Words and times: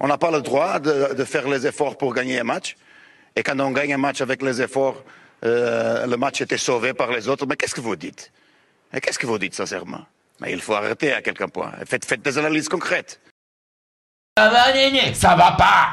On 0.00 0.08
n'a 0.08 0.18
pas 0.18 0.30
le 0.30 0.42
droit 0.42 0.78
de, 0.78 1.24
faire 1.24 1.48
les 1.48 1.66
efforts 1.66 1.96
pour 1.96 2.14
gagner 2.14 2.40
un 2.40 2.44
match. 2.44 2.76
Et 3.34 3.42
quand 3.42 3.58
on 3.60 3.70
gagne 3.70 3.94
un 3.94 3.98
match 3.98 4.20
avec 4.20 4.42
les 4.42 4.60
efforts, 4.60 5.02
euh, 5.44 6.06
le 6.06 6.16
match 6.16 6.40
était 6.40 6.58
sauvé 6.58 6.92
par 6.92 7.10
les 7.10 7.28
autres. 7.28 7.46
Mais 7.46 7.56
qu'est-ce 7.56 7.74
que 7.74 7.80
vous 7.80 7.96
dites? 7.96 8.32
Qu'est-ce 8.92 9.18
que 9.18 9.26
vous 9.26 9.38
dites 9.38 9.54
sincèrement? 9.54 10.04
Mais 10.40 10.52
il 10.52 10.60
faut 10.60 10.74
arrêter 10.74 11.12
à 11.12 11.22
quelqu'un 11.22 11.48
point. 11.48 11.72
Faites, 11.86 12.22
des 12.22 12.38
analyses 12.38 12.68
concrètes. 12.68 13.20
Ça 14.36 14.50
va, 14.50 15.14
ça 15.14 15.34
va 15.34 15.52
pas. 15.52 15.88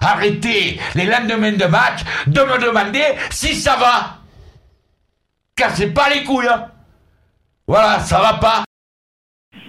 Arrêtez 0.00 0.80
les 0.94 1.04
lendemains 1.04 1.52
de 1.52 1.64
match 1.64 2.00
de 2.26 2.40
me 2.40 2.58
demander 2.58 3.04
si 3.30 3.54
ça 3.54 3.76
va. 3.76 4.18
Cassez 5.54 5.88
pas 5.88 6.08
les 6.08 6.24
couilles. 6.24 6.48
Hein. 6.48 6.70
Voilà, 7.66 8.00
ça 8.00 8.20
va 8.20 8.34
pas. 8.34 8.64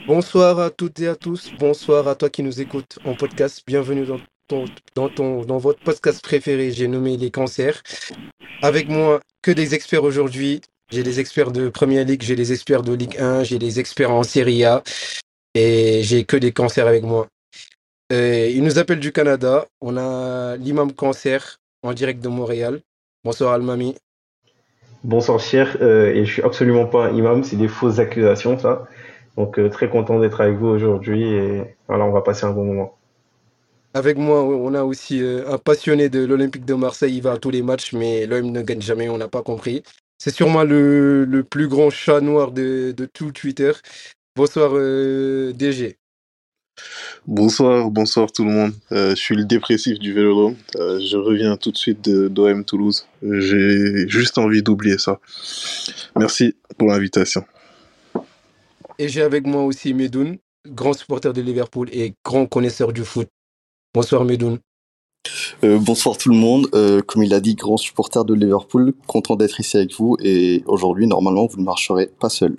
Bonsoir 0.06 0.60
à 0.60 0.70
toutes 0.70 1.00
et 1.00 1.08
à 1.08 1.16
tous. 1.16 1.52
Bonsoir 1.58 2.10
à 2.10 2.16
toi 2.16 2.30
qui 2.30 2.44
nous 2.44 2.60
écoutes 2.60 3.00
en 3.06 3.16
podcast. 3.16 3.64
Bienvenue 3.66 4.06
dans 4.06 4.20
ton, 4.50 4.66
dans 4.96 5.08
ton, 5.08 5.46
dans 5.46 5.58
votre 5.58 5.80
podcast 5.80 6.22
préféré. 6.22 6.72
J'ai 6.72 6.90
nommé 6.90 7.16
les 7.16 7.32
cancers. 7.32 7.82
Avec 8.62 8.90
moi, 8.90 9.22
que 9.42 9.52
des 9.52 9.76
experts 9.76 10.04
aujourd'hui. 10.04 10.60
J'ai 10.92 11.04
des 11.04 11.22
experts 11.22 11.52
de 11.52 11.70
Première 11.70 12.04
Ligue, 12.04 12.22
j'ai 12.22 12.36
des 12.36 12.52
experts 12.52 12.84
de 12.84 12.94
Ligue 12.94 13.18
1, 13.18 13.44
j'ai 13.44 13.60
des 13.60 13.80
experts 13.80 14.12
en 14.12 14.24
Serie 14.24 14.66
A. 14.66 14.84
Et 15.56 16.04
j'ai 16.04 16.26
que 16.26 16.36
des 16.36 16.52
cancers 16.52 16.88
avec 16.88 17.04
moi. 17.04 17.28
Euh, 18.12 18.50
il 18.50 18.62
nous 18.64 18.80
appelle 18.80 19.00
du 19.00 19.14
Canada. 19.14 19.68
On 19.80 19.96
a 19.96 20.58
l'imam 20.58 20.92
cancer 20.92 21.60
en 21.82 21.94
direct 21.94 22.22
de 22.22 22.28
Montréal. 22.28 22.82
Bonsoir 23.24 23.54
Almami. 23.54 23.96
Bonsoir 25.06 25.40
cher. 25.40 25.78
Euh, 25.82 26.14
et 26.14 26.26
je 26.26 26.34
suis 26.34 26.42
absolument 26.42 26.88
pas 26.88 27.12
imam, 27.12 27.46
c'est 27.46 27.56
des 27.56 27.70
fausses 27.70 28.00
accusations 28.00 28.60
ça. 28.60 28.86
Donc 29.38 29.58
euh, 29.58 29.70
très 29.70 29.90
content 29.90 30.20
d'être 30.20 30.42
avec 30.42 30.58
vous 30.58 30.68
aujourd'hui 30.68 31.24
et 31.24 31.64
voilà, 31.88 32.06
on 32.06 32.12
va 32.12 32.22
passer 32.22 32.46
un 32.46 32.52
bon 32.52 32.66
moment. 32.66 32.98
Avec 33.96 34.18
moi, 34.18 34.44
on 34.44 34.74
a 34.74 34.84
aussi 34.84 35.22
euh, 35.22 35.52
un 35.52 35.58
passionné 35.58 36.10
de 36.10 36.24
l'Olympique 36.26 36.66
de 36.66 36.74
Marseille. 36.74 37.16
Il 37.16 37.22
va 37.22 37.34
à 37.34 37.38
tous 37.38 37.52
les 37.52 37.62
matchs, 37.62 37.94
mais 37.94 38.26
l'OM 38.26 38.52
ne 38.52 38.62
gagne 38.62 38.82
jamais, 38.82 39.08
on 39.10 39.18
n'a 39.18 39.28
pas 39.28 39.44
compris. 39.44 39.84
C'est 40.18 40.34
sûrement 40.34 40.64
le, 40.64 41.26
le, 41.26 41.44
plus 41.44 41.68
grand 41.68 41.90
chat 41.90 42.22
noir 42.22 42.52
de, 42.52 42.92
de 42.96 43.06
tout 43.06 43.32
Twitter. 43.32 43.72
Bonsoir 44.36 44.72
euh, 44.74 45.54
DG. 45.54 45.98
Bonsoir, 47.28 47.92
bonsoir 47.92 48.32
tout 48.32 48.46
le 48.46 48.52
monde. 48.52 48.72
je 48.90 49.14
suis 49.14 49.36
le 49.36 49.46
dépressif 49.46 50.00
du 50.00 50.12
Vélodrome. 50.12 50.56
je 50.74 51.18
reviens 51.18 51.56
tout 51.56 51.72
de 51.72 51.78
suite 51.78 52.04
de 52.04 52.28
d'OM 52.28 52.66
Toulouse. 52.66 53.06
J'ai 53.22 54.08
juste 54.08 54.40
envie 54.40 54.64
d'oublier 54.64 54.98
ça. 54.98 55.20
Merci 56.16 56.56
pour 56.80 56.88
l'invitation. 56.88 57.46
Et 59.00 59.08
j'ai 59.10 59.22
avec 59.22 59.48
moi 59.48 59.64
aussi 59.64 59.94
Medoun, 59.94 60.38
grand 60.68 60.94
supporter 60.94 61.34
de 61.34 61.42
Liverpool 61.42 61.90
et 61.92 62.14
grand 62.24 62.46
connaisseur 62.46 62.94
du 62.94 63.04
foot. 63.04 63.28
Bonsoir 63.94 64.24
Medoun. 64.24 64.60
Euh, 65.64 65.80
bonsoir 65.80 66.18
tout 66.18 66.30
le 66.30 66.36
monde. 66.36 66.68
Euh, 66.74 67.02
comme 67.02 67.24
il 67.24 67.34
a 67.34 67.40
dit, 67.40 67.56
grand 67.56 67.78
supporter 67.78 68.24
de 68.26 68.34
Liverpool, 68.34 68.94
content 69.08 69.36
d'être 69.36 69.60
ici 69.60 69.78
avec 69.78 69.94
vous. 69.94 70.18
Et 70.22 70.64
aujourd'hui, 70.66 71.08
normalement, 71.08 71.48
vous 71.48 71.60
ne 71.60 71.64
marcherez 71.64 72.10
pas 72.20 72.30
seul. 72.30 72.56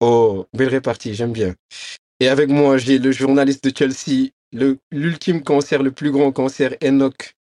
Oh, 0.00 0.46
belle 0.52 0.68
répartie, 0.68 1.14
j'aime 1.14 1.32
bien. 1.32 1.54
Et 2.20 2.28
avec 2.28 2.48
moi, 2.48 2.76
j'ai 2.76 2.98
le 2.98 3.12
journaliste 3.12 3.64
de 3.64 3.72
Chelsea, 3.76 4.30
l'ultime 4.90 5.42
cancer, 5.42 5.82
le 5.82 5.90
plus 5.90 6.10
grand 6.10 6.32
cancer, 6.32 6.74
Enoch. 6.82 7.34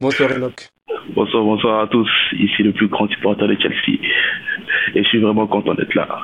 Bonsoir 0.00 0.32
Enoch. 0.32 0.68
Bonsoir, 1.14 1.44
bonsoir 1.44 1.82
à 1.82 1.86
tous. 1.88 2.08
Ici 2.32 2.62
le 2.62 2.72
plus 2.72 2.88
grand 2.88 3.08
supporter 3.08 3.46
de 3.48 3.56
Chelsea. 3.60 3.98
Et 4.94 5.02
je 5.02 5.08
suis 5.08 5.20
vraiment 5.20 5.46
content 5.46 5.74
d'être 5.74 5.94
là. 5.94 6.20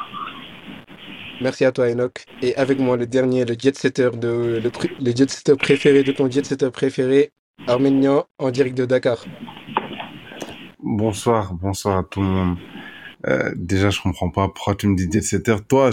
Merci 1.41 1.65
à 1.65 1.73
toi, 1.73 1.89
Enoch. 1.89 2.25
Et 2.43 2.55
avec 2.57 2.79
moi, 2.79 2.97
le 2.99 3.07
dernier, 3.07 3.47
le 3.47 3.57
jet 3.59 3.75
setter, 3.75 4.11
de, 4.13 4.61
le, 4.63 5.57
préféré 5.57 6.03
de 6.03 6.13
ton 6.13 6.31
jet 6.31 6.45
setter 6.45 6.71
préféré, 6.71 7.33
Arménien, 7.67 8.25
en 8.39 8.51
direct 8.51 8.77
de 8.77 8.85
Dakar. 8.85 9.25
Bonsoir, 10.83 11.55
bonsoir 11.55 11.99
à 11.99 12.05
tout 12.05 12.21
le 12.21 12.27
monde. 12.27 12.59
Euh, 13.27 13.53
déjà, 13.57 13.89
je 13.91 14.01
comprends 14.01 14.31
pas 14.31 14.49
pourquoi 14.49 14.75
tu 14.75 14.87
me 14.87 14.97
dis 14.97 15.11
jet 15.11 15.23
setter. 15.23 15.57
Toi, 15.67 15.91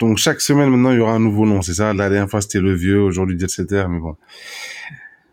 donc 0.00 0.18
chaque 0.18 0.40
semaine 0.40 0.70
maintenant, 0.70 0.90
il 0.90 0.98
y 0.98 1.00
aura 1.00 1.12
un 1.12 1.20
nouveau 1.20 1.46
nom, 1.46 1.62
c'est 1.62 1.74
ça? 1.74 1.94
La 1.94 2.08
dernière 2.08 2.28
fois, 2.28 2.40
c'était 2.40 2.60
le 2.60 2.74
vieux, 2.74 3.00
aujourd'hui 3.00 3.38
jet 3.38 3.48
setter, 3.48 3.84
mais 3.88 4.00
bon. 4.00 4.16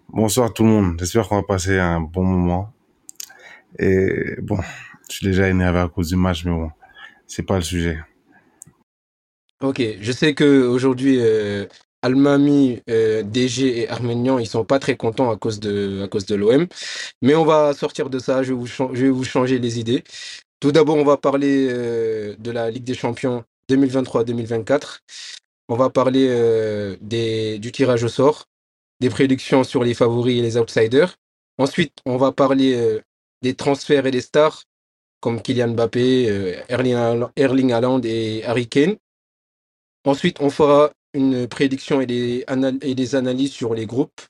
Bonsoir 0.10 0.54
tout 0.54 0.64
le 0.64 0.70
monde. 0.70 0.96
J'espère 1.00 1.28
qu'on 1.28 1.38
va 1.38 1.44
passer 1.44 1.80
un 1.80 2.02
bon 2.02 2.24
moment. 2.24 2.72
Et 3.80 4.36
bon, 4.42 4.60
je 5.10 5.16
suis 5.16 5.26
déjà 5.26 5.50
énervé 5.50 5.80
à 5.80 5.88
cause 5.88 6.10
du 6.10 6.16
match, 6.16 6.46
mais 6.46 6.52
bon, 6.52 6.70
c'est 7.26 7.44
pas 7.44 7.56
le 7.56 7.64
sujet. 7.64 7.98
Ok, 9.66 9.82
je 10.00 10.12
sais 10.12 10.36
que 10.36 10.68
aujourd'hui, 10.68 11.18
euh, 11.20 11.66
Almami, 12.04 12.82
euh, 12.88 13.24
DG 13.24 13.80
et 13.80 13.90
Arménian, 13.90 14.38
ils 14.38 14.46
sont 14.46 14.64
pas 14.64 14.78
très 14.78 14.96
contents 14.96 15.32
à 15.32 15.38
cause 15.38 15.60
de, 15.60 16.04
à 16.04 16.08
cause 16.08 16.28
de 16.28 16.36
l'OM. 16.36 16.68
Mais 17.24 17.34
on 17.34 17.46
va 17.46 17.74
sortir 17.74 18.12
de 18.12 18.20
ça, 18.20 18.44
je 18.44 18.50
vais 18.50 18.60
vous, 18.60 18.68
je 18.68 18.84
vais 19.06 19.10
vous 19.10 19.24
changer 19.24 19.58
les 19.58 19.80
idées. 19.80 20.04
Tout 20.60 20.72
d'abord, 20.72 20.98
on 20.98 21.04
va 21.04 21.18
parler 21.18 21.68
euh, 21.72 22.36
de 22.38 22.52
la 22.52 22.70
Ligue 22.70 22.84
des 22.84 22.94
Champions 22.94 23.44
2023-2024. 23.72 25.00
On 25.68 25.76
va 25.76 25.90
parler 25.90 26.28
euh, 26.30 26.96
des, 27.02 27.58
du 27.58 27.72
tirage 27.72 28.04
au 28.04 28.10
sort, 28.10 28.46
des 29.00 29.10
prédictions 29.10 29.64
sur 29.64 29.84
les 29.84 29.96
favoris 29.96 30.38
et 30.38 30.44
les 30.44 30.58
outsiders. 30.58 31.16
Ensuite, 31.58 31.94
on 32.06 32.18
va 32.18 32.32
parler 32.32 33.00
des 33.42 33.56
transferts 33.56 34.06
et 34.06 34.12
des 34.12 34.22
stars 34.22 34.64
comme 35.22 35.42
Kylian 35.42 35.70
Mbappé, 35.70 36.62
Erling, 36.68 37.26
Erling 37.36 37.74
et 38.04 38.44
Harry 38.46 38.68
Kane. 38.68 38.98
Ensuite, 40.06 40.40
on 40.40 40.50
fera 40.50 40.92
une 41.14 41.48
prédiction 41.48 42.00
et 42.00 42.06
des, 42.06 43.16
analyses 43.16 43.52
sur 43.52 43.74
les 43.74 43.86
groupes, 43.86 44.22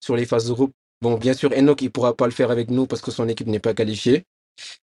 sur 0.00 0.16
les 0.16 0.26
phases 0.26 0.48
de 0.48 0.52
groupe. 0.52 0.72
Bon, 1.00 1.14
bien 1.16 1.32
sûr, 1.32 1.52
Enoch, 1.52 1.80
il 1.80 1.86
ne 1.86 1.90
pourra 1.90 2.16
pas 2.16 2.26
le 2.26 2.32
faire 2.32 2.50
avec 2.50 2.70
nous 2.70 2.86
parce 2.86 3.02
que 3.02 3.10
son 3.10 3.28
équipe 3.28 3.46
n'est 3.46 3.60
pas 3.60 3.74
qualifiée. 3.74 4.24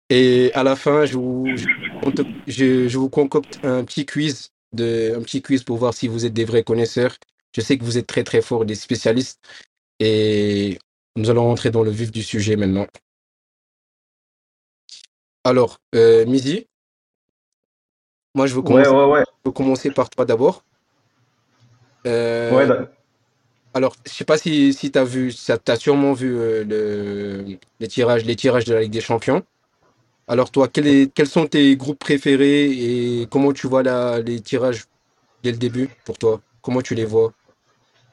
Et 0.08 0.50
à 0.54 0.62
la 0.62 0.76
fin, 0.76 1.04
je 1.06 1.16
vous, 1.16 3.08
concocte 3.08 3.60
un 3.62 3.84
petit 3.84 4.06
quiz, 4.06 4.50
un 4.74 5.22
petit 5.22 5.42
quiz 5.42 5.64
pour 5.64 5.76
voir 5.76 5.94
si 5.94 6.08
vous 6.08 6.24
êtes 6.24 6.34
des 6.34 6.44
vrais 6.44 6.64
connaisseurs. 6.64 7.16
Je 7.54 7.60
sais 7.60 7.76
que 7.76 7.84
vous 7.84 7.98
êtes 7.98 8.06
très 8.06 8.24
très 8.24 8.40
forts, 8.40 8.64
des 8.64 8.74
spécialistes. 8.74 9.40
Et 10.00 10.78
nous 11.16 11.30
allons 11.30 11.44
rentrer 11.44 11.70
dans 11.70 11.82
le 11.82 11.90
vif 11.90 12.10
du 12.10 12.22
sujet 12.22 12.56
maintenant. 12.56 12.86
Alors, 15.44 15.78
euh, 15.94 16.24
Mizi, 16.24 16.66
moi, 18.34 18.46
je 18.46 18.54
veux 18.54 18.62
commencer, 19.52 19.90
par 19.90 20.08
toi 20.08 20.24
d'abord. 20.24 20.64
Euh, 22.06 22.86
alors, 23.74 23.94
je 24.06 24.12
sais 24.12 24.24
pas 24.24 24.36
si, 24.38 24.72
si 24.72 24.90
tu 24.90 24.98
as 24.98 25.04
vu, 25.04 25.32
tu 25.32 25.52
as 25.52 25.76
sûrement 25.76 26.12
vu 26.12 26.36
euh, 26.36 26.64
le, 26.64 27.58
les, 27.80 27.88
tirages, 27.88 28.24
les 28.24 28.36
tirages 28.36 28.64
de 28.64 28.74
la 28.74 28.82
Ligue 28.82 28.92
des 28.92 29.00
Champions. 29.00 29.42
Alors, 30.28 30.50
toi, 30.50 30.68
quels 30.68 31.26
sont 31.26 31.46
tes 31.46 31.76
groupes 31.76 31.98
préférés 31.98 32.70
et 32.70 33.26
comment 33.30 33.52
tu 33.52 33.66
vois 33.66 33.82
les 34.20 34.40
tirages 34.40 34.84
dès 35.42 35.52
le 35.52 35.58
début 35.58 35.88
pour 36.04 36.18
toi? 36.18 36.40
Comment 36.60 36.80
tu 36.80 36.94
les 36.94 37.04
vois? 37.04 37.32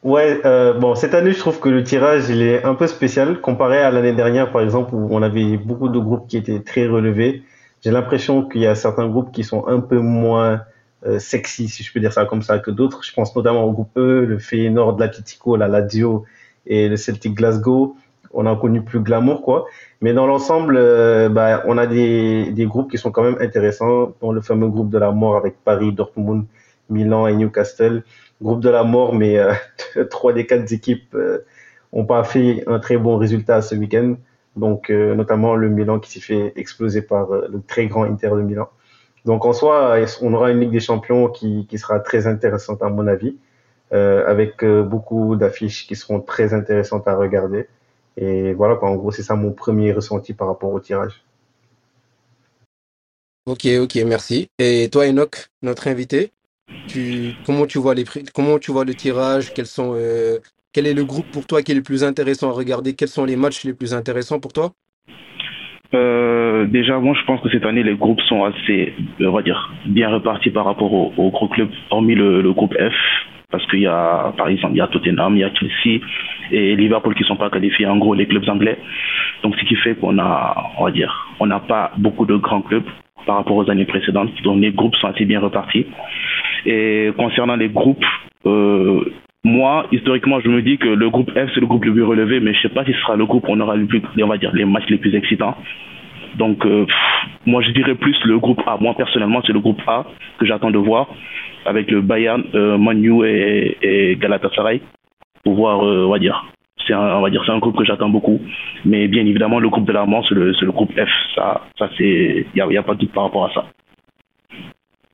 Ouais, 0.02 0.40
euh, 0.46 0.74
bon, 0.74 0.96
cette 0.96 1.14
année, 1.14 1.34
je 1.34 1.40
trouve 1.40 1.60
que 1.60 1.70
le 1.70 1.84
tirage, 1.84 2.30
il 2.30 2.42
est 2.42 2.64
un 2.64 2.74
peu 2.74 2.88
spécial 2.88 3.42
comparé 3.42 3.80
à 3.80 3.92
l'année 3.92 4.14
dernière, 4.14 4.52
par 4.52 4.62
exemple, 4.62 4.96
où 4.96 5.08
on 5.12 5.22
avait 5.22 5.58
beaucoup 5.58 5.90
de 5.90 6.00
groupes 6.00 6.28
qui 6.28 6.38
étaient 6.38 6.62
très 6.62 6.88
relevés 6.88 7.44
j'ai 7.82 7.92
l'impression 7.92 8.48
qu'il 8.48 8.62
y 8.62 8.68
a 8.68 8.76
certains 8.76 9.08
groupes 9.08 9.32
qui 9.32 9.44
sont 9.44 9.68
un 9.68 9.80
peu 9.80 10.00
moins 10.00 10.62
euh, 11.06 11.20
sexy, 11.20 11.70
si 11.70 11.84
je 11.84 11.94
peux 11.94 12.00
dire 12.00 12.14
ça 12.14 12.26
comme 12.26 12.42
ça, 12.42 12.60
que 12.60 12.72
d'autres. 12.72 13.04
Je 13.04 13.14
pense 13.14 13.36
notamment 13.36 13.64
au 13.64 13.72
groupe 13.72 13.98
E, 13.98 14.26
le 14.26 14.38
Feyenoord, 14.38 15.00
l'Atletico, 15.00 15.56
la 15.56 15.68
Lazio 15.68 16.26
et 16.66 16.90
le 16.90 16.98
Celtic 16.98 17.36
Glasgow. 17.36 17.96
On 18.32 18.46
a 18.46 18.56
connu 18.56 18.84
plus 18.84 19.00
glamour, 19.00 19.42
quoi. 19.42 19.66
Mais 20.02 20.14
dans 20.14 20.28
l'ensemble, 20.28 20.78
euh, 20.78 21.30
bah, 21.30 21.64
on 21.66 21.78
a 21.78 21.88
des, 21.88 22.52
des 22.52 22.66
groupes 22.66 22.92
qui 22.92 22.98
sont 22.98 23.12
quand 23.12 23.24
même 23.24 23.38
intéressants, 23.40 24.14
dont 24.22 24.32
le 24.32 24.42
fameux 24.42 24.68
groupe 24.68 24.90
de 24.90 24.98
la 24.98 25.12
mort 25.12 25.38
avec 25.38 25.56
Paris, 25.64 25.94
Dortmund, 25.94 26.46
Milan 26.90 27.28
et 27.28 27.36
Newcastle. 27.36 28.04
Groupe 28.42 28.62
de 28.62 28.70
la 28.70 28.84
mort, 28.84 29.14
mais 29.16 29.38
euh, 29.38 29.54
trois 30.10 30.34
des 30.34 30.46
quatre 30.46 30.72
équipes 30.72 31.14
euh, 31.16 31.40
ont 31.92 32.06
pas 32.06 32.24
fait 32.24 32.64
un 32.68 32.80
très 32.80 32.98
bon 32.98 33.18
résultat 33.18 33.62
ce 33.62 33.76
week-end 33.76 34.16
donc 34.60 34.90
euh, 34.90 35.16
notamment 35.16 35.56
le 35.56 35.70
Milan 35.70 36.00
qui 36.00 36.12
s'est 36.12 36.20
fait 36.20 36.54
exploser 36.56 37.02
par 37.02 37.32
euh, 37.32 37.48
le 37.52 37.62
très 37.62 37.88
grand 37.88 38.04
Inter 38.04 38.30
de 38.30 38.42
Milan. 38.42 38.70
Donc 39.26 39.46
en 39.46 39.54
soi, 39.54 39.98
on 40.22 40.34
aura 40.34 40.52
une 40.52 40.60
Ligue 40.60 40.72
des 40.72 40.80
Champions 40.80 41.28
qui, 41.30 41.68
qui 41.68 41.78
sera 41.78 42.00
très 42.00 42.28
intéressante 42.28 42.82
à 42.82 42.90
mon 42.90 43.06
avis, 43.08 43.38
euh, 43.92 44.26
avec 44.28 44.64
beaucoup 44.64 45.36
d'affiches 45.36 45.88
qui 45.88 45.96
seront 45.96 46.22
très 46.22 46.54
intéressantes 46.54 47.08
à 47.08 47.16
regarder. 47.16 47.68
Et 48.16 48.54
voilà, 48.54 48.76
quoi, 48.76 48.90
en 48.90 48.96
gros, 48.96 49.12
c'est 49.12 49.24
ça 49.24 49.36
mon 49.36 49.52
premier 49.52 49.92
ressenti 49.92 50.34
par 50.34 50.48
rapport 50.48 50.72
au 50.72 50.80
tirage. 50.80 51.24
Ok, 53.46 53.68
ok, 53.82 53.96
merci. 54.06 54.48
Et 54.58 54.90
toi, 54.90 55.06
Enoch, 55.06 55.50
notre 55.62 55.88
invité, 55.88 56.32
tu, 56.88 57.34
comment, 57.46 57.66
tu 57.66 57.78
vois 57.78 57.96
les, 57.96 58.06
comment 58.34 58.58
tu 58.58 58.72
vois 58.72 58.86
le 58.86 58.96
tirage? 58.96 59.54
Quels 59.54 59.68
sont 59.68 59.96
quel 60.74 60.88
est 60.88 60.94
le 60.94 61.04
groupe 61.04 61.26
pour 61.32 61.48
toi 61.48 61.62
qui 61.62 61.72
est 61.72 61.76
le 61.76 61.82
plus 61.82 62.04
intéressant 62.04 62.50
à 62.50 62.54
regarder? 62.54 62.94
Quels 62.96 63.08
sont 63.08 63.26
les 63.26 63.36
matchs 63.36 63.64
les 63.66 63.74
plus 63.74 63.94
intéressants 63.94 64.40
pour 64.40 64.54
toi? 64.54 64.72
Euh, 65.94 66.66
déjà, 66.68 67.00
moi, 67.00 67.16
je 67.20 67.26
pense 67.26 67.42
que 67.42 67.50
cette 67.50 67.66
année, 67.66 67.84
les 67.84 67.96
groupes 67.96 68.22
sont 68.22 68.44
assez, 68.44 68.94
on 69.20 69.32
va 69.32 69.42
dire, 69.42 69.72
bien 69.88 70.10
répartis 70.10 70.52
par 70.52 70.66
rapport 70.66 70.94
aux, 70.94 71.32
gros 71.32 71.48
clubs, 71.48 71.72
hormis 71.90 72.14
le, 72.16 72.54
groupe 72.54 72.76
F. 72.76 72.94
parce 73.52 73.66
qu'il 73.68 73.80
y 73.80 73.88
a, 73.88 74.32
par 74.38 74.50
exemple, 74.50 74.74
il 74.76 74.78
y 74.78 74.82
a 74.82 74.88
Tottenham, 74.88 75.36
il 75.36 75.40
y 75.40 75.44
a 75.44 75.52
Chelsea 75.56 76.02
et 76.52 76.76
Liverpool 76.76 77.16
qui 77.16 77.24
sont 77.24 77.38
pas 77.38 77.50
qualifiés, 77.50 77.88
en 77.88 77.98
gros, 77.98 78.14
les 78.14 78.28
clubs 78.28 78.48
anglais. 78.48 78.78
Donc, 79.42 79.56
ce 79.56 79.66
qui 79.66 79.76
fait 79.76 79.96
qu'on 79.96 80.20
a, 80.20 80.56
on 80.78 80.86
va 80.86 80.92
dire, 80.92 81.28
on 81.40 81.48
n'a 81.48 81.60
pas 81.60 81.92
beaucoup 81.98 82.26
de 82.28 82.36
grands 82.36 82.62
clubs 82.62 82.88
par 83.26 83.38
rapport 83.38 83.56
aux 83.56 83.70
années 83.72 83.86
précédentes. 83.86 84.30
Donc, 84.44 84.62
les 84.62 84.72
groupes 84.72 84.96
sont 84.98 85.08
assez 85.08 85.26
bien 85.26 85.40
repartis. 85.40 85.88
Et 86.66 87.12
concernant 87.18 87.56
les 87.56 87.70
groupes, 87.70 88.06
euh, 88.46 89.12
moi, 89.46 89.88
historiquement, 89.92 90.42
je 90.42 90.50
me 90.50 90.62
dis 90.62 90.78
que 90.78 90.90
le 90.90 91.10
groupe 91.10 91.32
F, 91.32 91.50
c'est 91.54 91.62
le 91.62 91.68
groupe 91.68 91.86
le 91.86 91.94
plus 91.94 92.04
relevé, 92.04 92.42
mais 92.42 92.54
je 92.54 92.62
sais 92.62 92.70
pas 92.70 92.84
si 92.84 92.92
ce 92.92 93.00
sera 93.00 93.16
le 93.16 93.26
groupe 93.26 93.48
où 93.48 93.52
on 93.52 93.60
aura 93.62 93.76
le 93.78 93.86
plus, 93.86 94.02
on 94.22 94.28
va 94.28 94.38
dire, 94.38 94.52
les 94.54 94.66
matchs 94.66 94.90
les 94.90 94.98
plus 94.98 95.16
excitants. 95.16 95.56
Donc, 96.38 96.66
euh, 96.66 96.86
moi, 97.46 97.62
je 97.62 97.72
dirais 97.72 97.96
plus 97.96 98.18
le 98.26 98.38
groupe 98.38 98.62
A. 98.68 98.78
Moi, 98.80 98.94
personnellement, 98.96 99.42
c'est 99.46 99.54
le 99.54 99.62
groupe 99.62 99.82
A 99.88 100.06
que 100.40 100.46
j'attends 100.46 100.72
de 100.72 100.78
voir 100.78 101.08
avec 101.66 101.90
le 101.90 102.02
Bayern, 102.02 102.44
euh, 102.54 102.78
Manu 102.78 103.26
et, 103.26 104.18
Galatasaray 104.20 104.82
pour 105.44 105.56
voir, 105.56 105.86
euh, 105.86 106.06
on 106.06 106.10
va 106.10 106.20
dire. 106.20 106.46
C'est 106.86 106.94
un, 106.94 107.18
on 107.18 107.22
va 107.22 107.30
dire, 107.30 107.44
c'est 107.46 107.52
un 107.52 107.60
groupe 107.60 107.78
que 107.78 107.86
j'attends 107.86 108.10
beaucoup. 108.10 108.42
Mais 108.84 109.08
bien 109.08 109.26
évidemment, 109.26 109.60
le 109.60 109.70
groupe 109.70 109.86
de 109.86 109.94
la 109.94 110.06
c'est 110.28 110.36
le, 110.36 110.52
le, 110.52 110.72
groupe 110.72 110.92
F. 110.92 111.10
Ça, 111.36 111.62
ça 111.78 111.90
c'est, 111.98 112.46
il 112.56 112.64
n'y 112.68 112.78
a, 112.78 112.80
a 112.80 112.84
pas 112.84 112.94
de 112.94 113.00
doute 113.00 113.14
par 113.14 113.24
rapport 113.24 113.46
à 113.46 113.54
ça. 113.54 113.66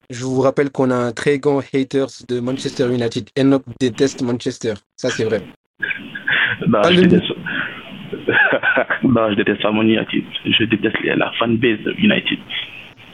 Je 0.10 0.24
vous 0.24 0.42
rappelle 0.42 0.70
qu'on 0.72 0.92
a 0.92 0.96
un 0.96 1.12
très 1.12 1.40
grand 1.40 1.60
haters 1.74 2.08
de 2.30 2.40
Manchester 2.40 2.88
United. 2.94 3.30
Enoch 3.40 3.64
déteste 3.80 4.22
Manchester. 4.22 4.74
Ça, 4.96 5.10
c'est 5.10 5.26
vrai. 5.26 5.42
non, 6.68 6.82
je 6.92 7.02
déteste... 7.02 7.34
non, 9.04 9.30
je 9.32 9.36
déteste 9.36 9.64
mon 9.66 9.82
United. 9.82 10.24
Je 10.46 10.64
déteste 10.66 10.98
la 11.04 11.32
fanbase 11.40 11.80
United. 11.98 12.40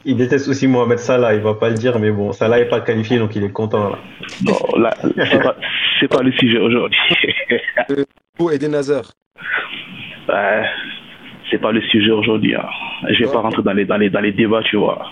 Il 0.04 0.16
déteste 0.16 0.48
aussi 0.48 0.66
Mohamed 0.66 0.98
Salah, 0.98 1.34
il 1.34 1.40
va 1.40 1.54
pas 1.54 1.70
le 1.70 1.76
dire, 1.76 1.98
mais 2.00 2.10
bon, 2.10 2.32
Salah 2.32 2.58
est 2.58 2.68
pas 2.68 2.80
qualifié, 2.80 3.18
donc 3.18 3.36
il 3.36 3.44
est 3.44 3.52
content 3.52 3.90
là. 3.90 3.98
Non, 4.44 4.80
là, 4.80 4.92
c'est 5.00 6.08
pas, 6.08 6.18
pas, 6.18 6.22
le 6.24 6.32
sujet 6.32 6.58
aujourd'hui. 6.58 6.98
Où 8.40 8.50
est 8.50 8.68
Nazar 8.68 9.04
Ouais, 10.28 10.64
c'est 11.50 11.58
pas 11.58 11.70
le 11.70 11.80
sujet 11.82 12.10
aujourd'hui. 12.10 12.56
Hein. 12.56 12.66
Je 13.10 13.24
vais 13.24 13.32
pas 13.32 13.40
rentrer 13.40 13.62
dans 13.62 13.72
les, 13.72 13.84
dans, 13.84 13.96
les, 13.96 14.10
dans 14.10 14.20
les 14.20 14.32
débats, 14.32 14.62
tu 14.64 14.76
vois. 14.76 15.06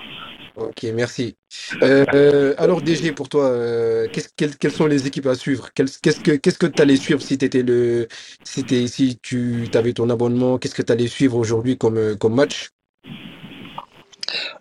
Ok, 0.61 0.85
merci. 0.95 1.37
Euh, 1.83 2.05
euh, 2.13 2.55
alors, 2.59 2.83
DG, 2.83 3.13
pour 3.13 3.31
toi, 3.31 3.45
euh, 3.47 4.07
quelles, 4.37 4.71
sont 4.71 4.87
les 4.87 5.07
équipes 5.07 5.27
à 5.27 5.35
suivre? 5.35 5.71
Qu'est-ce 5.75 6.21
que 6.21 6.67
tu 6.67 6.83
allais 6.83 6.97
suivre 6.97 7.23
si, 7.23 7.35
étais 7.35 7.63
le, 7.63 8.09
si, 8.45 8.67
si 8.89 9.19
tu 9.23 9.71
avais 9.73 9.95
ton 9.95 10.11
abonnement? 10.11 10.59
Qu'est-ce 10.59 10.75
que 10.75 10.83
tu 10.83 10.93
allais 10.93 11.07
suivre 11.07 11.39
aujourd'hui 11.39 11.79
comme, 11.79 12.15
comme 12.19 12.35
match? 12.35 12.69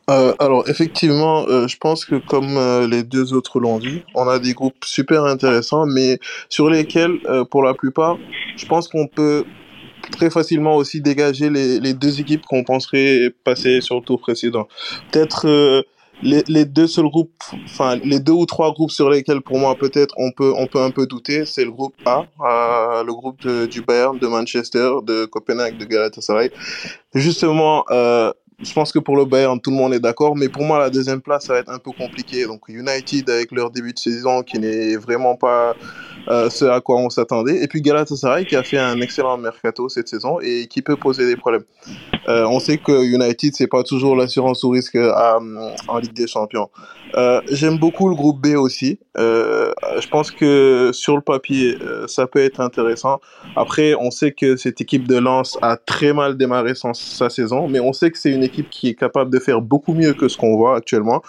Euh, 0.10 0.34
alors 0.40 0.70
effectivement, 0.70 1.46
euh, 1.50 1.68
je 1.68 1.78
pense 1.78 2.06
que 2.06 2.16
comme 2.16 2.56
euh, 2.58 2.88
les 2.88 3.04
deux 3.04 3.34
autres 3.34 3.60
l'ont 3.60 3.78
dit, 3.78 4.04
on 4.16 4.28
a 4.28 4.40
des 4.40 4.54
groupes 4.54 4.86
super 4.86 5.26
intéressants, 5.26 5.86
mais 5.86 6.18
sur 6.48 6.70
lesquels, 6.70 7.20
pour 7.52 7.62
la 7.62 7.74
plupart, 7.74 8.18
je 8.56 8.66
pense 8.66 8.88
qu'on 8.88 9.08
peut 9.08 9.44
très 10.12 10.30
facilement 10.30 10.76
aussi 10.76 11.02
dégager 11.02 11.50
les, 11.50 11.80
les 11.80 11.94
deux 11.94 12.20
équipes 12.20 12.46
qu'on 12.46 12.64
penserait 12.64 13.34
passer 13.44 13.82
sur 13.82 13.96
le 13.96 14.02
tour 14.02 14.20
précédent. 14.20 14.68
Peut-être 15.12 15.84
les, 16.22 16.44
les, 16.48 16.66
deux 16.66 16.88
seuls 16.88 17.10
groupes, 17.10 17.44
enfin 17.66 17.96
les 18.04 18.20
deux 18.20 18.34
ou 18.34 18.46
trois 18.46 18.74
groupes 18.74 18.92
sur 18.92 19.10
lesquels 19.10 19.42
pour 19.42 19.58
moi 19.58 19.76
peut-être 19.76 20.14
on 20.18 20.32
peut 20.32 20.54
on 20.58 20.68
peut 20.68 20.82
un 20.82 20.92
peu 20.92 21.08
douter, 21.08 21.46
c'est 21.46 21.64
le 21.64 21.72
groupe 21.72 21.96
A, 22.06 22.26
le 23.06 23.14
groupe 23.14 23.42
de, 23.42 23.66
du 23.66 23.82
Bayern, 23.82 24.18
de 24.18 24.28
Manchester, 24.28 24.92
de 25.04 25.26
Copenhague, 25.26 25.78
de 25.78 25.86
Galatasaray. 25.86 26.52
Justement, 27.14 27.86
euh, 27.92 28.32
je 28.62 28.74
pense 28.74 28.92
que 28.92 29.00
pour 29.00 29.16
le 29.16 29.26
Bayern, 29.26 29.60
tout 29.60 29.72
le 29.72 29.78
monde 29.78 29.94
est 29.94 30.00
d'accord, 30.00 30.36
mais 30.36 30.50
pour 30.50 30.64
moi, 30.64 30.80
la 30.80 30.90
deuxième 30.90 31.22
place, 31.22 31.46
ça 31.46 31.54
va 31.54 31.60
être 31.60 31.70
un 31.70 31.80
peu 31.80 31.92
compliqué. 31.92 32.46
Donc 32.46 32.68
United, 32.68 33.30
avec 33.30 33.52
leur 33.52 33.72
début 33.72 33.94
de 33.94 34.00
saison 34.00 34.44
qui 34.44 34.60
n'est 34.60 34.98
vraiment 34.98 35.36
pas 35.36 35.76
euh, 36.28 36.50
ce 36.50 36.66
à 36.66 36.82
quoi 36.82 36.98
on 36.98 37.10
s'attendait. 37.10 37.64
Et 37.64 37.68
puis 37.68 37.82
Galatasaray, 37.82 38.46
qui 38.46 38.56
a 38.56 38.64
fait 38.64 38.78
un 38.78 39.00
excellent 39.00 39.38
mercato 39.38 39.88
cette 39.88 40.10
saison 40.10 40.40
et 40.42 40.68
qui 40.68 40.82
peut 40.82 40.98
poser 40.98 41.26
des 41.26 41.38
problèmes. 41.38 41.64
Euh, 42.28 42.46
on 42.46 42.60
sait 42.60 42.78
que 42.78 43.04
United, 43.04 43.56
c'est 43.56 43.68
pas 43.68 43.84
toujours 43.84 44.16
l'assurance 44.16 44.64
au 44.64 44.70
risque 44.70 44.96
à, 44.96 45.40
en 45.88 45.98
Ligue 45.98 46.14
des 46.14 46.28
Champions. 46.28 46.70
Euh, 47.16 47.42
J'aime 47.52 47.78
beaucoup 47.78 48.10
le 48.10 48.16
groupe 48.16 48.42
B 48.42 48.56
aussi. 48.56 49.00
Euh, 49.18 49.72
je 50.00 50.08
pense 50.08 50.32
que 50.32 50.92
sur 50.94 51.16
le 51.16 51.22
papier, 51.22 51.78
euh, 51.82 52.08
ça 52.08 52.28
peut 52.28 52.40
être 52.40 52.60
intéressant. 52.60 53.20
Après, 53.56 53.94
on 53.96 54.12
sait 54.12 54.32
que 54.32 54.56
cette 54.56 54.82
équipe 54.82 55.08
de 55.08 55.18
Lens 55.18 55.58
a 55.62 55.78
très 55.78 56.14
mal 56.14 56.38
démarré 56.38 56.76
son, 56.76 56.94
sa 56.94 57.30
saison, 57.30 57.68
mais 57.68 57.80
on 57.80 57.94
sait 57.94 58.12
que 58.12 58.18
c'est 58.18 58.32
une 58.32 58.44
équipe 58.44 58.70
qui 58.70 58.90
est 58.90 58.96
capable 58.96 59.32
de 59.32 59.40
faire 59.40 59.62
beaucoup 59.62 59.94
mieux 59.94 60.14
que 60.14 60.28
ce 60.28 60.38
qu'on 60.38 60.56
voit 60.56 60.76
actuellement. 60.76 61.22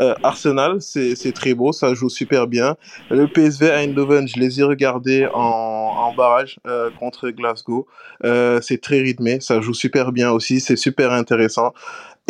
Euh, 0.00 0.14
Arsenal, 0.22 0.80
c'est 0.80 1.32
très 1.32 1.54
beau, 1.54 1.72
ça 1.72 1.94
joue 1.94 2.08
super 2.08 2.46
bien. 2.46 2.76
Le 3.10 3.26
PSV 3.26 3.70
Eindhoven, 3.70 4.26
je 4.28 4.38
les 4.38 4.60
ai 4.60 4.64
regardés 4.64 5.26
en, 5.32 5.40
en 5.40 6.14
barrage 6.14 6.58
euh, 6.66 6.90
contre 6.98 7.30
Glasgow. 7.30 7.86
C'est 8.22 8.80
très 8.80 9.00
rythmé, 9.00 9.40
ça 9.40 9.60
joue 9.60 9.74
super 9.74 10.12
bien 10.12 10.30
aussi, 10.30 10.60
c'est 10.60 10.76
super 10.76 11.12
intéressant. 11.12 11.72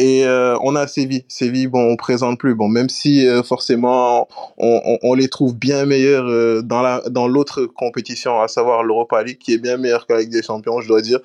Et 0.01 0.25
euh, 0.25 0.57
on 0.63 0.77
a 0.77 0.87
Séville. 0.87 1.27
Séville, 1.29 1.67
bon, 1.67 1.93
on 1.93 1.97
présente 1.97 2.39
plus. 2.39 2.55
Bon, 2.55 2.69
même 2.69 2.89
si 2.89 3.29
euh, 3.29 3.43
forcément 3.43 4.29
on, 4.57 5.13
les 5.13 5.29
trouve 5.29 5.55
bien 5.55 5.85
meilleurs 5.85 6.25
euh, 6.27 6.63
dans 6.63 6.81
la 6.81 7.03
dans 7.11 7.29
l'autre 7.29 7.67
compétition, 7.67 8.41
à 8.41 8.49
savoir 8.49 8.83
l'Europa 8.83 9.23
League, 9.23 9.37
qui 9.37 9.53
est 9.53 9.59
bien 9.59 9.77
meilleure 9.77 10.07
que 10.07 10.15
la 10.15 10.21
Ligue 10.21 10.31
des 10.31 10.43
Champions, 10.43 10.81
je 10.81 10.89
dois 10.89 11.03
dire. 11.03 11.19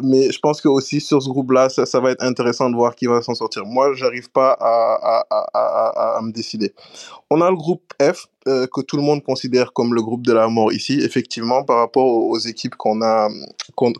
Mais 0.00 0.30
je 0.30 0.38
pense 0.38 0.60
que 0.60 0.68
aussi 0.68 1.00
sur 1.00 1.20
ce 1.20 1.28
groupe-là, 1.28 1.70
ça, 1.70 1.98
va 1.98 2.12
être 2.12 2.22
intéressant 2.22 2.70
de 2.70 2.76
voir 2.76 2.94
qui 2.94 3.06
va 3.06 3.20
s'en 3.20 3.34
sortir. 3.34 3.64
Moi, 3.66 3.92
j'arrive 3.94 4.30
pas 4.30 4.52
à 4.52 6.20
me 6.22 6.30
décider. 6.30 6.72
On 7.30 7.40
a 7.42 7.50
le 7.50 7.56
groupe 7.56 7.92
F, 8.00 8.26
euh, 8.46 8.66
que 8.72 8.80
tout 8.80 8.96
le 8.96 9.02
monde 9.02 9.22
considère 9.22 9.72
comme 9.74 9.94
le 9.94 10.00
groupe 10.00 10.24
de 10.26 10.32
la 10.32 10.48
mort 10.48 10.72
ici, 10.72 11.00
effectivement, 11.02 11.62
par 11.62 11.76
rapport 11.76 12.06
aux, 12.06 12.38
équipes 12.38 12.74
qu'on 12.74 13.02
a, 13.02 13.28
qu'on, 13.74 13.92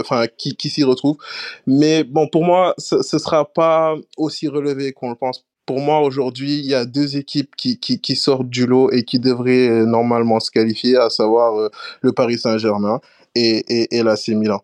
enfin, 0.00 0.26
qui, 0.38 0.56
qui 0.56 0.70
s'y 0.70 0.82
retrouvent. 0.82 1.18
Mais 1.66 2.02
bon, 2.02 2.28
pour 2.28 2.44
moi, 2.44 2.74
ce, 2.78 3.02
ce 3.02 3.18
sera 3.18 3.44
pas 3.44 3.94
aussi 4.16 4.48
relevé 4.48 4.92
qu'on 4.92 5.10
le 5.10 5.16
pense. 5.16 5.44
Pour 5.66 5.80
moi, 5.80 6.00
aujourd'hui, 6.00 6.60
il 6.60 6.66
y 6.66 6.74
a 6.74 6.86
deux 6.86 7.16
équipes 7.16 7.54
qui, 7.56 7.78
qui, 7.78 8.00
qui 8.00 8.16
sortent 8.16 8.48
du 8.48 8.66
lot 8.66 8.90
et 8.90 9.02
qui 9.04 9.18
devraient 9.18 9.68
euh, 9.68 9.84
normalement 9.84 10.40
se 10.40 10.50
qualifier, 10.50 10.96
à 10.96 11.10
savoir 11.10 11.56
euh, 11.58 11.68
le 12.00 12.12
Paris 12.12 12.38
Saint-Germain 12.38 13.00
et, 13.34 13.64
et, 13.68 13.96
et 13.96 14.02
l'AC 14.02 14.28
Milan. 14.28 14.62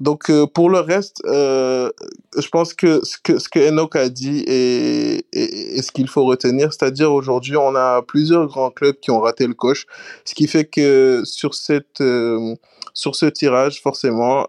Donc 0.00 0.30
euh, 0.30 0.46
pour 0.46 0.70
le 0.70 0.80
reste, 0.80 1.20
euh, 1.26 1.90
je 2.36 2.48
pense 2.48 2.72
que 2.72 3.04
ce 3.04 3.18
que 3.22 3.38
ce 3.38 3.48
Enoch 3.68 3.96
a 3.96 4.08
dit 4.08 4.42
est, 4.46 5.82
ce 5.82 5.92
qu'il 5.92 6.08
faut 6.08 6.24
retenir, 6.24 6.72
c'est-à-dire 6.72 7.12
aujourd'hui 7.12 7.58
on 7.58 7.74
a 7.76 8.00
plusieurs 8.02 8.46
grands 8.46 8.70
clubs 8.70 8.96
qui 8.98 9.10
ont 9.10 9.20
raté 9.20 9.46
le 9.46 9.52
coche, 9.52 9.86
ce 10.24 10.34
qui 10.34 10.48
fait 10.48 10.64
que 10.64 11.20
sur 11.24 11.54
cette 11.54 12.00
euh, 12.00 12.54
sur 12.94 13.14
ce 13.14 13.26
tirage 13.26 13.82
forcément 13.82 14.46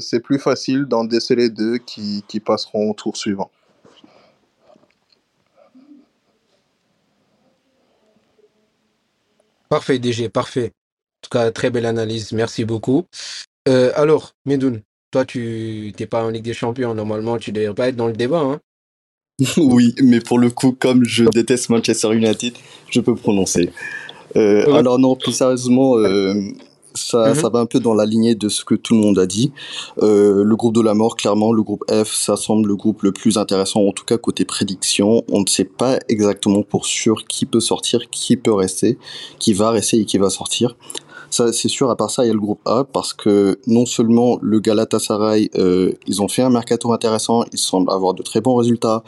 c'est 0.00 0.20
plus 0.20 0.38
facile 0.38 0.84
d'en 0.86 1.04
déceler 1.04 1.50
deux 1.50 1.78
qui 1.78 2.24
qui 2.28 2.38
passeront 2.38 2.90
au 2.90 2.94
tour 2.94 3.16
suivant. 3.16 3.50
Parfait 9.68 9.98
DG, 9.98 10.28
parfait. 10.28 10.66
En 10.66 11.20
tout 11.22 11.30
cas, 11.30 11.50
très 11.50 11.70
belle 11.70 11.86
analyse, 11.86 12.32
merci 12.32 12.64
beaucoup. 12.64 13.06
Alors, 13.66 14.32
Medoun, 14.44 14.82
toi, 15.12 15.24
tu 15.24 15.92
n'es 16.00 16.06
pas 16.06 16.24
en 16.24 16.30
Ligue 16.30 16.42
des 16.42 16.54
Champions. 16.54 16.94
Normalement, 16.94 17.38
tu 17.38 17.52
ne 17.52 17.60
devrais 17.60 17.74
pas 17.74 17.88
être 17.88 17.96
dans 17.96 18.08
le 18.08 18.14
débat. 18.14 18.40
Hein 18.40 18.60
oui, 19.58 19.94
mais 20.02 20.20
pour 20.20 20.38
le 20.38 20.50
coup, 20.50 20.72
comme 20.76 21.04
je 21.04 21.24
déteste 21.26 21.68
Manchester 21.68 22.12
United, 22.12 22.54
je 22.90 23.00
peux 23.00 23.14
prononcer. 23.14 23.70
Euh. 24.36 24.72
Alors 24.72 24.98
non, 24.98 25.14
plus 25.14 25.32
sérieusement, 25.32 25.96
euh, 25.98 26.34
ça, 26.94 27.18
mm 27.18 27.32
-hmm. 27.32 27.40
ça 27.40 27.48
va 27.50 27.58
un 27.58 27.66
peu 27.66 27.80
dans 27.80 27.94
la 27.94 28.06
lignée 28.06 28.34
de 28.34 28.48
ce 28.48 28.64
que 28.64 28.74
tout 28.74 28.94
le 28.94 29.00
monde 29.00 29.18
a 29.18 29.26
dit. 29.26 29.52
Euh, 29.98 30.42
le 30.44 30.56
groupe 30.56 30.74
de 30.74 30.80
la 30.80 30.94
mort, 30.94 31.16
clairement, 31.16 31.52
le 31.52 31.62
groupe 31.62 31.84
F, 31.90 32.10
ça 32.14 32.36
semble 32.36 32.68
le 32.68 32.76
groupe 32.76 33.02
le 33.02 33.12
plus 33.12 33.36
intéressant, 33.36 33.80
en 33.86 33.92
tout 33.92 34.04
cas 34.04 34.18
côté 34.18 34.44
prédiction. 34.44 35.24
On 35.36 35.40
ne 35.40 35.50
sait 35.56 35.70
pas 35.82 35.98
exactement 36.08 36.62
pour 36.62 36.86
sûr 36.86 37.16
qui 37.32 37.44
peut 37.44 37.64
sortir, 37.72 37.98
qui 38.10 38.36
peut 38.36 38.56
rester, 38.64 38.98
qui 39.38 39.52
va 39.52 39.70
rester 39.70 39.96
et 40.00 40.06
qui 40.10 40.18
va 40.18 40.30
sortir. 40.30 40.76
Ça, 41.32 41.50
c'est 41.50 41.68
sûr. 41.68 41.88
À 41.88 41.96
part 41.96 42.10
ça, 42.10 42.24
il 42.24 42.28
y 42.28 42.30
a 42.30 42.34
le 42.34 42.40
groupe 42.40 42.60
A 42.66 42.84
parce 42.84 43.14
que 43.14 43.58
non 43.66 43.86
seulement 43.86 44.38
le 44.42 44.60
Galatasaray, 44.60 45.48
euh, 45.54 45.90
ils 46.06 46.20
ont 46.20 46.28
fait 46.28 46.42
un 46.42 46.50
mercato 46.50 46.92
intéressant, 46.92 47.44
ils 47.54 47.58
semblent 47.58 47.90
avoir 47.90 48.12
de 48.12 48.22
très 48.22 48.42
bons 48.42 48.54
résultats. 48.54 49.02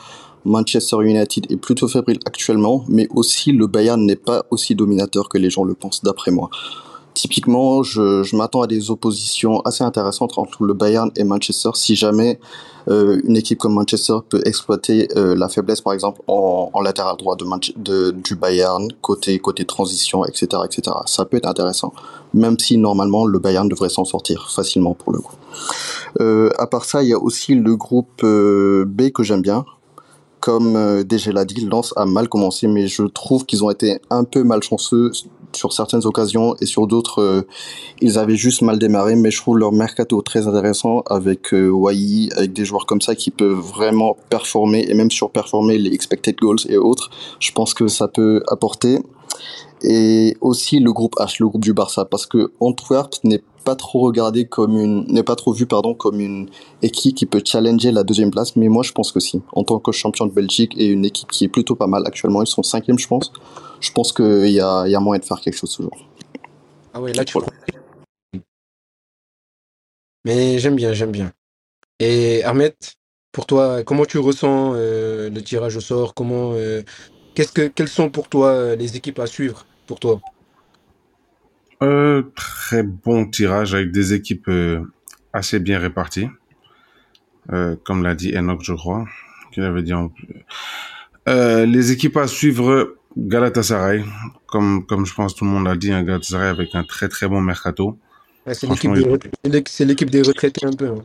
Manchester 0.47 0.97
United 1.03 1.53
est 1.53 1.59
plutôt 1.59 1.87
fébrile 1.87 2.19
actuellement, 2.25 2.83
mais 2.89 3.09
aussi 3.11 3.53
le 3.53 3.67
Bayern 3.67 4.01
n'est 4.03 4.17
pas 4.17 4.47
aussi 4.51 4.75
dominateur 4.75 5.29
que 5.29 5.37
les 5.37 5.51
gens 5.51 5.65
le 5.65 5.75
pensent, 5.75 6.03
d'après 6.03 6.31
moi. 6.31 6.49
Typiquement, 7.15 7.85
je, 7.85 8.35
m'attends 8.35 8.63
à 8.63 8.67
des 8.67 8.91
oppositions 8.91 9.61
assez 9.61 9.85
intéressantes 9.85 10.37
entre 10.37 10.65
le 10.65 10.75
Bayern 10.75 11.13
et 11.17 11.23
Manchester 11.23 11.71
si 11.75 11.95
jamais 11.95 12.41
euh, 12.89 13.21
une 13.23 13.37
équipe 13.37 13.59
comme 13.59 13.75
Manchester 13.75 14.15
peut 14.29 14.43
exploiter 14.45 15.09
euh, 15.17 15.37
la 15.37 15.49
faiblesse, 15.49 15.81
par 15.81 15.93
exemple, 15.93 16.23
en, 16.27 16.73
latéral 16.83 17.17
droit 17.17 17.37
du 17.37 18.35
Bayern, 18.35 18.89
côté, 19.01 19.39
côté 19.39 19.65
transition, 19.65 20.25
etc., 20.25 20.63
etc. 20.65 20.97
Ça 21.07 21.25
peut 21.25 21.37
être 21.37 21.47
intéressant, 21.47 21.93
même 22.35 22.59
si 22.59 22.79
normalement 22.79 23.27
le 23.27 23.39
Bayern 23.39 23.69
devrait 23.69 23.91
s'en 23.91 24.05
sortir 24.05 24.51
facilement 24.51 24.95
pour 24.95 25.13
le 25.13 25.21
coup. 25.21 25.37
Euh, 26.21 26.51
à 26.59 26.67
part 26.67 26.85
ça, 26.85 27.05
il 27.05 27.11
y 27.11 27.15
a 27.15 27.19
aussi 27.19 27.55
le 27.55 27.77
groupe 27.77 28.25
euh, 28.25 28.85
B 28.87 29.11
que 29.11 29.23
j'aime 29.23 29.41
bien, 29.41 29.65
comme 30.41 31.05
DG 31.05 31.33
l'a 31.33 31.45
dit, 31.45 31.65
Lens 31.65 31.95
a 31.97 32.07
mal 32.07 32.29
commencé, 32.29 32.67
mais 32.67 32.89
je 32.89 33.05
trouve 33.05 33.47
qu'ils 33.47 33.65
ont 33.65 33.71
été 33.71 34.01
un 34.11 34.25
peu 34.25 34.43
malchanceux 34.43 35.13
sur 35.57 35.73
certaines 35.73 36.05
occasions 36.07 36.55
et 36.61 36.67
sur 36.67 36.87
d'autres, 36.87 37.21
euh, 37.21 37.43
ils 38.01 38.19
avaient 38.19 38.37
juste 38.37 38.63
mal 38.63 38.79
démarré. 38.79 39.17
Mais 39.17 39.31
je 39.31 39.41
trouve 39.41 39.59
leur 39.59 39.73
mercato 39.73 40.21
très 40.23 40.47
intéressant 40.47 41.01
avec 41.07 41.53
euh, 41.53 41.69
Wai, 41.69 42.29
avec 42.37 42.53
des 42.53 42.65
joueurs 42.65 42.87
comme 42.87 43.01
ça 43.01 43.15
qui 43.15 43.31
peuvent 43.31 43.59
vraiment 43.59 44.17
performer 44.31 44.85
et 44.89 44.95
même 44.95 45.11
surperformer 45.11 45.79
les 45.79 45.93
expected 45.93 46.37
goals 46.37 46.59
et 46.69 46.77
autres. 46.77 47.11
Je 47.41 47.53
pense 47.53 47.75
que 47.75 47.89
ça 47.89 48.09
peut 48.09 48.43
apporter. 48.49 48.99
Et 49.83 50.37
aussi 50.41 50.81
le 50.81 50.93
groupe 50.93 51.15
H, 51.17 51.37
le 51.41 51.49
groupe 51.49 51.63
du 51.63 51.75
Barça, 51.75 52.05
parce 52.07 52.27
que 52.27 52.53
Antwerp 52.61 53.13
n'est 53.23 53.43
pas 53.65 53.75
trop 53.75 54.01
regardé 54.01 54.45
comme 54.47 54.79
une, 54.79 55.05
n'est 55.09 55.23
pas 55.23 55.37
trop 55.37 55.53
vu, 55.53 55.67
pardon, 55.67 55.95
comme 55.95 56.21
une 56.21 56.49
équipe 56.83 57.17
qui 57.17 57.27
peut 57.27 57.43
challenger 57.45 57.91
la 57.91 58.05
deuxième 58.05 58.31
place, 58.31 58.57
mais 58.57 58.69
moi 58.69 58.83
je 58.83 58.93
pense 58.93 59.11
que 59.11 59.21
si. 59.21 59.43
En 59.53 59.65
tant 59.65 59.79
que 59.79 59.93
champion 59.93 60.27
de 60.27 60.33
Belgique 60.33 60.75
et 60.77 60.87
une 60.87 61.05
équipe 61.05 61.31
qui 61.31 61.45
est 61.45 61.49
plutôt 61.49 61.75
pas 61.75 61.87
mal 61.87 62.07
actuellement, 62.07 62.43
ils 62.43 62.47
sont 62.47 62.63
cinquième, 62.63 62.99
je 62.99 63.09
pense. 63.09 63.33
Je 63.81 63.91
pense 63.93 64.13
qu'il 64.13 64.51
y 64.51 64.61
a, 64.61 64.87
y 64.87 64.95
a 64.95 65.01
moyen 65.01 65.19
de 65.19 65.25
faire 65.25 65.41
quelque 65.41 65.57
chose 65.57 65.75
toujours. 65.75 65.97
Ah 66.93 67.01
ouais, 67.01 67.13
là 67.13 67.25
tu 67.25 67.37
Mais 70.25 70.59
j'aime 70.59 70.77
bien, 70.77 70.93
j'aime 70.93 71.11
bien. 71.11 71.33
Et 72.01 72.43
Ahmed, 72.45 72.75
pour 73.33 73.47
toi, 73.47 73.83
comment 73.85 74.05
tu 74.05 74.19
ressens 74.19 74.73
euh, 74.75 75.29
le 75.29 75.43
tirage 75.43 75.77
au 75.77 75.81
sort? 75.81 76.15
Comment, 76.15 76.53
euh, 76.55 76.83
qu'est-ce 77.35 77.53
que, 77.53 77.69
quelles 77.69 77.89
sont 77.89 78.11
pour 78.11 78.29
toi 78.29 78.49
euh, 78.49 78.77
les 78.77 78.97
équipes 78.97 79.19
à 79.19 79.27
suivre 79.27 79.67
pour 79.87 80.01
toi? 80.01 80.21
Euh, 81.85 82.23
très 82.35 82.83
bon 82.83 83.27
tirage 83.27 83.75
avec 83.75 83.93
des 83.93 84.15
équipes 84.15 84.49
euh, 84.49 84.81
assez 85.35 85.59
bien 85.59 85.79
réparties. 85.79 86.29
Euh, 87.53 87.77
comme 87.85 88.03
l'a 88.03 88.15
dit 88.15 88.35
Enoch, 88.35 88.63
je 88.63 88.73
crois, 88.73 89.05
qu'il 89.53 89.65
avait 89.65 89.83
dit 89.83 89.93
en 89.93 90.11
les 91.27 91.93
équipes 91.93 92.17
à 92.19 92.27
suivre, 92.27 92.97
Galatasaray, 93.17 94.05
comme, 94.47 94.85
comme 94.87 95.05
je 95.07 95.15
pense 95.15 95.35
tout 95.35 95.45
le 95.45 95.51
monde 95.51 95.65
l'a 95.65 95.77
dit, 95.77 95.93
un 95.93 96.03
Galatasaray 96.03 96.49
avec 96.49 96.75
un 96.75 96.85
très 96.85 97.09
très 97.09 97.29
bon 97.29 97.41
mercato. 97.41 97.99
Ouais, 98.47 98.55
C'est 98.55 98.67
l'équipe 98.67 98.93
des, 98.93 100.23
retraités 100.23 100.67
un 100.67 100.73
peu. 100.73 100.89
hein. 100.89 101.05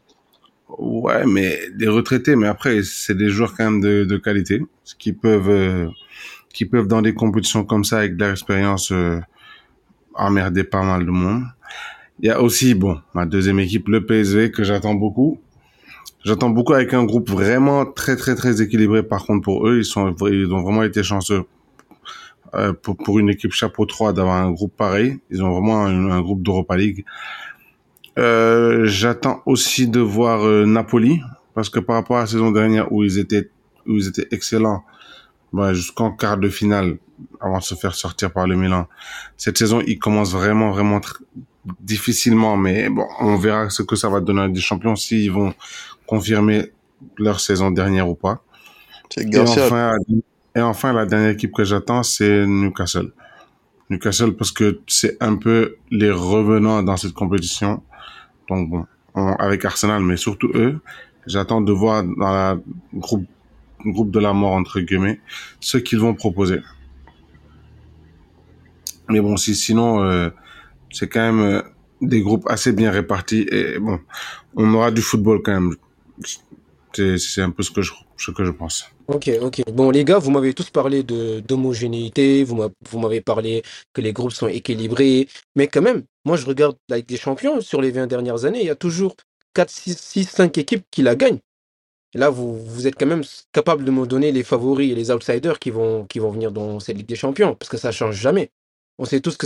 Ouais, 0.78 1.26
mais 1.26 1.58
des 1.76 1.88
retraités, 1.88 2.36
mais 2.36 2.48
après, 2.48 2.84
c'est 2.84 3.16
des 3.16 3.30
joueurs 3.30 3.54
quand 3.56 3.66
même 3.72 3.82
de, 3.82 4.06
de 4.06 4.18
qualité, 4.18 4.62
qui 4.98 5.14
peuvent, 5.14 5.90
qui 6.54 6.66
peuvent 6.66 6.88
dans 6.88 7.02
des 7.02 7.14
compétitions 7.14 7.64
comme 7.64 7.84
ça, 7.84 8.00
avec 8.00 8.18
de 8.18 8.26
l'expérience, 8.26 8.94
emmerder 10.26 10.64
pas 10.64 10.84
mal 10.84 11.06
de 11.06 11.12
monde. 11.12 11.44
Il 12.20 12.28
y 12.28 12.32
a 12.32 12.42
aussi, 12.42 12.74
bon, 12.74 13.00
ma 13.14 13.26
deuxième 13.26 13.60
équipe, 13.60 13.88
le 13.88 14.06
PSV, 14.06 14.52
que 14.52 14.64
j'attends 14.64 14.96
beaucoup. 14.96 15.40
J'attends 16.26 16.50
beaucoup 16.50 16.74
avec 16.74 16.94
un 16.94 17.06
groupe 17.06 17.30
vraiment 17.30 17.86
très, 17.86 18.18
très, 18.18 18.36
très 18.36 18.62
équilibré. 18.62 19.04
Par 19.04 19.26
contre, 19.26 19.44
pour 19.44 19.68
eux, 19.68 19.78
ils 19.80 19.86
sont, 19.86 20.14
ils 20.28 20.52
ont 20.52 20.62
vraiment 20.62 20.84
été 20.84 21.02
chanceux. 21.02 21.44
Euh, 22.56 22.74
pour, 22.74 22.98
pour 22.98 23.20
une 23.20 23.30
équipe 23.30 23.52
chapeau 23.52 23.86
3 23.86 24.14
d'avoir 24.14 24.42
un 24.42 24.52
groupe 24.52 24.76
pareil. 24.76 25.20
Ils 25.30 25.44
ont 25.44 25.52
vraiment 25.52 25.86
un, 25.86 26.22
groupe 26.22 26.42
d'Europa 26.42 26.76
League. 26.78 27.06
Euh, 28.18 28.86
j'attends 28.86 29.44
aussi 29.46 29.88
de 29.88 30.00
voir 30.00 30.44
euh, 30.46 30.66
Napoli 30.66 31.22
parce 31.54 31.70
que 31.70 31.80
par 31.80 31.96
rapport 31.96 32.18
à 32.18 32.22
la 32.22 32.26
saison 32.26 32.52
dernière 32.52 32.92
où 32.92 33.04
ils 33.04 33.20
étaient 33.20 33.50
où 33.86 33.98
ils 33.98 34.08
étaient 34.08 34.28
excellents 34.32 34.84
bah, 35.54 35.74
jusqu'en 35.74 36.12
quart 36.12 36.38
de 36.38 36.50
finale 36.50 36.98
avant 37.42 37.58
de 37.60 37.64
se 37.64 37.76
faire 37.76 37.96
sortir 37.96 38.32
par 38.32 38.48
le 38.48 38.56
Milan. 38.56 38.88
Cette 39.38 39.58
saison, 39.58 39.82
ils 39.86 40.00
commencent 40.00 40.32
vraiment 40.34 40.72
vraiment 40.72 41.02
difficilement 41.82 42.56
mais 42.58 42.90
bon, 42.90 43.06
on 43.20 43.36
verra 43.36 43.70
ce 43.70 43.84
que 43.84 43.96
ça 43.96 44.10
va 44.10 44.22
donner 44.22 44.42
à 44.44 44.48
des 44.48 44.62
champions 44.62 44.96
s'ils 44.96 45.32
vont 45.32 45.54
confirmer 46.08 46.72
leur 47.18 47.40
saison 47.40 47.72
dernière 47.72 48.10
ou 48.10 48.16
pas. 48.16 48.42
Et 49.26 49.38
enfin, 49.66 49.94
et 50.56 50.62
enfin, 50.62 50.94
la 50.94 51.06
dernière 51.06 51.30
équipe 51.32 51.54
que 51.54 51.64
j'attends, 51.64 52.04
c'est 52.04 52.46
Newcastle. 52.46 53.12
Newcastle 53.90 54.34
parce 54.36 54.52
que 54.52 54.80
c'est 54.88 55.18
un 55.22 55.36
peu 55.36 55.76
les 55.92 56.12
revenants 56.12 56.84
dans 56.84 56.98
cette 56.98 57.14
compétition. 57.14 57.82
Donc 58.48 58.70
bon, 58.70 58.86
on- 59.16 59.34
avec 59.34 59.66
Arsenal, 59.66 60.02
mais 60.04 60.18
surtout 60.18 60.50
eux, 60.56 60.80
j'attends 61.28 61.62
de 61.62 61.72
voir 61.72 62.04
dans 62.04 62.32
la 62.32 62.58
groupe, 62.94 63.26
groupe 63.86 64.12
de 64.12 64.20
la 64.20 64.34
mort 64.34 64.52
entre 64.54 64.80
guillemets 64.80 65.20
ce 65.60 65.78
qu'ils 65.78 66.00
vont 66.00 66.14
proposer. 66.14 66.60
Mais 69.10 69.22
bon, 69.22 69.38
si 69.38 69.56
sinon, 69.56 70.04
euh, 70.04 70.30
c'est 70.92 71.08
quand 71.08 71.20
même 71.22 71.40
euh, 71.42 71.62
des 72.02 72.22
groupes 72.22 72.46
assez 72.48 72.72
bien 72.72 72.92
répartis 72.92 73.48
et 73.52 73.80
bon, 73.80 74.00
on 74.56 74.74
aura 74.74 74.92
du 74.92 75.02
football 75.02 75.42
quand 75.44 75.54
même. 75.54 75.76
C'est 76.94 77.42
un 77.42 77.52
peu 77.52 77.64
ce 77.64 77.72
que 77.72 77.82
je 77.82 77.92
que 78.36 78.44
je 78.44 78.52
pense. 78.52 78.86
Ok, 79.08 79.32
ok. 79.42 79.62
Bon, 79.74 79.90
les 79.90 80.04
gars, 80.04 80.20
vous 80.20 80.30
m'avez 80.30 80.54
tous 80.54 80.70
parlé 80.70 81.04
d'homogénéité, 81.04 82.44
vous 82.44 82.56
m'a- 82.56 82.70
vous 82.90 83.00
m'avez 83.00 83.22
parlé 83.22 83.64
que 83.94 84.02
les 84.02 84.12
groupes 84.14 84.34
sont 84.34 84.48
équilibrés, 84.48 85.28
mais 85.56 85.68
quand 85.68 85.82
même, 85.82 86.04
moi 86.26 86.36
je 86.36 86.46
regarde 86.46 86.76
la 86.90 86.98
Ligue 86.98 87.18
Champions 87.18 87.62
sur 87.62 87.82
les 87.82 87.92
20 87.92 88.08
dernières 88.08 88.46
années, 88.46 88.60
il 88.62 88.68
y 88.68 88.70
a 88.70 88.76
toujours 88.76 89.16
4, 89.54 89.70
6, 89.72 89.98
6, 89.98 90.26
5 90.26 90.58
équipes 90.58 90.84
qui 90.92 91.02
la 91.02 91.16
gagnent. 91.16 91.40
Et 92.16 92.18
là, 92.18 92.30
vous, 92.30 92.58
vous 92.58 92.88
êtes 92.88 92.96
quand 93.00 93.06
même 93.06 93.24
capable 93.52 93.86
de 93.86 93.92
me 93.92 94.06
donner 94.08 94.32
les 94.32 94.44
favoris 94.44 94.92
et 94.92 94.96
les 94.96 95.12
outsiders 95.12 95.60
qui 95.60 95.70
vont, 95.70 96.06
qui 96.06 96.20
vont 96.20 96.32
venir 96.32 96.52
dans 96.52 96.80
cette 96.80 96.98
Ligue 96.98 97.08
des 97.08 97.16
Champions, 97.16 97.56
parce 97.56 97.70
que 97.70 97.78
ça 97.78 97.92
change 97.92 98.16
jamais. 98.16 98.50
On 98.98 99.06
sait 99.06 99.20
tous 99.22 99.38
que 99.38 99.46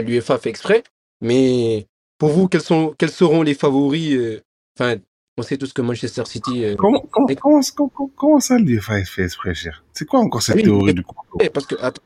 l'UEFA 0.00 0.38
fait 0.38 0.50
exprès, 0.50 0.82
mais 1.20 1.86
pour 2.18 2.30
vous, 2.30 2.48
quels 2.48 2.62
sont, 2.62 2.94
quels 2.98 3.10
seront 3.10 3.42
les 3.42 3.54
favoris 3.54 4.14
euh, 4.14 4.42
Enfin, 4.78 4.96
on 5.36 5.42
sait 5.42 5.56
tous 5.56 5.72
que 5.72 5.82
Manchester 5.82 6.24
City. 6.26 6.64
euh, 6.64 6.74
Comment, 6.76 7.00
comment, 7.10 7.28
Et- 7.28 7.36
comment, 7.36 7.60
comment, 7.76 8.10
comment 8.16 8.40
ça, 8.40 8.58
l'UEFA 8.58 9.04
fait 9.04 9.24
exprès, 9.24 9.54
cher? 9.54 9.84
C'est 9.92 10.04
quoi 10.06 10.20
encore 10.20 10.42
cette 10.42 10.56
oui, 10.56 10.64
théorie 10.64 10.94
du 10.94 11.02
coup 11.02 11.16
parce 11.54 11.66
que 11.66 11.76
attends, 11.80 12.02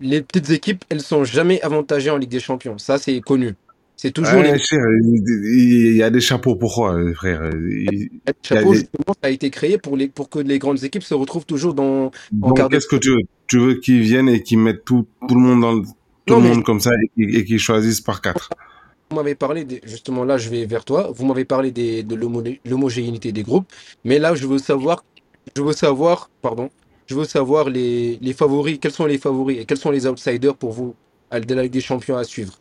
les 0.00 0.20
petites 0.22 0.50
équipes, 0.50 0.84
elles 0.90 1.00
sont 1.00 1.24
jamais 1.24 1.60
avantagées 1.62 2.10
en 2.10 2.16
Ligue 2.16 2.30
des 2.30 2.40
Champions. 2.40 2.76
Ça, 2.78 2.98
c'est 2.98 3.20
connu. 3.20 3.54
C'est 4.02 4.10
toujours 4.10 4.40
Ouais, 4.40 4.52
les 4.52 4.58
il 5.92 5.96
y 5.96 6.02
a 6.02 6.10
des 6.10 6.20
chapeaux 6.20 6.56
pourquoi, 6.56 6.94
euh, 6.96 7.14
frère 7.14 7.48
Il- 7.54 8.10
les 8.26 8.32
chapeaux. 8.42 8.72
des- 8.72 8.78
Justement, 8.80 9.14
ça 9.22 9.28
a 9.28 9.30
été 9.30 9.48
créé 9.50 9.78
pour, 9.78 9.96
les, 9.96 10.08
pour 10.08 10.28
que 10.28 10.40
les 10.40 10.58
grandes 10.58 10.82
équipes 10.82 11.04
se 11.04 11.14
retrouvent 11.14 11.46
toujours 11.46 11.72
dans. 11.72 12.10
Donc, 12.32 12.56
de- 12.58 12.66
qu'est-ce 12.66 12.88
que 12.88 12.96
tu 12.96 13.10
veux? 13.10 13.22
Tu 13.46 13.58
veux 13.60 13.74
qu'ils 13.74 14.00
viennent 14.00 14.28
et 14.28 14.42
qu'ils 14.42 14.58
mettent 14.58 14.84
tout, 14.84 15.06
tout 15.28 15.36
le 15.36 15.40
monde 15.40 15.60
dans 15.60 15.72
le, 15.74 15.82
tout 15.82 15.94
Non, 16.34 16.38
le 16.38 16.42
mais- 16.42 16.48
monde 16.56 16.64
comme 16.64 16.80
ça 16.80 16.90
et, 17.00 17.08
qu'ils- 17.14 17.36
et 17.36 17.44
qu'ils 17.44 17.60
choisissent 17.60 18.00
par 18.00 18.20
quatre? 18.20 18.50
Vous 19.10 19.14
m'avez 19.16 19.36
parlé, 19.36 19.64
des- 19.64 19.80
justement 19.84 20.24
là, 20.24 20.36
je 20.36 20.48
vais 20.50 20.66
vers 20.66 20.84
toi. 20.84 21.12
Vous 21.14 21.24
m'avez 21.24 21.44
parlé 21.44 21.70
des, 21.70 22.02
de 22.02 22.16
l'homo- 22.16 22.42
l'homogénéité 22.68 23.30
des 23.30 23.44
groupes, 23.44 23.68
mais 24.04 24.18
là, 24.18 24.34
je 24.34 24.48
veux 24.48 24.58
savoir, 24.58 25.04
je 25.56 25.62
veux 25.62 25.74
savoir, 25.74 26.28
pardon, 26.40 26.70
je 27.06 27.14
veux 27.14 27.24
savoir 27.24 27.70
les, 27.70 28.18
les 28.20 28.32
favoris. 28.32 28.78
Quels 28.80 28.90
sont 28.90 29.06
les 29.06 29.18
favoris 29.18 29.58
et 29.60 29.64
quels 29.64 29.78
sont 29.78 29.92
les 29.92 30.08
outsiders 30.08 30.56
pour 30.56 30.72
vous 30.72 30.96
à- 31.30 31.38
de 31.38 31.54
la 31.54 31.62
Ligue 31.62 31.72
des 31.72 31.80
Champions 31.80 32.16
à 32.16 32.24
suivre? 32.24 32.58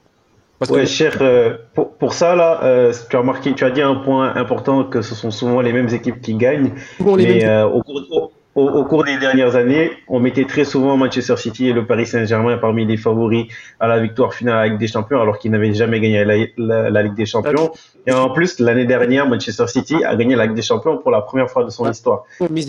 Parce 0.61 0.69
Ouais, 0.69 0.81
que 0.81 0.85
cher, 0.87 1.17
euh, 1.21 1.55
pour, 1.73 1.93
pour 1.97 2.13
ça, 2.13 2.35
là, 2.35 2.59
euh, 2.63 2.93
tu 3.09 3.15
as 3.15 3.19
remarqué, 3.19 3.53
tu 3.55 3.65
as 3.65 3.71
dit 3.71 3.81
un 3.81 3.95
point 3.95 4.35
important 4.35 4.83
que 4.83 5.01
ce 5.01 5.15
sont 5.15 5.31
souvent 5.31 5.59
les 5.59 5.73
mêmes 5.73 5.89
équipes 5.89 6.21
qui 6.21 6.35
gagnent. 6.35 6.73
les 6.99 7.25
Mais 7.25 7.45
euh, 7.45 7.65
au, 7.65 7.81
cours, 7.81 8.03
au, 8.11 8.61
au- 8.61 8.69
au 8.69 8.85
cours 8.85 9.03
des 9.03 9.17
dernières 9.17 9.55
années, 9.55 9.89
on 10.07 10.19
mettait 10.19 10.45
très 10.45 10.63
souvent 10.63 10.97
Manchester 10.97 11.35
City 11.37 11.69
et 11.69 11.73
le 11.73 11.87
Paris 11.87 12.05
Saint-Germain 12.05 12.59
parmi 12.59 12.85
les 12.85 12.97
favoris 12.97 13.47
à 13.79 13.87
la 13.87 13.99
victoire 13.99 14.35
finale 14.35 14.53
à 14.55 14.61
la 14.61 14.67
Ligue 14.67 14.77
des 14.77 14.85
Champions, 14.87 15.19
alors 15.19 15.39
qu'ils 15.39 15.49
n'avaient 15.49 15.73
jamais 15.73 15.99
gagné 15.99 16.23
la, 16.23 16.35
la- 16.57 16.89
la 16.91 17.01
Ligue 17.01 17.15
des 17.15 17.25
Champions. 17.25 17.71
Et 18.05 18.11
en 18.11 18.29
plus, 18.29 18.59
l'année 18.59 18.85
dernière, 18.85 19.27
Manchester 19.27 19.65
City 19.65 20.03
a 20.03 20.15
gagné 20.15 20.35
la 20.35 20.45
Ligue 20.45 20.55
des 20.55 20.61
Champions 20.61 20.99
pour 20.99 21.09
la 21.09 21.21
première 21.21 21.49
fois 21.49 21.63
de 21.63 21.71
son 21.71 21.85
Ouais. 21.85 21.89
histoire. 21.91 22.21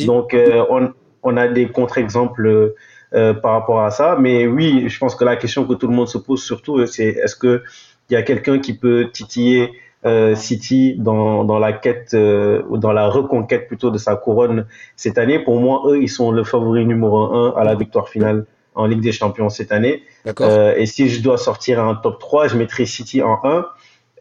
Donc, 0.07 0.33
euh, 0.33 0.65
on, 0.71 0.93
on 1.25 1.37
a 1.37 1.47
des 1.47 1.67
contre-exemples 1.69 2.73
euh, 3.15 3.35
par 3.35 3.53
rapport 3.53 3.83
à 3.83 3.91
ça. 3.91 4.17
Mais 4.19 4.47
oui, 4.47 4.89
je 4.89 4.99
pense 4.99 5.15
que 5.15 5.25
la 5.25 5.37
question 5.37 5.67
que 5.67 5.75
tout 5.75 5.87
le 5.87 5.95
monde 5.95 6.09
se 6.09 6.19
pose 6.19 6.43
surtout, 6.43 6.85
c'est 6.87 7.09
est-ce 7.09 7.37
que 7.37 7.63
il 8.11 8.15
y 8.15 8.17
a 8.17 8.23
quelqu'un 8.23 8.59
qui 8.59 8.75
peut 8.75 9.09
titiller 9.13 9.73
euh, 10.05 10.35
City 10.35 10.97
dans, 10.99 11.45
dans 11.45 11.59
la 11.59 11.73
quête 11.73 12.11
euh, 12.15 12.63
ou 12.69 12.77
dans 12.77 12.93
la 12.93 13.07
reconquête 13.09 13.69
plutôt 13.69 13.91
de 13.91 13.99
sa 13.99 14.17
couronne 14.17 14.67
cette 14.97 15.19
année? 15.19 15.39
Pour 15.39 15.61
moi, 15.61 15.83
eux, 15.87 16.03
ils 16.03 16.09
sont 16.09 16.33
le 16.33 16.45
favori 16.45 16.85
numéro 16.85 17.33
un 17.35 17.55
à 17.57 17.65
la 17.65 17.75
victoire 17.75 18.09
finale 18.09 18.47
en 18.75 18.87
Ligue 18.87 19.01
des 19.01 19.13
Champions 19.13 19.49
cette 19.49 19.73
année. 19.73 20.03
Euh, 20.41 20.75
et 20.77 20.87
si 20.87 21.09
je 21.09 21.23
dois 21.23 21.39
sortir 21.39 21.85
un 21.85 21.95
top 21.95 22.19
3, 22.19 22.49
je 22.49 22.57
mettrai 22.57 22.87
City 22.87 23.23
en 23.23 23.39
1. 23.45 23.67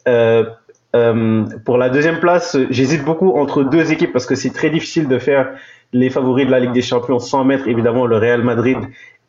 Euh, 0.07 0.45
euh, 0.95 1.45
pour 1.65 1.77
la 1.77 1.89
deuxième 1.89 2.19
place, 2.19 2.57
j'hésite 2.69 3.05
beaucoup 3.05 3.31
entre 3.31 3.63
deux 3.63 3.91
équipes 3.91 4.11
parce 4.11 4.25
que 4.25 4.35
c'est 4.35 4.49
très 4.51 4.69
difficile 4.69 5.07
de 5.07 5.19
faire 5.19 5.53
les 5.93 6.09
favoris 6.09 6.45
de 6.45 6.51
la 6.51 6.59
Ligue 6.59 6.71
des 6.71 6.81
Champions 6.81 7.19
sans 7.19 7.43
mettre 7.43 7.67
évidemment 7.67 8.05
le 8.05 8.17
Real 8.17 8.43
Madrid 8.43 8.77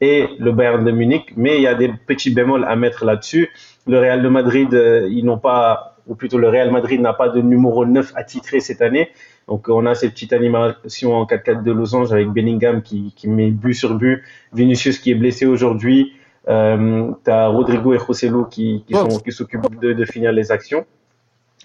et 0.00 0.28
le 0.38 0.52
Bayern 0.52 0.85
de 0.85 0.90
Munich. 0.90 1.33
Mais 1.37 1.57
il 1.57 1.62
y 1.62 1.66
a 1.66 1.75
des 1.75 1.88
petits 1.88 2.31
bémols 2.31 2.64
à 2.64 2.76
mettre 2.76 3.04
là-dessus. 3.04 3.50
Le 3.87 3.99
Real 3.99 4.23
de 4.23 4.28
Madrid, 4.28 4.73
euh, 4.75 5.09
ils 5.11 5.25
n'ont 5.25 5.38
pas, 5.38 5.97
ou 6.07 6.14
plutôt 6.14 6.38
le 6.38 6.49
Real 6.49 6.71
Madrid 6.71 7.00
n'a 7.00 7.12
pas 7.12 7.28
de 7.28 7.40
numéro 7.40 7.85
9 7.87 8.12
à 8.14 8.25
titrer 8.25 8.61
cette 8.61 8.83
année. 8.83 9.11
Donc 9.49 9.69
on 9.69 9.87
a 9.87 9.95
cette 9.95 10.12
petite 10.12 10.33
animation 10.33 11.14
en 11.14 11.25
4-4 11.25 11.62
de 11.62 11.73
losange 11.73 12.12
avec 12.12 12.28
Bellingham 12.28 12.83
qui, 12.83 13.12
qui 13.16 13.28
met 13.28 13.50
but 13.50 13.75
sur 13.75 13.95
but, 13.95 14.23
Vinicius 14.52 14.99
qui 14.99 15.11
est 15.11 15.16
blessé 15.16 15.47
aujourd'hui. 15.47 16.12
Euh, 16.49 17.11
T'as 17.25 17.47
Rodrigo 17.47 17.95
et 17.95 17.99
Joselu 17.99 18.45
qui, 18.50 18.85
qui, 18.87 18.95
sont, 18.95 19.19
qui 19.21 19.31
s'occupent 19.31 19.81
de, 19.81 19.92
de 19.92 20.04
finir 20.04 20.33
les 20.33 20.50
actions. 20.50 20.85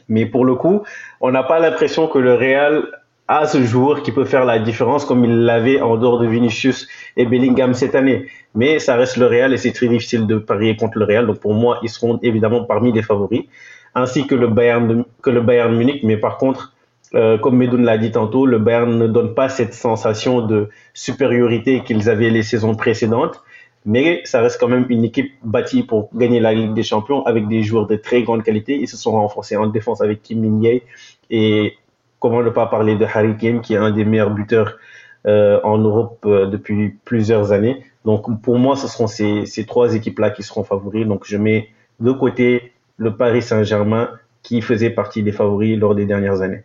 Mais 0.09 0.25
pour 0.25 0.45
le 0.45 0.55
coup, 0.55 0.83
on 1.21 1.31
n'a 1.31 1.43
pas 1.43 1.59
l'impression 1.59 2.07
que 2.07 2.19
le 2.19 2.35
Real 2.35 2.83
à 3.27 3.45
ce 3.45 3.61
joueur 3.63 4.03
qui 4.03 4.11
peut 4.11 4.25
faire 4.25 4.45
la 4.45 4.59
différence 4.59 5.03
comme 5.05 5.25
il 5.25 5.43
l'avait 5.43 5.81
en 5.81 5.97
dehors 5.97 6.19
de 6.19 6.27
Vinicius 6.27 6.87
et 7.17 7.25
Bellingham 7.25 7.73
cette 7.73 7.95
année. 7.95 8.27
Mais 8.55 8.79
ça 8.79 8.95
reste 8.95 9.17
le 9.17 9.25
Real 9.25 9.53
et 9.53 9.57
c'est 9.57 9.73
très 9.73 9.87
difficile 9.87 10.25
de 10.27 10.37
parier 10.37 10.77
contre 10.77 10.97
le 10.97 11.05
Real. 11.05 11.27
Donc 11.27 11.39
pour 11.39 11.53
moi, 11.53 11.79
ils 11.83 11.89
seront 11.89 12.19
évidemment 12.23 12.63
parmi 12.63 12.91
les 12.91 13.01
favoris, 13.01 13.43
ainsi 13.95 14.27
que 14.27 14.35
le 14.35 14.47
Bayern, 14.47 15.03
que 15.21 15.29
le 15.29 15.41
Bayern 15.41 15.75
Munich. 15.75 16.03
Mais 16.03 16.17
par 16.17 16.37
contre, 16.37 16.73
euh, 17.15 17.37
comme 17.37 17.57
Medoun 17.57 17.83
l'a 17.83 17.97
dit 17.97 18.11
tantôt, 18.11 18.45
le 18.45 18.59
Bayern 18.59 18.97
ne 18.97 19.07
donne 19.07 19.33
pas 19.33 19.49
cette 19.49 19.73
sensation 19.73 20.41
de 20.41 20.69
supériorité 20.93 21.83
qu'ils 21.83 22.09
avaient 22.09 22.29
les 22.29 22.43
saisons 22.43 22.75
précédentes. 22.75 23.41
Mais 23.85 24.21
ça 24.25 24.41
reste 24.41 24.59
quand 24.59 24.67
même 24.67 24.85
une 24.89 25.05
équipe 25.05 25.31
bâtie 25.43 25.83
pour 25.83 26.09
gagner 26.13 26.41
la 26.41 26.53
Ligue 26.53 26.73
des 26.73 26.83
Champions 26.83 27.23
avec 27.25 27.47
des 27.47 27.63
joueurs 27.63 27.87
de 27.87 27.95
très 27.95 28.23
grande 28.23 28.43
qualité. 28.43 28.77
Ils 28.77 28.87
se 28.87 28.97
sont 28.97 29.11
renforcés 29.11 29.55
en 29.55 29.67
défense 29.67 30.01
avec 30.01 30.21
Kim 30.21 30.41
Min 30.41 30.79
et 31.29 31.77
comment 32.19 32.41
ne 32.43 32.49
pas 32.49 32.67
parler 32.67 32.95
de 32.95 33.05
Harry 33.05 33.35
Kane 33.37 33.61
qui 33.61 33.73
est 33.73 33.77
un 33.77 33.91
des 33.91 34.05
meilleurs 34.05 34.31
buteurs 34.31 34.77
euh, 35.25 35.59
en 35.63 35.77
Europe 35.77 36.19
euh, 36.25 36.45
depuis 36.45 36.95
plusieurs 37.03 37.51
années. 37.51 37.83
Donc 38.05 38.41
pour 38.41 38.57
moi, 38.57 38.75
ce 38.75 38.87
seront 38.87 39.07
ces, 39.07 39.45
ces 39.45 39.65
trois 39.65 39.93
équipes-là 39.93 40.29
qui 40.29 40.43
seront 40.43 40.63
favoris. 40.63 41.05
Donc 41.05 41.23
je 41.25 41.37
mets 41.37 41.69
de 41.99 42.11
côté 42.11 42.71
le 42.97 43.15
Paris 43.15 43.41
Saint-Germain 43.41 44.09
qui 44.43 44.61
faisait 44.61 44.89
partie 44.89 45.23
des 45.23 45.31
favoris 45.31 45.77
lors 45.77 45.95
des 45.95 46.05
dernières 46.05 46.41
années. 46.41 46.63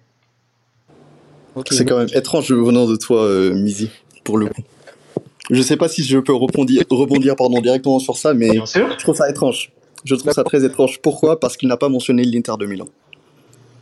C'est 1.70 1.84
quand 1.84 1.98
même 1.98 2.08
étrange 2.14 2.50
venant 2.52 2.86
de 2.86 2.96
toi, 2.96 3.24
euh, 3.24 3.52
Mizi, 3.54 3.90
pour 4.24 4.38
le 4.38 4.46
coup. 4.46 4.62
Je 5.50 5.60
sais 5.60 5.76
pas 5.76 5.88
si 5.88 6.02
je 6.02 6.18
peux 6.18 6.32
rebondir, 6.32 6.84
rebondir 6.88 7.36
pardon, 7.36 7.60
directement 7.60 7.98
sur 7.98 8.16
ça, 8.16 8.32
mais 8.32 8.54
je 8.54 8.98
trouve 8.98 9.16
ça 9.16 9.28
étrange. 9.28 9.72
Je 10.04 10.14
trouve 10.14 10.32
ça 10.32 10.44
très 10.44 10.64
étrange. 10.64 11.00
Pourquoi? 11.02 11.38
Parce 11.38 11.56
qu'il 11.56 11.68
n'a 11.68 11.76
pas 11.76 11.88
mentionné 11.88 12.24
l'Inter 12.24 12.54
de 12.58 12.66
Milan. 12.66 12.86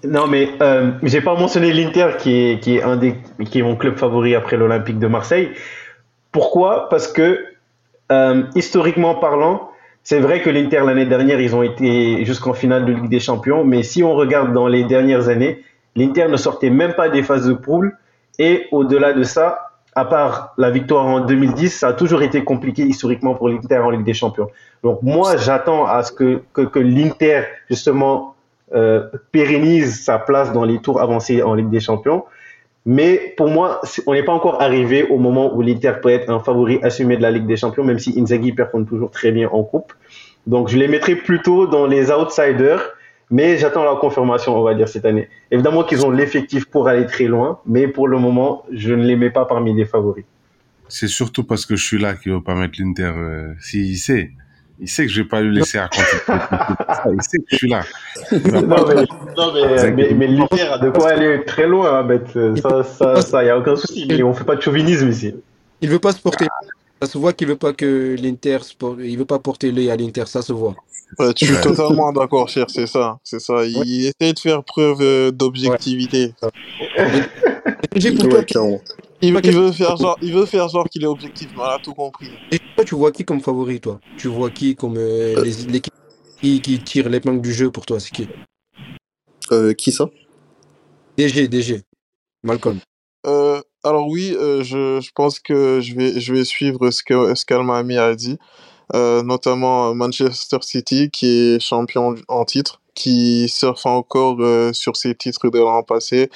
Non, 0.05 0.27
mais 0.27 0.49
euh, 0.63 0.93
j'ai 1.03 1.21
pas 1.21 1.35
mentionné 1.35 1.73
l'Inter 1.73 2.13
qui 2.19 2.35
est, 2.37 2.61
qui 2.61 2.77
est 2.77 2.83
un 2.83 2.97
des 2.97 3.17
qui 3.51 3.59
est 3.59 3.63
mon 3.63 3.77
club 3.77 3.97
favori 3.97 4.35
après 4.35 4.57
l'Olympique 4.57 4.99
de 4.99 5.07
Marseille. 5.07 5.51
Pourquoi? 6.33 6.89
Parce 6.89 7.07
que 7.07 7.45
euh, 8.11 8.43
historiquement 8.55 9.15
parlant, 9.15 9.71
c'est 10.03 10.21
vrai 10.21 10.41
que 10.41 10.49
l'Inter 10.49 10.83
l'année 10.87 11.05
dernière 11.05 11.41
ils 11.41 11.55
ont 11.55 11.63
été 11.63 12.25
jusqu'en 12.25 12.55
finale 12.55 12.87
de 12.87 12.93
Ligue 12.93 13.11
des 13.11 13.21
Champions, 13.21 13.65
mais 13.65 13.83
si 13.83 14.03
on 14.03 14.15
regarde 14.15 14.55
dans 14.55 14.69
les 14.69 14.85
dernières 14.85 15.29
années, 15.29 15.63
l'Inter 15.97 16.29
ne 16.29 16.37
sortait 16.39 16.71
même 16.71 16.95
pas 16.95 17.11
des 17.11 17.23
phases 17.23 17.47
de 17.47 17.53
poule 17.53 17.95
et 18.39 18.69
au-delà 18.73 19.13
de 19.13 19.23
ça, 19.23 19.71
à 19.95 20.07
part 20.07 20.55
la 20.57 20.71
victoire 20.71 21.05
en 21.05 21.21
2010, 21.21 21.69
ça 21.69 21.89
a 21.89 21.93
toujours 21.93 22.23
été 22.23 22.43
compliqué 22.43 22.83
historiquement 22.83 23.35
pour 23.35 23.51
l'Inter 23.51 23.79
en 23.79 23.91
Ligue 23.91 24.05
des 24.05 24.15
Champions. 24.15 24.49
Donc 24.83 25.03
moi, 25.03 25.37
j'attends 25.37 25.85
à 25.85 26.03
ce 26.05 26.13
que, 26.13 26.41
que, 26.55 26.63
que 26.63 26.79
l'Inter 26.79 27.43
justement 27.69 28.35
euh, 28.75 29.09
pérennise 29.33 30.03
sa 30.05 30.19
place 30.19 30.53
dans 30.53 30.65
les 30.65 30.79
tours 30.79 31.01
avancés 31.01 31.43
en 31.43 31.55
Ligue 31.55 31.71
des 31.71 31.81
Champions. 31.81 32.25
Mais 32.87 33.35
pour 33.37 33.49
moi, 33.49 33.81
on 34.07 34.15
n'est 34.15 34.23
pas 34.23 34.33
encore 34.33 34.63
arrivé 34.63 35.03
au 35.05 35.19
moment 35.19 35.55
où 35.55 35.61
l'Inter 35.61 35.95
peut 36.03 36.09
être 36.09 36.31
un 36.31 36.41
favori 36.41 36.79
assumé 36.83 37.17
de 37.17 37.23
la 37.23 37.31
Ligue 37.31 37.47
des 37.47 37.57
Champions, 37.57 37.85
même 37.85 37.99
si 37.99 38.19
Inzaghi 38.19 38.53
performe 38.53 38.87
toujours 38.87 39.11
très 39.11 39.33
bien 39.33 39.49
en 39.51 39.63
coupe. 39.63 39.93
Donc 40.47 40.69
je 40.69 40.79
les 40.79 40.89
mettrai 40.89 41.17
plutôt 41.17 41.67
dans 41.67 41.87
les 41.87 42.11
outsiders, 42.11 42.83
mais 43.31 43.59
j'attends 43.59 43.85
la 43.85 43.97
confirmation, 43.97 44.57
on 44.57 44.63
va 44.63 44.75
dire, 44.75 44.89
cette 44.89 45.05
année. 45.05 45.29
Évidemment 45.51 45.85
qu'ils 45.85 46.07
ont 46.07 46.11
l'effectif 46.11 46.65
pour 46.65 46.89
aller 46.89 47.07
très 47.07 47.25
loin, 47.25 47.61
mais 47.67 47.87
pour 47.87 48.09
le 48.09 48.19
moment, 48.19 48.65
je 48.73 48.95
ne 48.95 49.05
les 49.05 49.17
mets 49.17 49.31
pas 49.31 49.45
parmi 49.45 49.75
les 49.75 49.85
favoris. 49.85 50.25
C'est 50.89 51.09
surtout 51.09 51.45
parce 51.45 51.67
que 51.67 51.77
je 51.77 51.85
suis 51.85 51.99
là 51.99 52.15
qu'il 52.15 52.33
ne 52.33 52.39
veut 52.39 52.43
pas 52.43 52.55
mettre 52.55 52.81
l'Inter. 52.81 53.13
Euh, 53.17 53.53
S'il 53.61 53.97
sait, 53.97 54.31
il 54.81 54.89
sait 54.89 55.07
que 55.07 55.13
je 55.13 55.23
vais 55.23 55.29
pas 55.29 55.41
lui 55.41 55.55
laisser 55.55 55.79
raconter. 55.79 56.17
il 57.13 57.23
sait 57.23 57.39
que 57.39 57.45
je 57.49 57.57
suis 57.57 57.69
là. 57.69 57.83
Non, 58.33 58.87
mais, 58.87 58.95
non, 59.37 59.53
mais, 59.55 59.91
mais, 59.93 60.15
mais 60.15 60.27
l'Inter 60.27 60.63
a 60.63 60.79
de 60.79 60.91
quoi 60.91 61.11
aller 61.11 61.45
très 61.45 61.67
loin, 61.67 62.07
hein, 62.09 62.55
Ça, 62.63 62.83
ça, 62.83 63.23
ça, 63.23 63.45
y 63.45 63.51
a 63.51 63.59
aucun 63.59 63.77
souci. 63.77 64.07
Mais 64.09 64.23
on 64.23 64.33
fait 64.33 64.45
pas 64.45 64.57
de 64.57 64.63
chauvinisme 64.63 65.09
ici. 65.09 65.35
Il 65.81 65.91
veut 65.91 65.99
pas 65.99 66.13
se 66.13 66.21
porter. 66.21 66.47
Ça 67.03 67.09
se 67.09 67.19
voit 67.19 67.33
qu'il 67.33 67.49
veut 67.49 67.57
pas 67.57 67.73
que 67.73 68.15
l'Inter, 68.19 68.59
il 69.01 69.19
veut 69.19 69.25
pas 69.25 69.39
porter 69.39 69.73
l'œil 69.73 69.91
à 69.91 69.97
l'Inter, 69.97 70.25
ça 70.27 70.43
se 70.43 70.53
voit. 70.53 70.77
Ouais, 71.19 71.33
tu 71.35 71.47
suis 71.47 71.61
totalement 71.61 72.13
d'accord, 72.13 72.49
cher, 72.49 72.67
c'est 72.69 72.87
ça, 72.87 73.19
c'est 73.25 73.41
ça. 73.41 73.65
Il, 73.65 73.83
il 73.85 74.07
essaie 74.07 74.33
de 74.33 74.39
faire 74.39 74.63
preuve 74.63 74.99
euh, 75.01 75.31
d'objectivité. 75.31 76.35
J'ai 77.97 78.13
pour 78.13 78.29
toi, 78.29 78.45
il, 79.23 79.33
veut, 79.35 79.41
il 79.45 79.53
veut 79.53 79.73
faire 79.73 79.97
genre, 79.97 80.17
il 80.23 80.33
veut 80.33 80.47
faire 80.47 80.69
genre 80.69 80.89
qu'il 80.89 81.03
est 81.03 81.07
objectif, 81.07 81.49
mais 81.55 81.61
on 81.63 81.65
a 81.65 81.79
tout 81.79 81.95
compris. 81.95 82.31
Et 82.51 82.59
toi, 82.77 82.85
tu 82.85 82.95
vois 82.95 83.13
qui 83.13 83.25
comme 83.25 83.41
favori, 83.41 83.81
toi? 83.81 84.01
Tu 84.17 84.29
vois 84.29 84.51
qui 84.51 84.75
comme 84.77 84.97
euh, 84.97 85.43
l'équipe 85.69 85.93
qui, 86.41 86.61
qui 86.61 86.79
tire 86.81 87.09
l'épingle 87.09 87.41
du 87.41 87.53
jeu 87.53 87.71
pour 87.71 87.87
toi 87.87 88.01
C'est 88.01 88.11
qui? 88.11 88.29
Euh, 89.53 89.75
Qui 89.75 89.93
ça? 89.93 90.09
DG, 91.19 91.49
DG. 91.49 91.83
Malcolm. 92.43 92.79
Euh, 93.27 93.61
alors 93.85 94.09
oui, 94.09 94.35
euh, 94.35 94.63
je, 94.63 95.01
je 95.01 95.11
pense 95.15 95.39
que 95.41 95.81
je 95.81 95.95
vais, 95.95 96.21
je 96.21 96.33
vais 96.33 96.45
suivre 96.45 96.91
ce 96.91 97.03
que 97.03 97.35
ce 97.35 97.45
qu'Almami 97.45 97.99
a 97.99 98.15
dit, 98.15 98.39
euh, 98.95 99.23
notamment 99.23 99.95
Manchester 99.95 100.59
City 100.63 101.11
qui 101.11 101.27
est 101.27 101.61
champion 101.61 102.15
en 102.29 102.45
titre, 102.45 102.81
qui 102.95 103.49
surfe 103.49 103.87
encore 103.87 104.37
euh, 104.41 104.73
sur 104.73 104.97
ses 104.97 105.15
titres 105.15 105.49
de 105.51 105.59
l'an 105.59 105.83
passé. 105.83 106.31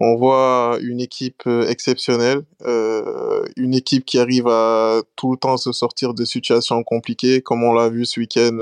On 0.00 0.16
voit 0.16 0.78
une 0.82 1.00
équipe 1.00 1.42
euh, 1.46 1.66
exceptionnelle, 1.68 2.42
euh, 2.66 3.44
une 3.56 3.74
équipe 3.74 4.04
qui 4.04 4.18
arrive 4.18 4.48
à 4.48 5.00
tout 5.16 5.32
le 5.32 5.36
temps 5.36 5.56
se 5.56 5.72
sortir 5.72 6.14
de 6.14 6.24
situations 6.24 6.82
compliquées, 6.82 7.42
comme 7.42 7.62
on 7.62 7.72
l'a 7.72 7.88
vu 7.88 8.04
ce 8.04 8.20
week-end 8.20 8.58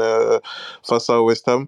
face 0.82 1.10
à 1.10 1.22
West 1.22 1.48
Ham. 1.48 1.66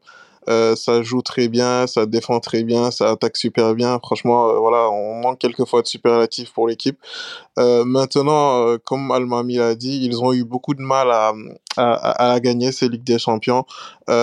Euh, 0.48 0.74
ça 0.74 1.02
joue 1.02 1.20
très 1.22 1.48
bien, 1.48 1.86
ça 1.86 2.06
défend 2.06 2.40
très 2.40 2.64
bien, 2.64 2.90
ça 2.90 3.10
attaque 3.10 3.36
super 3.36 3.74
bien. 3.74 3.98
Franchement, 4.02 4.48
euh, 4.48 4.58
voilà, 4.58 4.88
on 4.90 5.20
manque 5.20 5.38
quelquefois 5.38 5.82
de 5.82 5.86
superlatifs 5.86 6.52
pour 6.52 6.66
l'équipe. 6.66 6.98
Euh, 7.58 7.84
maintenant, 7.84 8.76
comme 8.84 9.10
Almami 9.10 9.56
l'a 9.56 9.74
dit, 9.74 10.04
ils 10.04 10.22
ont 10.22 10.32
eu 10.32 10.44
beaucoup 10.44 10.74
de 10.74 10.80
mal 10.80 11.10
à, 11.10 11.34
à, 11.76 12.32
à 12.32 12.40
gagner 12.40 12.72
ces 12.72 12.88
Ligues 12.88 13.04
des 13.04 13.18
Champions. 13.18 13.64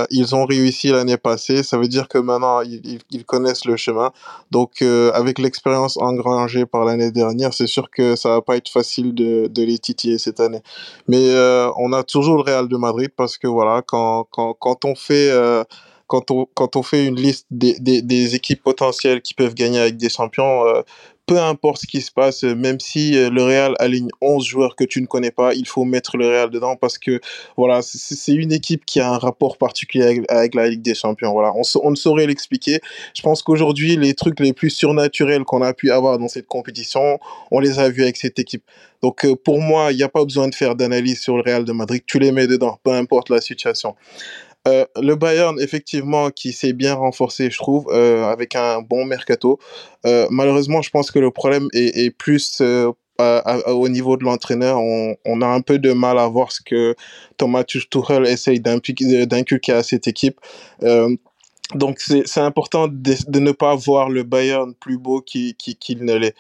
Ils 0.10 0.36
ont 0.36 0.46
réussi 0.46 0.90
l'année 0.90 1.18
passée, 1.18 1.64
ça 1.64 1.78
veut 1.78 1.88
dire 1.88 2.10
que 2.10 2.18
maintenant 2.18 2.60
ils, 2.62 3.00
ils 3.12 3.24
connaissent 3.24 3.64
le 3.64 3.78
chemin. 3.78 4.12
Donc, 4.52 4.82
avec 4.82 5.40
l'expérience 5.40 5.98
engrangée 5.98 6.66
par 6.66 6.84
l'année 6.84 7.12
dernière, 7.12 7.54
c'est 7.54 7.68
sûr 7.68 7.90
que 7.90 8.16
ça 8.16 8.30
va 8.30 8.42
pas 8.42 8.58
être 8.58 8.70
facile 8.70 9.14
de, 9.14 9.48
de 9.48 9.64
les 9.64 9.78
titiller 9.78 10.18
cette 10.18 10.40
année. 10.40 10.62
Mais 11.08 11.32
on 11.78 11.94
a 11.94 12.04
toujours 12.04 12.38
le 12.38 12.42
Real 12.42 12.68
de 12.68 12.78
Madrid 12.78 13.12
parce 13.16 13.38
que 13.38 13.48
voilà, 13.48 13.82
quand, 13.82 14.28
quand, 14.32 14.54
quand 14.54 14.84
on 14.84 14.96
fait 14.96 15.32
quand 16.08 16.32
on, 16.32 16.48
quand 16.54 16.76
on 16.76 16.84
fait 16.84 17.06
une 17.06 17.16
liste 17.16 17.46
des, 17.52 17.78
des, 17.80 18.02
des 18.02 18.36
équipes 18.36 18.64
potentielles 18.64 19.22
qui 19.22 19.34
peuvent 19.34 19.54
gagner 19.54 19.80
avec 19.80 19.98
des 19.98 20.10
champions, 20.10 20.66
euh, 20.66 20.82
peu 21.28 21.40
importe 21.40 21.82
ce 21.82 21.88
qui 21.88 22.00
se 22.00 22.10
passe, 22.10 22.44
même 22.44 22.80
si 22.80 23.12
le 23.12 23.44
Real 23.44 23.76
aligne 23.80 24.08
11 24.22 24.46
joueurs 24.46 24.76
que 24.78 24.86
tu 24.86 25.02
ne 25.02 25.08
connais 25.08 25.30
pas, 25.30 25.54
il 25.54 25.68
faut 25.68 25.84
mettre 25.84 26.16
le 26.16 26.26
Real 26.26 26.50
dedans 26.50 26.78
parce 26.78 26.98
que 26.98 27.20
voilà, 27.58 27.82
c'est 27.82 28.34
une 28.34 28.54
équipe 28.54 28.86
qui 28.86 29.02
a 29.02 29.12
un 29.12 29.18
rapport 29.18 29.58
particulier 29.58 30.06
avec, 30.06 30.32
avec 30.32 30.56
la 30.56 30.70
Ligue 30.70 30.82
des 30.82 30.96
Champions. 30.96 31.34
Voilà, 31.34 31.52
on, 31.54 31.64
on 31.84 31.92
ne 31.92 31.98
saurait 31.98 32.28
l'expliquer. 32.28 32.80
Je 33.14 33.22
pense 33.22 33.44
qu'aujourd'hui, 33.44 33.98
les 33.98 34.14
trucs 34.14 34.40
les 34.40 34.54
plus 34.54 34.70
surnaturels 34.70 35.44
qu'on 35.44 35.62
a 35.62 35.74
pu 35.74 35.92
avoir 35.92 36.18
dans 36.18 36.30
cette 36.30 36.48
compétition, 36.48 37.20
on 37.52 37.60
les 37.60 37.78
a 37.78 37.90
vus 37.90 38.04
avec 38.04 38.16
cette 38.16 38.40
équipe. 38.40 38.64
Donc 39.02 39.26
euh, 39.26 39.36
pour 39.36 39.60
moi, 39.60 39.92
il 39.92 39.98
n'y 39.98 40.04
a 40.04 40.10
pas 40.10 40.24
besoin 40.24 40.48
de 40.48 40.56
faire 40.56 40.76
d'analyse 40.76 41.20
sur 41.20 41.36
le 41.36 41.44
Real 41.44 41.66
de 41.66 41.74
Madrid. 41.74 42.02
Tu 42.08 42.20
les 42.20 42.32
mets 42.32 42.48
dedans, 42.48 42.80
peu 42.84 42.92
importe 42.92 43.30
la 43.30 43.42
situation. 43.42 43.96
Euh, 44.68 44.86
le 45.02 45.16
Bayern, 45.16 45.60
effectivement, 45.62 46.30
qui 46.30 46.52
s'est 46.52 46.74
bien 46.74 46.94
renforcé, 46.94 47.50
je 47.50 47.58
trouve, 47.58 47.88
euh, 47.90 48.26
avec 48.26 48.56
un 48.56 48.82
bon 48.82 49.06
mercato. 49.06 49.60
Euh, 50.06 50.28
malheureusement, 50.30 50.82
je 50.82 50.90
pense 50.90 51.10
que 51.10 51.20
le 51.20 51.32
problème 51.32 51.68
est, 51.74 52.12
plus 52.16 52.62
au 53.20 53.90
niveau 53.90 54.18
de 54.18 54.24
l'entraîneur. 54.24 54.80
On, 54.80 55.42
a 55.42 55.48
un 55.48 55.62
peu 55.62 55.80
de 55.80 55.94
mal 55.94 56.20
à 56.20 56.28
voir 56.28 56.52
ce 56.52 56.62
que 56.62 56.96
Thomas 57.38 57.64
Tuchel 57.64 58.28
essaye 58.28 58.60
d'inculquer 58.60 59.74
à 59.74 59.84
cette 59.84 60.08
équipe. 60.08 60.40
Donc 61.76 62.00
c'est 62.00 62.40
important 62.40 62.88
de, 62.88 63.40
ne 63.40 63.52
pas 63.52 63.76
voir 63.76 64.10
le 64.10 64.24
Bayern 64.24 64.74
plus 64.74 64.98
beau 64.98 65.22
qu'il 65.22 65.56
qui, 65.56 65.76
qui 65.76 65.96
ne 65.96 66.16
l'est. 66.16 66.36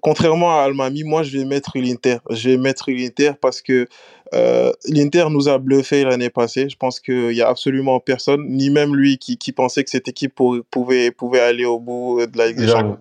Contrairement 0.00 0.58
à 0.58 0.64
Almami, 0.64 1.04
moi 1.04 1.22
je 1.22 1.38
vais 1.38 1.44
mettre 1.44 1.78
l'Inter. 1.78 2.18
Je 2.30 2.50
vais 2.50 2.56
mettre 2.56 2.90
l'Inter 2.90 3.32
parce 3.40 3.62
que 3.62 3.88
euh, 4.34 4.72
l'Inter 4.86 5.26
nous 5.30 5.48
a 5.48 5.58
bluffé 5.58 6.04
l'année 6.04 6.30
passée. 6.30 6.68
Je 6.68 6.76
pense 6.76 7.00
qu'il 7.00 7.32
y 7.32 7.42
a 7.42 7.48
absolument 7.48 8.00
personne, 8.00 8.46
ni 8.48 8.70
même 8.70 8.94
lui, 8.94 9.18
qui, 9.18 9.36
qui 9.36 9.52
pensait 9.52 9.84
que 9.84 9.90
cette 9.90 10.08
équipe 10.08 10.34
pour, 10.34 10.58
pouvait, 10.70 11.10
pouvait 11.10 11.40
aller 11.40 11.64
au 11.64 11.78
bout 11.78 12.26
de 12.26 12.38
la 12.38 12.48
Ligue 12.48 12.58
des 12.58 12.68
Champions. 12.68 12.98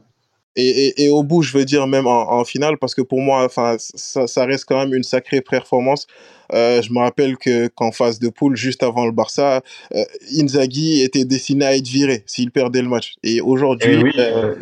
Et, 0.55 0.87
et, 0.87 1.05
et, 1.05 1.09
au 1.09 1.23
bout, 1.23 1.41
je 1.41 1.55
veux 1.57 1.63
dire 1.63 1.87
même 1.87 2.07
en, 2.07 2.33
en 2.33 2.43
finale, 2.43 2.77
parce 2.77 2.95
que 2.95 3.01
pour 3.01 3.21
moi, 3.21 3.45
enfin, 3.45 3.75
ça, 3.77 4.27
ça, 4.27 4.45
reste 4.45 4.65
quand 4.65 4.77
même 4.77 4.93
une 4.93 5.03
sacrée 5.03 5.41
performance. 5.41 6.07
Euh, 6.51 6.81
je 6.81 6.91
me 6.91 6.99
rappelle 6.99 7.37
que 7.37 7.67
qu'en 7.67 7.91
phase 7.91 8.19
de 8.19 8.29
poule, 8.29 8.55
juste 8.55 8.81
avant 8.81 9.05
le 9.05 9.11
Barça, 9.11 9.61
euh, 9.93 10.03
Inzaghi 10.35 11.01
était 11.01 11.23
destiné 11.23 11.65
à 11.65 11.75
être 11.75 11.87
viré 11.87 12.23
s'il 12.25 12.49
perdait 12.51 12.81
le 12.81 12.89
match. 12.89 13.13
Et 13.23 13.39
aujourd'hui, 13.41 14.01
oui, 14.01 14.11
euh, 14.17 14.55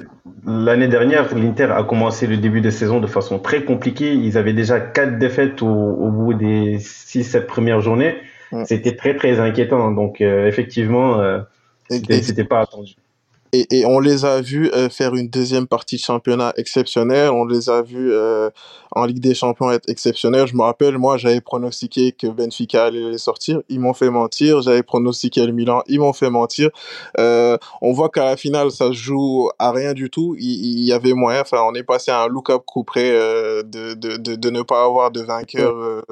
l'année 0.46 0.90
dernière, 0.90 1.34
l'Inter 1.34 1.70
a 1.72 1.84
commencé 1.84 2.28
le 2.28 2.38
début 2.38 2.60
de 2.60 2.70
saison 2.70 3.00
de 3.00 3.08
façon 3.08 3.40
très 3.40 3.64
compliquée. 3.64 4.14
Ils 4.14 4.38
avaient 4.38 4.54
déjà 4.54 4.82
quatre 4.82 5.18
défaites 5.18 5.62
au, 5.62 5.68
au 5.68 6.12
bout 6.12 6.34
des 6.34 6.80
six, 6.80 7.24
sept 7.24 7.48
premières 7.48 7.80
journées. 7.80 8.16
Ouais. 8.52 8.66
C'était 8.66 8.96
très 8.96 9.16
très 9.16 9.40
inquiétant. 9.40 9.92
Donc 9.92 10.20
euh, 10.20 10.48
effectivement, 10.48 11.22
c'était 11.90 12.44
pas 12.44 12.60
attendu. 12.60 12.96
Et, 13.54 13.80
et, 13.80 13.86
on 13.86 14.00
les 14.00 14.26
a 14.26 14.42
vus 14.42 14.70
euh, 14.74 14.90
faire 14.90 15.16
une 15.16 15.30
deuxième 15.30 15.68
partie 15.68 15.96
de 15.96 16.02
championnat 16.02 16.54
exceptionnelle. 16.58 17.30
On 17.30 17.46
les 17.46 17.70
a 17.70 17.82
vus 17.82 18.12
euh, 18.12 18.50
en 18.92 19.06
Ligue 19.06 19.20
des 19.20 19.34
Champions 19.34 19.72
être 19.72 19.90
exceptionnels. 19.90 20.48
Je 20.48 20.56
me 20.56 20.64
rappelle, 20.64 20.98
moi, 20.98 21.18
j'avais 21.18 21.40
pronostiqué 21.40 22.12
que 22.12 22.28
Benfica 22.28 22.86
allait 22.86 23.12
les 23.12 23.18
sortir. 23.18 23.62
Ils 23.70 23.80
m'ont 23.80 23.94
fait 23.94 24.10
mentir. 24.10 24.62
J'avais 24.62 24.84
pronostiqué 24.84 25.46
le 25.46 25.54
Milan. 25.54 25.82
Ils 25.88 26.00
m'ont 26.00 26.14
fait 26.14 26.30
mentir. 26.30 26.70
Euh, 27.20 27.58
on 27.82 27.94
voit 27.94 28.10
qu'à 28.10 28.26
la 28.26 28.38
finale, 28.38 28.72
ça 28.72 28.88
se 28.88 28.94
joue 28.94 29.50
à 29.60 29.72
rien 29.72 29.94
du 29.94 30.10
tout. 30.10 30.36
Il, 30.38 30.80
il 30.80 30.86
y 30.86 30.92
avait 30.92 31.14
moyen. 31.14 31.42
Enfin, 31.42 31.62
on 31.66 31.74
est 31.74 31.84
passé 31.84 32.12
à 32.12 32.24
un 32.24 32.28
look-up 32.28 32.64
coup 32.66 32.84
près 32.84 33.12
de, 33.12 33.94
de, 33.94 34.18
de, 34.18 34.36
de, 34.36 34.50
ne 34.50 34.62
pas 34.62 34.84
avoir 34.84 35.12
de 35.12 35.22
vainqueur 35.22 36.04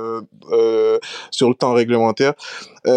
sur 1.31 1.49
le 1.49 1.55
temps 1.55 1.73
réglementaire. 1.73 2.33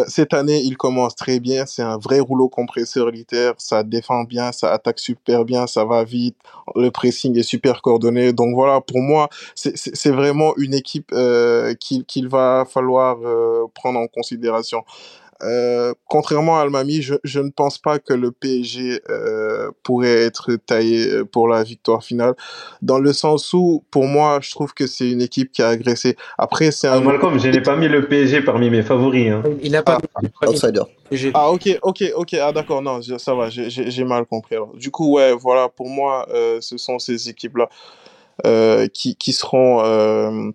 cette 0.07 0.33
année, 0.33 0.61
il 0.63 0.77
commence 0.77 1.17
très 1.17 1.41
bien. 1.41 1.67
C'est 1.67 1.83
un 1.83 1.99
vrai 1.99 2.21
rouleau 2.21 2.49
compresseur 2.49 3.11
littéraire. 3.11 3.55
Ça 3.59 3.83
défend 3.83 4.28
bien, 4.29 4.53
ça 4.53 4.73
attaque 4.73 5.01
super 5.01 5.45
bien, 5.45 5.67
ça 5.67 5.85
va 5.85 6.05
vite, 6.05 6.37
le 6.77 6.91
pressing 6.91 7.37
est 7.37 7.43
super 7.43 7.83
coordonné. 7.83 8.33
Donc 8.33 8.55
voilà, 8.55 8.81
pour 8.81 9.01
moi, 9.01 9.29
c'est 9.55 10.11
vraiment 10.11 10.55
une 10.57 10.75
équipe 10.75 11.11
euh, 11.13 11.75
qu'il 11.75 12.29
va 12.29 12.65
falloir 12.71 13.19
euh, 13.25 13.65
prendre 13.75 13.99
en 13.99 14.07
considération. 14.07 14.85
Euh, 15.43 15.95
contrairement 16.09 16.59
à 16.59 16.63
Almami, 16.63 17.01
je, 17.01 17.15
je, 17.23 17.39
ne 17.39 17.51
pense 17.51 17.79
pas 17.79 18.01
que 18.01 18.13
le 18.13 18.33
PSG 18.33 19.03
euh, 19.09 19.71
pourrait 19.85 20.25
être 20.25 20.57
taillé 20.57 21.09
euh, 21.09 21.25
pour 21.25 21.47
la 21.47 21.63
victoire 21.63 22.03
finale, 22.03 22.35
dans 22.83 22.99
le 22.99 23.13
sens 23.13 23.53
où, 23.53 23.85
pour 23.91 24.07
moi, 24.07 24.41
je 24.43 24.51
trouve 24.51 24.75
que 24.75 24.87
c'est 24.89 25.09
une 25.09 25.23
équipe 25.23 25.53
qui 25.53 25.63
a 25.63 25.69
agressé. 25.69 26.17
Après, 26.39 26.73
c'est 26.73 26.89
un... 26.89 26.95
Ah, 26.95 27.01
Malcolm, 27.01 27.39
je 27.39 27.49
n'ai 27.49 27.61
pas 27.61 27.77
mis 27.77 27.89
le 27.89 28.09
PSG 28.09 28.43
parmi 28.43 28.69
mes 28.69 28.83
favoris. 28.83 29.31
Hein. 29.31 29.43
Il 29.63 29.73
n'a 29.73 29.83
pas 29.83 29.99
ah, 30.15 30.21
mis 30.23 30.31
outsider. 30.49 30.83
Ah 31.35 31.51
ok, 31.51 31.79
ok, 31.83 32.05
ok, 32.17 32.35
ah 32.35 32.53
d'accord, 32.53 32.83
non, 32.83 33.01
ça 33.03 33.35
va, 33.35 33.49
j'ai 33.49 34.05
mal 34.05 34.27
compris. 34.27 34.57
Alors. 34.57 34.75
Du 34.75 34.91
coup, 34.91 35.15
ouais, 35.15 35.33
voilà, 35.33 35.69
pour 35.69 35.89
moi, 35.89 36.27
euh, 36.31 36.59
ce 36.61 36.77
sont 36.77 36.99
ces 36.99 37.29
équipes-là 37.29 37.69
euh, 38.45 38.89
qui, 38.89 39.15
qui 39.15 39.33
seront... 39.33 39.85
Euh, 39.85 40.51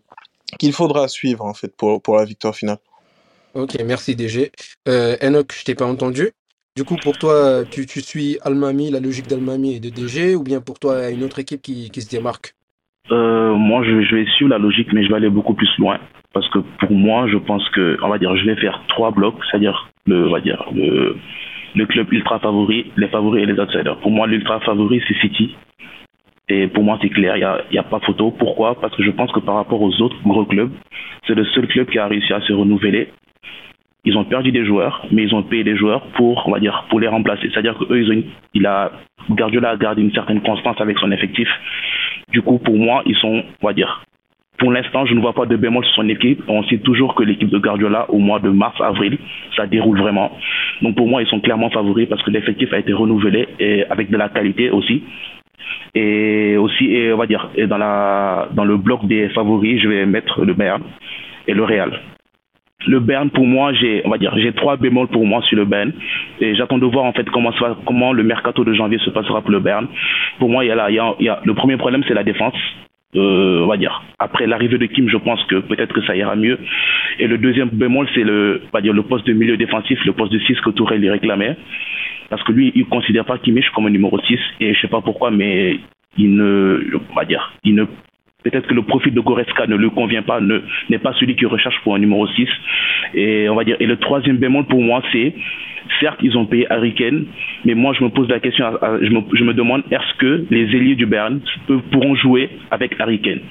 qu'il 0.59 0.73
faudra 0.73 1.07
suivre, 1.07 1.45
en 1.45 1.53
fait, 1.53 1.75
pour, 1.75 1.99
pour 1.99 2.15
la 2.15 2.25
victoire 2.25 2.55
finale. 2.55 2.77
Ok, 3.53 3.75
merci 3.85 4.15
DG. 4.15 4.51
Euh, 4.87 5.15
Enoch, 5.21 5.53
je 5.57 5.63
t'ai 5.63 5.75
pas 5.75 5.85
entendu. 5.85 6.29
Du 6.75 6.83
coup, 6.83 6.95
pour 6.95 7.17
toi, 7.19 7.63
tu, 7.69 7.85
tu 7.85 8.01
suis 8.01 8.39
Almami, 8.41 8.89
la 8.89 8.99
logique 8.99 9.27
d'Almami 9.27 9.75
et 9.75 9.79
de 9.79 9.89
DG, 9.89 10.35
ou 10.35 10.43
bien 10.43 10.59
pour 10.59 10.79
toi, 10.79 11.11
une 11.11 11.23
autre 11.23 11.37
équipe 11.37 11.61
qui, 11.61 11.91
qui 11.91 12.01
se 12.01 12.09
démarque? 12.09 12.55
Euh, 13.11 13.53
Moi, 13.53 13.83
je, 13.83 14.01
je 14.01 14.15
vais 14.15 14.25
suivre 14.25 14.49
la 14.49 14.57
logique, 14.57 14.91
mais 14.91 15.03
je 15.03 15.09
vais 15.09 15.15
aller 15.15 15.29
beaucoup 15.29 15.53
plus 15.53 15.69
loin. 15.77 15.99
Parce 16.33 16.49
que 16.49 16.59
pour 16.79 16.91
moi, 16.91 17.27
je 17.27 17.37
pense 17.37 17.67
que, 17.69 17.97
on 18.01 18.09
va 18.09 18.17
dire, 18.17 18.35
je 18.35 18.45
vais 18.45 18.55
faire 18.55 18.81
trois 18.87 19.11
blocs, 19.11 19.35
c'est-à-dire, 19.51 19.91
le, 20.07 20.27
on 20.27 20.31
va 20.31 20.41
dire, 20.41 20.65
le, 20.73 21.15
le 21.75 21.85
club 21.85 22.11
ultra 22.11 22.39
favori, 22.39 22.91
les 22.97 23.07
favoris 23.09 23.43
et 23.43 23.45
les 23.45 23.59
outsiders. 23.59 23.99
Pour 23.99 24.09
moi, 24.09 24.25
l'ultra 24.25 24.59
favori, 24.61 24.99
c'est 25.07 25.19
City. 25.19 25.55
Et 26.49 26.67
pour 26.67 26.83
moi, 26.83 26.97
c'est 27.03 27.09
clair, 27.09 27.37
il 27.37 27.39
n'y 27.39 27.45
a, 27.45 27.61
y 27.71 27.77
a 27.77 27.83
pas 27.83 27.99
photo. 27.99 28.31
Pourquoi? 28.31 28.79
Parce 28.81 28.95
que 28.95 29.03
je 29.03 29.11
pense 29.11 29.31
que 29.31 29.39
par 29.39 29.55
rapport 29.55 29.81
aux 29.81 30.01
autres 30.01 30.17
gros 30.25 30.45
clubs, 30.45 30.71
c'est 31.27 31.35
le 31.35 31.45
seul 31.45 31.67
club 31.67 31.87
qui 31.89 31.99
a 31.99 32.07
réussi 32.07 32.33
à 32.33 32.41
se 32.41 32.51
renouveler 32.51 33.09
ils 34.05 34.17
ont 34.17 34.25
perdu 34.25 34.51
des 34.51 34.65
joueurs, 34.65 35.05
mais 35.11 35.23
ils 35.23 35.33
ont 35.33 35.43
payé 35.43 35.63
des 35.63 35.77
joueurs 35.77 36.01
pour, 36.17 36.47
on 36.47 36.51
va 36.51 36.59
dire, 36.59 36.85
pour 36.89 36.99
les 36.99 37.07
remplacer. 37.07 37.49
C'est-à-dire 37.51 37.77
que 37.77 37.85
eux, 37.85 38.01
ils 38.01 38.25
il 38.53 38.65
a, 38.65 38.91
Guardiola 39.29 39.71
a 39.71 39.77
gardé 39.77 40.01
une 40.01 40.11
certaine 40.11 40.41
constance 40.41 40.79
avec 40.81 40.97
son 40.99 41.11
effectif. 41.11 41.47
Du 42.31 42.41
coup, 42.41 42.57
pour 42.57 42.75
moi, 42.75 43.01
ils 43.05 43.15
sont, 43.15 43.43
on 43.61 43.67
va 43.67 43.73
dire, 43.73 44.03
pour 44.57 44.71
l'instant, 44.71 45.05
je 45.05 45.13
ne 45.13 45.21
vois 45.21 45.33
pas 45.33 45.45
de 45.45 45.55
bémol 45.55 45.83
sur 45.85 45.95
son 45.95 46.09
équipe. 46.09 46.43
On 46.47 46.63
sait 46.63 46.79
toujours 46.79 47.15
que 47.15 47.23
l'équipe 47.23 47.49
de 47.49 47.57
Guardiola, 47.57 48.09
au 48.09 48.17
mois 48.19 48.39
de 48.39 48.49
mars-avril, 48.49 49.17
ça 49.55 49.67
déroule 49.67 49.97
vraiment. 49.97 50.37
Donc 50.81 50.95
pour 50.95 51.07
moi, 51.07 51.21
ils 51.21 51.27
sont 51.27 51.39
clairement 51.39 51.69
favoris 51.69 52.07
parce 52.07 52.21
que 52.23 52.31
l'effectif 52.31 52.71
a 52.73 52.79
été 52.79 52.93
renouvelé 52.93 53.47
et 53.59 53.85
avec 53.85 54.09
de 54.09 54.17
la 54.17 54.29
qualité 54.29 54.69
aussi. 54.69 55.03
Et 55.95 56.57
aussi, 56.57 57.09
on 57.13 57.17
va 57.17 57.25
dire, 57.25 57.49
dans, 57.67 57.77
la, 57.77 58.49
dans 58.53 58.65
le 58.65 58.77
bloc 58.77 59.05
des 59.05 59.29
favoris, 59.29 59.81
je 59.81 59.87
vais 59.87 60.05
mettre 60.05 60.43
le 60.43 60.53
Bayern 60.53 60.83
et 61.47 61.53
le 61.53 61.63
Real 61.63 61.99
le 62.87 62.99
Bern 62.99 63.29
pour 63.29 63.45
moi 63.45 63.73
j'ai 63.73 64.01
on 64.05 64.09
va 64.09 64.17
dire 64.17 64.33
j'ai 64.37 64.51
trois 64.53 64.77
bémols 64.77 65.07
pour 65.07 65.25
moi 65.25 65.41
sur 65.43 65.57
le 65.57 65.65
Bern 65.65 65.91
et 66.39 66.55
j'attends 66.55 66.77
de 66.77 66.85
voir 66.85 67.05
en 67.05 67.13
fait 67.13 67.29
comment 67.29 67.51
ça, 67.53 67.77
comment 67.85 68.13
le 68.13 68.23
mercato 68.23 68.63
de 68.63 68.73
janvier 68.73 68.99
se 68.99 69.09
passera 69.09 69.41
pour 69.41 69.51
le 69.51 69.59
Bern 69.59 69.87
pour 70.39 70.49
moi 70.49 70.63
il 70.63 70.67
y 70.67 70.71
a 70.71 70.75
là 70.75 70.89
il 70.89 70.95
y 70.95 70.99
a, 70.99 71.13
y 71.19 71.29
a 71.29 71.41
le 71.43 71.53
premier 71.53 71.77
problème 71.77 72.03
c'est 72.07 72.13
la 72.13 72.23
défense. 72.23 72.55
Euh, 73.15 73.61
on 73.61 73.67
va 73.67 73.77
dire. 73.77 74.01
Après 74.17 74.47
l'arrivée 74.47 74.79
de 74.79 74.87
Kim 74.87 75.07
je 75.07 75.17
pense 75.17 75.43
que 75.45 75.57
peut-être 75.57 75.93
que 75.93 76.01
ça 76.01 76.15
ira 76.15 76.35
mieux. 76.35 76.57
Et 77.19 77.27
le 77.27 77.37
deuxième 77.37 77.69
bémol 77.69 78.07
c'est 78.15 78.23
le 78.23 78.63
on 78.65 78.75
va 78.77 78.81
dire 78.81 78.93
le 78.93 79.03
poste 79.03 79.27
de 79.27 79.33
milieu 79.33 79.55
défensif 79.55 80.03
le 80.05 80.13
poste 80.13 80.33
de 80.33 80.39
6 80.39 80.59
que 80.61 80.71
Tourelle 80.71 80.99
lui 80.99 81.11
réclamait. 81.11 81.55
Parce 82.29 82.41
que 82.43 82.51
lui 82.51 82.71
il 82.73 82.85
considère 82.85 83.25
pas 83.25 83.37
Kimmich 83.37 83.69
comme 83.75 83.85
un 83.85 83.91
numéro 83.91 84.19
6 84.19 84.39
et 84.61 84.73
je 84.73 84.81
sais 84.81 84.87
pas 84.87 85.01
pourquoi 85.01 85.29
mais 85.29 85.79
il 86.17 86.35
ne 86.35 86.79
on 87.11 87.13
va 87.13 87.25
dire 87.25 87.53
il 87.63 87.75
ne 87.75 87.85
peut-être 88.43 88.67
que 88.67 88.73
le 88.73 88.83
profil 88.83 89.13
de 89.13 89.19
Goretzka 89.19 89.67
ne 89.67 89.75
lui 89.75 89.89
convient 89.89 90.21
pas, 90.21 90.39
ne 90.41 90.61
n'est 90.89 90.99
pas 90.99 91.13
celui 91.13 91.35
qui 91.35 91.45
recherche 91.45 91.79
pour 91.83 91.95
un 91.95 91.99
numéro 91.99 92.27
6. 92.27 92.47
Et 93.15 93.49
on 93.49 93.55
va 93.55 93.63
dire 93.63 93.77
et 93.79 93.85
le 93.85 93.97
troisième 93.97 94.37
bémol 94.37 94.65
pour 94.65 94.81
moi 94.81 95.01
c'est 95.11 95.33
certes 95.99 96.19
ils 96.21 96.37
ont 96.37 96.45
payé 96.45 96.71
Harry 96.71 96.93
Kane, 96.93 97.25
mais 97.65 97.73
moi 97.73 97.93
je 97.97 98.03
me 98.03 98.09
pose 98.09 98.29
la 98.29 98.39
question 98.39 98.65
je, 99.01 99.43
me, 99.43 99.53
demande 99.53 99.83
est-ce 99.91 100.17
que 100.17 100.45
les 100.49 100.63
ailiers 100.75 100.95
du 100.95 101.05
Bern 101.05 101.39
pourront 101.91 102.15
jouer 102.15 102.49
avec 102.71 102.99
Harry 102.99 103.19
Kane? 103.19 103.41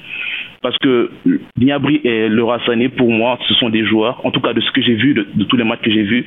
Parce 0.62 0.78
que 0.78 1.10
Niabri 1.58 2.00
et 2.04 2.28
Leroy 2.28 2.60
Sané, 2.64 2.88
pour 2.88 3.10
moi, 3.10 3.36
ce 3.48 3.54
sont 3.54 3.68
des 3.68 3.84
joueurs, 3.84 4.24
en 4.24 4.30
tout 4.30 4.40
cas 4.40 4.52
de 4.52 4.60
ce 4.60 4.70
que 4.70 4.80
j'ai 4.80 4.94
vu, 4.94 5.12
de, 5.12 5.26
de, 5.34 5.42
tous 5.42 5.56
les 5.56 5.64
matchs 5.64 5.80
que 5.80 5.90
j'ai 5.90 6.04
vus, 6.04 6.24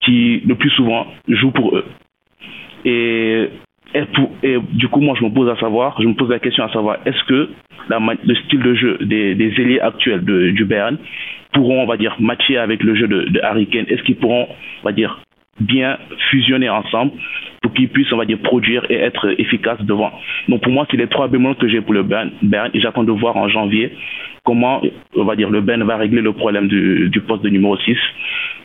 qui 0.00 0.42
le 0.46 0.54
plus 0.54 0.70
souvent 0.70 1.08
jouent 1.26 1.50
pour 1.50 1.76
eux. 1.76 1.84
Et 2.84 3.48
et, 3.94 4.56
du 4.72 4.88
coup, 4.88 5.00
moi, 5.00 5.14
je 5.18 5.24
me 5.24 5.30
pose 5.30 5.48
à 5.48 5.56
savoir, 5.56 6.00
je 6.00 6.06
me 6.06 6.14
pose 6.14 6.30
la 6.30 6.40
question 6.40 6.64
à 6.64 6.72
savoir, 6.72 6.98
est-ce 7.06 7.22
que 7.24 7.48
le 7.88 8.34
style 8.34 8.60
de 8.60 8.74
jeu 8.74 8.98
des, 9.02 9.34
des 9.34 9.60
ailiers 9.60 9.80
actuels 9.80 10.24
du 10.24 10.64
Bayern 10.64 10.98
pourront, 11.52 11.82
on 11.82 11.86
va 11.86 11.96
dire, 11.96 12.16
matcher 12.18 12.58
avec 12.58 12.82
le 12.82 12.94
jeu 12.94 13.06
de, 13.06 13.24
de 13.28 13.40
Est-ce 13.40 14.02
qu'ils 14.02 14.16
pourront, 14.16 14.48
on 14.82 14.84
va 14.84 14.92
dire, 14.92 15.20
bien 15.60 15.98
fusionner 16.30 16.68
ensemble 16.68 17.12
pour 17.62 17.72
qu'ils 17.72 17.88
puissent, 17.88 18.12
on 18.12 18.16
va 18.16 18.24
dire, 18.24 18.38
produire 18.38 18.84
et 18.90 18.96
être 18.96 19.34
efficaces 19.38 19.80
devant? 19.82 20.10
Donc 20.48 20.62
pour 20.62 20.72
moi, 20.72 20.86
c'est 20.90 20.96
les 20.96 21.06
trois 21.06 21.28
bémols 21.28 21.54
que 21.56 21.68
j'ai 21.68 21.80
pour 21.80 21.94
le 21.94 22.02
Bern, 22.02 22.32
Bern 22.42 22.70
et 22.74 22.80
j'attends 22.80 23.04
de 23.04 23.12
voir 23.12 23.36
en 23.36 23.48
janvier 23.48 23.92
comment, 24.44 24.82
on 25.16 25.24
va 25.24 25.36
dire, 25.36 25.50
le 25.50 25.60
Bern 25.60 25.82
va 25.84 25.96
régler 25.96 26.20
le 26.20 26.32
problème 26.32 26.68
du, 26.68 27.08
du 27.08 27.20
poste 27.20 27.42
de 27.42 27.48
numéro 27.48 27.76
6 27.78 27.96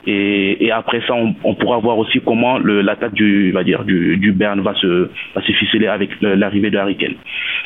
et, 0.06 0.64
et, 0.64 0.70
après 0.70 1.02
ça, 1.06 1.14
on, 1.14 1.34
on, 1.44 1.54
pourra 1.54 1.78
voir 1.78 1.98
aussi 1.98 2.20
comment 2.24 2.58
l'attaque 2.58 3.12
du, 3.12 3.52
va 3.52 3.64
dire, 3.64 3.84
du, 3.84 4.16
du 4.16 4.32
Bern 4.32 4.60
va 4.60 4.74
se, 4.74 5.10
va 5.34 5.42
se 5.42 5.52
ficeler 5.52 5.88
avec 5.88 6.10
l'arrivée 6.20 6.70
de 6.70 6.78
Harry 6.78 6.96
Kane. 6.96 7.16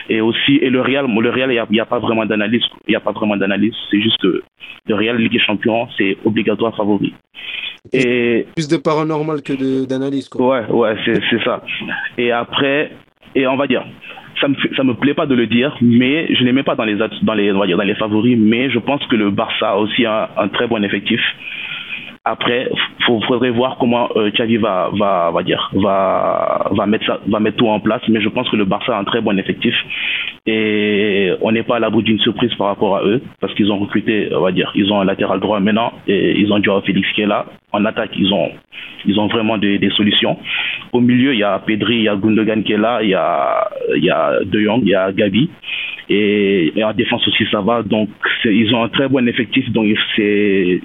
Et 0.09 0.20
aussi, 0.20 0.57
et 0.57 0.70
le 0.70 0.81
Real, 0.81 1.07
le 1.07 1.31
Real, 1.31 1.51
il 1.51 1.62
n'y 1.70 1.81
a, 1.81 1.83
a, 1.83 1.87
pas 1.87 2.01
vraiment 2.01 2.27
d'analyse, 2.27 2.64
il 2.88 2.90
n'y 2.90 2.97
a 2.97 3.01
pas 3.01 3.12
vraiment 3.12 3.37
d'analyse. 3.37 3.75
C'est 3.90 4.01
juste 4.01 4.20
que 4.20 4.42
le 4.88 4.94
Real 4.94 5.16
Ligue 5.16 5.33
des 5.33 5.38
Champions, 5.38 5.88
c'est 5.97 6.16
obligatoire 6.25 6.77
favori. 6.77 7.14
Et 7.92 8.47
plus 8.57 8.68
de 8.68 8.79
paranormal 8.79 9.42
que 9.42 9.87
d'analyse. 9.87 10.29
Ouais, 10.35 10.66
ouais, 10.70 10.97
c'est 11.05 11.44
ça. 11.44 11.62
Et 12.18 12.33
après, 12.33 12.90
et 13.35 13.47
on 13.47 13.57
va 13.57 13.66
dire, 13.66 13.85
ça 14.40 14.49
me 14.49 14.55
ça 14.77 14.83
me 14.83 14.94
plaît 14.94 15.14
pas 15.14 15.27
de 15.27 15.35
le 15.35 15.47
dire, 15.47 15.77
mais 15.81 16.35
je 16.35 16.44
mets 16.44 16.62
pas 16.62 16.75
dans 16.75 16.85
les 16.85 16.97
dans 16.97 17.35
les 17.35 17.53
on 17.53 17.59
va 17.59 17.66
dire 17.66 17.77
dans 17.77 17.85
les 17.85 17.94
favoris, 17.94 18.37
mais 18.38 18.70
je 18.70 18.79
pense 18.79 19.05
que 19.07 19.16
le 19.16 19.31
Barça 19.31 19.70
a 19.70 19.77
aussi 19.77 20.07
un, 20.07 20.29
un 20.37 20.49
très 20.49 20.66
bon 20.66 20.83
effectif. 20.83 21.20
Après, 22.27 22.71
il 23.09 23.25
faudrait 23.27 23.51
voir 23.51 23.77
comment 23.79 24.09
euh, 24.17 24.31
Xavi 24.31 24.57
va, 24.57 24.89
va, 24.95 25.31
va 25.31 25.43
dire, 25.43 25.71
va, 25.75 26.71
va 26.71 26.87
mettre 26.87 27.05
ça, 27.05 27.21
va 27.27 27.39
mettre 27.39 27.59
tout 27.59 27.69
en 27.69 27.81
place. 27.81 28.01
Mais 28.09 28.23
je 28.23 28.31
pense 28.31 28.49
que 28.49 28.57
le 28.57 28.65
Barça 28.65 28.97
a 28.97 29.01
un 29.01 29.05
très 29.05 29.21
bon 29.21 29.39
effectif 29.39 29.75
et 30.47 31.33
on 31.43 31.53
n'est 31.53 31.63
pas 31.63 31.77
à 31.77 31.79
l'abri 31.81 32.03
d'une 32.03 32.19
surprise 32.21 32.55
par 32.55 32.69
rapport 32.69 32.97
à 32.97 33.05
eux 33.05 33.21
parce 33.41 33.55
qu'ils 33.55 33.71
ont 33.71 33.79
recruté, 33.79 34.31
on 34.35 34.41
va 34.41 34.53
dire, 34.53 34.73
ils 34.75 34.91
ont 34.91 35.01
un 35.01 35.05
latéral 35.05 35.39
droit 35.41 35.61
maintenant 35.61 35.93
et 36.07 36.39
ils 36.39 36.51
ont 36.51 36.63
Joao 36.63 36.81
Félix 36.81 37.07
qui 37.15 37.23
est 37.23 37.27
là. 37.27 37.47
En 37.75 37.85
attaque, 37.87 38.13
ils 38.17 38.33
ont, 38.33 38.51
ils 39.05 39.17
vraiment 39.17 39.59
des, 39.59 39.91
solutions. 39.97 40.39
Au 40.93 41.01
milieu, 41.01 41.35
il 41.35 41.41
y 41.41 41.43
a 41.43 41.59
Pedri, 41.59 41.97
il 41.97 42.03
y 42.03 42.09
a 42.09 42.15
Gundogan 42.15 42.63
qui 42.63 42.73
est 42.73 42.79
là, 42.79 43.03
il 43.03 43.09
y 43.09 43.15
a, 43.15 43.69
De 44.45 44.61
Jong, 44.61 44.83
il 44.83 44.91
y 44.91 44.95
a 44.95 45.11
Gabi. 45.11 45.51
Et, 46.09 46.73
en 46.85 46.93
défense 46.93 47.27
aussi 47.27 47.47
ça 47.51 47.63
va 47.63 47.83
donc 47.83 48.11
ils 48.45 48.75
ont 48.75 48.83
un 48.83 48.91
très 48.91 49.09
bon 49.09 49.27
effectif 49.27 49.71
donc 49.71 49.87
il 50.19 50.83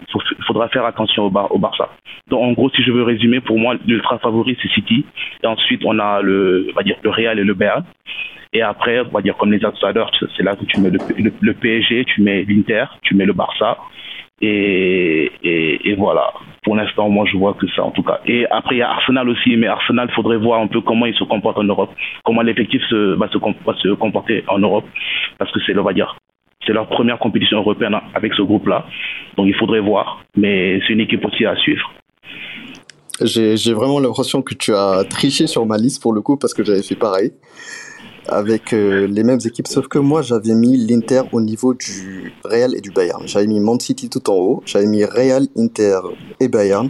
faudra 0.47 0.69
faire 0.69 0.85
attention 0.85 1.25
au, 1.25 1.29
bar, 1.29 1.49
Barça 1.57 1.89
donc 2.29 2.41
en 2.41 2.53
gros 2.53 2.69
si 2.69 2.83
je 2.83 2.91
veux 2.93 3.03
résumer 3.03 3.41
pour 3.41 3.59
moi 3.59 3.75
l'ultra 3.85 4.17
favori 4.19 4.55
c'est 4.61 4.69
City 4.69 5.03
et 5.43 5.45
ensuite 5.45 5.81
on 5.83 5.99
a 5.99 6.21
le 6.21 6.71
va 6.73 6.83
dire 6.83 6.95
le 7.03 7.09
Real 7.09 7.37
et 7.37 7.43
le 7.43 7.53
Bayern 7.53 7.83
et 8.53 8.61
après 8.61 9.01
on 9.01 9.09
va 9.09 9.21
dire 9.21 9.35
comme 9.35 9.51
les 9.51 9.65
outsiders 9.65 10.09
c'est 10.37 10.43
là 10.43 10.55
que 10.55 10.63
tu 10.63 10.79
mets 10.79 10.89
le, 10.89 11.53
PSG 11.53 12.05
tu 12.05 12.21
mets 12.21 12.45
l'Inter 12.47 12.85
tu 13.01 13.13
mets 13.13 13.25
le 13.25 13.33
Barça 13.33 13.77
et, 14.41 15.95
voilà. 15.97 16.31
Pour 16.69 16.75
l'instant, 16.75 17.09
moi, 17.09 17.25
je 17.25 17.35
vois 17.35 17.55
que 17.55 17.65
ça, 17.75 17.83
en 17.83 17.89
tout 17.89 18.03
cas. 18.03 18.19
Et 18.27 18.45
après, 18.51 18.75
il 18.75 18.77
y 18.77 18.81
a 18.83 18.91
Arsenal 18.91 19.27
aussi, 19.27 19.57
mais 19.57 19.65
Arsenal, 19.65 20.07
il 20.07 20.13
faudrait 20.13 20.37
voir 20.37 20.61
un 20.61 20.67
peu 20.67 20.81
comment 20.81 21.07
il 21.07 21.15
se 21.15 21.23
comporte 21.23 21.57
en 21.57 21.63
Europe, 21.63 21.89
comment 22.23 22.43
l'effectif 22.43 22.79
va, 22.91 23.27
se, 23.27 23.39
comporter 23.95 24.43
en 24.47 24.59
Europe, 24.59 24.85
parce 25.39 25.51
que 25.51 25.59
c'est, 25.65 25.73
c'est 26.67 26.73
leur 26.73 26.87
première 26.89 27.17
compétition 27.17 27.57
européenne 27.57 27.95
avec 28.13 28.35
ce 28.35 28.43
groupe-là. 28.43 28.85
Donc, 29.35 29.47
il 29.47 29.55
faudrait 29.55 29.79
voir, 29.79 30.21
mais 30.37 30.79
c'est 30.85 30.93
une 30.93 30.99
équipe 30.99 31.25
aussi 31.25 31.43
à 31.43 31.55
suivre. 31.55 31.91
j'ai 33.23 33.73
vraiment 33.73 33.99
l'impression 33.99 34.43
que 34.43 34.53
tu 34.53 34.71
as 34.71 35.03
triché 35.09 35.47
sur 35.47 35.65
ma 35.65 35.77
liste 35.77 36.03
pour 36.03 36.13
le 36.13 36.21
coup 36.21 36.37
parce 36.37 36.53
que 36.53 36.63
j'avais 36.63 36.83
fait 36.83 36.99
pareil 36.99 37.31
avec 38.27 38.73
euh, 38.73 39.07
les 39.07 39.23
mêmes 39.23 39.39
équipes, 39.45 39.67
sauf 39.67 39.87
que 39.87 39.99
moi 39.99 40.21
j'avais 40.21 40.53
mis 40.53 40.77
l'Inter 40.77 41.23
au 41.31 41.41
niveau 41.41 41.73
du 41.73 42.33
Real 42.43 42.75
et 42.75 42.81
du 42.81 42.91
Bayern. 42.91 43.27
J'avais 43.27 43.47
mis 43.47 43.59
Man 43.59 43.79
City 43.79 44.09
tout 44.09 44.29
en 44.29 44.35
haut, 44.35 44.63
j'avais 44.65 44.87
mis 44.87 45.03
Real, 45.05 45.47
Inter 45.57 45.99
et 46.39 46.47
Bayern, 46.47 46.89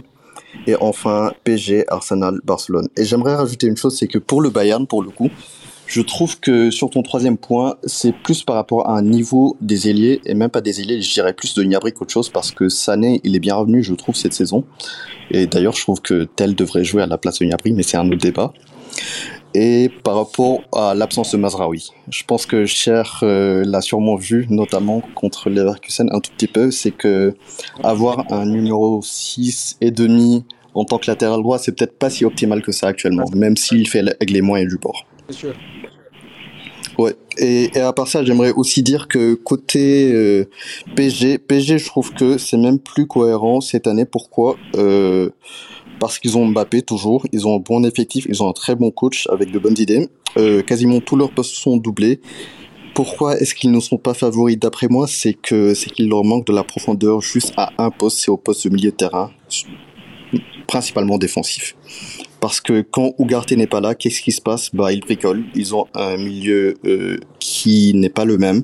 et 0.66 0.74
enfin 0.76 1.32
PSG, 1.44 1.84
Arsenal, 1.88 2.40
Barcelone. 2.44 2.88
Et 2.96 3.04
j'aimerais 3.04 3.34
rajouter 3.34 3.66
une 3.66 3.76
chose, 3.76 3.96
c'est 3.98 4.08
que 4.08 4.18
pour 4.18 4.40
le 4.40 4.50
Bayern, 4.50 4.86
pour 4.86 5.02
le 5.02 5.10
coup, 5.10 5.30
je 5.90 6.02
trouve 6.02 6.38
que 6.38 6.70
sur 6.70 6.88
ton 6.88 7.02
troisième 7.02 7.36
point, 7.36 7.76
c'est 7.82 8.12
plus 8.12 8.44
par 8.44 8.54
rapport 8.54 8.88
à 8.88 8.96
un 8.96 9.02
niveau 9.02 9.56
des 9.60 9.88
ailiers, 9.88 10.20
et 10.24 10.34
même 10.34 10.48
pas 10.50 10.60
des 10.60 10.80
ailiers, 10.80 11.02
je 11.02 11.12
dirais 11.12 11.32
plus 11.32 11.54
de 11.54 11.64
Gnabry 11.64 11.92
qu'autre 11.92 12.12
chose, 12.12 12.28
parce 12.28 12.52
que 12.52 12.68
Sané, 12.68 13.20
il 13.24 13.34
est 13.34 13.40
bien 13.40 13.56
revenu, 13.56 13.82
je 13.82 13.94
trouve, 13.94 14.14
cette 14.14 14.32
saison. 14.32 14.64
Et 15.32 15.48
d'ailleurs, 15.48 15.74
je 15.74 15.82
trouve 15.82 16.00
que 16.00 16.28
Tel 16.36 16.54
devrait 16.54 16.84
jouer 16.84 17.02
à 17.02 17.06
la 17.06 17.18
place 17.18 17.40
de 17.40 17.46
Gnabry, 17.46 17.72
mais 17.72 17.82
c'est 17.82 17.96
un 17.96 18.06
autre 18.06 18.18
débat. 18.18 18.52
Et 19.54 19.90
par 20.04 20.16
rapport 20.16 20.60
à 20.72 20.94
l'absence 20.94 21.32
de 21.32 21.36
Mazraoui, 21.36 21.90
je 22.08 22.22
pense 22.24 22.46
que 22.46 22.66
Cher 22.66 23.20
euh, 23.22 23.64
l'a 23.66 23.80
sûrement 23.80 24.14
vu, 24.14 24.46
notamment 24.48 25.02
contre 25.14 25.50
Leverkusen 25.50 26.08
un 26.12 26.20
tout 26.20 26.30
petit 26.36 26.46
peu, 26.46 26.70
c'est 26.70 26.92
que 26.92 27.34
avoir 27.82 28.32
un 28.32 28.46
numéro 28.46 29.00
6 29.02 29.78
et 29.80 29.90
demi 29.90 30.44
en 30.74 30.84
tant 30.84 30.98
que 30.98 31.10
latéral 31.10 31.42
droit, 31.42 31.58
c'est 31.58 31.72
peut-être 31.72 31.98
pas 31.98 32.10
si 32.10 32.24
optimal 32.24 32.62
que 32.62 32.70
ça 32.70 32.86
actuellement, 32.86 33.24
même 33.34 33.56
s'il 33.56 33.88
fait 33.88 34.00
avec 34.00 34.30
les 34.30 34.40
moyens 34.40 34.70
du 34.70 34.78
bord. 34.78 35.04
Sûr. 35.30 35.54
Ouais. 36.98 37.16
Et, 37.38 37.76
et 37.76 37.80
à 37.80 37.92
part 37.92 38.08
ça, 38.08 38.22
j'aimerais 38.24 38.52
aussi 38.52 38.82
dire 38.82 39.08
que 39.08 39.34
côté 39.34 40.12
euh, 40.12 40.44
PSG, 40.96 41.38
PSG, 41.38 41.78
je 41.78 41.86
trouve 41.86 42.12
que 42.12 42.36
c'est 42.38 42.58
même 42.58 42.78
plus 42.78 43.06
cohérent 43.06 43.60
cette 43.60 43.86
année. 43.86 44.04
Pourquoi? 44.04 44.56
Euh, 44.76 45.30
Parce 46.00 46.18
qu'ils 46.18 46.36
ont 46.38 46.46
Mbappé 46.46 46.82
toujours, 46.82 47.26
ils 47.30 47.46
ont 47.46 47.56
un 47.56 47.60
bon 47.60 47.84
effectif, 47.84 48.26
ils 48.28 48.42
ont 48.42 48.48
un 48.48 48.52
très 48.54 48.74
bon 48.74 48.90
coach 48.90 49.28
avec 49.30 49.52
de 49.52 49.58
bonnes 49.58 49.78
idées. 49.78 50.08
Euh, 50.38 50.62
quasiment 50.62 51.00
tous 51.00 51.14
leurs 51.14 51.30
postes 51.30 51.54
sont 51.54 51.76
doublés. 51.76 52.20
Pourquoi 52.94 53.38
est-ce 53.38 53.54
qu'ils 53.54 53.70
ne 53.70 53.80
sont 53.80 53.98
pas 53.98 54.14
favoris 54.14 54.58
d'après 54.58 54.88
moi 54.88 55.06
C'est 55.06 55.34
que 55.34 55.74
c'est 55.74 55.90
qu'il 55.90 56.08
leur 56.08 56.24
manque 56.24 56.46
de 56.46 56.52
la 56.52 56.64
profondeur 56.64 57.20
juste 57.20 57.52
à 57.56 57.70
un 57.78 57.90
poste, 57.90 58.18
c'est 58.18 58.30
au 58.30 58.38
poste 58.38 58.66
de 58.66 58.74
milieu 58.74 58.90
de 58.90 58.96
terrain, 58.96 59.30
principalement 60.66 61.18
défensif. 61.18 61.76
Parce 62.40 62.62
que 62.62 62.80
quand 62.80 63.12
Ugarte 63.18 63.52
n'est 63.52 63.66
pas 63.66 63.80
là, 63.80 63.94
qu'est-ce 63.94 64.22
qui 64.22 64.32
se 64.32 64.40
passe? 64.40 64.74
Bah, 64.74 64.92
ils 64.92 65.00
bricolent. 65.00 65.44
Ils 65.54 65.74
ont 65.74 65.86
un 65.94 66.16
milieu 66.16 66.74
euh, 66.86 67.18
qui 67.38 67.92
n'est 67.94 68.08
pas 68.08 68.24
le 68.24 68.38
même. 68.38 68.62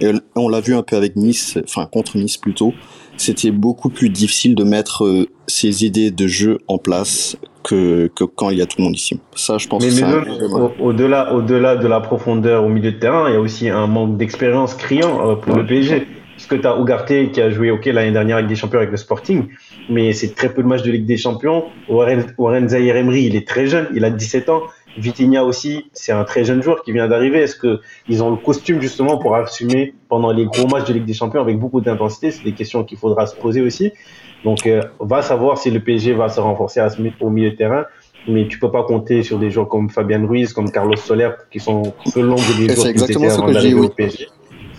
Et 0.00 0.10
on 0.34 0.48
l'a 0.48 0.60
vu 0.60 0.74
un 0.74 0.82
peu 0.82 0.96
avec 0.96 1.14
Nice, 1.16 1.58
enfin 1.64 1.86
contre 1.86 2.16
Nice 2.16 2.38
plutôt. 2.38 2.72
C'était 3.18 3.50
beaucoup 3.50 3.90
plus 3.90 4.08
difficile 4.08 4.54
de 4.54 4.64
mettre 4.64 5.04
euh, 5.04 5.26
ces 5.46 5.84
idées 5.84 6.10
de 6.10 6.26
jeu 6.26 6.58
en 6.68 6.78
place 6.78 7.36
que, 7.64 8.10
que 8.16 8.24
quand 8.24 8.50
il 8.50 8.58
y 8.58 8.62
a 8.62 8.66
tout 8.66 8.76
le 8.78 8.84
monde 8.84 8.96
ici. 8.96 9.20
Ça, 9.34 9.58
je 9.58 9.66
pense 9.66 9.84
Mais, 9.84 9.90
que 9.90 9.94
mais 10.06 10.24
problème. 10.38 10.52
au- 10.80 10.86
au-delà, 10.88 11.34
au-delà 11.34 11.76
de 11.76 11.86
la 11.86 12.00
profondeur 12.00 12.64
au 12.64 12.68
milieu 12.68 12.92
de 12.92 12.98
terrain, 12.98 13.28
il 13.28 13.34
y 13.34 13.36
a 13.36 13.40
aussi 13.40 13.68
un 13.68 13.86
manque 13.86 14.16
d'expérience 14.16 14.74
criant 14.74 15.30
euh, 15.30 15.34
pour 15.34 15.54
le 15.56 15.66
PSG. 15.66 16.06
Parce 16.36 16.46
que 16.46 16.54
tu 16.54 16.66
as 16.68 16.78
Ugarte 16.78 17.32
qui 17.32 17.40
a 17.40 17.50
joué 17.50 17.72
ok 17.72 17.86
l'année 17.86 18.12
dernière 18.12 18.36
avec 18.36 18.48
des 18.48 18.54
champions 18.54 18.78
avec 18.78 18.92
le 18.92 18.96
Sporting, 18.96 19.48
mais 19.90 20.12
c'est 20.12 20.36
très 20.36 20.54
peu 20.54 20.62
de 20.62 20.68
matchs 20.68 20.82
de 20.84 20.92
Ligue 20.92 21.04
des 21.04 21.16
Champions. 21.16 21.64
Warren, 21.88 22.32
Warren 22.38 22.68
Zahir 22.68 22.94
Emery, 22.94 23.24
il 23.24 23.34
est 23.34 23.46
très 23.46 23.66
jeune, 23.66 23.88
il 23.92 24.04
a 24.04 24.10
17 24.10 24.48
ans. 24.48 24.62
Vitinha 24.98 25.44
aussi, 25.44 25.90
c'est 25.92 26.12
un 26.12 26.24
très 26.24 26.44
jeune 26.44 26.62
joueur 26.62 26.82
qui 26.82 26.92
vient 26.92 27.08
d'arriver. 27.08 27.38
Est-ce 27.40 27.56
que 27.56 27.80
ils 28.08 28.22
ont 28.22 28.30
le 28.30 28.36
costume 28.36 28.80
justement 28.80 29.18
pour 29.18 29.34
assumer 29.36 29.94
pendant 30.08 30.32
les 30.32 30.44
gros 30.44 30.66
matchs 30.66 30.88
de 30.88 30.94
Ligue 30.94 31.04
des 31.04 31.14
Champions 31.14 31.40
avec 31.40 31.58
beaucoup 31.58 31.80
d'intensité? 31.80 32.30
C'est 32.30 32.44
des 32.44 32.52
questions 32.52 32.84
qu'il 32.84 32.98
faudra 32.98 33.26
se 33.26 33.36
poser 33.36 33.60
aussi. 33.60 33.92
Donc, 34.44 34.66
euh, 34.66 34.82
va 35.00 35.22
savoir 35.22 35.58
si 35.58 35.70
le 35.70 35.80
PSG 35.80 36.12
va 36.12 36.28
se 36.28 36.40
renforcer 36.40 36.80
à 36.80 36.88
au 37.20 37.30
milieu 37.30 37.50
de 37.50 37.56
terrain. 37.56 37.84
Mais 38.26 38.46
tu 38.48 38.58
peux 38.58 38.70
pas 38.70 38.82
compter 38.82 39.22
sur 39.22 39.38
des 39.38 39.50
joueurs 39.50 39.68
comme 39.68 39.88
Fabien 39.88 40.26
Ruiz, 40.26 40.52
comme 40.52 40.70
Carlos 40.70 40.96
Soler, 40.96 41.30
qui 41.50 41.60
sont 41.60 41.94
peu 42.12 42.20
longs 42.20 42.34
des 42.34 42.42
joueurs 42.42 42.68
c'est 42.68 42.74
qu'ils 42.74 42.90
exactement 42.90 43.24
étaient 43.24 43.34
ce 43.34 43.38
avant 43.38 43.46
que 43.46 43.52
je 43.52 43.58
dis, 43.58 43.64
d'arriver 43.64 43.80
oui. 43.80 43.86
au 43.86 43.90
PSG. 43.90 44.26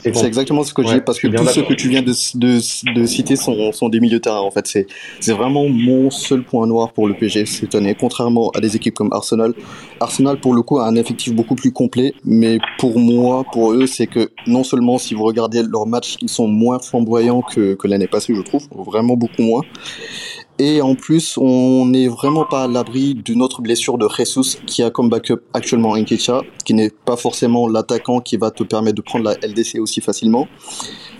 C'est 0.01 0.25
exactement 0.25 0.63
ce 0.63 0.73
que 0.73 0.83
je 0.83 0.89
Ouais, 0.89 1.01
parce 1.01 1.19
que 1.19 1.27
tous 1.27 1.45
ceux 1.47 1.63
que 1.63 1.73
tu 1.73 1.89
viens 1.89 2.01
de, 2.01 2.13
de, 2.35 2.93
de 2.93 3.05
citer 3.05 3.35
sont, 3.35 3.71
sont 3.71 3.89
des 3.89 3.99
milieux 3.99 4.17
de 4.17 4.23
terrain 4.23 4.39
en 4.39 4.51
fait. 4.51 4.65
C'est 4.67 4.87
c'est 5.19 5.33
vraiment 5.33 5.67
mon 5.67 6.09
seul 6.09 6.43
point 6.43 6.65
noir 6.67 6.93
pour 6.93 7.07
le 7.07 7.13
PSG 7.13 7.45
cette 7.45 7.75
année. 7.75 7.95
Contrairement 7.99 8.49
à 8.51 8.59
des 8.59 8.75
équipes 8.75 8.95
comme 8.95 9.13
Arsenal, 9.13 9.53
Arsenal 9.99 10.39
pour 10.39 10.53
le 10.53 10.61
coup 10.61 10.79
a 10.79 10.87
un 10.87 10.95
effectif 10.95 11.33
beaucoup 11.33 11.55
plus 11.55 11.71
complet, 11.71 12.13
mais 12.25 12.59
pour 12.77 12.99
moi, 12.99 13.43
pour 13.51 13.73
eux, 13.73 13.87
c'est 13.87 14.07
que 14.07 14.31
non 14.47 14.63
seulement 14.63 14.97
si 14.97 15.13
vous 15.13 15.23
regardez 15.23 15.63
leurs 15.63 15.85
matchs, 15.85 16.17
ils 16.21 16.29
sont 16.29 16.47
moins 16.47 16.79
flamboyants 16.79 17.41
que, 17.41 17.75
que 17.75 17.87
l'année 17.87 18.07
passée, 18.07 18.33
je 18.35 18.41
trouve, 18.41 18.67
vraiment 18.71 19.15
beaucoup 19.15 19.41
moins. 19.41 19.61
Et 20.61 20.81
en 20.81 20.93
plus, 20.93 21.37
on 21.37 21.85
n'est 21.85 22.09
vraiment 22.09 22.43
pas 22.43 22.63
à 22.63 22.67
l'abri 22.67 23.15
d'une 23.15 23.41
autre 23.41 23.61
blessure 23.61 23.97
de 23.97 24.09
Jesus 24.09 24.57
qui 24.67 24.83
a 24.83 24.89
comme 24.89 25.07
backup 25.07 25.39
actuellement 25.53 25.95
Nketiah, 25.95 26.41
qui 26.65 26.73
n'est 26.73 26.89
pas 26.89 27.15
forcément 27.15 27.65
l'attaquant 27.69 28.19
qui 28.19 28.35
va 28.35 28.51
te 28.51 28.63
permettre 28.63 28.97
de 28.97 29.01
prendre 29.01 29.23
la 29.23 29.35
LDC 29.35 29.79
aussi 29.79 30.01
facilement. 30.01 30.49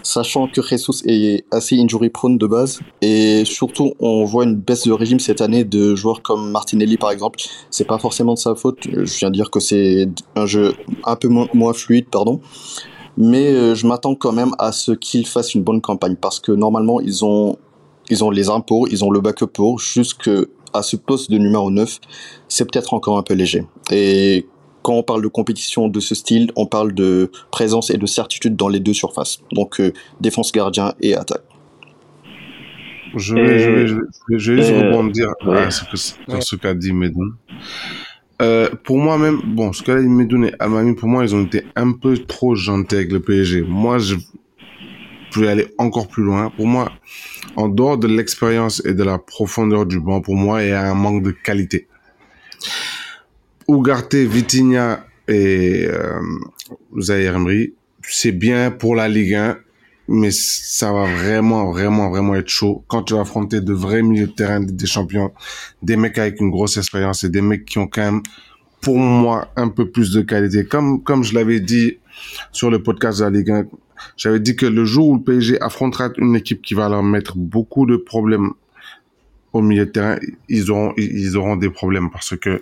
Sachant 0.03 0.49
que 0.49 0.61
Jesus 0.61 1.03
est 1.05 1.45
assez 1.51 1.79
injury 1.79 2.09
prone 2.09 2.37
de 2.37 2.47
base. 2.47 2.81
Et 3.01 3.45
surtout, 3.45 3.93
on 4.01 4.25
voit 4.25 4.43
une 4.43 4.55
baisse 4.55 4.85
de 4.85 4.91
régime 4.91 5.21
cette 5.21 5.39
année 5.39 5.63
de 5.63 5.95
joueurs 5.95 6.21
comme 6.21 6.51
Martinelli 6.51 6.97
par 6.97 7.11
exemple. 7.11 7.39
C'est 7.71 7.87
pas 7.87 7.97
forcément 7.97 8.33
de 8.33 8.39
sa 8.39 8.55
faute. 8.55 8.79
Je 8.91 9.19
viens 9.19 9.29
de 9.29 9.35
dire 9.35 9.49
que 9.49 9.61
c'est 9.61 10.09
un 10.35 10.47
jeu 10.47 10.73
un 11.05 11.15
peu 11.15 11.29
moins, 11.29 11.73
fluide, 11.73 12.07
pardon. 12.11 12.41
Mais 13.15 13.47
euh, 13.47 13.73
je 13.75 13.87
m'attends 13.87 14.15
quand 14.15 14.33
même 14.33 14.51
à 14.59 14.73
ce 14.73 14.91
qu'ils 14.91 15.27
fassent 15.27 15.53
une 15.53 15.63
bonne 15.63 15.81
campagne 15.81 16.15
parce 16.15 16.41
que 16.41 16.51
normalement, 16.51 16.99
ils 16.99 17.23
ont 17.23 17.57
ils 18.09 18.23
ont 18.23 18.31
les 18.31 18.49
impôts, 18.49 18.87
ils 18.87 19.03
ont 19.03 19.11
le 19.11 19.21
backup 19.21 19.47
pour, 19.47 19.79
jusque 19.79 20.29
à 20.73 20.81
ce 20.81 20.95
poste 20.95 21.31
de 21.31 21.37
numéro 21.37 21.71
9, 21.71 21.99
c'est 22.47 22.69
peut-être 22.69 22.93
encore 22.93 23.17
un 23.17 23.23
peu 23.23 23.33
léger. 23.33 23.65
Et 23.91 24.45
quand 24.81 24.93
on 24.93 25.03
parle 25.03 25.21
de 25.21 25.27
compétition 25.27 25.87
de 25.87 25.99
ce 25.99 26.15
style, 26.15 26.51
on 26.55 26.65
parle 26.65 26.93
de 26.93 27.31
présence 27.51 27.89
et 27.89 27.97
de 27.97 28.05
certitude 28.05 28.55
dans 28.55 28.69
les 28.69 28.79
deux 28.79 28.93
surfaces. 28.93 29.39
Donc 29.51 29.79
euh, 29.79 29.93
défense 30.21 30.51
gardien 30.51 30.93
et 31.01 31.15
attaque. 31.15 31.43
Je 33.15 33.33
vais, 33.33 33.59
je 33.59 33.69
vais, 33.69 33.87
je 33.87 33.95
vais, 33.95 34.01
je 34.37 34.53
vais 34.53 34.61
juste 34.61 34.71
rebondir 34.71 35.33
ouais. 35.45 35.57
à 35.57 35.71
ce 35.71 35.83
que, 35.83 35.97
sur 35.97 36.43
ce 36.43 36.55
qu'a 36.55 36.75
dit 36.75 36.93
Medoun. 36.93 37.33
Euh, 38.41 38.69
pour 38.83 38.97
moi 38.97 39.17
même, 39.17 39.41
bon, 39.43 39.73
ce 39.73 39.83
qu'a 39.83 39.99
dit 39.99 40.07
Medoun 40.07 40.45
et 40.45 40.53
Almami, 40.59 40.95
pour 40.95 41.09
moi, 41.09 41.23
ils 41.23 41.35
ont 41.35 41.43
été 41.43 41.63
un 41.75 41.91
peu 41.91 42.17
trop 42.17 42.55
gentils 42.55 42.95
avec 42.95 43.11
le 43.11 43.19
PSG. 43.19 43.63
Moi, 43.63 43.97
je 43.97 44.15
peux 45.31 45.47
aller 45.47 45.67
encore 45.77 46.07
plus 46.07 46.23
loin. 46.23 46.49
Pour 46.49 46.67
moi, 46.67 46.91
en 47.55 47.67
dehors 47.67 47.97
de 47.97 48.07
l'expérience 48.07 48.81
et 48.85 48.93
de 48.93 49.03
la 49.03 49.17
profondeur 49.17 49.85
du 49.85 49.99
banc, 49.99 50.21
pour 50.21 50.35
moi, 50.35 50.63
il 50.63 50.69
y 50.69 50.73
a 50.73 50.89
un 50.89 50.95
manque 50.95 51.23
de 51.23 51.31
qualité. 51.31 51.87
Ugarte, 53.67 54.15
Vitinha 54.15 55.05
et 55.27 55.85
euh, 55.87 56.19
c'est 58.01 58.31
bien 58.31 58.71
pour 58.71 58.95
la 58.95 59.07
Ligue 59.07 59.35
1, 59.35 59.57
mais 60.07 60.31
ça 60.31 60.91
va 60.91 61.05
vraiment, 61.05 61.71
vraiment, 61.71 62.09
vraiment 62.09 62.35
être 62.35 62.49
chaud 62.49 62.83
quand 62.87 63.03
tu 63.03 63.13
vas 63.13 63.21
affronter 63.21 63.61
de 63.61 63.73
vrais 63.73 64.01
milieux 64.01 64.27
de 64.27 64.31
terrain 64.31 64.59
des 64.59 64.85
champions, 64.87 65.31
des 65.83 65.95
mecs 65.95 66.17
avec 66.17 66.41
une 66.41 66.49
grosse 66.49 66.77
expérience 66.77 67.23
et 67.23 67.29
des 67.29 67.41
mecs 67.41 67.65
qui 67.65 67.77
ont 67.77 67.87
quand 67.87 68.01
même, 68.01 68.23
pour 68.81 68.97
moi, 68.97 69.49
un 69.55 69.69
peu 69.69 69.89
plus 69.91 70.11
de 70.11 70.21
qualité. 70.21 70.65
Comme, 70.65 71.03
comme 71.03 71.23
je 71.23 71.35
l'avais 71.35 71.59
dit 71.59 71.99
sur 72.51 72.71
le 72.71 72.81
podcast 72.81 73.19
de 73.19 73.25
la 73.25 73.29
Ligue 73.29 73.51
1, 73.51 73.65
j'avais 74.17 74.39
dit 74.39 74.55
que 74.55 74.65
le 74.65 74.85
jour 74.85 75.09
où 75.09 75.15
le 75.15 75.23
PSG 75.23 75.61
affrontera 75.61 76.09
une 76.17 76.35
équipe 76.35 76.61
qui 76.61 76.73
va 76.73 76.89
leur 76.89 77.03
mettre 77.03 77.37
beaucoup 77.37 77.85
de 77.85 77.97
problèmes 77.97 78.51
au 79.53 79.61
milieu 79.61 79.85
de 79.85 79.91
terrain, 79.91 80.17
ils 80.47 80.69
auront, 80.69 80.93
ils 80.97 81.35
auront 81.35 81.55
des 81.55 81.69
problèmes 81.69 82.11
parce 82.11 82.37
que 82.37 82.61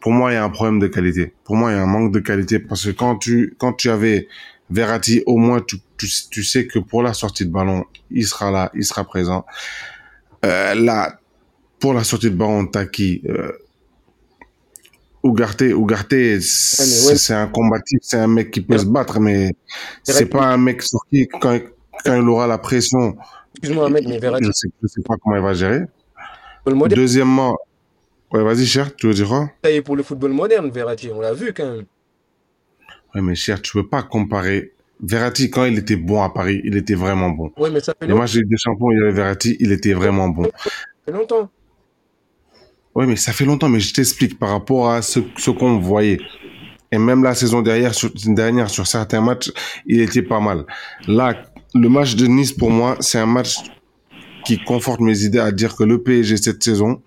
pour 0.00 0.12
moi, 0.12 0.30
il 0.30 0.34
y 0.34 0.36
a 0.36 0.44
un 0.44 0.50
problème 0.50 0.78
de 0.78 0.86
qualité. 0.86 1.32
Pour 1.44 1.56
moi, 1.56 1.72
il 1.72 1.74
y 1.74 1.78
a 1.78 1.82
un 1.82 1.86
manque 1.86 2.12
de 2.12 2.20
qualité 2.20 2.58
parce 2.58 2.84
que 2.84 2.90
quand 2.90 3.16
tu, 3.16 3.54
quand 3.58 3.72
tu 3.72 3.90
avais 3.90 4.28
Verratti, 4.70 5.22
au 5.26 5.38
moins, 5.38 5.60
tu, 5.60 5.78
tu, 5.96 6.08
tu 6.30 6.44
sais 6.44 6.66
que 6.66 6.78
pour 6.78 7.02
la 7.02 7.14
sortie 7.14 7.46
de 7.46 7.50
ballon, 7.50 7.86
il 8.10 8.26
sera 8.26 8.50
là, 8.50 8.70
il 8.74 8.84
sera 8.84 9.04
présent. 9.04 9.46
Euh, 10.44 10.74
là, 10.74 11.18
pour 11.80 11.94
la 11.94 12.04
sortie 12.04 12.30
de 12.30 12.36
ballon, 12.36 12.66
t'as 12.66 12.86
qui 12.86 13.22
euh, 13.28 13.52
Ugarte, 15.24 15.62
Ugarte, 15.62 16.40
c'est 16.40 17.34
un 17.34 17.46
combatif, 17.48 17.98
c'est 18.02 18.18
un 18.18 18.28
mec 18.28 18.50
qui 18.50 18.60
peut 18.60 18.78
se 18.78 18.86
battre, 18.86 19.20
mais 19.20 19.52
c'est 20.02 20.26
pas 20.26 20.46
un 20.46 20.56
mec 20.56 20.82
sur 20.82 21.00
qui, 21.10 21.26
quand, 21.26 21.58
quand 22.04 22.14
il 22.14 22.28
aura 22.28 22.46
la 22.46 22.58
pression, 22.58 23.16
Excuse-moi, 23.58 23.86
Ahmed, 23.86 24.08
mais 24.08 24.18
Verratti, 24.18 24.46
je 24.46 24.52
sais, 24.52 24.68
je 24.82 24.86
sais 24.86 25.02
pas 25.02 25.16
comment 25.20 25.36
il 25.36 25.42
va 25.42 25.52
gérer. 25.52 25.80
Deuxièmement, 26.90 27.56
ouais, 28.32 28.44
vas-y, 28.44 28.66
cher, 28.66 28.94
tu 28.94 29.08
veux 29.08 29.14
dire 29.14 29.28
quoi? 29.28 29.50
Ça 29.64 29.70
y 29.70 29.76
est 29.76 29.82
pour 29.82 29.96
le 29.96 30.02
football 30.02 30.32
moderne, 30.32 30.70
Verratti, 30.70 31.10
on 31.12 31.20
l'a 31.20 31.32
vu 31.32 31.52
quand 31.52 31.68
même. 31.68 31.84
Ouais, 33.14 33.22
mais 33.22 33.34
cher, 33.34 33.60
tu 33.60 33.72
peux 33.72 33.88
pas 33.88 34.02
comparer. 34.02 34.74
Verratti, 35.00 35.50
quand 35.50 35.64
il 35.64 35.78
était 35.78 35.96
bon 35.96 36.22
à 36.22 36.30
Paris, 36.30 36.60
il 36.64 36.76
était 36.76 36.94
vraiment 36.94 37.30
bon. 37.30 37.50
Ouais, 37.56 37.70
mais 37.70 37.80
ça 37.80 37.94
fait 37.98 38.06
Les 38.06 38.14
matchs 38.14 38.36
des 38.36 38.56
Champions, 38.56 38.90
il 38.92 38.98
y 38.98 39.02
avait 39.02 39.12
Verratti, 39.12 39.56
il 39.58 39.72
était 39.72 39.92
vraiment 39.92 40.28
bon. 40.28 40.44
Ça 40.44 40.70
fait 41.06 41.12
longtemps. 41.12 41.50
Ouais, 42.98 43.06
mais 43.06 43.14
ça 43.14 43.32
fait 43.32 43.44
longtemps, 43.44 43.68
mais 43.68 43.78
je 43.78 43.94
t'explique 43.94 44.40
par 44.40 44.48
rapport 44.48 44.90
à 44.90 45.02
ce, 45.02 45.20
qu'on 45.50 45.78
voyait. 45.78 46.18
Et 46.90 46.98
même 46.98 47.22
la 47.22 47.32
saison 47.32 47.62
dernière 47.62 47.94
sur, 47.94 48.86
certains 48.88 49.20
matchs, 49.20 49.52
il 49.86 50.00
était 50.00 50.22
pas 50.22 50.40
mal. 50.40 50.64
Là, 51.06 51.44
le 51.76 51.88
match 51.88 52.16
de 52.16 52.26
Nice, 52.26 52.50
pour 52.50 52.72
moi, 52.72 52.96
c'est 52.98 53.20
un 53.20 53.26
match 53.26 53.58
qui 54.44 54.58
conforte 54.58 54.98
mes 54.98 55.22
idées 55.22 55.38
à 55.38 55.52
dire 55.52 55.76
que 55.76 55.84
le 55.84 56.02
PSG 56.02 56.38
cette 56.38 56.60
saison 56.60 57.00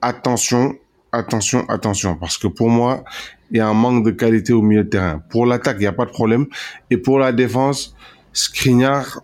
attention, 0.00 0.76
attention, 1.12 1.68
attention, 1.68 2.16
parce 2.16 2.38
que 2.38 2.46
pour 2.46 2.70
moi, 2.70 3.04
il 3.50 3.58
y 3.58 3.60
a 3.60 3.68
un 3.68 3.74
manque 3.74 4.06
de 4.06 4.12
qualité 4.12 4.54
au 4.54 4.62
milieu 4.62 4.84
de 4.84 4.88
terrain. 4.88 5.22
Pour 5.28 5.44
l'attaque, 5.44 5.76
il 5.80 5.82
n'y 5.82 5.86
a 5.86 5.92
pas 5.92 6.06
de 6.06 6.12
problème. 6.12 6.46
Et 6.88 6.96
pour 6.96 7.18
la 7.18 7.32
défense, 7.32 7.94
Skriniar, 8.32 9.20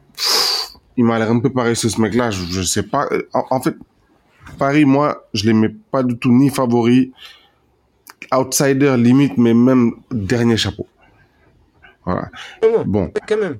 il 0.98 1.06
m'a 1.06 1.18
l'air 1.18 1.30
un 1.30 1.40
peu 1.40 1.48
pareil 1.48 1.74
ce 1.74 1.98
mec-là. 1.98 2.32
Je, 2.32 2.44
je 2.50 2.60
sais 2.60 2.82
pas. 2.82 3.08
En 3.32 3.62
fait, 3.62 3.76
Paris, 4.58 4.84
moi, 4.84 5.26
je 5.34 5.44
les 5.44 5.52
mets 5.52 5.74
pas 5.90 6.02
du 6.02 6.16
tout 6.16 6.32
ni 6.32 6.48
favori, 6.48 7.12
outsider 8.32 8.96
limite, 8.96 9.36
mais 9.38 9.54
même 9.54 9.92
dernier 10.10 10.56
chapeau. 10.56 10.86
Voilà. 12.04 12.30
Bon. 12.84 13.10
Quand 13.28 13.38
même. 13.38 13.58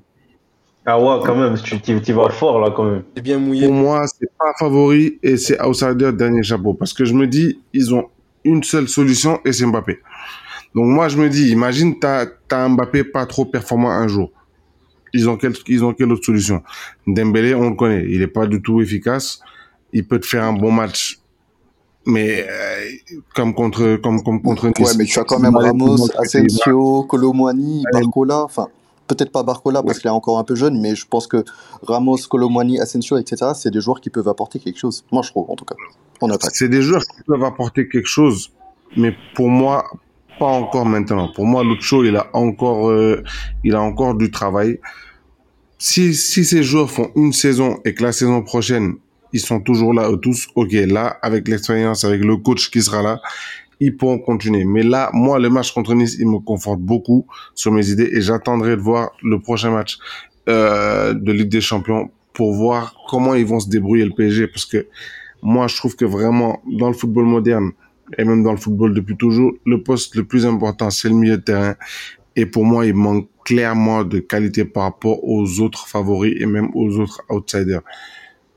Ah 0.89 1.01
ouais, 1.01 1.21
quand 1.25 1.35
même, 1.35 1.59
tu, 1.61 1.81
tu, 1.81 2.01
tu 2.01 2.13
vas 2.13 2.29
fort 2.31 2.61
là 2.61 2.71
quand 2.71 2.85
même. 2.85 3.03
C'est 3.17 3.23
bien 3.23 3.39
mouillé. 3.39 3.67
Pour 3.67 3.75
moi, 3.75 4.07
c'est 4.07 4.31
pas 4.39 4.53
favori 4.57 5.19
et 5.21 5.37
c'est 5.37 5.61
outsider 5.61 6.13
dernier 6.13 6.45
chapeau. 6.45 6.75
Parce 6.75 6.93
que 6.93 7.05
je 7.05 7.13
me 7.13 7.27
dis, 7.27 7.59
ils 7.73 7.93
ont 7.93 8.09
une 8.45 8.63
seule 8.63 8.89
solution 8.89 9.41
et 9.45 9.53
c'est 9.53 9.67
Mbappé. 9.67 9.99
Donc 10.77 10.87
moi, 10.87 11.09
je 11.09 11.17
me 11.17 11.29
dis, 11.29 11.51
imagine, 11.51 11.99
t'as 11.99 12.27
as 12.51 12.57
un 12.57 12.69
Mbappé 12.69 13.03
pas 13.03 13.27
trop 13.27 13.45
performant 13.45 13.91
un 13.91 14.07
jour. 14.07 14.31
Ils 15.13 15.29
ont 15.29 15.37
quelle, 15.37 15.55
ils 15.67 15.85
ont 15.85 15.93
quelle 15.93 16.13
autre 16.13 16.25
solution? 16.25 16.63
Dembélé, 17.07 17.55
on 17.55 17.71
le 17.71 17.77
connaît, 17.77 18.05
il 18.09 18.23
est 18.23 18.29
pas 18.29 18.47
du 18.47 18.63
tout 18.63 18.81
efficace. 18.81 19.41
Il 19.97 20.07
peut 20.07 20.21
te 20.21 20.27
faire 20.27 20.45
un 20.45 20.53
bon 20.53 20.71
match, 20.71 21.21
mais 22.05 22.47
euh, 22.47 22.85
comme 23.35 23.55
contre, 23.55 23.97
comme, 23.97 24.23
comme 24.23 24.43
contre. 24.43 24.67
Ouais, 24.67 24.93
mais 24.99 25.07
tu 25.07 25.19
as 25.19 25.25
quand 25.25 25.39
même 25.39 25.57
Ramos, 25.57 26.11
Asensio, 26.19 27.05
Colomwani, 27.05 27.83
Barcola. 27.91 28.43
Enfin, 28.43 28.69
peut-être 29.07 29.33
pas 29.33 29.43
Barcola 29.43 29.83
parce 29.83 29.99
qu'il 29.99 30.09
est 30.09 30.19
encore 30.21 30.39
un 30.39 30.45
peu 30.45 30.55
jeune, 30.55 30.79
mais 30.81 30.95
je 30.95 31.07
pense 31.07 31.27
que 31.27 31.45
Ramos, 31.83 32.19
Colomwani, 32.29 32.79
Asensio, 32.79 33.17
etc. 33.17 33.53
C'est 33.55 33.71
des 33.71 33.81
joueurs 33.81 34.03
qui 34.03 34.11
peuvent 34.11 34.29
apporter 34.29 34.59
quelque 34.59 34.79
chose. 34.79 35.03
Moi, 35.11 35.23
je 35.23 35.31
trouve 35.31 35.51
en 35.51 35.57
tout 35.57 35.65
cas. 35.65 35.77
Attaque. 36.21 36.55
C'est 36.55 36.69
des 36.69 36.83
joueurs 36.83 37.05
qui 37.05 37.23
peuvent 37.27 37.45
apporter 37.45 37.89
quelque 37.89 38.09
chose, 38.09 38.51
mais 38.97 39.15
pour 39.35 39.49
moi, 39.49 39.85
pas 40.39 40.47
encore 40.47 40.87
maintenant. 40.87 41.29
Pour 41.33 41.47
moi, 41.47 41.65
Lucho, 41.65 42.05
il 42.05 42.17
a 42.17 42.29
encore, 42.33 42.91
euh, 42.91 43.23
il 43.65 43.75
a 43.75 43.81
encore 43.81 44.15
du 44.15 44.31
travail. 44.31 44.81
Si, 45.79 46.15
si 46.15 46.45
ces 46.45 46.63
joueurs 46.63 46.91
font 46.91 47.11
une 47.17 47.33
saison 47.33 47.81
et 47.85 47.95
que 47.95 48.03
la 48.03 48.13
saison 48.13 48.43
prochaine, 48.43 48.95
ils 49.37 49.41
sont 49.41 49.61
toujours 49.61 49.93
là, 49.95 50.11
eux 50.11 50.17
tous, 50.17 50.49
ok, 50.55 50.73
là, 50.73 51.19
avec 51.23 51.49
l'expérience, 51.49 52.05
avec 52.05 52.23
le 52.23 52.37
coach 52.37 52.71
qui 52.71 52.83
sera 52.83 53.03
là, 53.03 53.21
ils 53.81 53.97
pourront 53.97 54.19
continuer. 54.19 54.65
Mais 54.65 54.83
là, 54.83 55.11
moi, 55.13 55.39
le 55.39 55.51
match 55.51 55.73
contre 55.73 55.95
Nice, 55.95 56.17
il 56.19 56.29
me 56.29 56.39
conforte 56.39 56.81
beaucoup 56.81 57.27
sur 57.55 57.73
mes 57.73 57.91
idées 57.91 58.11
et 58.13 58.21
j'attendrai 58.21 58.77
de 58.77 58.81
voir 58.81 59.11
le 59.23 59.41
prochain 59.41 59.71
match 59.71 59.99
euh, 60.49 61.13
de 61.13 61.33
Ligue 61.33 61.49
des 61.49 61.61
Champions 61.61 62.11
pour 62.33 62.55
voir 62.55 62.95
comment 63.09 63.35
ils 63.35 63.47
vont 63.47 63.61
se 63.61 63.69
débrouiller 63.69 64.05
le 64.05 64.15
PSG 64.15 64.47
parce 64.47 64.67
que 64.67 64.87
moi, 65.43 65.67
je 65.69 65.77
trouve 65.77 65.95
que 65.97 66.05
vraiment, 66.05 66.63
dans 66.67 66.89
le 66.89 66.95
football 66.95 67.25
moderne, 67.25 67.73
et 68.19 68.25
même 68.25 68.43
dans 68.43 68.53
le 68.53 68.57
football 68.59 68.95
depuis 68.95 69.17
toujours, 69.17 69.53
le 69.65 69.83
poste 69.83 70.15
le 70.15 70.25
plus 70.25 70.47
important, 70.47 70.91
c'est 70.91 71.09
le 71.09 71.15
milieu 71.15 71.37
de 71.37 71.43
terrain. 71.43 71.75
Et 72.37 72.47
pour 72.47 72.65
moi, 72.65 72.87
il 72.87 72.95
manque 72.95 73.29
clairement 73.45 74.05
de 74.05 74.19
qualité 74.19 74.65
par 74.65 74.85
rapport 74.85 75.23
aux 75.25 75.61
autres 75.61 75.87
favoris 75.89 76.35
et 76.39 76.47
même 76.47 76.69
aux 76.75 76.99
autres 76.99 77.23
outsiders. 77.31 77.83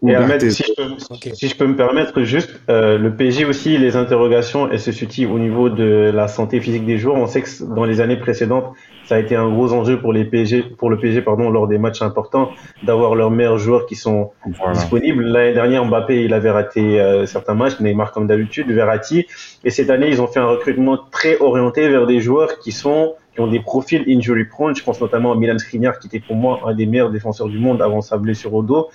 Et 0.08 0.16
Ahmed, 0.16 0.50
si 0.50 0.64
je, 0.64 0.74
peux, 0.74 0.96
okay. 1.10 1.36
si 1.36 1.50
je 1.50 1.56
peux 1.56 1.68
me 1.68 1.76
permettre, 1.76 2.22
juste 2.24 2.58
euh, 2.70 2.98
le 2.98 3.14
PSG 3.14 3.44
aussi, 3.44 3.78
les 3.78 3.98
interrogations, 3.98 4.72
elles 4.72 4.80
se 4.80 4.94
situent 4.94 5.26
au 5.26 5.40
niveau 5.40 5.70
de 5.70 6.10
la 6.14 6.28
santé 6.30 6.62
physique 6.62 6.86
des 6.86 6.98
joueurs. 6.98 7.18
On 7.18 7.28
sait 7.28 7.42
que 7.42 7.64
dans 7.64 7.84
les 7.84 8.00
années 8.00 8.16
précédentes, 8.16 8.74
ça 9.10 9.16
a 9.16 9.18
été 9.18 9.36
un 9.36 9.50
gros 9.50 9.74
enjeu 9.74 10.00
pour 10.00 10.14
les 10.14 10.24
PSG, 10.24 10.62
pour 10.78 10.92
le 10.92 11.00
PSG, 11.00 11.24
pardon, 11.24 11.50
lors 11.50 11.68
des 11.68 11.80
matchs 11.80 12.04
importants, 12.04 12.52
d'avoir 12.84 13.16
leurs 13.16 13.32
meilleurs 13.32 13.58
joueurs 13.58 13.88
qui 13.88 13.96
sont 13.96 14.30
voilà. 14.60 14.74
disponibles. 14.74 15.24
L'année 15.24 15.54
dernière, 15.54 15.84
Mbappé, 15.84 16.26
il 16.26 16.32
avait 16.32 16.52
raté 16.52 17.02
euh, 17.02 17.26
certains 17.26 17.56
matchs, 17.56 17.80
Neymar 17.80 18.12
comme 18.12 18.28
d'habitude, 18.28 18.72
Verratti. 18.72 19.26
Et 19.64 19.72
cette 19.72 19.90
année, 19.90 20.10
ils 20.10 20.22
ont 20.22 20.28
fait 20.28 20.40
un 20.40 20.46
recrutement 20.46 20.96
très 21.10 21.40
orienté 21.40 21.90
vers 21.90 22.06
des 22.06 22.20
joueurs 22.20 22.60
qui 22.60 22.72
sont 22.72 23.16
qui 23.34 23.40
ont 23.42 23.48
des 23.48 23.62
profils 23.62 24.04
injury 24.08 24.46
prone. 24.46 24.76
Je 24.76 24.84
pense 24.84 25.02
notamment 25.02 25.32
à 25.32 25.36
Milan 25.36 25.58
Skriniar, 25.58 25.98
qui 25.98 26.06
était 26.06 26.20
pour 26.20 26.36
moi 26.36 26.60
un 26.68 26.76
des 26.76 26.86
meilleurs 26.86 27.10
défenseurs 27.10 27.48
du 27.48 27.58
monde 27.58 27.82
avant 27.82 28.02
sa 28.02 28.20
blessure 28.20 28.54
au 28.54 28.62
dos. 28.62 28.90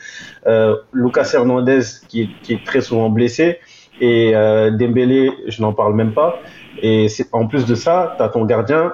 Euh, 0.47 0.77
Lucas 0.93 1.29
Hernandez, 1.35 1.81
qui 2.09 2.23
est, 2.23 2.29
qui 2.45 2.53
est, 2.53 2.65
très 2.65 2.83
souvent 2.83 3.11
blessé. 3.11 3.59
Et 4.01 4.31
euh, 4.37 4.71
Dembélé, 4.71 5.33
je 5.49 5.61
n'en 5.61 5.73
parle 5.73 5.95
même 5.95 6.15
pas. 6.15 6.39
Et 6.83 7.09
en 7.33 7.49
plus 7.49 7.67
de 7.67 7.75
ça, 7.75 8.15
tu 8.17 8.23
as 8.23 8.29
ton 8.29 8.45
gardien 8.45 8.93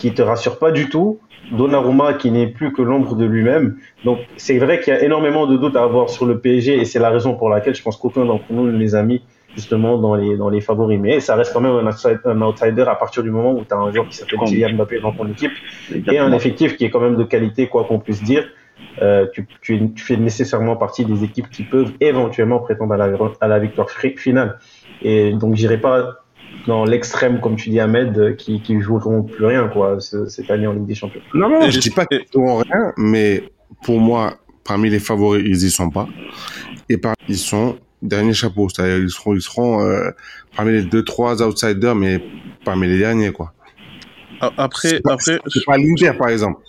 qui 0.00 0.14
te 0.14 0.22
rassure 0.22 0.58
pas 0.58 0.72
du 0.72 0.88
tout. 0.88 1.20
Donnarumma 1.52 2.14
qui 2.14 2.30
n'est 2.30 2.46
plus 2.46 2.72
que 2.72 2.80
l'ombre 2.80 3.14
de 3.16 3.24
lui-même. 3.24 3.76
Donc 4.04 4.18
c'est 4.36 4.58
vrai 4.58 4.80
qu'il 4.80 4.94
y 4.94 4.96
a 4.96 5.02
énormément 5.02 5.46
de 5.46 5.56
doutes 5.56 5.76
à 5.76 5.82
avoir 5.82 6.08
sur 6.08 6.24
le 6.24 6.38
PSG 6.38 6.80
et 6.80 6.84
c'est 6.84 6.98
la 6.98 7.10
raison 7.10 7.34
pour 7.34 7.48
laquelle 7.50 7.74
je 7.74 7.82
pense 7.82 7.96
qu'aucun 7.96 8.24
d'entre 8.24 8.44
nous 8.50 8.66
ne 8.66 8.76
les 8.76 8.94
a 8.94 9.02
mis 9.02 9.22
justement 9.54 9.98
dans 9.98 10.14
les, 10.14 10.36
dans 10.36 10.48
les 10.48 10.60
favoris. 10.60 10.98
Mais 10.98 11.20
ça 11.20 11.34
reste 11.34 11.52
quand 11.52 11.60
même 11.60 11.72
un 11.72 12.42
outsider, 12.42 12.82
à 12.82 12.94
partir 12.94 13.22
du 13.22 13.30
moment 13.30 13.52
où 13.52 13.64
tu 13.64 13.74
as 13.74 13.78
un 13.78 13.92
joueur 13.92 14.08
qui 14.08 14.16
s'appelle 14.16 14.38
Kylian 14.46 14.74
Mbappé 14.74 15.00
dans 15.00 15.12
ton 15.12 15.28
équipe 15.28 15.52
et 16.10 16.18
un 16.18 16.32
effectif 16.32 16.76
qui 16.76 16.84
est 16.84 16.90
quand 16.90 17.00
même 17.00 17.16
de 17.16 17.24
qualité, 17.24 17.66
quoi 17.66 17.84
qu'on 17.84 17.98
puisse 17.98 18.22
dire. 18.22 18.44
Euh, 19.02 19.26
tu, 19.32 19.46
tu, 19.60 19.92
tu, 19.92 20.02
fais 20.02 20.16
nécessairement 20.16 20.76
partie 20.76 21.04
des 21.04 21.24
équipes 21.24 21.50
qui 21.50 21.64
peuvent 21.64 21.92
éventuellement 22.00 22.60
prétendre 22.60 22.94
à 22.94 22.96
la, 22.96 23.10
à 23.40 23.48
la 23.48 23.58
victoire 23.58 23.90
finale. 23.90 24.58
Et 25.02 25.32
donc 25.32 25.54
j'irai 25.54 25.78
pas 25.78 26.24
dans 26.66 26.84
l'extrême, 26.84 27.40
comme 27.40 27.56
tu 27.56 27.70
dis 27.70 27.80
Ahmed, 27.80 28.36
qui, 28.36 28.60
qui 28.60 28.80
joueront 28.80 29.22
plus 29.22 29.44
rien 29.46 29.68
quoi 29.68 29.98
cette 30.00 30.50
année 30.50 30.66
en 30.66 30.72
Ligue 30.72 30.86
des 30.86 30.94
Champions. 30.94 31.20
Non, 31.34 31.48
non, 31.48 31.70
je 31.70 31.78
dis 31.78 31.90
pas 31.90 32.06
qu'ils 32.06 32.24
joueront 32.32 32.58
rien, 32.58 32.92
mais 32.96 33.44
pour 33.82 34.00
moi, 34.00 34.38
parmi 34.64 34.90
les 34.90 34.98
favoris, 34.98 35.42
ils 35.44 35.66
y 35.66 35.70
sont 35.70 35.90
pas. 35.90 36.08
Et 36.88 36.96
par 36.96 37.14
ils 37.28 37.38
sont 37.38 37.78
dernier 38.02 38.32
chapeau, 38.32 38.68
c'est-à-dire 38.68 38.98
ils 38.98 39.10
seront, 39.10 39.34
ils 39.34 39.42
seront 39.42 39.82
euh, 39.82 40.10
parmi 40.56 40.72
les 40.72 40.82
deux 40.82 41.04
trois 41.04 41.42
outsiders, 41.42 41.94
mais 41.94 42.22
parmi 42.64 42.88
les 42.88 42.98
derniers 42.98 43.32
quoi. 43.32 43.52
Après, 44.40 45.00
pas, 45.00 45.12
après, 45.14 45.38
c'est 45.48 45.64
pas 45.66 45.76
l'Inter 45.76 46.12
par 46.18 46.28
exemple. 46.28 46.60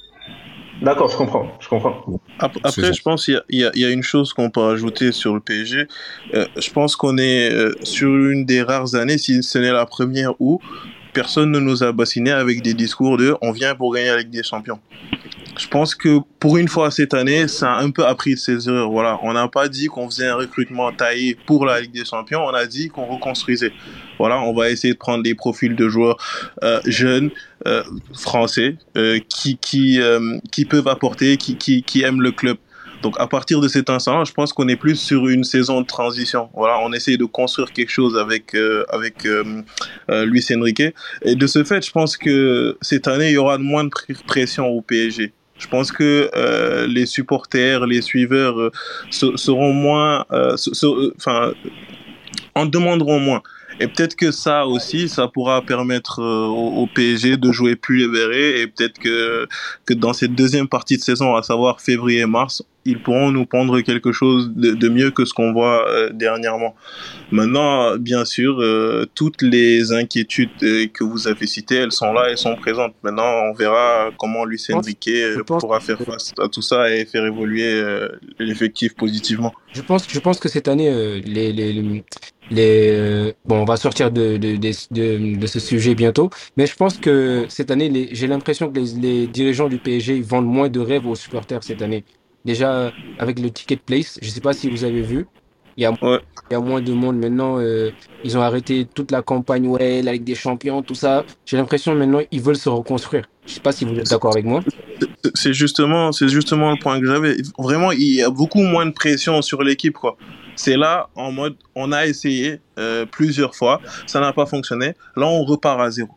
D'accord, 0.82 1.10
je 1.10 1.17
comprends, 1.17 1.48
je 1.60 1.67
comprends. 1.67 2.04
Après, 2.39 2.91
je 2.91 3.02
pense 3.04 3.26
qu'il 3.26 3.41
y, 3.50 3.58
y, 3.58 3.80
y, 3.80 3.86
a 3.86 3.89
une 3.89 4.02
chose 4.02 4.34
qu'on 4.34 4.50
peut 4.50 4.63
ajouter 4.63 5.12
sur 5.12 5.36
le 5.36 5.39
PSG. 5.39 5.88
Euh, 6.34 6.48
je 6.58 6.72
pense 6.72 6.96
qu'on 6.96 7.17
est 7.20 7.52
euh, 7.52 7.74
sur 7.84 8.10
une 8.10 8.46
des 8.46 8.63
rares 8.63 8.96
années, 8.96 9.20
si 9.20 9.44
ce 9.44 9.60
n'est 9.60 9.72
la 9.72 9.86
première, 9.86 10.34
où 10.39 10.60
personne 11.13 11.52
ne 11.52 11.60
nous 11.60 11.84
a 11.84 11.91
bassiné 11.91 12.32
avec 12.32 12.63
des 12.63 12.74
discours 12.74 13.17
de 13.17 13.36
on 13.41 13.52
vient 13.52 13.76
pour 13.76 13.94
gagner 13.94 14.08
la 14.08 14.17
Ligue 14.17 14.32
des 14.32 14.44
Champions. 14.44 14.80
Je 15.62 15.67
pense 15.67 15.93
que 15.93 16.19
pour 16.39 16.58
une 16.58 16.67
fois 16.67 16.89
cette 16.89 17.13
année, 17.13 17.47
ça 17.47 17.74
a 17.74 17.82
un 17.82 17.91
peu 17.91 18.04
appris 18.04 18.34
de 18.34 18.39
ses 18.39 18.67
erreurs. 18.67 18.89
Voilà, 18.89 19.19
on 19.21 19.34
n'a 19.34 19.47
pas 19.47 19.69
dit 19.69 19.86
qu'on 19.86 20.10
faisait 20.10 20.28
un 20.28 20.36
recrutement 20.36 20.91
taillé 20.91 21.38
pour 21.45 21.67
la 21.67 21.82
Ligue 21.82 21.91
des 21.91 22.04
Champions, 22.04 22.41
on 22.43 22.54
a 22.54 22.65
dit 22.65 22.89
qu'on 22.89 23.06
reconstruisait. 23.06 23.71
Voilà, 24.17 24.39
on 24.41 24.54
va 24.54 24.71
essayer 24.71 24.93
de 24.93 25.00
prendre 25.00 25.24
des 25.24 25.36
profils 25.36 25.76
de 25.76 25.88
joueurs 25.88 26.17
euh, 26.63 26.82
jeunes, 26.86 27.30
euh, 27.67 27.84
français, 28.13 28.76
euh, 28.97 29.19
qui 29.30 29.58
qui 29.58 30.00
qui 30.52 30.65
peuvent 30.65 30.88
apporter, 30.88 31.38
qui 31.38 31.58
qui 31.58 31.84
qui 31.84 32.02
aiment 32.02 32.21
le 32.21 32.32
club. 32.32 32.58
Donc 33.02 33.15
à 33.19 33.28
partir 33.28 33.62
de 33.62 33.67
cet 33.67 33.89
instant, 33.89 34.24
je 34.26 34.34
pense 34.34 34.54
qu'on 34.54 34.67
est 34.67 34.76
plus 34.76 34.95
sur 34.95 35.28
une 35.28 35.43
saison 35.43 35.82
de 35.82 35.88
transition. 35.88 36.50
Voilà, 36.54 36.80
on 36.82 36.93
essaye 36.93 37.17
de 37.17 37.26
construire 37.26 37.71
quelque 37.74 37.89
chose 37.89 38.17
avec 38.17 38.54
euh, 38.56 38.86
avec 38.89 39.26
euh, 39.26 39.63
euh, 40.10 40.26
Luis 40.26 40.45
Enrique. 40.54 40.84
Et 41.24 41.36
de 41.36 41.47
ce 41.47 41.63
fait, 41.63 41.86
je 41.86 41.91
pense 41.91 42.15
que 42.17 42.78
cette 42.82 43.08
année, 43.08 43.30
il 43.30 43.34
y 43.34 43.38
aura 43.38 43.58
moins 43.58 43.84
de 43.84 43.89
pression 44.28 44.67
au 44.67 44.82
PSG. 44.82 45.34
Je 45.62 45.67
pense 45.67 45.91
que 45.91 46.32
euh, 46.36 46.88
les 46.88 47.06
supporters, 47.06 47.86
les 47.86 48.02
suiveurs 48.02 48.60
euh, 48.60 48.71
seront 49.12 49.74
moins, 49.74 50.26
enfin, 51.17 51.54
en 52.56 52.65
demanderont 52.65 53.19
moins. 53.19 53.43
Et 53.82 53.88
peut-être 53.88 54.15
que 54.15 54.32
ça 54.32 54.65
aussi, 54.67 55.10
ça 55.10 55.28
pourra 55.28 55.62
permettre 55.63 56.20
euh, 56.22 56.46
au, 56.46 56.84
au, 56.84 56.88
PSG 56.88 57.38
de 57.38 57.52
jouer 57.52 57.76
plus 57.76 57.98
libéré. 57.98 58.62
Et 58.62 58.67
peut-être 58.67 59.00
que, 59.00 59.48
que 59.86 59.94
dans 59.94 60.13
cette 60.13 60.36
deuxième 60.36 60.67
partie 60.67 60.98
de 60.98 61.02
saison, 61.02 61.36
à 61.36 61.41
savoir 61.41 61.82
février-mars, 61.82 62.63
ils 62.86 63.02
pourront 63.02 63.32
nous 63.32 63.46
prendre 63.46 63.80
quelque 63.82 64.12
chose 64.12 64.52
de, 64.56 64.72
de 64.72 64.89
mieux 64.89 65.12
que 65.12 65.26
ce 65.26 65.34
qu'on 65.34 65.54
voit 65.54 65.88
euh, 65.89 66.10
dernièrement. 66.12 66.76
Maintenant, 67.32 67.96
bien 67.98 68.26
sûr, 68.26 68.60
euh, 68.60 69.06
toutes 69.13 69.41
les 69.41 69.91
inquiétudes 69.94 70.50
euh, 70.63 70.88
que 70.88 71.04
vous 71.04 71.28
avez 71.28 71.46
citées, 71.48 71.76
elles 71.76 71.91
sont 71.91 72.12
là, 72.12 72.28
elles 72.30 72.38
sont 72.38 72.56
présentes. 72.56 72.94
Maintenant, 73.04 73.30
on 73.50 73.54
verra 73.54 74.10
comment 74.17 74.46
Luis 74.46 74.65
Enrique 74.74 75.10
pourra 75.46 75.80
faire 75.80 76.00
face 76.02 76.34
à 76.39 76.48
tout 76.48 76.62
ça 76.62 76.94
et 76.94 77.06
faire 77.06 77.25
évoluer 77.25 77.82
l'effectif 78.40 78.96
positivement. 78.96 79.54
Je 79.73 79.82
pense, 79.82 80.08
je 80.10 80.19
pense 80.19 80.40
que 80.40 80.50
cette 80.50 80.67
année, 80.67 81.21
les, 81.23 81.54
les, 81.54 81.73
les 81.73 82.04
bon, 82.52 83.62
on 83.62 83.65
va 83.65 83.77
sortir 83.77 84.12
de, 84.12 84.37
de, 84.37 84.56
de, 84.56 85.37
de, 85.37 85.47
ce 85.47 85.60
sujet 85.60 85.95
bientôt, 85.95 86.29
mais 86.58 86.65
je 86.65 86.75
pense 86.75 86.97
que 86.97 87.45
cette 87.49 87.71
année, 87.71 88.10
j'ai 88.12 88.27
l'impression 88.27 88.71
que 88.71 88.79
les, 88.79 88.93
les, 88.99 89.27
dirigeants 89.27 89.69
du 89.69 89.77
PSG 89.77 90.21
vendent 90.21 90.47
moins 90.47 90.69
de 90.69 90.79
rêves 90.79 91.08
aux 91.08 91.15
supporters 91.15 91.63
cette 91.63 91.81
année. 91.81 92.04
Déjà, 92.43 92.91
avec 93.19 93.39
le 93.39 93.52
ticket 93.52 93.77
place, 93.77 94.17
je 94.21 94.27
ne 94.27 94.31
sais 94.31 94.41
pas 94.41 94.54
si 94.54 94.69
vous 94.69 94.83
avez 94.83 95.02
vu, 95.02 95.27
il 95.77 95.83
y 95.83 95.85
a, 95.85 95.91
ouais. 95.91 96.19
il 96.49 96.54
y 96.54 96.56
a 96.56 96.60
moins 96.60 96.81
de 96.81 96.91
monde 96.91 97.17
maintenant. 97.17 97.58
Euh, 97.60 97.91
ils 98.23 98.37
ont 98.37 98.41
arrêté 98.41 98.85
toute 98.93 99.12
la 99.12 99.21
campagne, 99.21 99.67
ouais, 99.67 100.02
la 100.02 100.13
Ligue 100.13 100.23
des 100.23 100.35
Champions, 100.35 100.81
tout 100.81 100.95
ça. 100.95 101.23
J'ai 101.45 101.58
l'impression 101.58 101.95
maintenant 101.95 102.21
ils 102.31 102.41
veulent 102.41 102.58
se 102.58 102.69
reconstruire. 102.69 103.25
Je 103.45 103.54
sais 103.54 103.60
pas 103.60 103.71
si 103.71 103.85
vous 103.85 103.97
êtes 103.97 104.10
d'accord 104.10 104.31
avec 104.33 104.45
moi. 104.45 104.62
C'est 105.33 105.54
justement, 105.54 106.12
c'est 106.12 106.27
justement 106.27 106.71
le 106.71 106.77
point 106.77 106.99
que 106.99 107.06
j'avais. 107.06 107.37
Vraiment, 107.58 107.91
il 107.91 108.15
y 108.15 108.21
a 108.21 108.29
beaucoup 108.29 108.62
moins 108.62 108.85
de 108.85 108.91
pression 108.91 109.41
sur 109.41 109.63
l'équipe, 109.63 109.93
quoi 109.93 110.17
C'est 110.64 110.78
là 110.78 111.10
en 111.16 111.32
mode, 111.32 111.56
on 111.74 111.92
a 111.92 112.06
essayé 112.06 112.60
euh, 112.78 113.08
plusieurs 113.08 113.56
fois, 113.56 113.82
ça 114.06 114.20
n'a 114.20 114.32
pas 114.32 114.46
fonctionné. 114.46 114.94
Là, 115.16 115.26
on 115.26 115.44
repart 115.44 115.82
à 115.82 115.90
zéro. 115.90 116.10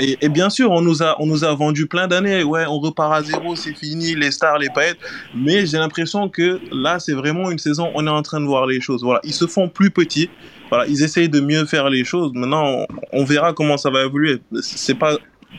Et, 0.00 0.18
et, 0.20 0.28
bien 0.28 0.50
sûr, 0.50 0.72
on 0.72 0.80
nous 0.80 1.00
a, 1.00 1.14
on 1.20 1.26
nous 1.26 1.44
a 1.44 1.54
vendu 1.54 1.86
plein 1.86 2.08
d'années. 2.08 2.42
Ouais, 2.42 2.64
on 2.66 2.80
repart 2.80 3.12
à 3.12 3.22
zéro, 3.22 3.54
c'est 3.54 3.74
fini, 3.74 4.16
les 4.16 4.32
stars, 4.32 4.58
les 4.58 4.68
paillettes. 4.68 4.98
Mais 5.32 5.64
j'ai 5.64 5.78
l'impression 5.78 6.28
que 6.28 6.60
là, 6.72 6.98
c'est 6.98 7.12
vraiment 7.12 7.52
une 7.52 7.58
saison. 7.58 7.92
On 7.94 8.04
est 8.08 8.10
en 8.10 8.22
train 8.22 8.40
de 8.40 8.46
voir 8.46 8.66
les 8.66 8.80
choses. 8.80 9.04
Voilà, 9.04 9.20
ils 9.22 9.32
se 9.32 9.46
font 9.46 9.68
plus 9.68 9.92
petits. 9.92 10.28
Voilà, 10.70 10.84
ils 10.88 11.04
essayent 11.04 11.28
de 11.28 11.40
mieux 11.40 11.64
faire 11.64 11.88
les 11.88 12.02
choses. 12.02 12.32
Maintenant, 12.34 12.84
on, 13.12 13.24
verra 13.24 13.52
comment 13.52 13.76
ça 13.76 13.90
va 13.90 14.02
évoluer. 14.02 14.42
C'est 14.60 14.98
pas 14.98 15.18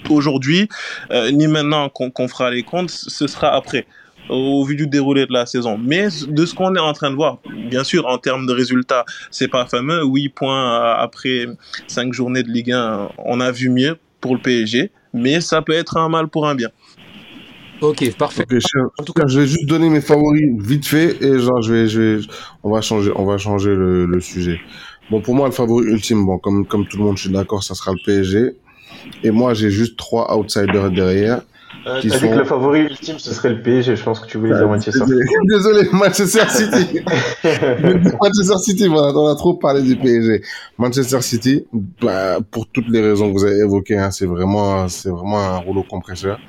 aujourd'hui 0.09 0.67
euh, 1.11 1.31
ni 1.31 1.47
maintenant 1.47 1.87
qu'on 1.87 2.27
fera 2.27 2.51
les 2.51 2.63
comptes. 2.63 2.89
Ce 2.89 3.27
sera 3.27 3.55
après 3.55 3.87
au 4.29 4.63
vu 4.63 4.75
du 4.75 4.87
déroulé 4.87 5.25
de 5.25 5.33
la 5.33 5.45
saison. 5.45 5.77
Mais 5.77 6.07
de 6.27 6.45
ce 6.45 6.53
qu'on 6.53 6.75
est 6.75 6.79
en 6.79 6.93
train 6.93 7.09
de 7.09 7.15
voir, 7.15 7.39
bien 7.69 7.83
sûr, 7.83 8.05
en 8.07 8.17
termes 8.17 8.45
de 8.45 8.53
résultats, 8.53 9.05
c'est 9.31 9.47
pas 9.47 9.65
fameux. 9.65 10.03
8 10.05 10.29
points 10.29 10.93
après 10.95 11.47
5 11.87 12.13
journées 12.13 12.43
de 12.43 12.49
Ligue 12.49 12.71
1, 12.71 13.09
on 13.17 13.39
a 13.39 13.51
vu 13.51 13.69
mieux 13.69 13.97
pour 14.21 14.35
le 14.35 14.41
PSG, 14.41 14.91
mais 15.13 15.41
ça 15.41 15.61
peut 15.61 15.73
être 15.73 15.97
un 15.97 16.09
mal 16.09 16.27
pour 16.27 16.47
un 16.47 16.55
bien. 16.55 16.69
Ok, 17.81 18.13
parfait. 18.17 18.45
en 18.97 19.03
tout 19.03 19.13
cas, 19.13 19.25
je 19.27 19.39
vais 19.39 19.47
juste 19.47 19.65
donner 19.65 19.89
mes 19.89 20.01
favoris 20.01 20.43
vite 20.57 20.85
fait 20.85 21.21
et 21.23 21.39
genre 21.39 21.61
je 21.61 21.73
vais, 21.73 21.87
je 21.87 22.01
vais, 22.01 22.25
on 22.63 22.71
va 22.71 22.81
changer, 22.81 23.11
on 23.15 23.25
va 23.25 23.37
changer 23.37 23.73
le, 23.73 24.05
le 24.05 24.19
sujet. 24.19 24.59
Bon, 25.09 25.21
pour 25.21 25.33
moi, 25.33 25.47
le 25.47 25.53
favori 25.53 25.85
ultime, 25.85 26.25
bon, 26.25 26.37
comme 26.37 26.67
comme 26.67 26.85
tout 26.87 26.97
le 26.97 27.03
monde, 27.03 27.17
je 27.17 27.23
suis 27.23 27.31
d'accord, 27.31 27.63
ça 27.63 27.75
sera 27.75 27.91
le 27.91 27.97
PSG. 28.05 28.57
Et 29.23 29.31
moi, 29.31 29.53
j'ai 29.53 29.71
juste 29.71 29.97
trois 29.97 30.37
outsiders 30.37 30.91
derrière. 30.91 31.41
Euh, 31.87 32.01
T'as 32.01 32.19
dit 32.19 32.29
que 32.29 32.35
le 32.35 32.43
favori 32.43 32.81
ultime, 32.81 33.19
ce 33.19 33.33
serait 33.33 33.49
le 33.49 33.61
PSG. 33.61 33.95
Je 33.95 34.03
pense 34.03 34.19
que 34.19 34.27
tu 34.27 34.37
voulais 34.37 34.55
dire 34.55 34.67
Manchester. 34.67 35.05
Désolé, 35.49 35.87
Manchester 35.93 36.49
City. 36.49 36.99
Manchester 38.21 38.57
City, 38.57 38.87
voilà, 38.87 39.17
on 39.17 39.27
a 39.27 39.35
trop 39.35 39.53
parlé 39.53 39.81
du 39.81 39.95
PSG. 39.95 40.41
Manchester 40.77 41.21
City, 41.21 41.65
bah, 42.01 42.39
pour 42.51 42.67
toutes 42.67 42.89
les 42.89 43.01
raisons 43.01 43.29
que 43.29 43.33
vous 43.33 43.45
avez 43.45 43.59
évoquées, 43.59 43.97
hein, 43.97 44.11
c'est 44.11 44.25
vraiment, 44.25 44.87
c'est 44.87 45.09
vraiment 45.09 45.39
un 45.39 45.57
rouleau 45.57 45.83
compresseur. 45.83 46.39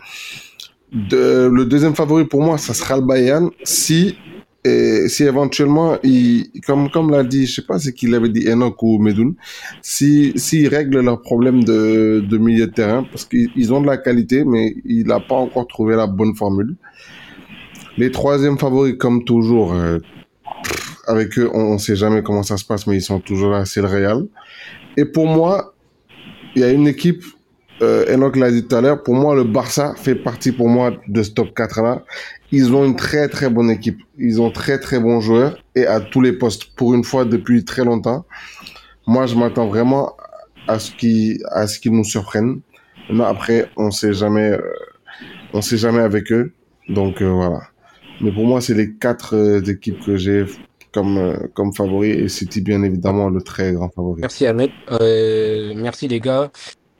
De, 0.92 1.48
le 1.52 1.64
deuxième 1.64 1.94
favori 1.94 2.24
pour 2.24 2.42
moi, 2.42 2.58
ça 2.58 2.74
sera 2.74 2.96
le 2.96 3.02
Bayern. 3.02 3.50
Si 3.62 4.16
et 4.62 5.08
si 5.08 5.24
éventuellement, 5.24 5.96
il, 6.02 6.50
comme, 6.66 6.90
comme 6.90 7.10
l'a 7.10 7.24
dit, 7.24 7.46
je 7.46 7.56
sais 7.56 7.62
pas 7.62 7.78
c'est 7.78 7.94
qu'il 7.94 8.14
avait 8.14 8.28
dit 8.28 8.46
Enoch 8.46 8.82
ou 8.82 8.98
Medoun, 8.98 9.34
si, 9.80 10.32
s'ils 10.36 10.68
règlent 10.68 11.00
leurs 11.00 11.22
problèmes 11.22 11.64
de, 11.64 12.22
de 12.28 12.38
milieu 12.38 12.66
de 12.66 12.72
terrain, 12.72 13.04
parce 13.04 13.24
qu'ils 13.24 13.72
ont 13.72 13.80
de 13.80 13.86
la 13.86 13.96
qualité, 13.96 14.44
mais 14.44 14.74
il 14.84 15.06
n'a 15.06 15.18
pas 15.20 15.36
encore 15.36 15.66
trouvé 15.66 15.96
la 15.96 16.06
bonne 16.06 16.34
formule. 16.34 16.76
Les 17.96 18.10
troisièmes 18.10 18.58
favoris, 18.58 18.96
comme 18.98 19.24
toujours, 19.24 19.72
euh, 19.72 19.98
avec 21.06 21.38
eux, 21.38 21.50
on, 21.54 21.74
ne 21.74 21.78
sait 21.78 21.96
jamais 21.96 22.22
comment 22.22 22.42
ça 22.42 22.58
se 22.58 22.64
passe, 22.64 22.86
mais 22.86 22.96
ils 22.96 23.02
sont 23.02 23.20
toujours 23.20 23.50
là, 23.50 23.64
c'est 23.64 23.80
le 23.80 23.88
Real. 23.88 24.26
Et 24.96 25.06
pour 25.06 25.26
moi, 25.26 25.74
il 26.54 26.60
y 26.60 26.64
a 26.64 26.70
une 26.70 26.86
équipe 26.86 27.22
euh, 27.82 28.14
Enoch 28.14 28.36
l'a 28.36 28.50
dit 28.50 28.66
tout 28.66 28.76
à 28.76 28.80
l'heure, 28.80 29.02
pour 29.02 29.14
moi, 29.14 29.34
le 29.34 29.44
Barça 29.44 29.94
fait 29.96 30.14
partie 30.14 30.52
pour 30.52 30.68
moi 30.68 30.92
de 31.08 31.22
ce 31.22 31.30
top 31.30 31.54
4 31.54 31.82
là. 31.82 32.04
Ils 32.52 32.74
ont 32.74 32.84
une 32.84 32.96
très 32.96 33.28
très 33.28 33.48
bonne 33.48 33.70
équipe. 33.70 34.00
Ils 34.18 34.40
ont 34.40 34.50
très 34.50 34.78
très 34.78 34.98
bons 34.98 35.20
joueurs 35.20 35.56
et 35.74 35.86
à 35.86 36.00
tous 36.00 36.20
les 36.20 36.32
postes. 36.32 36.74
Pour 36.76 36.94
une 36.94 37.04
fois 37.04 37.24
depuis 37.24 37.64
très 37.64 37.84
longtemps. 37.84 38.24
Moi, 39.06 39.26
je 39.26 39.36
m'attends 39.36 39.66
vraiment 39.68 40.16
à 40.66 40.78
ce 40.78 40.90
qu'ils 40.92 41.42
à 41.50 41.66
ce 41.66 41.78
qu'ils 41.78 41.92
nous 41.92 42.04
surprennent. 42.04 42.60
Non, 43.12 43.24
après, 43.24 43.68
on 43.76 43.90
sait 43.90 44.12
jamais, 44.12 44.52
euh, 44.52 44.60
on 45.52 45.62
sait 45.62 45.76
jamais 45.76 46.00
avec 46.00 46.30
eux. 46.32 46.52
Donc 46.88 47.22
euh, 47.22 47.28
voilà. 47.28 47.60
Mais 48.20 48.32
pour 48.32 48.46
moi, 48.46 48.60
c'est 48.60 48.74
les 48.74 48.94
quatre 48.94 49.34
euh, 49.36 49.60
équipes 49.62 50.00
que 50.04 50.16
j'ai 50.16 50.44
comme 50.92 51.38
comme 51.54 51.72
favoris 51.72 52.16
et 52.16 52.28
City 52.28 52.60
bien 52.60 52.82
évidemment 52.82 53.28
le 53.30 53.40
très 53.40 53.72
grand 53.72 53.90
favori. 53.90 54.20
Merci 54.22 54.46
Ahmed. 54.46 54.70
merci 55.76 56.08
les 56.08 56.18
gars. 56.18 56.50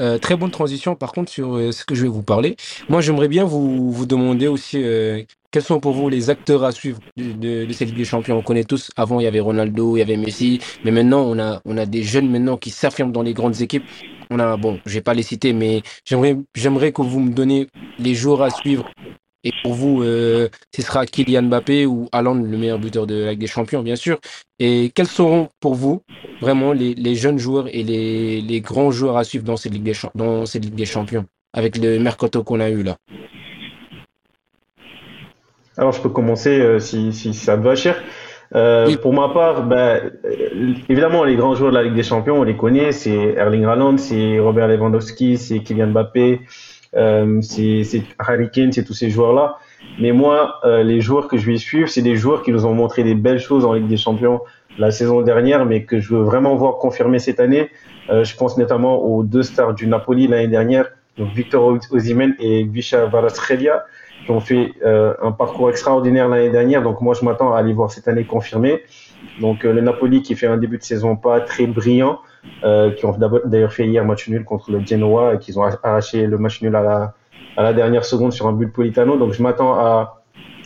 Euh, 0.01 0.19
très 0.19 0.37
bonne 0.37 0.51
transition, 0.51 0.97
par 0.97 1.13
contre, 1.13 1.31
sur 1.31 1.57
euh, 1.57 1.73
ce 1.73 1.85
que 1.85 1.95
je 1.95 2.03
vais 2.03 2.09
vous 2.09 2.23
parler. 2.23 2.57
Moi, 2.89 3.01
j'aimerais 3.01 3.29
bien 3.29 3.45
vous, 3.45 3.91
vous 3.91 4.07
demander 4.07 4.47
aussi 4.47 4.83
euh, 4.83 5.23
quels 5.51 5.63
sont 5.63 5.79
pour 5.79 5.93
vous 5.93 6.09
les 6.09 6.31
acteurs 6.31 6.65
à 6.65 6.73
suivre 6.73 7.01
de, 7.17 7.67
cette 7.73 7.89
Ligue 7.89 7.99
des 7.99 8.05
Champions. 8.05 8.39
On 8.39 8.43
connaît 8.43 8.65
tous, 8.65 8.91
avant, 8.97 9.21
il 9.21 9.25
y 9.25 9.27
avait 9.27 9.41
Ronaldo, 9.41 9.97
il 9.97 10.01
y 10.01 10.03
avait 10.03 10.17
Messi, 10.17 10.61
mais 10.85 10.91
maintenant, 10.91 11.21
on 11.23 11.39
a, 11.39 11.61
on 11.67 11.77
a 11.77 11.85
des 11.85 12.03
jeunes 12.03 12.31
maintenant 12.31 12.57
qui 12.57 12.71
s'affirment 12.71 13.13
dans 13.13 13.23
les 13.23 13.35
grandes 13.35 13.61
équipes. 13.61 13.85
On 14.31 14.39
a, 14.39 14.57
bon, 14.57 14.81
je 14.87 14.95
vais 14.95 15.01
pas 15.01 15.13
les 15.13 15.25
citer, 15.25 15.53
mais 15.53 15.83
j'aimerais, 16.05 16.37
j'aimerais 16.55 16.93
que 16.93 17.03
vous 17.03 17.21
me 17.21 17.33
donniez 17.33 17.67
les 17.99 18.15
joueurs 18.15 18.43
à 18.43 18.51
suivre 18.51 18.89
et 19.43 19.53
pour 19.63 19.73
vous, 19.75 20.03
euh, 20.03 20.49
ce 20.75 20.83
sera 20.83 21.07
Kylian 21.07 21.43
Mbappé 21.43 21.87
ou 21.87 22.09
Haaland, 22.13 22.35
le 22.35 22.59
meilleur 22.59 22.79
buteur 22.79 23.07
de 23.07 23.25
la 23.25 23.31
Ligue 23.31 23.41
des 23.41 23.47
Champions, 23.47 23.83
bien 23.83 23.97
sûr. 23.97 24.19
Et 24.59 24.93
quels 24.95 25.07
seront 25.07 25.49
pour 25.61 25.75
vous 25.75 26.03
vraiment 26.43 26.73
les, 26.73 26.95
les 26.95 27.15
jeunes 27.15 27.39
joueurs 27.39 27.67
et 27.69 27.83
les, 27.83 28.43
les, 28.43 28.61
grands 28.61 28.91
joueurs 28.91 29.17
à 29.17 29.25
suivre 29.25 29.45
dans 29.45 29.57
cette 29.57 29.73
Ligue 29.73 29.83
des, 29.83 29.95
dans 30.15 30.45
cette 30.45 30.65
Ligue 30.65 30.75
des 30.75 30.85
Champions, 30.85 31.25
avec 31.55 31.79
le 31.79 31.99
mercato 31.99 32.45
qu'on 32.45 32.61
a 32.61 32.69
eu 32.69 32.83
là? 32.83 32.97
Alors, 35.79 35.93
je 35.93 36.03
peux 36.03 36.11
commencer 36.11 36.61
euh, 36.61 36.79
si, 36.79 37.13
si, 37.15 37.33
ça 37.33 37.57
te 37.57 37.63
va, 37.63 37.75
cher. 37.75 37.97
Euh, 38.55 38.95
Pour 38.99 39.15
ma 39.15 39.31
part, 39.31 39.63
ben, 39.63 40.13
évidemment, 40.89 41.25
les 41.25 41.37
grands 41.37 41.55
joueurs 41.55 41.71
de 41.71 41.77
la 41.77 41.85
Ligue 41.85 41.95
des 41.95 42.03
Champions, 42.03 42.41
on 42.41 42.43
les 42.43 42.57
connaît. 42.57 42.93
C'est 42.93 43.35
Erling 43.37 43.65
Haaland, 43.65 43.97
c'est 43.97 44.39
Robert 44.39 44.69
Lewandowski, 44.69 45.39
c'est 45.39 45.61
Kylian 45.61 45.89
Mbappé, 45.89 46.41
c'est 46.93 48.03
Harry 48.19 48.51
Kane, 48.51 48.73
c'est 48.73 48.85
tous 48.85 48.95
ces 48.95 49.11
joueurs-là. 49.11 49.59
Mais 49.99 50.13
moi, 50.13 50.61
euh, 50.65 50.83
les 50.83 51.01
joueurs 51.01 51.29
que 51.29 51.37
je 51.37 51.47
vais 51.47 51.59
suivre, 51.59 51.89
c'est 51.89 52.03
des 52.03 52.17
joueurs 52.17 52.43
qui 52.43 52.53
nous 52.53 52.67
ont 52.67 52.75
montré 52.75 53.03
des 53.03 53.15
belles 53.15 53.41
choses 53.41 53.65
en 53.65 53.73
Ligue 53.75 53.89
des 53.89 53.97
Champions 53.97 54.41
la 54.79 54.91
saison 54.91 55.21
dernière, 55.23 55.67
mais 55.67 55.85
que 55.85 56.01
je 56.01 56.15
veux 56.15 56.23
vraiment 56.23 56.55
voir 56.55 56.79
confirmer 56.79 57.19
cette 57.19 57.41
année. 57.41 57.71
Euh, 58.09 58.25
je 58.25 58.37
pense 58.37 58.57
notamment 58.57 59.03
aux 59.03 59.23
deux 59.25 59.43
stars 59.43 59.75
du 59.75 59.87
Napoli 59.87 60.27
l'année 60.27 60.49
dernière, 60.49 60.87
donc 61.19 61.33
Victor 61.33 61.79
Osimhen 61.91 62.35
et 62.39 62.65
Visha 62.65 63.07
Varaskelia, 63.07 63.85
qui 64.25 64.31
ont 64.31 64.41
fait 64.41 64.73
euh, 64.85 65.15
un 65.23 65.33
parcours 65.33 65.71
extraordinaire 65.71 66.29
l'année 66.29 66.51
dernière. 66.51 66.83
Donc 66.83 67.01
moi, 67.01 67.15
je 67.15 67.25
m'attends 67.25 67.53
à 67.53 67.63
les 67.63 67.73
voir 67.73 67.91
cette 67.91 68.09
année 68.09 68.25
confirmer. 68.25 68.83
Donc 69.41 69.65
le 69.65 69.81
Napoli 69.81 70.23
qui 70.23 70.35
fait 70.35 70.47
un 70.47 70.57
début 70.57 70.79
de 70.79 70.83
saison 70.83 71.17
pas 71.17 71.41
très 71.41 71.67
brillant, 71.67 72.21
euh, 72.65 72.91
qui 72.93 73.07
ont 73.07 73.17
d'ailleurs 73.45 73.73
fait 73.73 73.87
hier 73.87 74.05
match 74.05 74.29
nul 74.29 74.45
contre 74.45 74.71
le 74.71 74.85
Genoa 74.85 75.35
et 75.35 75.39
qui 75.39 75.57
ont 75.57 75.65
arraché 75.83 76.27
le 76.27 76.39
match 76.39 76.63
nul 76.63 76.75
à 76.77 77.15
la, 77.57 77.73
dernière 77.73 78.05
seconde 78.05 78.33
sur 78.33 78.47
un 78.47 78.53
but 78.53 78.73
Politano. 78.73 79.17
Donc 79.17 79.33
je 79.33 79.43
m'attends 79.43 79.75
à 79.75 80.23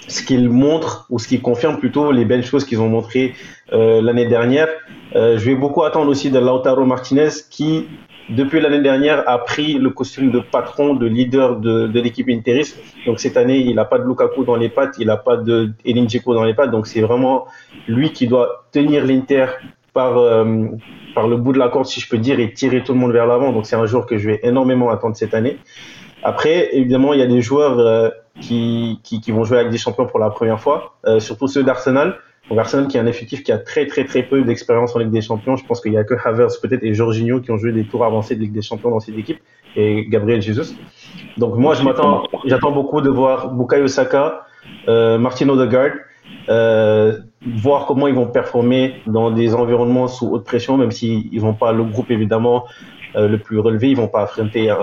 ce 0.07 0.23
qu'ils 0.23 0.49
montrent 0.51 1.07
ou 1.11 1.19
ce 1.19 1.27
qu'ils 1.29 1.41
confirment 1.43 1.79
plutôt 1.79 2.13
les 2.13 2.25
belles 2.25 2.45
choses 2.45 2.65
qu'ils 2.65 2.81
ont 2.81 2.89
montrées 2.89 3.35
euh, 3.73 4.03
l'année 4.03 4.27
dernière. 4.27 4.69
Euh, 5.17 5.39
je 5.39 5.45
vais 5.45 5.55
beaucoup 5.55 5.83
attendre 5.83 6.11
aussi 6.11 6.31
de 6.31 6.39
Lautaro 6.39 6.85
Martinez 6.85 7.31
qui 7.51 7.87
depuis 8.31 8.61
l'année 8.61 8.81
dernière 8.81 9.29
a 9.29 9.39
pris 9.39 9.75
le 9.75 9.91
costume 9.91 10.31
de 10.31 10.41
patron, 10.41 10.95
de 10.95 11.07
leader 11.07 11.57
de, 11.61 12.01
l'équipe 12.01 12.29
interiste. 12.29 12.79
Donc 13.07 13.21
cette 13.21 13.37
année, 13.37 13.59
il 13.59 13.75
n'a 13.75 13.85
pas 13.85 13.99
de 13.99 14.05
Lukaku 14.05 14.45
dans 14.45 14.57
les 14.57 14.69
pattes, 14.69 14.97
il 14.99 15.07
n'a 15.07 15.17
pas 15.17 15.37
de 15.37 15.73
Elin 15.85 16.07
dans 16.27 16.45
les 16.45 16.55
pattes. 16.55 16.71
Donc 16.71 16.87
c'est 16.87 17.03
vraiment 17.03 17.47
lui 17.87 18.13
qui 18.13 18.27
doit 18.27 18.67
tenir 18.73 19.05
l'Inter 19.05 19.47
par, 19.95 20.19
euh, 20.19 20.67
par 21.15 21.29
le 21.29 21.37
bout 21.37 21.53
de 21.53 21.59
la 21.59 21.69
corde, 21.69 21.87
si 21.87 22.01
je 22.01 22.09
peux 22.09 22.19
dire, 22.19 22.39
et 22.41 22.53
tirer 22.53 22.83
tout 22.85 22.93
le 22.93 22.99
monde 22.99 23.13
vers 23.13 23.27
l'avant. 23.27 23.53
Donc 23.53 23.65
c'est 23.65 23.77
un 23.77 23.87
joueur 23.87 24.05
que 24.05 24.19
je 24.19 24.29
vais 24.29 24.41
énormément 24.43 24.91
attendre 24.91 25.17
cette 25.17 25.33
année. 25.33 25.59
Après, 26.23 26.75
évidemment, 26.77 27.15
il 27.15 27.21
y 27.21 27.23
a 27.23 27.27
des 27.27 27.41
joueurs 27.41 27.79
euh, 27.79 28.11
qui, 28.41 29.01
qui, 29.03 29.21
qui, 29.21 29.31
vont 29.31 29.45
jouer 29.45 29.59
avec 29.59 29.71
des 29.71 29.79
champions 29.79 30.07
pour 30.07 30.19
la 30.19 30.31
première 30.31 30.61
fois, 30.61 30.97
euh, 31.07 31.21
surtout 31.21 31.47
ceux 31.49 31.63
d'Arsenal. 31.63 32.19
Donc 32.51 32.59
Arsenal 32.59 32.89
qui 32.89 32.99
est 32.99 33.01
un 33.01 33.07
effectif 33.07 33.43
qui 33.43 33.53
a 33.53 33.59
très 33.59 33.87
très 33.87 34.05
très 34.05 34.23
peu 34.23 34.43
d'expérience 34.43 34.95
en 34.95 34.99
Ligue 34.99 35.11
des 35.11 35.23
Champions. 35.23 35.57
Je 35.57 35.65
pense 35.65 35.81
qu'il 35.81 35.95
y 35.95 35.97
a 35.97 36.05
que 36.05 36.15
Havertz 36.23 36.59
peut-être 36.59 36.83
et 36.83 36.93
Jorginho 36.93 37.41
qui 37.41 37.51
ont 37.51 37.57
joué 37.57 37.73
des 37.73 37.85
tours 37.85 38.05
avancés 38.05 38.37
de 38.37 38.41
Ligue 38.41 38.53
des 38.53 38.61
Champions 38.61 38.91
dans 38.91 39.01
cette 39.01 39.17
équipe 39.17 39.39
et 39.77 40.07
Gabriel 40.09 40.43
Jesus. 40.43 40.75
Donc 41.39 41.57
moi 41.57 41.75
je 41.75 41.83
m'attends, 41.83 42.25
j'attends 42.45 42.73
beaucoup 42.73 43.01
de 43.01 43.09
voir 43.09 43.51
Bukayo 43.51 43.87
Saka, 43.87 44.47
euh, 44.89 45.17
Martin 45.17 45.49
Odegaard, 45.49 45.93
euh, 46.49 47.19
voir 47.57 47.87
comment 47.87 48.07
ils 48.07 48.15
vont 48.15 48.27
performer 48.27 48.97
dans 49.07 49.31
des 49.31 49.55
environnements 49.55 50.09
sous 50.09 50.29
haute 50.29 50.45
pression, 50.45 50.77
même 50.77 50.91
s'ils 50.91 51.29
ils 51.33 51.41
vont 51.41 51.55
pas 51.55 51.73
le 51.73 51.85
groupe 51.85 52.11
évidemment 52.11 52.65
euh, 53.17 53.29
le 53.29 53.39
plus 53.39 53.59
relevé, 53.59 53.91
ils 53.91 53.97
vont 53.97 54.09
pas 54.09 54.23
affronter 54.23 54.71
un, 54.71 54.79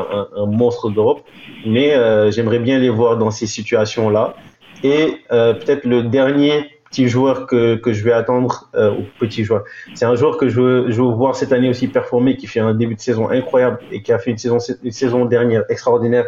monstre 0.48 0.90
d'Europe, 0.90 1.22
mais 1.66 1.94
euh, 1.94 2.32
j'aimerais 2.32 2.60
bien 2.60 2.80
les 2.80 2.90
voir 2.90 3.18
dans 3.18 3.32
ces 3.32 3.48
situations-là. 3.48 4.36
Et 4.84 5.18
euh, 5.32 5.54
peut-être 5.54 5.86
le 5.86 6.04
dernier 6.04 6.66
petit 6.90 7.08
joueur 7.08 7.46
que, 7.46 7.76
que 7.76 7.94
je 7.94 8.04
vais 8.04 8.12
attendre, 8.12 8.70
euh, 8.76 8.92
ou 8.92 9.04
petit 9.20 9.44
joueur, 9.44 9.64
c'est 9.94 10.06
un 10.06 10.16
joueur 10.16 10.38
que 10.38 10.50
je 10.50 10.60
veux, 10.60 10.92
je 10.92 11.02
veux 11.02 11.10
voir 11.10 11.36
cette 11.36 11.52
année 11.52 11.70
aussi 11.70 11.88
performer, 11.88 12.38
qui 12.38 12.48
fait 12.48 12.60
un 12.60 12.74
début 12.74 12.96
de 12.96 13.00
saison 13.00 13.30
incroyable 13.30 13.80
et 13.92 14.02
qui 14.02 14.12
a 14.12 14.20
fait 14.20 14.32
une 14.32 14.38
saison, 14.38 14.58
une 14.84 14.92
saison 14.92 15.26
dernière 15.26 15.64
extraordinaire 15.70 16.26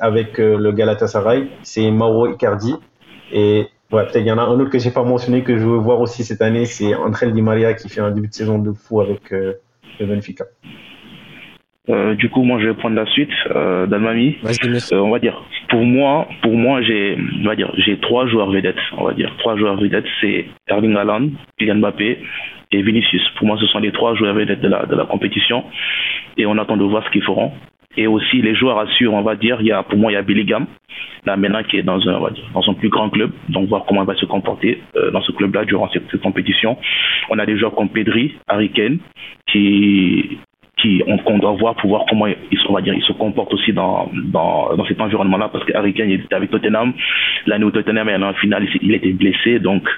avec 0.00 0.38
le 0.38 0.72
Galatasaray, 0.72 1.48
c'est 1.62 1.90
Mauro 1.90 2.28
Icardi. 2.28 2.74
Et 3.30 3.68
Ouais, 3.90 4.04
peut-être 4.04 4.20
il 4.20 4.26
y 4.26 4.32
en 4.32 4.38
a 4.38 4.42
un 4.42 4.60
autre 4.60 4.70
que 4.70 4.78
j'ai 4.78 4.90
pas 4.90 5.02
mentionné 5.02 5.42
que 5.42 5.56
je 5.56 5.64
veux 5.64 5.78
voir 5.78 6.00
aussi 6.00 6.22
cette 6.22 6.42
année, 6.42 6.66
c'est 6.66 6.94
André 6.94 7.32
Di 7.32 7.40
Maria 7.40 7.72
qui 7.72 7.88
fait 7.88 8.00
un 8.00 8.10
début 8.10 8.28
de 8.28 8.34
saison 8.34 8.58
de 8.58 8.72
fou 8.72 9.00
avec 9.00 9.32
euh, 9.32 9.54
le 9.98 10.06
Benfica. 10.06 10.44
Euh, 11.88 12.14
du 12.14 12.28
coup, 12.28 12.42
moi, 12.42 12.60
je 12.60 12.68
vais 12.68 12.74
prendre 12.74 12.96
la 12.96 13.06
suite 13.06 13.30
euh, 13.50 13.86
d'Almami. 13.86 14.36
Euh, 14.44 14.98
on 15.00 15.10
va 15.10 15.18
dire, 15.18 15.42
pour 15.70 15.82
moi, 15.84 16.28
pour 16.42 16.52
moi, 16.52 16.82
j'ai, 16.82 17.16
on 17.40 17.46
va 17.46 17.56
dire, 17.56 17.72
j'ai 17.78 17.98
trois 17.98 18.26
joueurs 18.26 18.50
vedettes. 18.50 18.76
On 18.98 19.04
va 19.04 19.14
dire, 19.14 19.34
trois 19.38 19.56
joueurs 19.56 19.80
vedettes, 19.80 20.04
c'est 20.20 20.46
Erling 20.66 20.94
Haaland, 20.96 21.30
Kylian 21.58 21.76
Mbappé 21.76 22.18
et 22.72 22.82
Vinicius. 22.82 23.22
Pour 23.38 23.46
moi, 23.46 23.56
ce 23.58 23.66
sont 23.68 23.78
les 23.78 23.92
trois 23.92 24.14
joueurs 24.14 24.34
vedettes 24.34 24.60
de 24.60 24.68
la, 24.68 24.84
de 24.84 24.94
la 24.94 25.06
compétition. 25.06 25.64
Et 26.36 26.44
on 26.44 26.58
attend 26.58 26.76
de 26.76 26.84
voir 26.84 27.04
ce 27.06 27.10
qu'ils 27.10 27.24
feront. 27.24 27.52
Et 27.98 28.06
aussi, 28.06 28.40
les 28.40 28.54
joueurs 28.54 28.78
assurent, 28.78 29.12
on 29.12 29.22
va 29.22 29.34
dire, 29.34 29.56
il 29.60 29.66
y 29.66 29.72
a, 29.72 29.82
pour 29.82 29.98
moi, 29.98 30.12
il 30.12 30.14
y 30.14 30.18
a 30.18 30.22
Billy 30.22 30.44
Gam, 30.44 30.66
là 31.26 31.36
maintenant 31.36 31.64
qui 31.64 31.78
est 31.78 31.82
dans 31.82 32.00
un, 32.08 32.14
on 32.14 32.20
va 32.20 32.30
dire, 32.30 32.44
dans 32.54 32.62
son 32.62 32.74
plus 32.74 32.90
grand 32.90 33.10
club. 33.10 33.32
Donc, 33.48 33.68
voir 33.68 33.84
comment 33.88 34.04
il 34.04 34.06
va 34.06 34.14
se 34.14 34.24
comporter 34.24 34.80
euh, 34.94 35.10
dans 35.10 35.20
ce 35.20 35.32
club-là 35.32 35.64
durant 35.64 35.88
cette, 35.88 36.16
compétition. 36.20 36.78
On 37.28 37.40
a 37.40 37.44
des 37.44 37.58
joueurs 37.58 37.74
comme 37.74 37.88
Pedri, 37.88 38.36
Harry 38.46 38.70
Kane, 38.70 38.98
qui, 39.50 40.38
qui 40.80 41.02
on, 41.08 41.38
doit 41.38 41.54
voir 41.54 41.74
pour 41.74 41.90
voir 41.90 42.04
comment 42.08 42.28
il, 42.28 42.36
on 42.68 42.72
va 42.72 42.82
dire, 42.82 42.94
il 42.94 43.02
se 43.02 43.12
comporte 43.14 43.52
aussi 43.52 43.72
dans, 43.72 44.08
dans, 44.14 44.76
dans 44.76 44.86
cet 44.86 45.00
environnement-là 45.00 45.48
parce 45.52 45.64
que 45.64 45.74
Harry 45.74 45.92
Kane 45.92 46.10
il 46.10 46.20
était 46.20 46.34
avec 46.36 46.50
Tottenham 46.50 46.92
l'année 47.46 47.64
où 47.64 47.72
Tottenham 47.72 48.08
est 48.08 48.14
en 48.14 48.34
finale 48.34 48.64
il, 48.64 48.90
il 48.90 48.94
était 48.94 49.12
blessé 49.12 49.58
donc 49.58 49.88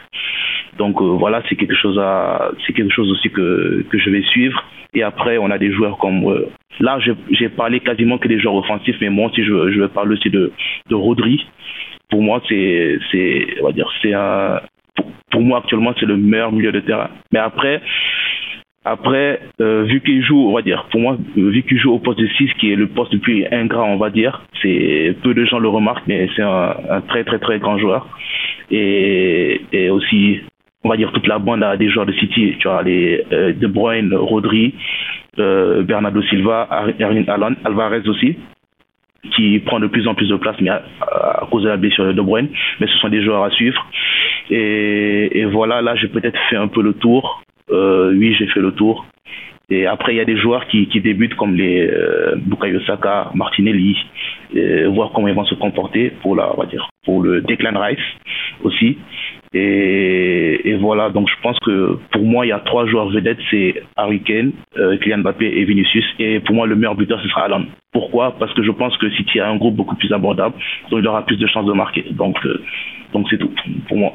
donc 0.79 1.03
euh, 1.03 1.05
voilà 1.05 1.43
c'est 1.49 1.57
quelque 1.57 1.75
chose 1.75 1.99
à 1.99 2.53
c'est 2.67 2.73
quelque 2.73 2.95
chose 2.95 3.11
aussi 3.11 3.29
que 3.31 3.85
que 3.91 3.99
je 3.99 4.09
vais 4.09 4.23
suivre 4.23 4.65
et 4.95 5.03
après 5.03 5.37
on 5.37 5.51
a 5.51 5.59
des 5.59 5.71
joueurs 5.71 5.99
comme 5.99 6.25
euh, 6.29 6.49
là 6.81 6.99
j'ai 7.31 7.49
parlé 7.49 7.81
quasiment 7.81 8.19
que 8.19 8.29
des 8.29 8.41
joueurs 8.41 8.57
offensifs 8.57 8.97
mais 9.01 9.11
moi 9.11 9.31
aussi 9.31 9.45
je, 9.45 9.71
je 9.73 9.81
vais 9.81 9.89
parler 9.89 10.15
aussi 10.15 10.31
de 10.31 10.53
de 10.89 10.95
Rodri 10.95 11.47
pour 12.09 12.23
moi 12.23 12.43
c'est 12.49 12.99
c'est 13.11 13.47
on 13.61 13.67
va 13.67 13.73
dire 13.73 13.89
c'est 14.03 14.15
un 14.15 14.61
pour, 15.31 15.43
moi 15.43 15.59
actuellement 15.59 15.95
c'est 15.99 16.07
le 16.07 16.17
meilleur 16.17 16.53
milieu 16.53 16.73
de 16.73 16.81
terrain 16.81 17.11
mais 17.33 17.39
après 17.39 17.81
après, 18.85 19.41
euh, 19.61 19.83
vu 19.83 20.01
qu'il 20.01 20.25
joue, 20.25 20.49
on 20.49 20.55
va 20.55 20.63
dire, 20.63 20.87
pour 20.91 21.01
moi, 21.01 21.19
vu 21.37 21.63
qu'il 21.65 21.79
joue 21.79 21.93
au 21.93 21.99
poste 21.99 22.19
de 22.19 22.27
6, 22.27 22.55
qui 22.55 22.73
est 22.73 22.77
le 22.77 22.87
poste 22.87 23.13
le 23.13 23.19
plus 23.19 23.45
ingrat, 23.53 23.85
on 23.85 23.99
va 23.99 24.09
dire, 24.09 24.43
c'est 24.63 25.15
peu 25.23 25.35
de 25.35 25.45
gens 25.45 25.59
le 25.59 25.69
remarquent, 25.69 26.07
mais 26.07 26.31
c'est 26.35 26.43
un, 26.43 27.03
très 27.09 27.25
très 27.25 27.39
très 27.39 27.59
grand 27.59 27.79
joueur. 27.79 28.09
Et, 28.71 29.61
et, 29.73 29.91
aussi, 29.91 30.41
on 30.83 30.89
va 30.89 30.97
dire 30.97 31.13
toute 31.13 31.27
la 31.27 31.39
bande 31.39 31.63
a 31.63 31.77
des 31.77 31.91
joueurs 31.91 32.07
de 32.07 32.13
City, 32.13 32.55
tu 32.59 32.69
vois, 32.69 32.83
les 32.83 33.23
euh, 33.33 33.53
De 33.53 33.67
Bruyne, 33.67 34.15
Rodri, 34.15 34.75
Bernardo 35.37 36.23
Silva, 36.23 36.69
Erling 36.99 37.29
Haaland, 37.29 37.55
Alvarez 37.65 38.09
aussi 38.09 38.37
qui 39.37 39.59
prend 39.61 39.79
de 39.79 39.87
plus 39.87 40.09
en 40.09 40.15
plus 40.15 40.29
de 40.29 40.37
place 40.37 40.57
mais 40.61 40.71
à, 40.71 41.47
cause 41.51 41.65
de 41.65 41.69
la 41.69 41.77
blessure 41.77 42.13
de 42.13 42.23
Bruyne 42.23 42.49
mais 42.81 42.87
ce 42.87 42.97
sont 42.99 43.11
des 43.11 43.23
joueurs 43.23 43.45
à 43.45 43.51
suivre 43.51 43.87
et, 44.51 45.45
voilà 45.53 45.83
là 45.83 45.95
j'ai 45.95 46.09
peut-être 46.09 46.39
fait 46.49 46.57
un 46.57 46.69
peu 46.69 46.83
le 46.83 46.95
tour 46.95 47.43
euh, 47.71 48.13
oui, 48.13 48.35
j'ai 48.39 48.47
fait 48.49 48.61
le 48.61 48.73
tour. 48.73 49.07
Et 49.69 49.87
après, 49.87 50.15
il 50.15 50.17
y 50.17 50.21
a 50.21 50.25
des 50.25 50.37
joueurs 50.37 50.67
qui, 50.67 50.87
débutent 51.01 51.37
comme 51.37 51.55
les 51.55 51.89
euh, 51.89 52.35
Bukayo 52.37 52.81
Saka, 52.81 53.31
Martinelli, 53.35 53.97
voir 54.89 55.13
comment 55.15 55.29
ils 55.29 55.35
vont 55.35 55.45
se 55.45 55.55
comporter 55.55 56.11
pour 56.23 56.37
pour 57.05 57.23
le 57.23 57.41
Declan 57.43 57.79
Rice 57.79 57.99
aussi. 58.65 58.99
Et, 59.53 60.77
voilà, 60.81 61.11
donc 61.11 61.29
je 61.29 61.43
pense 61.43 61.59
que 61.61 61.99
pour 62.13 62.23
moi, 62.23 62.47
il 62.47 62.51
y 62.51 62.53
a 62.53 62.61
trois 62.61 62.87
joueurs 62.87 63.09
vedettes, 63.11 63.39
c'est 63.51 63.83
Harry 63.97 64.23
Kane, 64.23 64.53
euh, 64.79 64.97
Kylian 64.99 65.19
Mbappé 65.19 65.45
et 65.45 65.65
Vinicius. 65.65 66.05
Et 66.19 66.41
pour 66.41 66.55
moi, 66.55 66.67
le 66.67 66.77
meilleur 66.77 66.95
buteur, 66.95 67.21
ce 67.21 67.29
sera 67.29 67.43
Alan. 67.43 67.65
Pourquoi? 67.93 68.37
Parce 68.39 68.55
que 68.55 68.63
je 68.63 68.71
pense 68.71 68.97
que 68.99 69.11
City 69.11 69.41
a 69.41 69.49
un 69.49 69.57
groupe 69.57 69.75
beaucoup 69.75 69.97
plus 69.97 70.13
abordable, 70.13 70.55
donc 70.91 71.01
il 71.01 71.07
aura 71.07 71.27
plus 71.27 71.37
de 71.37 71.47
chances 71.49 71.67
de 71.67 71.73
marquer. 71.73 72.05
Donc, 72.13 72.37
euh, 72.47 72.63
donc 73.13 73.27
c'est 73.29 73.39
tout 73.39 73.51
pour 73.89 73.97
moi. 73.97 74.13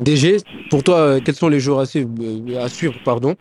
DG, 0.00 0.38
pour 0.70 0.82
toi, 0.82 0.96
euh, 1.00 1.20
quels 1.24 1.34
sont 1.34 1.48
les 1.48 1.60
joueurs 1.60 1.80
à 1.80 1.86
suivre, 1.86 2.94
pardon? 3.04 3.34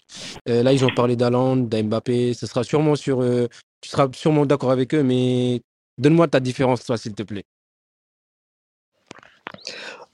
Là, 0.48 0.74
ils 0.74 0.84
ont 0.84 0.90
parlé 0.90 1.16
d'Alan, 1.16 1.56
d'Mbappé. 1.56 2.34
Ce 2.34 2.48
sera 2.48 2.64
sûrement 2.64 2.96
sur. 2.96 3.20
Tu 3.82 3.90
seras 3.90 4.08
sûrement 4.14 4.46
d'accord 4.46 4.72
avec 4.72 4.94
eux, 4.94 5.04
mais 5.04 5.62
donne-moi 5.98 6.28
ta 6.28 6.40
différence, 6.40 6.84
toi, 6.84 6.98
s'il 6.98 7.14
te 7.14 7.24
plaît. 7.24 7.44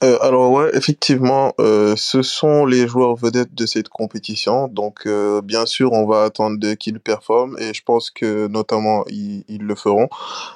Euh, 0.04 0.18
alors 0.20 0.52
ouais, 0.52 0.70
effectivement, 0.74 1.54
euh, 1.58 1.94
ce 1.96 2.20
sont 2.20 2.66
les 2.66 2.86
joueurs 2.86 3.16
vedettes 3.16 3.54
de 3.54 3.64
cette 3.64 3.88
compétition. 3.88 4.68
Donc 4.68 5.06
euh, 5.06 5.40
bien 5.40 5.64
sûr, 5.64 5.92
on 5.92 6.06
va 6.06 6.24
attendre 6.24 6.74
qu'ils 6.74 7.00
performent 7.00 7.56
et 7.58 7.72
je 7.72 7.82
pense 7.82 8.10
que 8.10 8.46
notamment 8.46 9.04
ils, 9.08 9.44
ils 9.48 9.62
le 9.62 9.74
feront. 9.74 10.08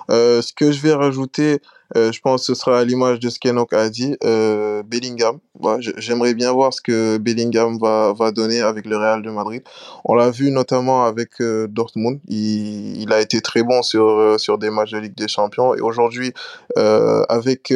ce 0.08 0.52
que 0.52 0.72
je 0.72 0.80
vais 0.82 0.92
rajouter, 0.92 1.60
je 1.94 2.20
pense 2.20 2.42
que 2.42 2.46
ce 2.46 2.54
sera 2.54 2.80
à 2.80 2.84
l'image 2.84 3.20
de 3.20 3.28
ce 3.28 3.38
qu'Enoch 3.38 3.72
a 3.72 3.88
dit, 3.90 4.16
Bellingham. 4.20 5.38
Ouais, 5.60 5.76
J'aimerais 5.98 6.34
bien 6.34 6.52
voir 6.52 6.72
ce 6.72 6.80
que 6.80 7.18
Bellingham 7.18 7.78
va, 7.78 8.12
va 8.12 8.30
donner 8.32 8.60
avec 8.60 8.86
le 8.86 8.96
Real 8.96 9.22
de 9.22 9.30
Madrid. 9.30 9.62
On 10.04 10.14
l'a 10.14 10.30
vu 10.30 10.50
notamment 10.50 11.04
avec 11.04 11.30
Dortmund. 11.40 12.20
Il, 12.28 13.02
il, 13.02 13.12
a 13.12 13.20
été 13.20 13.40
très 13.40 13.62
bon 13.62 13.82
sur, 13.82 14.38
sur 14.38 14.56
des 14.56 14.70
matchs 14.70 14.92
de 14.92 14.98
Ligue 14.98 15.16
des 15.16 15.28
Champions 15.28 15.74
et 15.74 15.80
aujourd'hui, 15.80 16.32
avec 16.76 17.72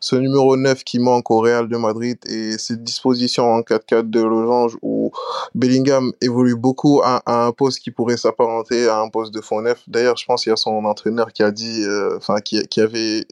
ce 0.00 0.16
numéro 0.16 0.56
9 0.56 0.82
qui 0.82 0.98
manque 0.98 1.30
au 1.30 1.40
Real 1.40 1.68
de 1.68 1.76
Madrid 1.76 2.18
et 2.26 2.56
cette 2.58 2.82
disposition 2.82 3.52
en 3.52 3.60
4-4 3.60 4.08
de 4.08 4.20
Losange 4.20 4.76
où 4.82 5.12
Bellingham 5.54 6.12
évolue 6.22 6.56
beaucoup 6.56 7.02
à, 7.04 7.22
un 7.26 7.52
poste 7.52 7.80
qui 7.80 7.90
pourrait 7.90 8.16
s'apparenter 8.16 8.88
à 8.88 8.98
un 8.98 9.08
poste 9.08 9.32
de 9.34 9.40
fond 9.40 9.60
neuf. 9.60 9.82
D'ailleurs, 9.86 10.16
je 10.16 10.24
pense 10.24 10.42
qu'il 10.42 10.50
y 10.50 10.52
a 10.52 10.56
son 10.56 10.84
entraîneur 10.84 11.32
qui 11.32 11.42
a 11.42 11.50
dit, 11.50 11.82
euh, 11.84 12.16
enfin, 12.16 12.36
euh, 12.36 12.40
qui, 12.40 12.66
qui, 12.68 12.80
avait 12.80 13.26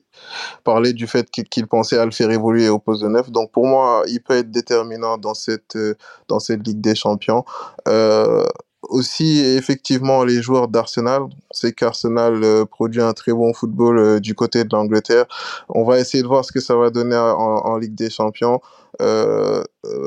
parlé 0.65 0.93
du 0.93 1.07
fait 1.07 1.31
qu'il 1.31 1.67
pensait 1.67 1.99
à 1.99 2.05
le 2.05 2.11
faire 2.11 2.31
évoluer 2.31 2.69
au 2.69 2.79
poste 2.79 3.03
de 3.03 3.09
neuf. 3.09 3.31
Donc, 3.31 3.51
pour 3.53 3.67
moi, 3.67 4.03
il 4.07 4.21
peut 4.21 4.35
être 4.35 4.51
déterminant 4.51 5.19
dans 5.19 5.35
cette, 5.35 5.77
euh, 5.77 5.95
dans 6.29 6.41
cette 6.41 6.67
Ligue 6.67 6.81
des 6.81 6.95
Champions. 6.95 7.45
Euh, 7.87 8.45
aussi 8.83 9.41
effectivement 9.41 10.25
les 10.25 10.41
joueurs 10.41 10.69
d'Arsenal. 10.69 11.23
C'est 11.51 11.73
qu'Arsenal 11.73 12.43
euh, 12.45 12.65
produit 12.65 13.03
un 13.03 13.13
très 13.13 13.33
bon 13.33 13.53
football 13.53 14.21
du 14.21 14.35
côté 14.35 14.65
de 14.65 14.69
l'Angleterre. 14.73 15.27
On 15.69 15.85
va 15.85 15.99
essayer 15.99 16.23
de 16.23 16.29
voir 16.29 16.45
ce 16.45 16.53
que 16.53 16.61
ça 16.61 16.77
va 16.77 16.91
donner 16.91 17.17
en 17.17 17.77
Ligue 17.77 17.95
des 17.95 18.09
Champions. 18.09 18.61
Euh, 19.01 19.63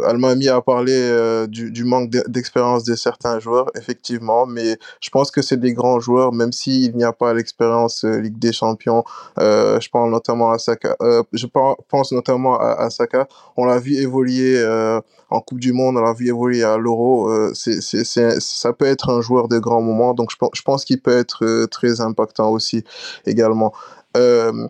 Almami 0.05 0.49
a 0.49 0.61
parlé 0.61 0.93
euh, 0.93 1.47
du, 1.47 1.83
manque 1.83 2.09
d'expérience 2.09 2.83
de 2.83 2.95
certains 2.95 3.39
joueurs, 3.39 3.71
effectivement, 3.75 4.45
mais 4.45 4.77
je 4.99 5.09
pense 5.09 5.31
que 5.31 5.41
c'est 5.41 5.57
des 5.57 5.73
grands 5.73 5.99
joueurs, 5.99 6.33
même 6.33 6.51
s'il 6.51 6.95
n'y 6.95 7.03
a 7.03 7.13
pas 7.13 7.33
l'expérience 7.33 8.03
euh, 8.03 8.19
Ligue 8.19 8.37
des 8.37 8.51
Champions. 8.51 9.03
Euh, 9.39 9.79
je 9.79 9.89
pense 9.89 10.09
notamment 10.11 10.51
à 10.51 10.59
Saka. 10.59 10.95
je 11.31 11.45
pense 11.89 12.11
notamment 12.11 12.59
à, 12.59 12.89
Saka. 12.89 13.27
On 13.57 13.65
l'a 13.65 13.79
vu 13.79 13.95
évoluer 13.95 14.63
en 15.29 15.39
Coupe 15.41 15.59
du 15.59 15.73
Monde, 15.73 15.97
on 15.97 16.01
l'a 16.01 16.13
vu 16.13 16.27
évoluer 16.27 16.63
à 16.63 16.77
l'Euro. 16.77 17.29
c'est, 17.53 17.81
ça 17.81 18.73
peut 18.73 18.85
être 18.85 19.09
un 19.09 19.21
joueur 19.21 19.47
de 19.47 19.59
grand 19.59 19.81
moment, 19.81 20.13
donc 20.13 20.31
je, 20.31 20.61
pense 20.61 20.85
qu'il 20.85 21.01
peut 21.01 21.17
être 21.17 21.65
très 21.67 22.01
impactant 22.01 22.51
aussi 22.51 22.83
également. 23.25 23.73
Euh, 24.17 24.67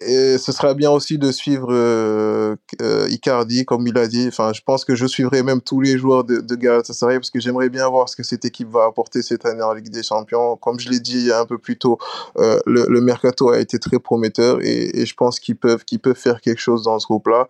et 0.00 0.38
ce 0.38 0.52
sera 0.52 0.74
bien 0.74 0.90
aussi 0.90 1.18
de 1.18 1.32
suivre 1.32 1.68
euh, 1.70 2.56
euh, 2.82 3.08
Icardi, 3.10 3.64
comme 3.64 3.86
il 3.86 3.96
a 3.96 4.06
dit. 4.06 4.26
Enfin, 4.28 4.52
je 4.52 4.60
pense 4.62 4.84
que 4.84 4.94
je 4.94 5.06
suivrai 5.06 5.42
même 5.42 5.60
tous 5.60 5.80
les 5.80 5.96
joueurs 5.96 6.24
de, 6.24 6.40
de 6.40 6.54
Galatasaray 6.54 7.18
parce 7.18 7.30
que 7.30 7.40
j'aimerais 7.40 7.68
bien 7.68 7.88
voir 7.88 8.08
ce 8.08 8.16
que 8.16 8.22
cette 8.22 8.44
équipe 8.44 8.68
va 8.70 8.84
apporter 8.84 9.22
cette 9.22 9.46
année 9.46 9.62
en 9.62 9.72
Ligue 9.72 9.90
des 9.90 10.02
Champions. 10.02 10.56
Comme 10.56 10.78
je 10.78 10.90
l'ai 10.90 11.00
dit 11.00 11.32
un 11.32 11.46
peu 11.46 11.58
plus 11.58 11.78
tôt, 11.78 11.98
euh, 12.38 12.58
le, 12.66 12.86
le, 12.88 13.00
mercato 13.00 13.50
a 13.50 13.58
été 13.58 13.78
très 13.78 13.98
prometteur 13.98 14.58
et, 14.62 15.00
et 15.00 15.06
je 15.06 15.14
pense 15.14 15.40
qu'ils 15.40 15.56
peuvent, 15.56 15.84
qu'ils 15.84 16.00
peuvent 16.00 16.16
faire 16.16 16.40
quelque 16.40 16.60
chose 16.60 16.82
dans 16.82 16.98
ce 16.98 17.06
groupe-là. 17.06 17.48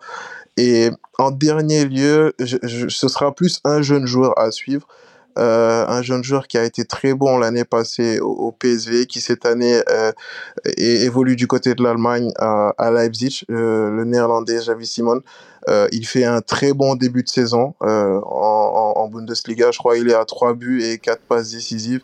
Et 0.55 0.89
en 1.19 1.31
dernier 1.31 1.85
lieu, 1.85 2.33
ce 2.39 3.07
sera 3.07 3.33
plus 3.33 3.59
un 3.63 3.81
jeune 3.81 4.05
joueur 4.05 4.37
à 4.39 4.51
suivre. 4.51 4.87
Euh, 5.37 5.85
un 5.87 6.01
jeune 6.01 6.23
joueur 6.23 6.47
qui 6.47 6.57
a 6.57 6.63
été 6.63 6.83
très 6.83 7.13
bon 7.13 7.37
l'année 7.37 7.63
passée 7.63 8.19
au, 8.19 8.31
au, 8.31 8.51
PSV, 8.51 9.05
qui 9.05 9.21
cette 9.21 9.45
année 9.45 9.81
euh, 9.89 10.11
évolue 10.77 11.35
du 11.35 11.47
côté 11.47 11.75
de 11.75 11.83
l'Allemagne 11.83 12.31
à, 12.37 12.73
à, 12.77 12.91
Leipzig, 12.91 13.43
euh, 13.51 13.89
le 13.91 14.03
néerlandais 14.05 14.61
Javi 14.61 14.87
Simon. 14.87 15.21
Il 15.91 16.07
fait 16.07 16.23
un 16.23 16.39
très 16.39 16.71
bon 16.71 16.95
début 16.95 17.23
de 17.23 17.29
saison 17.29 17.73
en, 17.81 18.93
en, 18.95 19.07
Bundesliga. 19.09 19.71
Je 19.71 19.77
crois 19.77 19.97
qu'il 19.97 20.09
est 20.09 20.13
à 20.13 20.23
3 20.23 20.53
buts 20.53 20.81
et 20.81 20.97
4 20.97 21.19
passes 21.27 21.51
décisives. 21.51 22.01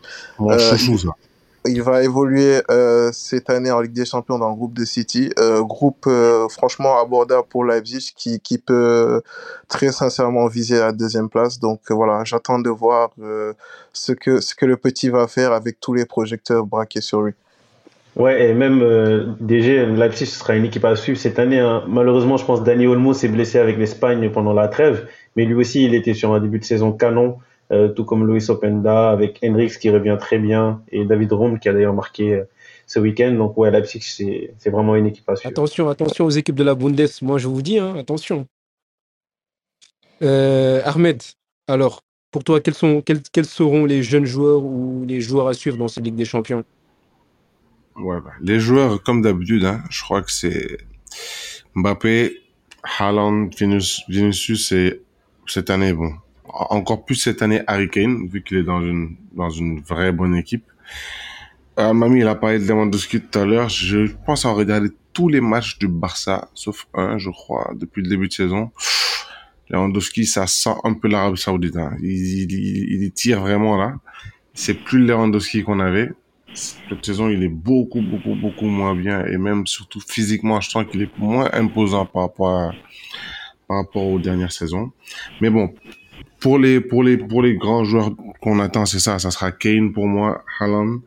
Il 1.66 1.82
va 1.82 2.02
évoluer 2.02 2.60
euh, 2.70 3.10
cette 3.12 3.48
année 3.48 3.70
en 3.70 3.80
Ligue 3.80 3.92
des 3.92 4.04
Champions 4.04 4.38
dans 4.38 4.50
le 4.50 4.54
groupe 4.54 4.74
de 4.74 4.84
City, 4.84 5.30
euh, 5.38 5.62
groupe 5.62 6.04
euh, 6.06 6.46
franchement 6.48 7.00
abordable 7.00 7.46
pour 7.48 7.64
Leipzig 7.64 8.12
qui, 8.14 8.40
qui 8.40 8.58
peut 8.58 9.22
très 9.68 9.90
sincèrement 9.90 10.46
viser 10.46 10.78
la 10.78 10.92
deuxième 10.92 11.28
place. 11.28 11.58
Donc 11.58 11.80
voilà, 11.90 12.22
j'attends 12.24 12.58
de 12.58 12.70
voir 12.70 13.10
ce 13.92 14.12
que 14.12 14.40
ce 14.40 14.54
que 14.54 14.66
le 14.66 14.76
petit 14.76 15.08
va 15.08 15.26
faire 15.26 15.52
avec 15.52 15.80
tous 15.80 15.94
les 15.94 16.04
projecteurs 16.04 16.66
braqués 16.66 17.00
sur 17.00 17.22
lui. 17.22 17.32
Ouais, 18.16 18.48
et 18.48 18.54
même 18.54 19.34
DG, 19.40 19.86
Leipzig 19.86 20.26
sera 20.26 20.54
une 20.54 20.66
équipe 20.66 20.84
à 20.84 20.94
suivre 20.94 21.18
cette 21.18 21.38
année. 21.38 21.58
Hein. 21.58 21.82
Malheureusement, 21.88 22.36
je 22.36 22.44
pense 22.44 22.62
Dani 22.62 22.86
Olmo 22.86 23.12
s'est 23.12 23.28
blessé 23.28 23.58
avec 23.58 23.76
l'Espagne 23.76 24.30
pendant 24.30 24.52
la 24.52 24.68
trêve, 24.68 25.08
mais 25.34 25.44
lui 25.44 25.54
aussi, 25.54 25.84
il 25.84 25.94
était 25.94 26.14
sur 26.14 26.32
un 26.32 26.40
début 26.40 26.60
de 26.60 26.64
saison 26.64 26.92
canon. 26.92 27.38
Euh, 27.74 27.88
tout 27.88 28.04
comme 28.04 28.24
Luis 28.24 28.50
Openda, 28.50 29.10
avec 29.10 29.40
Hendrix 29.42 29.72
qui 29.80 29.90
revient 29.90 30.16
très 30.20 30.38
bien, 30.38 30.82
et 30.92 31.04
David 31.04 31.32
Rom 31.32 31.58
qui 31.58 31.68
a 31.68 31.72
d'ailleurs 31.72 31.94
marqué 31.94 32.34
euh, 32.34 32.44
ce 32.86 33.00
week-end. 33.00 33.32
Donc 33.32 33.58
ouais, 33.58 33.70
Leipzig, 33.70 34.00
c'est 34.58 34.70
vraiment 34.70 34.94
une 34.94 35.06
équipe 35.06 35.28
à 35.28 35.34
suivre. 35.34 35.50
Attention, 35.50 35.88
attention 35.88 36.24
aux 36.24 36.30
équipes 36.30 36.54
de 36.54 36.62
la 36.62 36.76
Bundes, 36.76 37.08
moi 37.22 37.38
je 37.38 37.48
vous 37.48 37.62
dis, 37.62 37.80
hein, 37.80 37.96
attention. 37.96 38.46
Euh, 40.22 40.82
Ahmed, 40.84 41.20
alors, 41.66 42.02
pour 42.30 42.44
toi, 42.44 42.60
quels, 42.60 42.74
sont, 42.74 43.02
quels, 43.02 43.22
quels 43.32 43.44
seront 43.44 43.86
les 43.86 44.04
jeunes 44.04 44.26
joueurs 44.26 44.62
ou 44.62 45.04
les 45.08 45.20
joueurs 45.20 45.48
à 45.48 45.54
suivre 45.54 45.76
dans 45.76 45.88
cette 45.88 46.04
Ligue 46.04 46.14
des 46.14 46.24
Champions? 46.24 46.62
Ouais, 47.96 48.20
bah, 48.20 48.32
les 48.40 48.60
joueurs, 48.60 49.02
comme 49.02 49.20
d'habitude, 49.20 49.64
hein, 49.64 49.82
je 49.90 50.00
crois 50.02 50.22
que 50.22 50.30
c'est 50.30 50.78
Mbappé, 51.74 52.36
Haaland, 52.98 53.48
Vinicius 54.08 54.70
et 54.70 55.02
cette 55.46 55.70
année, 55.70 55.92
bon, 55.92 56.12
encore 56.48 57.04
plus 57.04 57.16
cette 57.16 57.42
année 57.42 57.62
Harry 57.66 57.88
Kane, 57.88 58.28
vu 58.28 58.42
qu'il 58.42 58.58
est 58.58 58.62
dans 58.62 58.80
une, 58.80 59.16
dans 59.32 59.50
une 59.50 59.80
vraie 59.80 60.12
bonne 60.12 60.36
équipe. 60.36 60.64
Euh, 61.78 61.92
Mamie, 61.92 62.20
il 62.20 62.26
a 62.28 62.34
parlé 62.34 62.58
de 62.58 62.64
Lewandowski 62.64 63.20
tout 63.20 63.38
à 63.38 63.44
l'heure. 63.44 63.68
Je 63.68 64.12
pense 64.26 64.44
avoir 64.44 64.58
regardé 64.58 64.90
tous 65.12 65.28
les 65.28 65.40
matchs 65.40 65.78
du 65.78 65.88
Barça, 65.88 66.48
sauf 66.54 66.86
un, 66.94 67.18
je 67.18 67.30
crois, 67.30 67.72
depuis 67.74 68.02
le 68.02 68.08
début 68.08 68.28
de 68.28 68.32
saison. 68.32 68.70
Lewandowski, 69.70 70.26
ça 70.26 70.46
sent 70.46 70.74
un 70.84 70.94
peu 70.94 71.08
l'Arabie 71.08 71.40
Saoudite. 71.40 71.76
Hein. 71.76 71.96
Il, 72.00 72.52
il, 72.52 73.02
il, 73.02 73.12
tire 73.12 73.40
vraiment 73.40 73.76
là. 73.76 73.96
C'est 74.52 74.74
plus 74.74 75.00
le 75.00 75.06
Lewandowski 75.06 75.64
qu'on 75.64 75.80
avait. 75.80 76.10
Cette 76.52 77.04
saison, 77.04 77.28
il 77.28 77.42
est 77.42 77.48
beaucoup, 77.48 78.00
beaucoup, 78.00 78.36
beaucoup 78.36 78.66
moins 78.66 78.94
bien. 78.94 79.24
Et 79.26 79.36
même, 79.36 79.66
surtout 79.66 80.00
physiquement, 80.00 80.60
je 80.60 80.70
sens 80.70 80.84
qu'il 80.88 81.02
est 81.02 81.18
moins 81.18 81.48
imposant 81.52 82.06
par 82.06 82.22
rapport 82.22 82.50
à, 82.50 82.72
par 83.66 83.78
rapport 83.78 84.04
aux 84.04 84.20
dernières 84.20 84.52
saisons. 84.52 84.92
Mais 85.40 85.50
bon, 85.50 85.74
pour 86.44 86.58
les, 86.58 86.78
pour 86.78 87.02
les, 87.02 87.16
pour 87.16 87.42
les 87.42 87.56
grands 87.56 87.84
joueurs 87.84 88.10
qu'on 88.42 88.58
attend, 88.58 88.84
c'est 88.84 88.98
ça. 88.98 89.18
Ça 89.18 89.30
sera 89.30 89.50
Kane 89.50 89.94
pour 89.94 90.06
moi, 90.06 90.44
Haaland, 90.60 91.00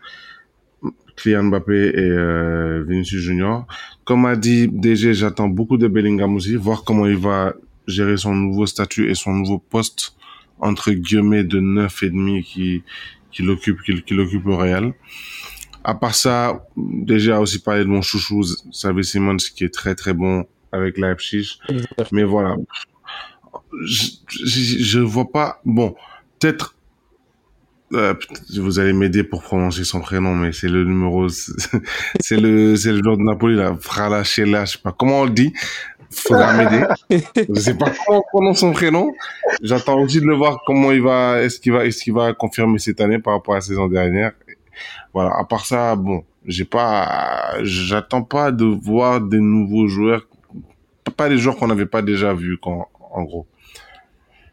Kylian 1.15 1.43
Mbappé 1.43 1.91
et 1.93 1.99
euh, 1.99 2.83
Vinicius 2.87 3.21
Junior. 3.21 3.67
Comme 4.03 4.25
a 4.25 4.35
dit 4.35 4.67
DG, 4.67 5.13
j'attends 5.13 5.47
beaucoup 5.47 5.77
de 5.77 5.87
Bellingham 5.87 6.33
aussi, 6.33 6.55
voir 6.55 6.83
comment 6.83 7.05
il 7.05 7.17
va 7.17 7.53
gérer 7.85 8.17
son 8.17 8.33
nouveau 8.33 8.65
statut 8.65 9.11
et 9.11 9.13
son 9.13 9.31
nouveau 9.33 9.59
poste 9.59 10.15
entre 10.59 10.91
guillemets 10.91 11.43
de 11.43 11.59
neuf 11.59 12.01
et 12.01 12.09
demi 12.09 12.41
qui 12.41 12.81
qu'il 13.31 13.47
occupe 13.51 13.83
qu'il 13.83 14.19
occupe 14.19 14.47
au 14.47 14.57
Real. 14.57 14.91
À 15.83 15.93
part 15.93 16.15
ça, 16.15 16.65
déjà 16.75 17.39
aussi 17.39 17.59
parlé 17.59 17.83
de 17.83 17.89
mon 17.89 18.01
chouchou 18.01 18.41
Xavi 18.71 19.03
Simons 19.03 19.37
qui 19.55 19.65
est 19.65 19.73
très 19.73 19.93
très 19.93 20.15
bon 20.15 20.47
avec 20.71 20.97
Leipzig. 20.97 21.59
Mais 22.11 22.23
voilà, 22.23 22.55
je, 23.83 24.11
je 24.45 24.99
vois 24.99 25.31
pas. 25.31 25.61
Bon, 25.65 25.95
peut-être 26.39 26.75
euh, 27.93 28.13
vous 28.57 28.79
allez 28.79 28.91
m'aider 28.91 29.23
pour 29.23 29.41
prononcer 29.41 29.85
son 29.85 30.01
prénom, 30.01 30.35
mais 30.35 30.51
c'est 30.51 30.67
le 30.67 30.83
numéro, 30.83 31.29
c'est 31.29 32.37
le, 32.37 32.75
c'est 32.75 32.91
le 32.91 33.01
joueur 33.01 33.17
de 33.17 33.23
Napoli, 33.23 33.55
là, 33.55 33.75
Frala 33.79 34.23
Shela, 34.23 34.65
je 34.65 34.73
sais 34.73 34.79
pas 34.83 34.91
comment 34.91 35.21
on 35.21 35.25
le 35.25 35.31
dit. 35.31 35.53
Faudra 36.09 36.53
m'aider. 36.53 36.83
je 37.49 37.59
sais 37.59 37.73
pas 37.75 37.91
comment 38.05 38.19
on 38.19 38.23
prononce 38.29 38.59
son 38.59 38.71
prénom. 38.73 39.13
J'attends 39.61 39.99
aussi 40.01 40.19
de 40.19 40.25
le 40.25 40.35
voir 40.35 40.61
comment 40.65 40.91
il 40.91 41.01
va, 41.01 41.41
est-ce 41.41 41.59
qu'il 41.59 41.73
va, 41.73 41.85
est-ce 41.85 42.03
qu'il 42.03 42.13
va 42.13 42.33
confirmer 42.33 42.79
cette 42.79 42.99
année 43.01 43.19
par 43.19 43.33
rapport 43.33 43.53
à 43.53 43.57
la 43.57 43.61
saison 43.61 43.87
dernière. 43.87 44.31
Voilà. 45.13 45.31
À 45.37 45.43
part 45.45 45.65
ça, 45.65 45.95
bon, 45.95 46.23
j'ai 46.45 46.65
pas, 46.65 47.55
j'attends 47.61 48.23
pas 48.23 48.51
de 48.51 48.65
voir 48.65 49.21
des 49.21 49.39
nouveaux 49.39 49.87
joueurs, 49.87 50.27
pas 51.15 51.29
des 51.29 51.37
joueurs 51.37 51.55
qu'on 51.55 51.67
n'avait 51.67 51.85
pas 51.85 52.01
déjà 52.01 52.33
vus, 52.33 52.57
en 52.63 53.23
gros. 53.23 53.45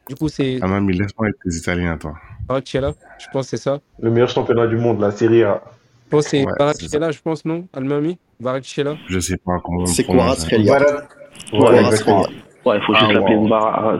Du 0.08 0.14
coup, 0.16 0.28
c'est. 0.28 0.58
Ah, 0.60 0.66
mamie, 0.66 0.96
laisse-moi 0.96 1.28
être 1.28 1.38
les 1.44 1.56
Italiens, 1.56 1.96
toi. 1.96 2.14
Baracciela, 2.46 2.92
je 3.18 3.26
pense 3.32 3.46
que 3.46 3.56
c'est 3.56 3.62
ça. 3.62 3.80
Le 4.00 4.10
meilleur 4.10 4.28
championnat 4.28 4.66
du 4.66 4.76
monde, 4.76 5.00
la 5.00 5.10
Serie 5.10 5.42
A. 5.44 5.62
Je 6.06 6.10
pense 6.10 6.24
que 6.24 6.30
c'est 6.30 6.44
ouais, 6.44 6.52
Baracciela, 6.58 7.10
je 7.10 7.20
pense, 7.20 7.44
non? 7.44 7.66
Almami? 7.72 8.18
Baracciela 8.38 8.96
Je 9.08 9.18
sais 9.20 9.38
pas 9.38 9.60
comment. 9.64 9.86
C'est 9.86 10.04
Kvaratskhelia. 10.04 10.78
Ouais, 11.52 11.60
ouais, 11.60 12.76
il 12.76 12.82
faut 12.82 12.94
juste 12.94 13.06
ah, 13.08 13.12
l'appeler 13.12 13.36
wow. 13.36 13.48
Bara. 13.48 13.98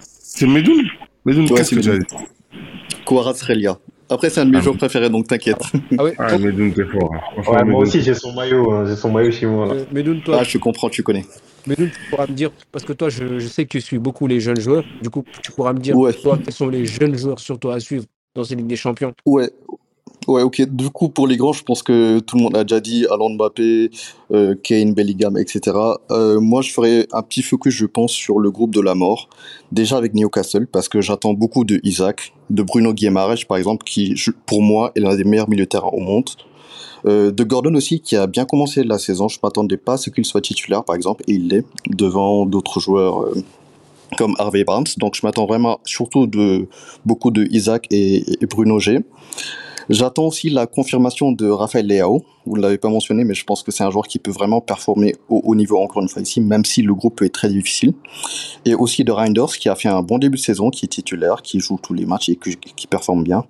C'est 0.00 0.46
Medoun? 0.46 0.82
Medoun, 1.24 1.48
qu'est-ce 1.48 1.74
que 1.74 1.80
tu 1.80 1.90
as 1.90 1.98
dit. 1.98 3.66
Après, 4.08 4.30
c'est 4.30 4.40
un 4.40 4.46
de 4.46 4.50
mes 4.50 4.58
ah, 4.58 4.60
joueurs 4.60 4.76
préférés, 4.76 5.10
donc 5.10 5.26
t'inquiète. 5.26 5.58
Ah 5.98 6.04
ouais, 6.04 6.14
ah, 6.18 6.38
Medoun, 6.38 6.72
t'es 6.72 6.84
fort. 6.84 7.12
Hein. 7.12 7.42
Ouais, 7.50 7.64
moi 7.64 7.80
aussi, 7.80 8.00
j'ai 8.00 8.14
son 8.14 8.32
maillot. 8.32 8.72
Hein. 8.72 8.84
J'ai 8.86 8.96
son 8.96 9.10
maillot 9.10 9.32
chez 9.32 9.46
moi. 9.46 9.68
Euh, 9.72 9.84
Medoun, 9.92 10.20
toi? 10.22 10.38
Ah, 10.40 10.44
je 10.44 10.58
comprends, 10.58 10.88
tu 10.88 11.02
connais. 11.02 11.24
Medoun, 11.66 11.90
tu 11.90 12.10
pourras 12.10 12.26
me 12.26 12.34
dire, 12.34 12.50
parce 12.72 12.84
que 12.84 12.92
toi, 12.92 13.08
je, 13.08 13.38
je, 13.38 13.48
sais 13.48 13.64
que 13.64 13.70
tu 13.70 13.80
suis 13.80 13.98
beaucoup 13.98 14.26
les 14.26 14.40
jeunes 14.40 14.60
joueurs. 14.60 14.84
Du 15.02 15.10
coup, 15.10 15.24
tu 15.42 15.52
pourras 15.52 15.72
me 15.72 15.80
dire, 15.80 15.96
ouais. 15.96 16.12
toi, 16.12 16.38
quels 16.42 16.54
sont 16.54 16.68
les 16.68 16.86
jeunes 16.86 17.16
joueurs 17.16 17.40
surtout 17.40 17.70
à 17.70 17.80
suivre 17.80 18.04
dans 18.34 18.44
cette 18.44 18.58
Ligue 18.58 18.66
des 18.66 18.76
Champions? 18.76 19.12
Ouais. 19.24 19.50
Ouais, 20.26 20.42
ok. 20.42 20.62
Du 20.62 20.90
coup, 20.90 21.08
pour 21.08 21.28
les 21.28 21.36
grands, 21.36 21.52
je 21.52 21.62
pense 21.62 21.82
que 21.84 22.18
tout 22.18 22.36
le 22.36 22.42
monde 22.42 22.56
a 22.56 22.64
déjà 22.64 22.80
dit 22.80 23.06
Alain 23.06 23.36
Mbappé, 23.36 23.90
euh, 24.32 24.56
Kane, 24.60 24.92
Bellingham, 24.92 25.38
etc. 25.38 25.76
Euh, 26.10 26.40
moi, 26.40 26.62
je 26.62 26.72
ferais 26.72 27.06
un 27.12 27.22
petit 27.22 27.42
focus, 27.42 27.74
je 27.74 27.86
pense, 27.86 28.10
sur 28.10 28.40
le 28.40 28.50
groupe 28.50 28.74
de 28.74 28.80
la 28.80 28.96
mort. 28.96 29.28
Déjà 29.70 29.96
avec 29.96 30.14
Newcastle, 30.14 30.66
parce 30.66 30.88
que 30.88 31.00
j'attends 31.00 31.32
beaucoup 31.32 31.64
de 31.64 31.80
Isaac, 31.84 32.32
de 32.50 32.62
Bruno 32.64 32.92
Guimaraes, 32.92 33.44
par 33.48 33.56
exemple, 33.56 33.84
qui, 33.84 34.20
pour 34.46 34.62
moi, 34.62 34.90
est 34.96 35.00
l'un 35.00 35.14
des 35.14 35.24
meilleurs 35.24 35.48
milieux 35.48 35.64
de 35.64 35.70
terrain 35.70 35.90
au 35.92 36.00
monde. 36.00 36.28
Euh, 37.06 37.30
de 37.30 37.44
Gordon 37.44 37.74
aussi, 37.74 38.00
qui 38.00 38.16
a 38.16 38.26
bien 38.26 38.44
commencé 38.44 38.84
la 38.84 38.98
saison. 38.98 39.28
Je 39.28 39.38
m'attendais 39.42 39.76
pas 39.76 39.94
à 39.94 39.96
ce 39.96 40.10
qu'il 40.10 40.24
soit 40.24 40.40
titulaire, 40.40 40.84
par 40.84 40.96
exemple, 40.96 41.22
et 41.28 41.34
il 41.34 41.48
l'est, 41.48 41.64
devant 41.88 42.46
d'autres 42.46 42.80
joueurs 42.80 43.22
euh, 43.22 43.34
comme 44.16 44.34
Harvey 44.38 44.64
Barnes. 44.64 44.86
Donc, 44.98 45.14
je 45.14 45.24
m'attends 45.24 45.46
vraiment 45.46 45.80
surtout 45.84 46.26
de 46.26 46.68
beaucoup 47.04 47.30
de 47.30 47.46
Isaac 47.50 47.86
et, 47.90 48.42
et 48.42 48.46
Bruno 48.46 48.78
G. 48.78 49.00
J'attends 49.88 50.26
aussi 50.26 50.50
la 50.50 50.66
confirmation 50.66 51.30
de 51.30 51.48
Raphaël 51.48 51.86
Leao. 51.86 52.24
Vous 52.44 52.56
ne 52.56 52.62
l'avez 52.62 52.78
pas 52.78 52.88
mentionné, 52.88 53.22
mais 53.22 53.34
je 53.34 53.44
pense 53.44 53.62
que 53.62 53.70
c'est 53.70 53.84
un 53.84 53.90
joueur 53.90 54.08
qui 54.08 54.18
peut 54.18 54.32
vraiment 54.32 54.60
performer 54.60 55.14
au 55.28 55.42
haut 55.44 55.54
niveau 55.54 55.78
encore 55.78 56.02
une 56.02 56.08
fois 56.08 56.22
ici, 56.22 56.40
même 56.40 56.64
si 56.64 56.82
le 56.82 56.92
groupe 56.92 57.22
est 57.22 57.32
très 57.32 57.48
difficile. 57.48 57.94
Et 58.64 58.74
aussi 58.74 59.04
de 59.04 59.12
Reinders, 59.12 59.56
qui 59.58 59.68
a 59.68 59.76
fait 59.76 59.88
un 59.88 60.02
bon 60.02 60.18
début 60.18 60.38
de 60.38 60.42
saison, 60.42 60.70
qui 60.70 60.86
est 60.86 60.88
titulaire, 60.88 61.42
qui 61.42 61.60
joue 61.60 61.78
tous 61.80 61.94
les 61.94 62.04
matchs 62.04 62.30
et 62.30 62.36
qui, 62.36 62.56
qui 62.56 62.86
performe 62.88 63.22
bien. 63.22 63.44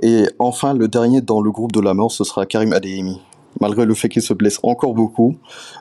Et 0.00 0.26
enfin, 0.38 0.74
le 0.74 0.88
dernier 0.88 1.20
dans 1.20 1.40
le 1.40 1.50
groupe 1.50 1.72
de 1.72 1.80
la 1.80 1.94
mort, 1.94 2.12
ce 2.12 2.24
sera 2.24 2.46
Karim 2.46 2.72
Adeyemi. 2.72 3.20
Malgré 3.60 3.84
le 3.84 3.94
fait 3.94 4.08
qu'il 4.08 4.22
se 4.22 4.34
blesse 4.34 4.58
encore 4.62 4.94
beaucoup, 4.94 5.36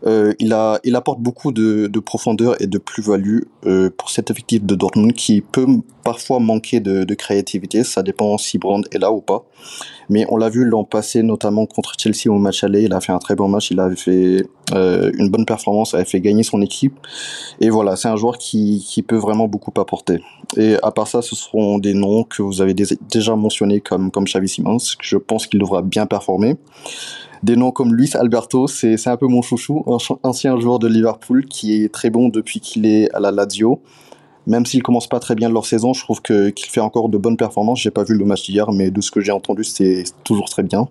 euh, 0.06 0.34
il, 0.40 0.54
a, 0.54 0.80
il 0.84 0.96
apporte 0.96 1.20
beaucoup 1.20 1.52
de, 1.52 1.88
de 1.88 2.00
profondeur 2.00 2.62
et 2.62 2.68
de 2.68 2.78
plus-value 2.78 3.42
euh, 3.66 3.90
pour 3.96 4.10
cet 4.10 4.30
effectif 4.30 4.64
de 4.64 4.76
Dortmund 4.76 5.14
qui 5.14 5.42
peut 5.42 5.68
parfois 6.04 6.40
manquer 6.40 6.80
de, 6.80 7.04
de 7.04 7.14
créativité. 7.14 7.84
Ça 7.84 8.04
dépend 8.04 8.38
si 8.38 8.58
Brand 8.58 8.86
est 8.92 8.98
là 8.98 9.12
ou 9.12 9.22
pas. 9.22 9.46
Mais 10.10 10.26
on 10.30 10.38
l'a 10.38 10.50
vu 10.50 10.66
l'an 10.66 10.84
passé, 10.84 11.24
notamment 11.24 11.66
contre 11.66 11.94
Chelsea 11.98 12.28
au 12.28 12.38
match 12.38 12.64
aller. 12.64 12.84
Il 12.84 12.94
a 12.94 13.00
fait 13.00 13.14
un 13.14 13.20
très 13.20 13.36
bon 13.36 13.48
match. 13.48 13.72
Il 13.72 13.80
avait 13.80 13.96
fait 13.96 14.46
euh, 14.74 15.12
une 15.18 15.30
bonne 15.30 15.46
performance. 15.46 15.94
Il 15.94 16.00
a 16.00 16.06
fait 16.06 16.20
gagner 16.20 16.44
son 16.44 16.62
équipe. 16.62 17.00
Et 17.62 17.70
voilà, 17.70 17.96
c'est 17.96 18.10
un 18.10 18.18
joueur 18.18 18.38
qui, 18.38 18.86
qui 18.86 19.04
peut 19.04 19.16
vraiment 19.16 19.48
beaucoup 19.48 19.72
apporter. 19.80 20.20
Et 20.58 20.76
à 20.84 20.92
part 20.92 21.08
ça, 21.08 21.22
ce 21.22 21.36
seront 21.36 21.78
des 21.78 21.94
noms 21.94 22.24
que 22.24 22.42
vous 22.42 22.62
avez 22.62 22.74
déjà 22.74 23.36
mentionnés 23.36 23.80
comme, 23.80 24.12
comme 24.12 24.26
Xavi 24.26 24.50
Simons. 24.50 24.78
Je 25.00 25.18
pense 25.18 25.48
qu'il 25.48 25.60
devra 25.60 25.82
bien 25.82 26.06
performer 26.06 26.58
des 27.44 27.56
noms 27.56 27.72
comme 27.72 27.96
Luis 27.96 28.12
Alberto, 28.14 28.68
c'est 28.68 29.08
un 29.08 29.18
peu 29.18 29.28
mon 29.28 29.42
chouchou, 29.42 29.84
un 29.88 29.98
ancien 30.24 30.60
joueur 30.60 30.80
de 30.80 30.88
Liverpool 30.88 31.46
qui 31.46 31.84
est 31.84 31.92
très 31.92 32.10
bon 32.10 32.30
depuis 32.30 32.60
qu'il 32.60 32.86
est 32.86 33.12
à 33.14 33.20
la 33.20 33.32
Lazio. 33.32 33.82
Même 34.48 34.66
s'il 34.66 34.82
commence 34.82 35.08
pas 35.08 35.20
très 35.20 35.36
bien 35.36 35.50
leur 35.50 35.66
saison, 35.66 35.94
je 35.94 36.04
trouve 36.04 36.22
qu'il 36.22 36.54
qu 36.54 36.70
fait 36.70 36.80
encore 36.80 37.10
de 37.10 37.18
bonnes 37.18 37.38
performances. 37.38 37.82
J'ai 37.82 37.92
pas 37.92 38.04
vu 38.04 38.18
le 38.18 38.26
match 38.26 38.44
d'hier, 38.44 38.72
mais 38.72 38.89
de 38.89 39.02
ce 39.02 39.12
que 39.12 39.22
j'ai 39.22 39.32
entendu, 39.32 39.64
c'est 39.64 40.04
toujours 40.24 40.50
très 40.50 40.64
bien. 40.64 40.88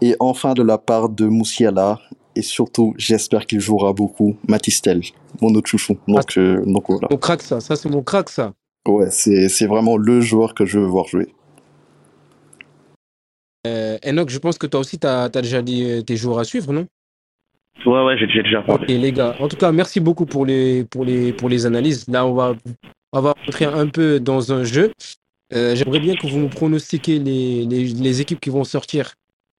Et 0.00 0.16
enfin, 0.20 0.54
de 0.54 0.62
la 0.62 0.78
part 0.78 1.08
de 1.08 1.26
Moussiala, 1.26 1.98
et 2.36 2.42
surtout, 2.42 2.94
j'espère 2.96 3.46
qu'il 3.46 3.60
jouera 3.60 3.92
beaucoup, 3.92 4.36
Matistel, 4.48 5.02
mon 5.40 5.54
autre 5.54 5.68
chouchou. 5.68 5.96
Donc, 6.08 6.20
ah, 6.36 6.40
euh, 6.40 6.64
donc 6.64 6.84
voilà. 6.88 7.08
Mon 7.10 7.16
crack, 7.16 7.42
ça, 7.42 7.60
ça 7.60 7.76
c'est 7.76 7.88
mon 7.88 8.02
crack, 8.02 8.28
ça. 8.28 8.52
Ouais, 8.86 9.08
c'est 9.10 9.66
vraiment 9.66 9.96
le 9.96 10.20
joueur 10.20 10.54
que 10.54 10.66
je 10.66 10.78
veux 10.78 10.86
voir 10.86 11.06
jouer. 11.06 11.28
Euh, 13.66 13.98
Enoch, 14.04 14.28
je 14.28 14.38
pense 14.38 14.58
que 14.58 14.66
toi 14.66 14.80
aussi, 14.80 14.98
tu 14.98 15.06
as, 15.06 15.24
as, 15.24 15.42
déjà 15.42 15.62
dit 15.62 16.04
tes 16.04 16.16
joueurs 16.16 16.38
à 16.38 16.44
suivre, 16.44 16.72
non? 16.72 16.86
Ouais, 17.86 18.04
ouais, 18.04 18.16
j'ai 18.18 18.26
déjà 18.26 18.62
parlé. 18.62 18.84
Ok, 18.84 18.88
les 18.88 19.12
gars. 19.12 19.34
En 19.40 19.48
tout 19.48 19.56
cas, 19.56 19.72
merci 19.72 20.00
beaucoup 20.00 20.26
pour 20.26 20.46
les, 20.46 20.84
pour 20.84 21.04
les, 21.04 21.32
pour 21.32 21.48
les 21.48 21.66
analyses. 21.66 22.06
Là, 22.08 22.24
on 22.24 22.34
va, 22.34 22.54
on 23.12 23.20
va 23.20 23.34
rentrer 23.46 23.66
un 23.66 23.88
peu 23.88 24.20
dans 24.20 24.52
un 24.52 24.64
jeu. 24.64 24.92
Euh, 25.52 25.74
J'aimerais 25.74 26.00
bien 26.00 26.14
que 26.14 26.26
vous 26.26 26.38
nous 26.38 26.48
pronostiquiez 26.48 27.18
les, 27.18 27.64
les, 27.66 27.84
les, 27.84 28.20
équipes 28.20 28.40
qui 28.40 28.50
vont 28.50 28.64
sortir 28.64 29.14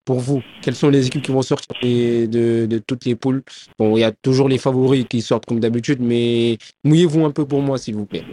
pour 0.05 0.19
vous. 0.19 0.41
Quelles 0.61 0.75
sont 0.75 0.89
les 0.89 1.05
équipes 1.05 1.21
qui 1.21 1.31
vont 1.31 1.41
sortir 1.41 1.75
de, 1.81 2.25
de, 2.25 2.65
de 2.65 2.77
toutes 2.79 3.05
les 3.05 3.15
poules? 3.15 3.43
Bon, 3.77 3.95
il 3.95 3.99
y 3.99 4.03
a 4.03 4.11
toujours 4.11 4.49
les 4.49 4.57
favoris 4.57 5.05
qui 5.07 5.21
sortent 5.21 5.45
comme 5.45 5.59
d'habitude, 5.59 5.99
mais 6.01 6.57
mouillez-vous 6.83 7.25
un 7.25 7.31
peu 7.31 7.45
pour 7.45 7.61
moi, 7.61 7.77
s'il 7.77 7.95
vous 7.95 8.05
plaît. 8.05 8.23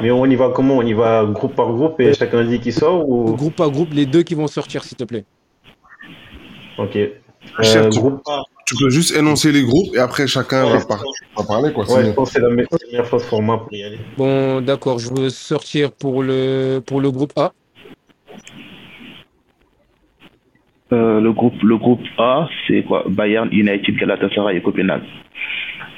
Mais 0.00 0.10
on 0.10 0.26
y 0.26 0.36
va 0.36 0.50
comment? 0.50 0.76
On 0.78 0.82
y 0.82 0.92
va 0.92 1.24
groupe 1.24 1.54
par 1.54 1.72
groupe 1.72 2.00
et 2.00 2.12
chacun 2.12 2.44
dit 2.44 2.60
qui 2.60 2.72
sort 2.72 3.08
ou... 3.08 3.34
Groupe 3.34 3.56
par 3.56 3.70
groupe, 3.70 3.92
les 3.92 4.06
deux 4.06 4.22
qui 4.22 4.34
vont 4.34 4.46
sortir, 4.46 4.84
s'il 4.84 4.96
te 4.96 5.04
plaît. 5.04 5.24
Ok. 6.78 6.96
Euh, 6.96 7.90
groupe... 7.90 8.22
Tu 8.66 8.74
peux 8.76 8.90
juste 8.90 9.16
énoncer 9.16 9.52
les 9.52 9.62
groupes 9.62 9.94
et 9.94 9.98
après 9.98 10.26
chacun 10.26 10.64
ouais, 10.64 10.78
va, 10.78 10.84
par... 10.84 11.02
va, 11.36 11.44
parler. 11.44 11.72
Quoi, 11.72 11.84
ouais, 11.84 12.06
je 12.06 12.10
pense 12.10 12.32
que 12.32 12.34
c'est 12.34 12.40
la 12.40 12.50
meilleure 12.50 13.06
chose 13.06 13.24
pour 13.26 13.40
moi 13.40 13.62
pour 13.62 13.72
y 13.72 13.84
aller. 13.84 13.98
Bon, 14.18 14.60
d'accord, 14.60 14.98
je 14.98 15.08
veux 15.14 15.30
sortir 15.30 15.92
pour 15.92 16.22
le, 16.22 16.80
pour 16.84 17.00
le 17.00 17.10
groupe 17.12 17.32
A. 17.36 17.52
Euh, 20.92 21.20
le, 21.20 21.32
groupe, 21.32 21.60
le 21.62 21.76
groupe 21.78 22.02
A, 22.18 22.48
c'est 22.66 22.82
quoi? 22.82 23.04
Bayern, 23.08 23.48
United, 23.52 23.96
Galatasaray 23.96 24.56
et 24.56 24.62
Copenhague. 24.62 25.02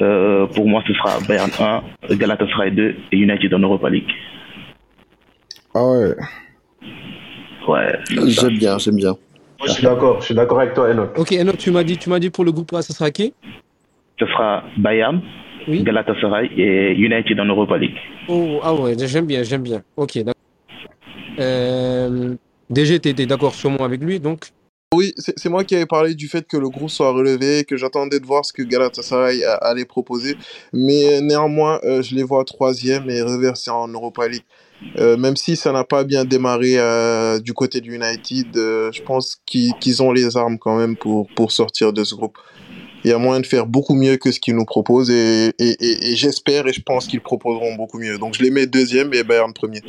Euh, 0.01 0.47
pour 0.47 0.67
moi, 0.69 0.83
ce 0.87 0.95
sera 0.95 1.19
Bayern 1.27 1.51
1, 2.09 2.15
Galatasaray 2.17 2.71
2 2.71 2.95
et 3.13 3.17
United 3.17 3.53
en 3.55 3.59
Europa 3.59 3.91
League. 3.91 4.09
Ah 5.75 5.85
ouais. 5.85 6.15
Ouais. 7.67 7.99
J'aime 8.27 8.59
bien, 8.59 8.79
j'aime 8.79 8.97
bien. 8.97 9.11
Moi, 9.59 9.67
je 9.67 9.73
suis 9.73 9.83
d'accord, 9.83 10.21
je 10.21 10.27
suis 10.27 10.35
d'accord 10.35 10.61
avec 10.61 10.75
toi, 10.75 10.89
Enoch. 10.91 11.19
Ok, 11.19 11.33
Enoch, 11.33 11.59
tu 11.59 11.71
m'as 11.71 11.83
dit, 11.83 11.99
tu 11.99 12.09
m'as 12.09 12.21
dit 12.21 12.31
pour 12.31 12.45
le 12.45 12.53
groupe 12.53 12.73
A, 12.75 12.83
ça 12.83 12.95
sera 12.95 13.11
qui? 13.11 13.35
Ce 14.19 14.27
sera 14.27 14.63
Bayern, 14.79 15.21
Oui. 15.67 15.83
Galatasaray 15.83 16.49
et 16.57 16.93
United 16.95 17.39
en 17.41 17.45
Europa 17.47 17.77
League. 17.77 17.97
Oh, 18.29 18.61
ah 18.63 18.75
ouais, 18.75 18.95
j'aime 18.99 19.27
bien, 19.27 19.43
j'aime 19.43 19.63
bien. 19.63 19.83
Ok, 19.97 20.17
d'accord. 20.19 20.35
Euh, 21.41 22.35
DG, 22.71 23.01
t'étais 23.01 23.27
d'accord 23.27 23.55
sûrement 23.55 23.85
avec 23.85 24.01
lui, 24.01 24.21
donc? 24.21 24.47
Oui, 24.99 25.15
c'est 25.17 25.49
moi 25.49 25.63
qui 25.63 25.77
avais 25.77 25.87
parlé 25.87 26.17
du 26.17 26.27
fait 26.27 26.45
que 26.49 26.57
le 26.57 26.69
groupe 26.69 26.91
soit 26.91 27.13
relevé, 27.13 27.63
que 27.63 27.77
j'attendais 27.77 28.19
de 28.19 28.27
voir 28.27 28.45
ce 28.45 28.53
que 28.53 28.63
Galatasaray 28.63 29.45
allait 29.45 29.85
proposer. 29.85 30.37
Mais 30.73 31.21
néanmoins, 31.21 31.79
euh, 31.85 32.03
je 32.03 32.17
les 32.17 32.25
vois 32.25 32.45
troisième 32.45 33.09
et 33.09 33.23
reversés 33.23 33.71
en 33.71 33.87
Europa 33.87 34.27
League. 34.27 34.43
Euh, 34.99 35.17
même 35.17 35.37
si 35.37 35.55
ça 35.55 35.71
n'a 35.71 35.85
pas 35.85 36.03
bien 36.03 36.25
démarré 36.25 36.79
euh, 36.79 37.39
du 37.39 37.53
côté 37.53 37.81
du 37.81 37.95
United, 37.95 38.57
euh, 38.57 38.91
je 38.91 39.01
pense 39.03 39.41
qu'ils 39.47 40.03
ont 40.03 40.11
les 40.11 40.37
armes 40.37 40.59
quand 40.59 40.77
même 40.77 40.97
pour, 40.97 41.53
sortir 41.53 41.93
de 41.93 42.03
ce 42.03 42.17
groupe. 42.17 42.37
Il 43.05 43.11
y 43.11 43.13
a 43.13 43.19
moyen 43.19 43.39
de 43.39 43.47
faire 43.47 43.67
beaucoup 43.67 43.95
mieux 43.95 44.17
que 44.17 44.33
ce 44.33 44.41
qu'ils 44.41 44.57
nous 44.57 44.65
proposent 44.65 45.11
et, 45.11 45.53
et 45.61 46.17
j'espère 46.17 46.67
et 46.67 46.73
je 46.73 46.83
pense 46.83 47.07
qu'ils 47.07 47.21
proposeront 47.21 47.77
beaucoup 47.77 48.01
mieux. 48.01 48.19
Donc 48.19 48.35
je 48.35 48.43
les 48.43 48.51
mets 48.51 48.67
deuxième 48.67 49.15
et 49.15 49.23
Bayern 49.23 49.53
premier. 49.53 49.81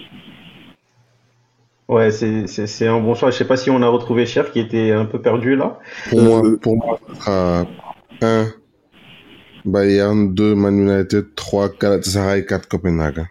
Ouais, 1.90 2.12
c'est 2.12 2.46
c'est- 2.48 2.68
c'est 2.68 2.88
un 2.88 3.00
bon 3.02 3.16
choix. 3.16 3.32
Je 3.32 3.38
sais 3.38 3.46
pas 3.46 3.58
si 3.58 3.70
on 3.72 3.82
a 3.82 3.88
retrouvé 3.88 4.26
Cher 4.28 4.52
qui 4.52 4.60
était 4.60 4.92
un 4.92 5.06
peu 5.06 5.20
perdu 5.20 5.56
là. 5.56 5.80
Pour 6.10 6.22
moi, 6.22 6.42
pour 6.62 6.78
moi, 6.78 7.00
ça 7.08 7.26
sera 7.26 7.66
1 8.22 8.48
Bayern, 9.66 10.34
2 10.34 10.54
Man 10.56 10.78
United, 10.88 11.34
3 11.36 11.70
Galatasaray, 11.82 12.46
4 12.46 12.68
Copenhague. 12.68 13.26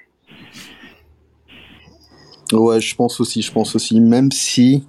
Ouais, 2.52 2.80
je 2.80 2.94
pense 2.96 3.20
aussi, 3.20 3.42
je 3.42 3.52
pense 3.52 3.76
aussi, 3.76 4.00
même 4.00 4.32
si 4.32 4.84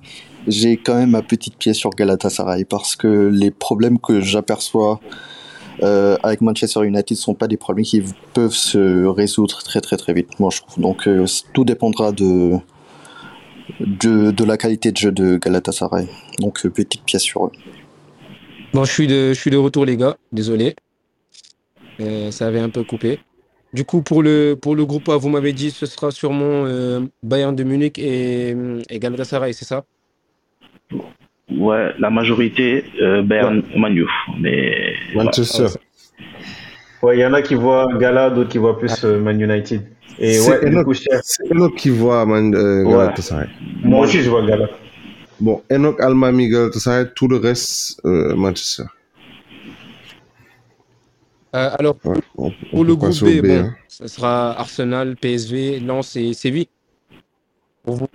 j'ai 0.47 0.77
quand 0.77 0.95
même 0.95 1.11
ma 1.11 1.21
petite 1.21 1.57
pièce 1.57 1.77
sur 1.77 1.89
Galatasaray, 1.91 2.65
parce 2.65 2.95
que 2.95 3.29
les 3.31 3.51
problèmes 3.51 3.99
que 3.99 4.19
j'aperçois 4.21 4.99
euh, 5.83 6.17
avec 6.23 6.41
Manchester 6.41 6.85
United 6.85 7.15
sont 7.15 7.35
pas 7.35 7.47
des 7.47 7.55
problèmes 7.57 7.85
qui 7.85 8.03
peuvent 8.33 8.53
se 8.53 9.05
résoudre 9.05 9.61
très 9.63 9.79
très 9.79 9.95
très 9.97 10.13
vite, 10.13 10.39
moi 10.39 10.49
je 10.51 10.61
trouve. 10.61 10.81
Donc 10.81 11.07
euh, 11.07 11.25
tout 11.53 11.63
dépendra 11.65 12.11
de, 12.11 12.53
de, 13.79 14.31
de 14.31 14.43
la 14.43 14.57
qualité 14.57 14.91
de 14.91 14.97
jeu 14.97 15.11
de 15.11 15.37
Galatasaray. 15.37 16.07
Donc 16.39 16.65
euh, 16.65 16.69
petite 16.69 17.03
pièce 17.03 17.23
sur 17.23 17.45
eux. 17.45 17.51
Bon, 18.73 18.83
je 18.85 18.91
suis 18.91 19.07
de, 19.07 19.33
je 19.33 19.39
suis 19.39 19.51
de 19.51 19.57
retour, 19.57 19.85
les 19.85 19.97
gars. 19.97 20.17
Désolé. 20.31 20.75
Euh, 21.99 22.31
ça 22.31 22.47
avait 22.47 22.59
un 22.59 22.69
peu 22.69 22.83
coupé. 22.83 23.19
Du 23.73 23.83
coup, 23.83 24.01
pour 24.01 24.23
le, 24.23 24.55
pour 24.59 24.75
le 24.75 24.85
groupe 24.85 25.09
A, 25.09 25.17
vous 25.17 25.29
m'avez 25.29 25.53
dit 25.53 25.69
ce 25.69 25.85
sera 25.85 26.11
sûrement 26.11 26.65
euh, 26.65 27.01
Bayern 27.21 27.55
de 27.55 27.63
Munich 27.63 27.99
et, 27.99 28.55
et 28.89 28.99
Galatasaray, 28.99 29.53
c'est 29.53 29.65
ça? 29.65 29.85
Ouais, 31.51 31.93
la 31.99 32.09
majorité, 32.09 32.85
euh, 33.01 33.21
Bayern, 33.21 33.63
Manu. 33.75 34.05
Mais 34.39 34.93
Manchester. 35.13 35.63
Ouais, 35.63 35.69
il 37.13 37.19
y 37.19 37.25
en 37.25 37.33
a 37.33 37.41
qui 37.41 37.55
voient 37.55 37.87
Gala, 37.99 38.29
d'autres 38.29 38.49
qui 38.49 38.57
voient 38.57 38.77
plus 38.77 39.03
euh, 39.05 39.19
Man 39.19 39.39
United. 39.39 39.81
Et 40.17 40.33
C'est 40.33 40.51
ouais, 40.51 40.69
du 40.69 40.75
Enoch- 40.75 40.85
coup, 40.85 40.93
Cher. 40.93 41.19
C'est 41.23 41.49
Enoch 41.51 41.75
qui 41.75 41.89
voit 41.89 42.25
Man, 42.25 42.53
euh, 42.55 42.83
Ouais. 42.83 42.91
Galatasaray. 42.91 43.47
Moi 43.83 44.01
aussi, 44.05 44.21
je 44.21 44.29
vois 44.29 44.45
Gala. 44.45 44.67
Bon, 45.39 45.61
Enoch, 45.71 45.99
Almami, 46.01 46.49
Galatasaray, 46.49 47.05
tout 47.15 47.27
le 47.29 47.37
reste, 47.37 48.01
euh, 48.05 48.35
Manchester. 48.35 48.83
Euh, 51.55 51.69
Alors, 51.79 51.95
Ouais, 52.05 52.17
on, 52.37 52.47
on 52.47 52.51
pour 52.69 52.83
le 52.85 52.95
groupe 52.95 53.11
B, 53.23 53.41
B. 53.41 53.47
bon, 53.47 53.59
hein. 53.65 53.75
ce 53.87 54.07
sera 54.07 54.51
Arsenal, 54.59 55.15
PSV, 55.15 55.79
Lens 55.79 56.15
et 56.15 56.33
Séville. 56.33 56.67
Pour 57.83 57.95
vous 57.95 58.07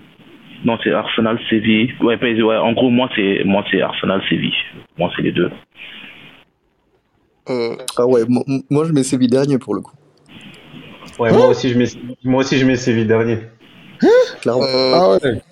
non, 0.64 0.78
c'est 0.82 0.92
Arsenal, 0.92 1.38
Séville. 1.50 1.92
Ouais, 2.00 2.16
ouais, 2.18 2.56
en 2.56 2.72
gros, 2.72 2.88
moi, 2.88 3.10
c'est 3.14 3.42
moi 3.44 3.62
c'est 3.70 3.82
Arsenal, 3.82 4.22
Séville. 4.30 4.54
Moi, 4.96 5.10
c'est 5.14 5.20
les 5.20 5.32
deux. 5.32 5.50
Euh, 7.50 7.76
Ah 7.96 8.06
ouais, 8.06 8.24
mo- 8.28 8.44
moi 8.70 8.84
je 8.84 8.92
mets 8.92 9.02
Séville 9.04 9.28
dernier 9.28 9.58
pour 9.58 9.74
le 9.74 9.80
coup. 9.80 9.92
Ouais, 11.18 11.32
moi 11.32 11.46
aussi, 11.48 11.68
je 11.70 11.78
mets, 11.78 11.86
moi 12.24 12.40
aussi, 12.42 12.58
je 12.58 12.64
mets 12.64 12.76
Séville 12.76 13.06
dernier. 13.06 13.38
Clairement. 14.40 14.62
euh, 14.64 14.92
Ah 14.94 15.10
ouais. 15.12 15.42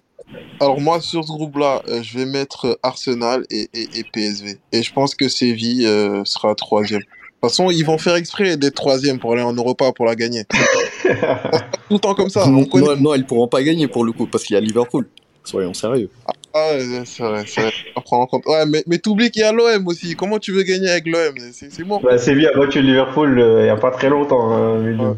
Alors 0.61 0.81
moi 0.81 1.01
sur 1.01 1.25
ce 1.25 1.29
groupe-là, 1.33 1.83
euh, 1.89 2.03
je 2.03 2.19
vais 2.19 2.25
mettre 2.25 2.79
Arsenal 2.83 3.45
et, 3.51 3.69
et, 3.75 3.89
et 3.99 4.05
PSV. 4.13 4.59
Et 4.73 4.83
je 4.83 4.93
pense 4.93 5.15
que 5.15 5.29
Séville 5.29 5.87
euh, 5.87 6.25
sera 6.25 6.55
troisième. 6.55 7.01
De 7.01 7.49
toute 7.49 7.51
façon, 7.51 7.71
ils 7.71 7.85
vont 7.85 7.99
faire 7.99 8.15
exprès 8.15 8.57
d'être 8.57 8.75
troisième 8.75 9.19
pour 9.19 9.33
aller 9.33 9.43
en 9.43 9.53
Europa 9.53 9.91
pour 9.93 10.07
la 10.07 10.15
gagner. 10.15 10.45
Tout 11.03 11.95
le 11.95 11.99
temps 11.99 12.15
comme 12.15 12.31
ça. 12.31 12.47
On 12.47 12.51
non, 12.79 12.97
non, 12.97 13.15
ils 13.15 13.25
pourront 13.27 13.49
pas 13.49 13.63
gagner 13.63 13.89
pour 13.89 14.05
le 14.05 14.13
coup, 14.13 14.27
parce 14.27 14.45
qu'il 14.45 14.55
y 14.55 14.57
a 14.57 14.61
Liverpool. 14.61 15.09
Soyons 15.45 15.75
sérieux. 15.75 16.09
Ah 16.27 16.33
ouais, 16.55 17.03
c'est 17.05 17.23
vrai, 17.23 17.45
c'est 17.47 17.61
vrai. 17.63 17.73
À 17.97 18.01
prendre 18.01 18.23
en 18.23 18.27
compte. 18.27 18.47
Ouais, 18.47 18.65
mais, 18.67 18.83
mais 18.87 18.99
t'oublies 18.99 19.31
qu'il 19.31 19.43
y 19.43 19.45
a 19.45 19.53
l'OM 19.53 19.87
aussi. 19.89 20.15
Comment 20.17 20.39
tu 20.39 20.53
veux 20.53 20.63
gagner 20.63 20.89
avec 20.91 21.07
l'OM 21.07 21.35
C'est 21.53 21.85
bon. 21.85 22.01
Bah, 22.03 22.19
Séville 22.19 22.47
a 22.49 22.57
battu 22.59 22.81
Liverpool 22.83 23.39
euh, 23.39 23.63
il 23.63 23.67
y 23.67 23.71
a 23.71 23.77
pas 23.77 23.91
très 23.91 24.09
longtemps. 24.11 24.53
hein, 24.53 24.79
mais 24.81 24.97
Ouais. 24.97 25.15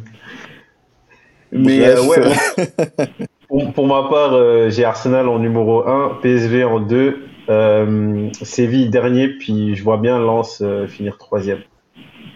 mais, 1.52 1.78
Bref. 1.78 1.98
euh, 1.98 2.06
ouais, 2.06 3.26
pour, 3.48 3.72
pour 3.72 3.86
ma 3.86 4.08
part, 4.08 4.34
euh, 4.34 4.70
j'ai 4.70 4.84
Arsenal 4.84 5.28
en 5.28 5.38
numéro 5.38 5.86
1, 5.86 6.18
PSV 6.22 6.64
en 6.64 6.80
2, 6.80 7.26
euh, 7.48 8.28
Séville 8.42 8.88
dernier, 8.90 9.28
puis 9.28 9.74
je 9.76 9.82
vois 9.84 9.98
bien 9.98 10.18
Lens 10.18 10.60
euh, 10.62 10.86
finir 10.88 11.18
troisième. 11.18 11.60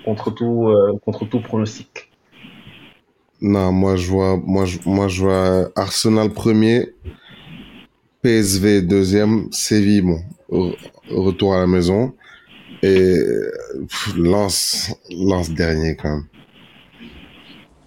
Contre 0.05 0.31
tout, 0.31 0.69
euh, 0.69 0.99
contre 1.05 1.25
tout 1.27 1.41
pronostic. 1.41 2.11
Non, 3.41 3.73
moi 3.73 3.97
je 3.97 4.09
vois, 4.09 4.37
moi 4.37 4.65
je, 4.65 4.79
moi 4.85 5.07
je 5.09 5.23
vois 5.23 5.69
Arsenal 5.77 6.31
premier, 6.31 6.89
PSV 8.29 8.83
deuxième, 8.83 9.47
Séville 9.53 10.03
bon, 10.03 10.73
retour 11.11 11.55
à 11.55 11.61
la 11.61 11.67
maison 11.67 12.13
et 12.83 13.15
Lens, 14.19 14.91
Lens 15.11 15.51
dernier 15.51 15.97
quand 15.97 16.11
même. 16.11 16.25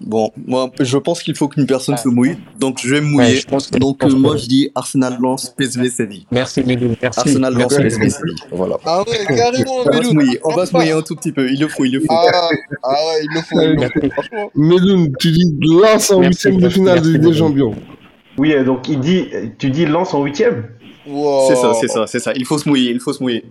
Bon, 0.04 0.32
moi, 0.48 0.72
je 0.80 0.98
pense 0.98 1.22
qu'il 1.22 1.36
faut 1.36 1.48
qu'une 1.48 1.68
personne 1.68 1.96
se 1.96 2.10
mouille, 2.10 2.36
donc 2.60 2.80
je 2.84 2.90
vais 2.96 3.02
me 3.02 3.16
Ouais, 3.16 3.26
mouiller. 3.26 3.36
je 3.36 3.46
pense 3.46 3.68
que- 3.68 3.78
donc 3.78 3.98
je 4.02 4.06
pense 4.08 4.14
euh, 4.16 4.18
moi, 4.18 4.36
je 4.36 4.48
dis 4.48 4.72
Arsenal, 4.74 5.20
Lens, 5.22 5.54
PSV, 5.56 5.90
Séville. 5.92 6.26
Merci, 6.32 6.64
Médou. 6.64 6.96
Merci. 7.00 7.20
Arsenal, 7.20 7.54
Merci. 7.56 7.78
PSV, 7.78 8.10
Séville. 8.10 8.36
Voilà. 8.52 8.78
Ah 8.84 9.04
ouais, 9.08 9.24
carrément, 9.28 9.76
On 9.86 9.92
va 9.92 10.04
se 10.04 10.14
mouiller, 10.16 10.40
on 10.44 10.56
va 10.56 10.66
se 10.66 10.76
mouiller 10.76 10.92
un 10.94 11.04
tout 11.04 11.16
petit 11.16 11.32
peu. 11.32 11.48
Il 11.52 11.60
le 11.60 11.68
faut, 11.68 11.86
il 11.86 11.92
le 11.94 12.00
faut. 12.00 12.08
Ah, 12.10 12.50
ah 12.82 12.90
ouais, 12.90 13.24
il 13.26 13.30
le 13.36 13.42
faut, 13.42 13.62
il 13.62 13.76
le 13.76 14.90
faut. 14.90 15.12
Tu 15.20 15.32
dis 15.34 15.56
Lens 15.62 16.10
en 16.10 16.24
huitième 16.24 16.58
de 16.58 16.68
finale 16.70 16.96
merci 16.96 17.12
de 17.12 17.18
Ligue 17.20 17.32
des. 17.32 17.38
Champions. 17.38 17.76
Oui, 18.42 18.54
euh, 18.54 18.64
donc 18.64 18.88
il 18.90 19.00
dit, 19.00 19.30
tu 19.60 19.70
dis 19.70 19.86
Lens 19.86 20.16
en 20.16 20.24
huitième 20.24 20.66
Wow. 21.06 21.48
C'est 21.48 21.56
ça, 21.56 21.74
c'est 21.76 21.88
ça, 21.88 22.08
c'est 22.08 22.20
ça. 22.20 22.32
Il 22.36 22.44
faut 22.44 22.58
se 22.58 22.68
mouiller, 22.68 22.90
il 22.90 23.00
faut 23.00 23.14
se 23.14 23.22
mouiller. 23.22 23.46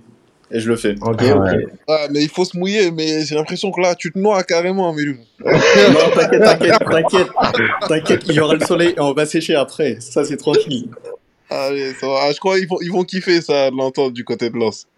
Et 0.50 0.58
je 0.58 0.68
le 0.68 0.74
fais. 0.74 0.96
Ok, 1.00 1.20
Ah 1.20 1.36
ok. 1.36 1.44
ouais. 1.44 1.66
Ouais, 1.88 2.08
mais 2.10 2.22
il 2.24 2.28
faut 2.28 2.44
se 2.44 2.56
mouiller, 2.58 2.90
mais 2.90 3.24
j'ai 3.24 3.36
l'impression 3.36 3.70
que 3.70 3.80
là, 3.80 3.94
tu 3.94 4.10
te 4.10 4.18
noies 4.18 4.42
carrément, 4.42 4.92
Meloun. 4.92 5.18
Non, 5.46 6.10
t'inquiète, 6.12 6.42
t'inquiète, 6.42 6.78
t'inquiète. 6.90 7.28
T'inquiète, 7.88 8.22
il 8.26 8.34
y 8.34 8.40
aura 8.40 8.54
le 8.54 8.66
soleil 8.66 8.94
et 8.96 9.00
on 9.00 9.12
va 9.12 9.26
sécher 9.26 9.54
après. 9.54 9.98
Ça, 10.00 10.24
c'est 10.24 10.36
tranquille. 10.36 10.88
Allez, 11.48 11.92
ça 11.94 12.08
va. 12.08 12.14
Ah, 12.22 12.32
je 12.32 12.40
crois 12.40 12.58
qu'ils 12.58 12.66
vont, 12.68 12.78
ils 12.82 12.90
vont 12.90 13.04
kiffer 13.04 13.40
ça, 13.42 13.70
de 13.70 13.76
l'entendre 13.76 14.10
du 14.12 14.24
côté 14.24 14.50
de 14.50 14.56
Lens. 14.56 14.88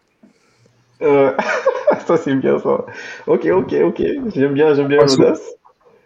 Euh, 1.03 1.33
ça 2.07 2.17
c'est 2.17 2.35
bien 2.35 2.59
ça. 2.59 2.87
Ok, 3.27 3.45
ok, 3.45 3.75
ok. 3.85 4.03
J'aime 4.35 4.55
bien, 4.55 4.75
j'aime 4.75 4.89
bien 4.89 5.05
l'audace. 5.05 5.43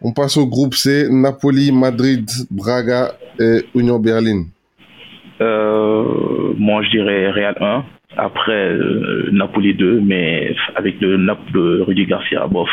On 0.02 0.12
passe 0.12 0.36
au 0.36 0.46
groupe 0.46 0.74
C, 0.74 1.06
Napoli, 1.10 1.72
Madrid, 1.72 2.28
Braga 2.50 3.12
et 3.40 3.60
Union 3.74 3.98
Berlin. 3.98 4.44
Euh, 5.40 6.52
moi, 6.58 6.82
je 6.82 6.90
dirais 6.90 7.30
Real 7.30 7.56
1. 7.60 7.84
Après, 8.18 8.52
euh, 8.72 9.28
Napoli 9.32 9.74
2, 9.74 10.00
mais 10.00 10.54
avec 10.74 11.00
le 11.00 11.16
Nap 11.16 11.38
de 11.52 11.82
Rudy 11.82 12.06
Garcia, 12.06 12.46
bof. 12.46 12.68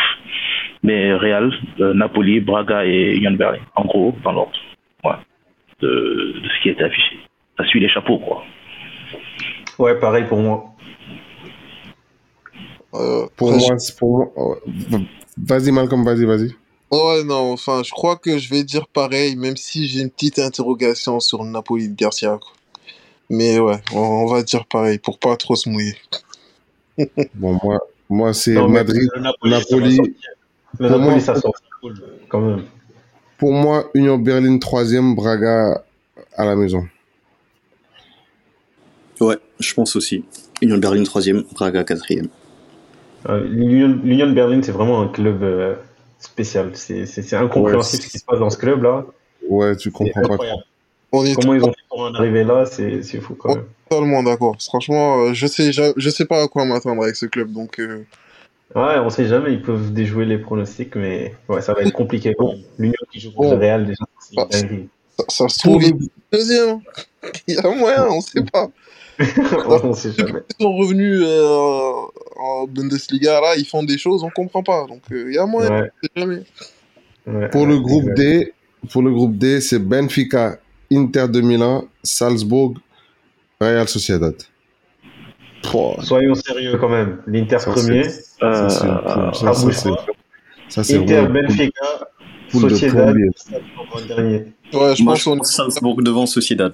Mais 0.84 1.13
Real, 1.13 1.51
euh, 1.80 1.93
Napoli, 1.93 2.39
Braga 2.39 2.86
et 2.86 3.15
Union 3.15 3.32
Berlin. 3.32 3.59
En 3.76 3.86
gros, 3.86 4.15
dans 4.24 4.32
l'ordre. 4.32 4.53
Ouais. 5.03 5.15
De, 5.82 5.88
de 6.41 6.47
ce 6.49 6.61
qui 6.61 6.69
était 6.69 6.84
affiché. 6.84 7.17
Ça 7.57 7.65
suit 7.65 7.80
les 7.80 7.89
chapeaux, 7.89 8.19
quoi. 8.19 8.43
Ouais, 9.80 9.99
pareil 9.99 10.26
pour 10.30 10.39
moi. 10.39 10.65
Euh, 12.93 13.26
Pour 13.36 13.51
moi, 13.51 13.78
c'est 13.80 13.97
pour 13.97 14.32
moi. 14.36 14.57
Vas-y, 15.38 15.71
Malcolm, 15.71 16.03
vas-y, 16.03 16.26
vas-y. 16.26 16.51
Je- 16.94 17.18
Ouais, 17.20 17.24
non, 17.24 17.52
enfin, 17.52 17.82
je 17.84 17.91
crois 17.91 18.16
que 18.18 18.38
je 18.38 18.50
vais 18.50 18.64
dire 18.64 18.88
pareil, 18.88 19.36
même 19.36 19.58
si 19.58 19.88
j'ai 19.88 20.02
une 20.02 20.10
petite 20.10 20.39
interrogation 20.39 21.20
sur 21.20 21.44
le 21.44 21.50
Napoli 21.50 21.89
de 21.89 21.96
Garcia. 21.96 22.38
quoi. 22.41 22.52
Mais 23.30 23.58
ouais, 23.60 23.80
on, 23.94 23.98
on 24.00 24.26
va 24.28 24.44
dire 24.44 24.66
pareil, 24.66 25.00
pour 25.00 25.18
pas 25.20 25.36
trop 25.38 25.56
se 25.56 25.70
mouiller. 25.70 25.96
Bon, 27.36 27.58
moi, 27.64 27.80
moi 28.10 28.34
c'est 28.34 28.54
Non, 28.54 28.68
mais 28.68 28.76
Madrid, 28.80 29.10
le 29.16 29.22
Napoli, 29.22 29.52
ça 29.52 29.58
va 29.58 29.60
Napoli. 29.60 29.96
sortir. 29.96 30.14
Le 30.80 30.88
Pour 30.89 30.98
Napoli, 31.00 31.16
moi- 31.16 31.20
ça 31.20 31.36
sort 31.41 31.54
cool, 31.82 31.94
quand 32.30 32.41
même. 32.41 32.64
Pour 33.38 33.52
moi, 33.54 33.89
Union 33.96 34.18
Berlin 34.18 34.58
troisième, 34.60 35.16
Braga 35.16 35.84
à 36.38 36.46
la 36.46 36.56
maison. 36.56 36.88
Ouais, 39.20 39.38
je 39.60 39.74
pense 39.74 39.96
aussi. 39.96 40.24
Union 40.62 40.78
Berlin 40.78 41.04
3ème, 41.04 41.44
Braga 41.54 41.84
4ème. 41.84 42.28
Euh, 43.30 43.44
L'Union 43.48 44.32
Berlin, 44.32 44.62
c'est 44.64 44.72
vraiment 44.72 45.02
un 45.02 45.08
club 45.08 45.41
euh, 45.44 45.76
spécial. 46.24 46.71
C'est 46.76 47.34
incompréhensible 47.34 48.01
Ouais, 48.01 48.07
ce 48.07 48.11
qui 48.11 48.19
se 48.19 48.26
passe 48.26 48.39
dans 48.39 48.49
ce 48.49 48.57
club-là. 48.57 49.05
Ouais, 49.49 49.76
tu 49.76 49.91
comprends 49.91 50.21
pas. 50.38 50.38
On 51.11 51.24
est 51.26 51.36
Comment 51.36 51.53
ils 51.53 51.63
ont 51.63 51.71
fait 51.71 51.82
pour 51.89 51.99
en 52.01 52.13
arriver 52.15 52.43
là, 52.43 52.65
c'est 52.65 53.01
fou 53.21 53.36
quand 53.36 53.55
même. 53.55 53.65
totalement 53.89 54.24
d'accord. 54.24 54.55
Franchement, 54.59 55.26
euh, 55.26 55.34
je 55.34 55.45
sais, 55.45 55.71
je, 55.71 55.93
je 55.95 56.09
sais 56.09 56.26
pas 56.26 56.41
à 56.43 56.47
quoi 56.47 56.65
m'attendre 56.65 57.03
avec 57.03 57.15
ce 57.15 57.28
club, 57.28 57.51
donc 57.51 57.80
euh, 57.80 58.03
Ouais, 58.76 58.97
on 58.97 59.11
sait 59.11 59.28
jamais, 59.28 59.53
ils 59.53 59.61
peuvent 59.61 59.93
déjouer 59.93 60.26
les 60.26 60.39
pronostics, 60.39 60.95
mais 60.95 61.36
ouais, 61.47 61.61
ça 61.61 61.74
va 61.74 61.82
être 61.84 61.93
compliqué. 61.93 62.34
même. 62.39 62.57
L'Union 62.80 62.95
qui 63.11 63.19
joue 63.19 63.32
contre 63.32 63.51
le 63.51 63.57
Real, 63.59 63.86
déjà, 63.86 64.03
ça, 64.32 64.47
ça 65.30 65.49
se 65.49 65.59
trouve, 65.59 65.84
ils- 65.84 66.09
deuxième. 66.32 66.80
Il 67.47 67.53
y 67.53 67.57
a 67.59 67.69
moyen, 67.76 68.07
on 68.09 68.21
sait 68.21 68.43
pas. 68.51 68.67
on 69.84 69.93
sait 69.93 70.11
jamais. 70.11 70.41
Ils 70.59 70.63
sont 70.63 70.76
revenus 70.76 71.21
euh, 71.24 71.91
en 72.39 72.65
Bundesliga, 72.67 73.39
là, 73.41 73.55
ils 73.57 73.65
font 73.65 73.84
des 73.84 73.97
choses, 73.97 74.24
on 74.24 74.30
comprend 74.30 74.63
pas. 74.63 74.86
Donc, 74.88 75.01
euh, 75.11 75.26
il 75.30 75.36
y 75.36 75.38
a 75.38 75.45
moyen, 75.45 75.69
Ouais, 75.69 75.91
on 76.03 76.05
sait 76.07 76.11
jamais. 76.15 76.43
ouais, 77.28 77.49
Pour 77.49 77.61
ouais, 77.61 77.67
le 77.67 77.80
groupe. 77.80 78.13
D, 78.15 78.53
pour 78.91 79.01
le 79.01 79.11
groupe 79.11 79.38
D, 79.38 79.61
c'est 79.61 79.80
Benfica, 79.80 80.57
Inter 80.91 81.28
de 81.30 81.41
Milan, 81.41 81.86
Salzbourg, 82.03 82.74
Real 83.61 83.88
Sociedad. 83.88 84.36
Soyons 86.01 86.36
sérieux 86.36 86.78
quand 86.78 86.89
même. 86.89 87.21
L'Inter 87.26 87.57
premier, 87.65 88.03
c'est- 88.03 88.39
ça, 90.69 90.84
c'est 90.84 90.97
Inter, 90.97 91.28
Benfica, 91.28 91.71
Sociedad. 92.51 93.15
Salzbourg 93.36 93.88
en 93.93 94.01
dernier. 94.01 94.45
Ouais, 94.74 94.95
je 94.95 95.03
Moi, 95.03 95.13
pense 95.13 95.19
je 95.19 95.24
qu'on 95.26 95.38
pense 95.38 95.51
Salzbourg 95.55 96.01
devant 96.01 96.26
Sociedad. 96.26 96.74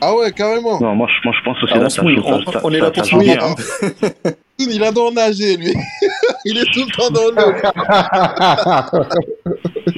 Ah 0.00 0.14
ouais, 0.14 0.30
carrément. 0.32 0.78
Non, 0.80 0.94
moi, 0.94 1.08
je, 1.08 1.14
moi, 1.26 1.34
je 1.38 1.44
pense 1.44 1.62
aussi 1.62 1.72
Ah, 1.74 1.78
on 1.80 1.88
ça 1.88 2.02
ça, 2.02 2.08
est 2.08 2.80
là 2.80 2.90
pour 2.90 3.18
bien. 3.18 3.36
hein. 3.40 3.54
Il 4.58 4.82
adore 4.84 5.12
nager, 5.12 5.56
lui. 5.56 5.72
Il 6.44 6.58
est 6.58 6.70
tout 6.72 6.84
le 6.86 6.92
temps 6.92 7.10
dans 7.10 7.30
l'eau. 7.34 7.52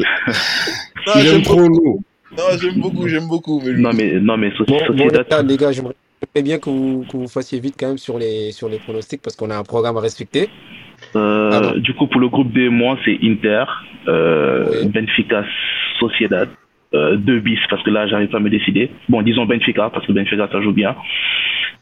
Il 1.16 1.22
j'aime 1.22 1.36
aime 1.36 1.42
trop 1.42 1.60
l'eau. 1.60 2.00
Non, 2.36 2.44
j'aime 2.60 2.80
beaucoup, 2.80 3.08
j'aime 3.08 3.26
beaucoup. 3.28 3.60
Mais 3.64 3.72
lui- 3.72 3.82
Non, 3.82 3.90
mais, 3.92 4.12
non, 4.20 4.36
mais 4.36 4.50
Soci- 4.50 4.66
Bon, 4.68 4.78
bon, 4.88 4.92
les 4.94 4.98
Sociedad, 5.04 5.28
gars, 5.28 5.42
les 5.42 5.56
gars, 5.56 5.72
j'aimerais 5.72 5.94
bien 6.42 6.58
que 6.58 6.70
vous, 6.70 7.04
que 7.10 7.16
vous 7.16 7.28
fassiez 7.28 7.58
vite 7.60 7.74
quand 7.78 7.88
même 7.88 7.98
sur 7.98 8.18
les, 8.18 8.52
sur 8.52 8.68
les 8.68 8.78
pronostics 8.78 9.22
parce 9.22 9.34
qu'on 9.36 9.50
a 9.50 9.56
un 9.56 9.62
programme 9.64 9.96
à 9.96 10.00
respecter. 10.00 10.48
euh, 11.16 11.50
Pardon. 11.50 11.72
du 11.78 11.94
coup, 11.94 12.06
pour 12.06 12.20
le 12.20 12.28
groupe 12.28 12.52
D, 12.52 12.68
moi, 12.68 12.96
c'est 13.04 13.18
Inter, 13.22 13.64
euh, 14.08 14.82
Oui. 14.82 14.88
Benfica, 14.88 15.44
Sociedad, 15.98 16.48
euh, 16.94 17.16
deux 17.16 17.40
bis, 17.40 17.58
parce 17.70 17.82
que 17.82 17.90
là, 17.90 18.06
j'arrive 18.06 18.28
pas 18.28 18.38
à 18.38 18.40
me 18.40 18.50
décider. 18.50 18.90
Bon, 19.08 19.22
disons 19.22 19.46
Benfica, 19.46 19.90
parce 19.90 20.06
que 20.06 20.12
Benfica, 20.12 20.48
ça 20.50 20.60
joue 20.60 20.72
bien. 20.72 20.96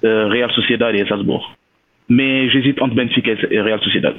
Euh, 0.05 0.29
Real 0.29 0.51
Sociedad 0.53 0.95
et 0.95 1.07
Salzbourg. 1.07 1.55
Mais 2.09 2.49
j'hésite 2.51 2.81
entre 2.83 2.95
Benfica 2.95 3.33
et 3.51 3.61
Real 3.61 3.81
Sociedad. 3.81 4.15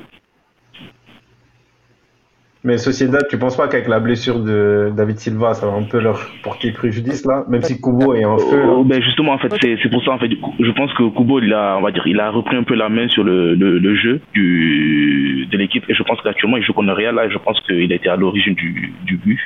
Mais 2.64 2.78
Sociedad, 2.78 3.26
tu 3.30 3.38
penses 3.38 3.56
pas 3.56 3.68
qu'avec 3.70 3.88
la 3.88 4.00
blessure 4.00 4.44
de 4.44 4.92
David 4.94 5.20
Silva, 5.20 5.54
ça 5.54 5.68
va 5.68 5.74
un 5.74 5.84
peu 5.84 6.02
leur 6.02 6.20
porter 6.44 6.72
préjudice 6.72 7.26
là? 7.26 7.46
Même 7.48 7.62
si 7.62 7.80
Kubo 7.80 8.14
est 8.14 8.26
en 8.26 8.38
feu. 8.38 8.62
Oh, 8.68 8.84
ben 8.84 9.02
justement, 9.02 9.34
en 9.34 9.38
fait, 9.38 9.54
c'est 9.62 9.90
pour 9.90 10.04
ça, 10.04 10.12
en 10.12 10.18
fait, 10.18 10.30
je 10.60 10.72
pense 10.72 10.92
que 10.96 11.04
Kubo, 11.16 11.40
il 11.40 11.54
a, 11.54 11.78
on 11.78 11.82
va 11.82 11.92
dire, 11.92 12.06
il 12.08 12.20
a 12.20 12.30
repris 12.30 12.58
un 12.58 12.64
peu 12.64 12.74
la 12.76 12.90
main 12.90 13.08
sur 13.08 13.24
le, 13.24 13.56
le, 13.56 13.78
le 13.78 13.96
jeu 13.96 14.20
du, 14.34 15.48
de 15.50 15.58
l'équipe, 15.58 15.84
et 15.88 15.94
je 15.94 16.04
pense 16.04 16.20
qu'actuellement, 16.22 16.58
il 16.58 16.64
joue 16.64 16.74
contre 16.74 16.88
le 16.88 16.94
Real, 16.94 17.16
là, 17.16 17.28
et 17.28 17.32
je 17.32 17.38
pense 17.38 17.62
qu'il 17.62 17.90
a 17.90 17.96
été 17.96 18.10
à 18.10 18.18
l'origine 18.18 18.56
du, 18.56 18.92
du 19.06 19.16
but. 19.18 19.40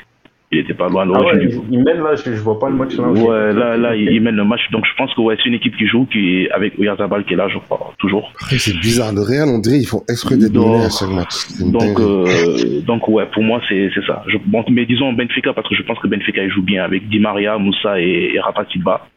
Il 0.53 0.59
était 0.59 0.73
pas 0.73 0.89
loin 0.89 1.07
Ah 1.15 1.21
ouais, 1.23 1.37
du 1.39 1.47
il, 1.47 1.61
il 1.71 1.83
mène 1.83 1.99
là, 2.03 2.13
je, 2.15 2.23
je 2.35 2.41
vois 2.41 2.59
pas 2.59 2.69
le 2.69 2.75
match 2.75 2.97
là. 2.97 3.07
Ouais, 3.07 3.53
là, 3.53 3.77
là, 3.77 3.95
il, 3.95 4.11
il 4.11 4.21
mène 4.21 4.35
le 4.35 4.43
match, 4.43 4.59
donc 4.71 4.83
je 4.85 4.93
pense 4.97 5.13
que 5.13 5.21
ouais, 5.21 5.37
c'est 5.37 5.47
une 5.47 5.55
équipe 5.55 5.77
qui 5.77 5.87
joue, 5.87 6.05
qui 6.11 6.41
est 6.43 6.51
avec 6.51 6.77
Oyarzabal 6.77 7.23
qui 7.23 7.33
est 7.33 7.37
là, 7.37 7.47
je 7.47 7.57
crois, 7.59 7.93
toujours. 7.99 8.33
Après, 8.41 8.57
c'est 8.57 8.77
bizarre. 8.77 9.13
Le 9.13 9.21
Real, 9.21 9.47
on 9.47 9.59
dirait 9.59 9.77
ils 9.77 9.85
font 9.87 10.03
exprès 10.09 10.35
d'être 10.35 10.51
Donc- 10.51 10.73
menés 10.73 10.85
à 10.85 10.89
chaque 10.89 11.09
match. 11.09 11.35
Donc, 11.61 11.97
euh, 12.01 12.81
donc 12.81 13.07
ouais, 13.07 13.25
pour 13.33 13.43
moi, 13.43 13.61
c'est 13.69 13.89
c'est 13.95 14.05
ça. 14.05 14.23
Je, 14.27 14.37
bon, 14.45 14.65
mais 14.69 14.85
disons 14.85 15.13
Benfica, 15.13 15.53
parce 15.53 15.69
que 15.69 15.75
je 15.75 15.83
pense 15.83 15.97
que 15.99 16.07
Benfica, 16.09 16.43
il 16.43 16.49
joue 16.51 16.63
bien 16.63 16.83
avec 16.83 17.07
Di 17.07 17.19
Maria, 17.19 17.57
Moussa 17.57 18.01
et, 18.01 18.31
et 18.35 18.39
Rafa 18.41 18.65
Silva 18.71 19.07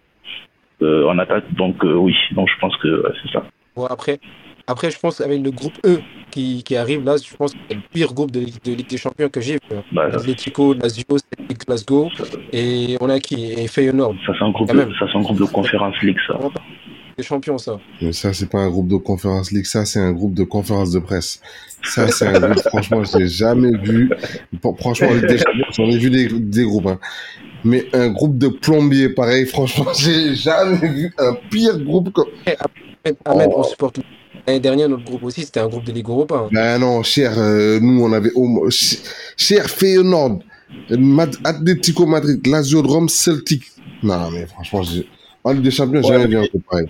euh, 0.82 1.08
en 1.08 1.18
attaque, 1.18 1.52
donc 1.54 1.84
euh, 1.84 1.94
oui, 1.94 2.14
donc 2.36 2.48
je 2.54 2.60
pense 2.60 2.76
que 2.76 2.88
ouais, 3.02 3.12
c'est 3.24 3.32
ça. 3.32 3.42
Bon, 3.74 3.86
après, 3.86 4.18
après, 4.66 4.90
je 4.90 4.98
pense 4.98 5.20
avec 5.20 5.42
le 5.42 5.50
groupe 5.50 5.74
E 5.86 6.00
qui, 6.30 6.62
qui 6.62 6.76
arrive 6.76 7.04
là, 7.04 7.16
je 7.16 7.34
pense 7.36 7.52
que 7.52 7.58
c'est 7.68 7.74
le 7.74 7.82
pire 7.92 8.12
groupe 8.14 8.30
de, 8.30 8.40
Ligue- 8.40 8.62
de 8.64 8.72
Ligue 8.72 8.88
des 8.88 8.96
Champions 8.96 9.28
que 9.28 9.40
j'ai 9.40 9.54
vu. 9.54 9.60
hein. 9.74 9.82
Bah, 9.92 10.06
Atletico, 10.12 10.74
Lazio, 10.74 11.04
Glasgow 11.66 12.08
et 12.52 12.96
on 13.00 13.08
a 13.10 13.20
qui? 13.20 13.52
Et 13.52 13.66
Feyenoord. 13.68 14.14
Ça, 14.26 14.32
c'est 14.38 14.44
un 14.44 14.50
groupe, 14.50 14.68
de, 14.70 14.74
même. 14.76 14.90
ça, 14.98 15.06
c'est 15.10 15.18
un 15.18 15.22
groupe 15.22 15.38
de 15.38 15.44
conférence 15.44 15.94
league, 16.02 16.16
ça. 16.26 16.38
Les 17.16 17.22
champions, 17.22 17.58
ça. 17.58 17.78
Mais 18.02 18.12
ça, 18.12 18.32
c'est 18.32 18.50
pas 18.50 18.58
un 18.58 18.68
groupe 18.70 18.88
de 18.88 18.96
conférence 18.96 19.52
league, 19.52 19.66
ça, 19.66 19.84
c'est 19.84 20.00
un 20.00 20.12
groupe 20.12 20.34
de 20.34 20.42
conférence 20.42 20.90
de 20.90 20.98
presse. 20.98 21.40
Ça, 21.84 22.08
c'est 22.08 22.26
un 22.26 22.40
groupe, 22.40 22.58
franchement, 22.68 23.04
je 23.04 23.18
l'ai 23.18 23.28
jamais 23.28 23.70
vu. 23.82 24.10
Franchement, 24.80 25.12
Ligue 25.12 25.26
des 25.26 25.38
j'en 25.76 25.84
ai 25.84 25.96
vu 25.98 26.10
des, 26.10 26.28
des 26.28 26.64
groupes, 26.64 26.86
hein. 26.86 26.98
Mais 27.66 27.86
un 27.94 28.08
groupe 28.10 28.36
de 28.36 28.48
plombiers, 28.48 29.08
pareil, 29.10 29.46
franchement, 29.46 29.86
j'ai 29.98 30.34
jamais 30.34 30.76
vu 30.88 31.12
un 31.18 31.34
pire 31.50 31.78
groupe 31.78 32.12
comme... 32.12 32.28
Ahmed, 32.46 33.16
Ahmed, 33.26 33.48
Oh. 33.52 33.60
on 33.60 33.62
supporte. 33.62 34.00
L'année 34.46 34.60
dernière, 34.60 34.88
notre 34.88 35.04
groupe 35.04 35.22
aussi, 35.24 35.42
c'était 35.42 35.60
un 35.60 35.68
groupe 35.68 35.84
de 35.84 35.92
Ligue 35.92 36.08
Europa. 36.08 36.34
hein. 36.36 36.48
Ben 36.52 36.78
non, 36.78 37.02
cher, 37.02 37.32
euh, 37.38 37.78
nous, 37.80 38.02
on 38.04 38.12
avait 38.12 38.30
ch- 38.70 39.00
cher 39.36 39.70
Feyenoord, 39.70 40.40
Mad- 40.90 41.36
Atlético 41.44 42.04
Madrid, 42.06 42.46
Lazio 42.46 42.82
de 42.82 42.88
Rome, 42.88 43.08
Celtic. 43.08 43.62
Non, 44.02 44.30
mais 44.30 44.46
franchement, 44.46 44.82
en 45.44 45.52
Ligue 45.52 45.62
des 45.62 45.70
Champions, 45.70 46.02
j'ai 46.02 46.08
jamais 46.12 46.26
vu 46.26 46.36
un 46.36 46.44
pareil. 46.70 46.86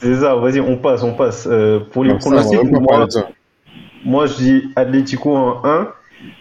C'est 0.00 0.16
ça, 0.16 0.34
vas-y, 0.36 0.60
on 0.60 0.76
passe, 0.76 1.02
on 1.02 1.14
passe. 1.14 1.46
Euh, 1.50 1.80
pour 1.92 2.04
les 2.04 2.10
pronostics, 2.18 2.58
moi, 4.04 4.26
je 4.26 4.34
dis 4.36 4.62
Atlético 4.76 5.36
en 5.36 5.64
1, 5.64 5.88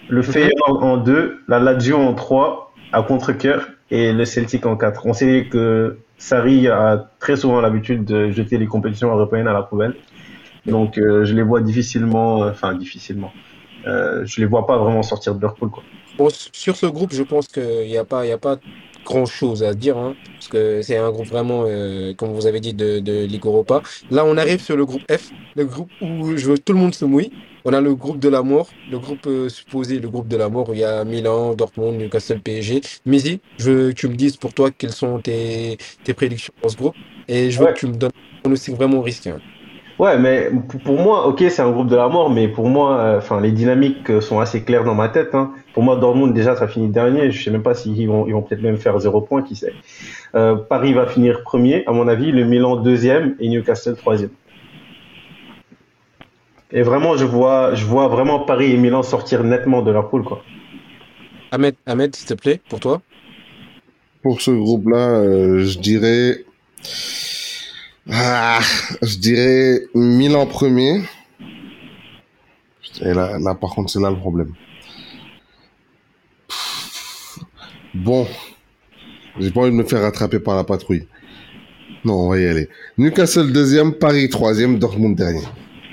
le 0.10 0.22
Feyenoord 0.22 0.84
en 0.84 0.98
2, 0.98 1.40
la 1.48 1.60
Lazio 1.60 1.98
en 1.98 2.14
3, 2.14 2.74
à 2.94 3.02
contre-cœur, 3.04 3.68
et 3.90 4.12
le 4.12 4.26
Celtic 4.26 4.66
en 4.66 4.76
4. 4.76 5.06
On 5.06 5.14
sait 5.14 5.48
que 5.52 5.98
Sarri 6.18 6.68
a 6.68 7.10
très 7.20 7.36
souvent 7.36 7.62
l'habitude 7.62 8.06
de 8.06 8.32
jeter 8.32 8.58
les 8.58 8.66
compétitions 8.68 9.10
européennes 9.12 9.48
à 9.48 9.54
la 9.54 9.62
poubelle. 9.64 9.96
Donc 10.68 10.98
euh, 10.98 11.24
je 11.26 11.34
les 11.34 11.44
vois 11.44 11.62
difficilement, 11.62 12.44
euh, 12.44 12.52
enfin 12.52 12.74
difficilement. 12.76 13.32
Euh, 13.86 14.26
je 14.26 14.42
les 14.42 14.46
vois 14.48 14.66
pas 14.68 14.78
vraiment 14.78 15.04
sortir 15.04 15.36
de 15.36 15.42
leur 15.42 15.56
poule. 15.56 15.70
Quoi. 15.70 15.84
Bon, 16.18 16.28
sur 16.52 16.76
ce 16.76 16.86
groupe, 16.88 17.14
je 17.14 17.24
pense 17.24 17.48
qu'il 17.48 17.88
n'y 17.88 17.98
a 17.98 18.04
pas, 18.04 18.26
il 18.26 18.32
a 18.32 18.38
pas 18.38 18.58
grand 19.06 19.26
chose 19.26 19.64
à 19.64 19.74
dire, 19.74 19.98
hein, 19.98 20.16
parce 20.34 20.48
que 20.50 20.82
c'est 20.82 20.98
un 20.98 21.10
groupe 21.12 21.28
vraiment, 21.28 21.64
euh, 21.66 22.14
comme 22.14 22.32
vous 22.34 22.48
avez 22.48 22.60
dit, 22.60 22.74
de, 22.74 23.00
de 23.00 23.24
Ligue 23.26 23.46
Europa. 23.46 23.82
Là, 24.12 24.26
on 24.26 24.36
arrive 24.36 24.60
sur 24.60 24.76
le 24.76 24.86
groupe 24.86 25.04
F, 25.10 25.32
le 25.56 25.64
groupe 25.66 25.90
où 26.02 26.36
je 26.36 26.46
veux 26.48 26.58
tout 26.58 26.74
le 26.74 26.80
monde 26.80 26.94
se 26.94 27.06
mouille. 27.06 27.32
On 27.64 27.72
a 27.74 27.80
le 27.82 27.96
groupe 27.96 28.20
de 28.20 28.28
la 28.30 28.42
mort, 28.44 28.70
le 28.92 28.98
groupe 29.00 29.26
euh, 29.28 29.48
supposé, 29.50 30.00
le 30.00 30.10
groupe 30.10 30.28
de 30.28 30.36
la 30.38 30.50
mort 30.50 30.70
où 30.70 30.74
il 30.74 30.80
y 30.80 30.84
a 30.84 31.04
Milan, 31.06 31.54
Dortmund, 31.54 31.98
Newcastle, 31.98 32.40
PSG. 32.40 32.82
Misi, 33.06 33.40
je 33.58 33.72
veux 33.72 33.88
que 33.90 33.94
tu 33.94 34.08
me 34.10 34.16
dises 34.16 34.36
pour 34.38 34.54
toi 34.54 34.72
quelles 34.72 34.92
sont 34.92 35.20
tes, 35.20 35.78
tes 36.04 36.14
prédictions 36.14 36.54
dans 36.64 36.70
ce 36.70 36.76
groupe, 36.78 36.96
et 37.28 37.52
je 37.52 37.60
veux 37.60 37.66
Ouais. 37.68 37.74
que 37.74 37.80
tu 37.80 37.88
me 37.88 37.94
donnes 37.96 38.12
un 38.38 38.40
pronostic 38.42 38.76
vraiment 38.76 39.02
risqué. 39.02 39.30
hein. 39.32 39.40
Ouais, 40.00 40.20
mais 40.20 40.52
pour- 40.84 41.00
moi, 41.00 41.26
ok, 41.28 41.44
c'est 41.50 41.62
un 41.62 41.72
groupe 41.72 41.88
de 41.88 41.96
la 41.96 42.08
mort, 42.08 42.30
mais 42.30 42.48
pour 42.48 42.70
moi, 42.70 43.00
euh, 43.00 43.18
enfin, 43.18 43.42
les 43.42 43.52
dynamiques 43.52 44.12
euh, 44.12 44.22
sont 44.22 44.40
assez 44.40 44.62
claires 44.64 44.84
dans 44.84 44.94
ma 44.94 45.10
tête. 45.10 45.34
Hein. 45.34 45.54
Pour 45.74 45.82
moi, 45.82 45.96
Dortmund 45.96 46.36
déjà, 46.36 46.56
ça 46.56 46.68
finit 46.68 46.88
dernier. 46.88 47.32
Je 47.32 47.44
sais 47.44 47.50
même 47.50 47.64
pas 47.64 47.74
s'ils 47.74 48.08
vont, 48.08 48.28
ils 48.28 48.34
vont 48.34 48.44
peut-être 48.44 48.62
même 48.62 48.78
faire 48.78 49.00
zéro 49.00 49.22
point, 49.22 49.42
qui 49.42 49.56
sait. 49.56 49.74
Euh, 50.36 50.56
Paris 50.56 50.94
va 50.94 51.08
finir 51.08 51.42
premier, 51.42 51.84
à 51.88 51.94
mon 51.94 52.08
avis. 52.08 52.32
Le 52.32 52.46
Milan 52.46 52.76
deuxième 52.76 53.36
et 53.40 53.50
Newcastle 53.50 53.96
troisième. 53.96 54.30
Et 56.72 56.84
vraiment, 56.84 57.18
je 57.18 57.26
vois, 57.26 57.74
je 57.74 57.86
vois 57.86 58.08
vraiment 58.08 58.42
Paris 58.42 58.72
et 58.74 58.78
Milan 58.78 59.02
sortir 59.02 59.44
nettement 59.44 59.82
de 59.82 59.90
leur 59.90 60.10
poule, 60.10 60.24
quoi. 60.24 60.44
Ahmed, 61.52 61.76
Ahmed, 61.88 62.16
s'il 62.16 62.28
te 62.28 62.34
plaît, 62.36 62.62
pour 62.70 62.80
toi. 62.80 63.02
Pour 64.22 64.42
ce 64.42 64.52
groupe-là, 64.52 65.22
euh, 65.22 65.64
je 65.64 65.80
dirais... 65.80 66.44
Ah, 68.10 68.60
je 69.02 69.18
dirais 69.18 69.82
Milan 69.94 70.46
premier. 70.46 71.02
Et 73.02 73.14
là, 73.14 73.38
là, 73.40 73.54
par 73.54 73.72
contre, 73.72 73.92
c'est 73.92 74.00
là 74.00 74.10
le 74.10 74.18
problème. 74.18 74.54
Bon, 77.94 78.28
j'ai 79.40 79.52
pas 79.52 79.62
envie 79.62 79.72
de 79.72 79.76
me 79.76 79.84
faire 79.84 80.02
rattraper 80.02 80.40
par 80.40 80.56
la 80.56 80.64
patrouille. 80.64 81.08
Non, 82.06 82.14
on 82.14 82.30
va 82.30 82.40
y 82.40 82.46
aller. 82.46 82.70
Newcastle 82.98 83.52
deuxième, 83.52 83.94
Paris 83.94 84.30
troisième, 84.30 84.80
Dortmund 84.80 85.16
dernier. 85.16 85.44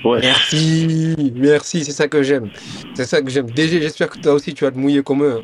Ouais. 0.03 0.19
Merci, 0.21 1.33
merci, 1.35 1.83
c'est 1.83 1.91
ça 1.91 2.07
que 2.07 2.21
j'aime. 2.21 2.49
C'est 2.93 3.05
ça 3.05 3.21
que 3.21 3.29
j'aime. 3.29 3.49
DG, 3.49 3.81
j'espère 3.81 4.09
que 4.09 4.19
toi 4.19 4.33
aussi 4.33 4.53
tu 4.53 4.63
vas 4.63 4.71
te 4.71 4.77
mouiller 4.77 5.01
comme 5.01 5.23
eux. 5.23 5.41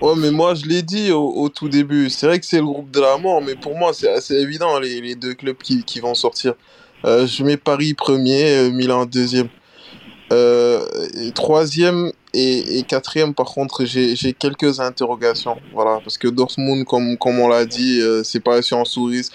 Ouais, 0.00 0.14
mais 0.16 0.30
moi, 0.30 0.54
je 0.54 0.64
l'ai 0.64 0.82
dit 0.82 1.10
au, 1.10 1.48
tout 1.48 1.68
début. 1.68 2.08
C'est 2.08 2.26
vrai 2.26 2.38
que 2.38 2.46
c'est 2.46 2.58
le 2.58 2.64
groupe 2.66 2.90
de 2.92 3.00
la 3.00 3.16
mort, 3.18 3.42
mais 3.42 3.56
pour 3.56 3.76
moi, 3.76 3.92
c'est 3.92 4.08
assez 4.08 4.34
évident, 4.34 4.78
les, 4.78 5.16
deux 5.16 5.34
clubs 5.34 5.56
qui, 5.56 5.82
qui 5.82 5.98
vont 5.98 6.14
sortir. 6.14 6.54
Euh, 7.04 7.26
je 7.26 7.42
mets 7.42 7.56
Paris 7.56 7.94
premier, 7.94 8.44
euh, 8.44 8.70
Milan 8.70 9.06
deuxième. 9.06 9.48
Euh, 10.30 10.84
troisième 11.34 12.12
et, 12.34 12.78
et 12.78 12.82
quatrième, 12.82 13.32
par 13.32 13.46
contre, 13.46 13.84
j'ai 13.84 14.32
quelques 14.34 14.80
interrogations. 14.80 15.56
Voilà, 15.72 16.00
parce 16.02 16.18
que 16.18 16.28
Dortmund, 16.28 16.84
comme, 16.84 17.16
comme 17.16 17.40
on 17.40 17.48
l'a 17.48 17.64
dit, 17.64 18.00
euh, 18.00 18.22
c'est 18.22 18.40
pas 18.40 18.60
si 18.60 18.74
on 18.74 18.84
souris. 18.84 19.28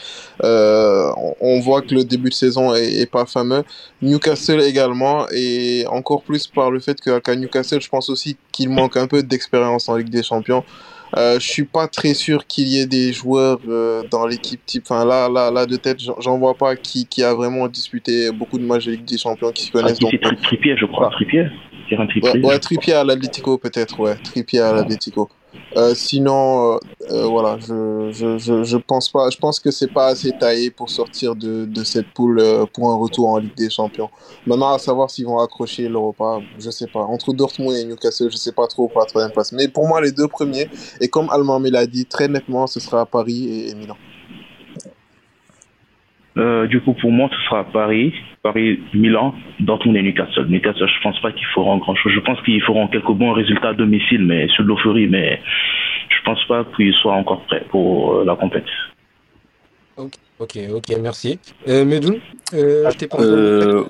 Euh, 0.44 1.12
on, 1.42 1.60
voit 1.60 1.82
que 1.82 1.96
le 1.96 2.04
début 2.04 2.30
de 2.30 2.36
saison 2.36 2.74
est, 2.76 2.94
est 3.00 3.06
pas 3.06 3.26
fameux. 3.26 3.64
Newcastle 4.02 4.62
également, 4.62 5.26
et 5.32 5.86
encore 5.90 6.22
plus 6.22 6.46
par 6.48 6.70
le 6.70 6.80
fait 6.80 7.00
qu'à 7.02 7.36
Newcastle, 7.36 7.82
je 7.82 7.90
pense 7.90 8.10
aussi 8.10 8.38
qu'il 8.52 8.70
manque 8.70 8.98
un 8.98 9.08
peu 9.08 9.24
d'expérience 9.24 9.90
en 9.90 9.96
Ligue 9.96 10.10
des 10.10 10.24
Champions. 10.24 10.64
Euh, 11.16 11.40
je 11.40 11.48
suis 11.48 11.64
pas 11.66 11.88
très 11.88 12.14
sûr 12.14 12.48
qu'il 12.48 12.68
y 12.68 12.80
ait 12.80 12.86
des 12.88 13.14
joueurs 13.14 13.60
euh, 13.68 14.04
dans 14.10 14.26
l'équipe 14.26 14.66
type. 14.66 14.84
Enfin, 14.90 15.06
là, 15.06 15.30
là, 15.30 15.52
là, 15.52 15.66
de 15.66 15.76
tête, 15.76 16.00
j'en- 16.00 16.38
vois 16.40 16.56
pas 16.56 16.76
qui, 16.76 17.06
qui 17.06 17.22
a 17.24 17.34
vraiment 17.34 17.68
disputé 17.68 18.32
beaucoup 18.32 18.58
de 18.58 18.64
matchs 18.66 18.86
de 18.86 18.92
Ligue 18.92 19.06
des 19.06 19.18
Champions 19.18 19.52
qui 19.52 19.64
se 19.66 19.70
Ah, 19.76 19.82
connaissent. 19.82 20.00
donc, 20.00 20.12
c'est 20.12 20.36
Trippier, 20.44 20.76
je 20.78 20.86
crois. 20.86 21.10
Trippier. 21.12 21.46
Un 21.96 22.08
Trippier. 22.08 22.32
Ouais, 22.32 22.46
ouais, 22.46 22.60
Trippier 22.60 22.94
à 22.94 23.04
l'Atlético 23.04 23.60
peut-être, 23.60 24.00
ouais. 24.00 24.16
Trippier 24.24 24.60
à 24.62 24.74
l'Atlético. 24.74 25.30
Euh, 25.76 25.96
sinon, 25.96 26.74
euh, 26.74 26.78
euh, 27.12 27.26
voilà, 27.26 27.58
je, 27.60 28.12
je, 28.12 28.64
je, 28.64 28.78
pense 28.78 29.10
pas. 29.10 29.30
Je 29.30 29.38
pense 29.38 29.60
que 29.60 29.72
c'est 29.72 29.92
pas 29.92 30.08
assez 30.08 30.32
taillé 30.32 30.70
pour 30.70 30.90
sortir 30.90 31.36
de, 31.36 31.66
de 31.66 31.84
cette 31.84 32.08
poule 32.14 32.42
pour 32.74 32.92
un 32.92 32.96
retour 32.96 33.30
en 33.30 33.38
Ligue 33.38 33.56
des 33.56 33.70
Champions. 33.70 34.10
Maintenant, 34.46 34.74
à 34.74 34.80
savoir 34.80 35.10
s'ils 35.10 35.26
vont 35.26 35.40
accrocher 35.40 35.90
l'Europa, 35.90 36.40
je 36.60 36.70
sais 36.70 36.88
pas. 36.88 37.02
Entre 37.02 37.34
Dortmund 37.34 37.76
et 37.76 37.86
Newcastle, 37.86 38.32
je 38.32 38.38
sais 38.38 38.52
pas 38.52 38.68
trop 38.68 38.88
pour 38.88 39.00
la 39.00 39.06
troisième 39.06 39.32
place. 39.32 39.52
Mais 39.52 39.68
pour 39.68 39.88
moi, 39.88 40.02
les 40.02 40.12
deux 40.12 40.28
premiers, 40.28 40.70
et 41.02 41.08
comme 41.08 41.30
Allemand 41.30 41.60
me 41.60 41.70
l'a 41.70 41.88
dit, 41.88 42.06
très 42.06 42.28
nettement, 42.28 42.68
ce 42.68 42.80
sera 42.80 43.06
Paris 43.06 43.68
et 43.70 43.76
Milan. 43.76 43.98
Euh, 46.64 46.68
du 46.68 46.82
coup, 46.82 46.94
pour 46.94 47.12
moi, 47.12 47.30
ce 47.32 47.46
sera 47.46 47.64
Paris, 47.66 48.14
Paris, 48.42 48.80
Milan, 48.94 49.36
Dortmund 49.60 49.98
et 49.98 50.02
Newcastle. 50.02 50.48
Newcastle, 50.48 50.88
je 50.88 51.02
pense 51.02 51.20
pas 51.22 51.32
qu'ils 51.32 51.48
feront 51.48 51.78
grand 51.78 51.96
chose. 51.96 52.12
Je 52.14 52.20
pense 52.20 52.42
qu'ils 52.42 52.62
feront 52.62 52.88
quelques 52.88 53.12
bons 53.12 53.34
résultats 53.34 53.70
à 53.70 53.74
domicile, 53.74 54.26
mais 54.26 54.48
sur 54.50 54.64
l'euphorie, 54.64 55.08
mais 55.08 55.42
je 56.10 56.24
pense 56.24 56.44
pas 56.46 56.66
qu'ils 56.76 56.94
soient 56.94 57.16
encore 57.16 57.42
prêts 57.46 57.66
pour 57.70 58.16
euh, 58.16 58.26
la 58.26 58.36
compétition. 58.36 58.84
Ok, 59.98 60.14
ok, 60.40 60.60
ok, 60.74 60.98
merci. 61.02 61.40
Euh, 61.68 61.86
Medoun, 61.86 62.20
euh, 62.54 62.90
je 62.92 62.98
t'ai 62.98 63.08
pas 63.08 63.22
Euh, 63.22 63.84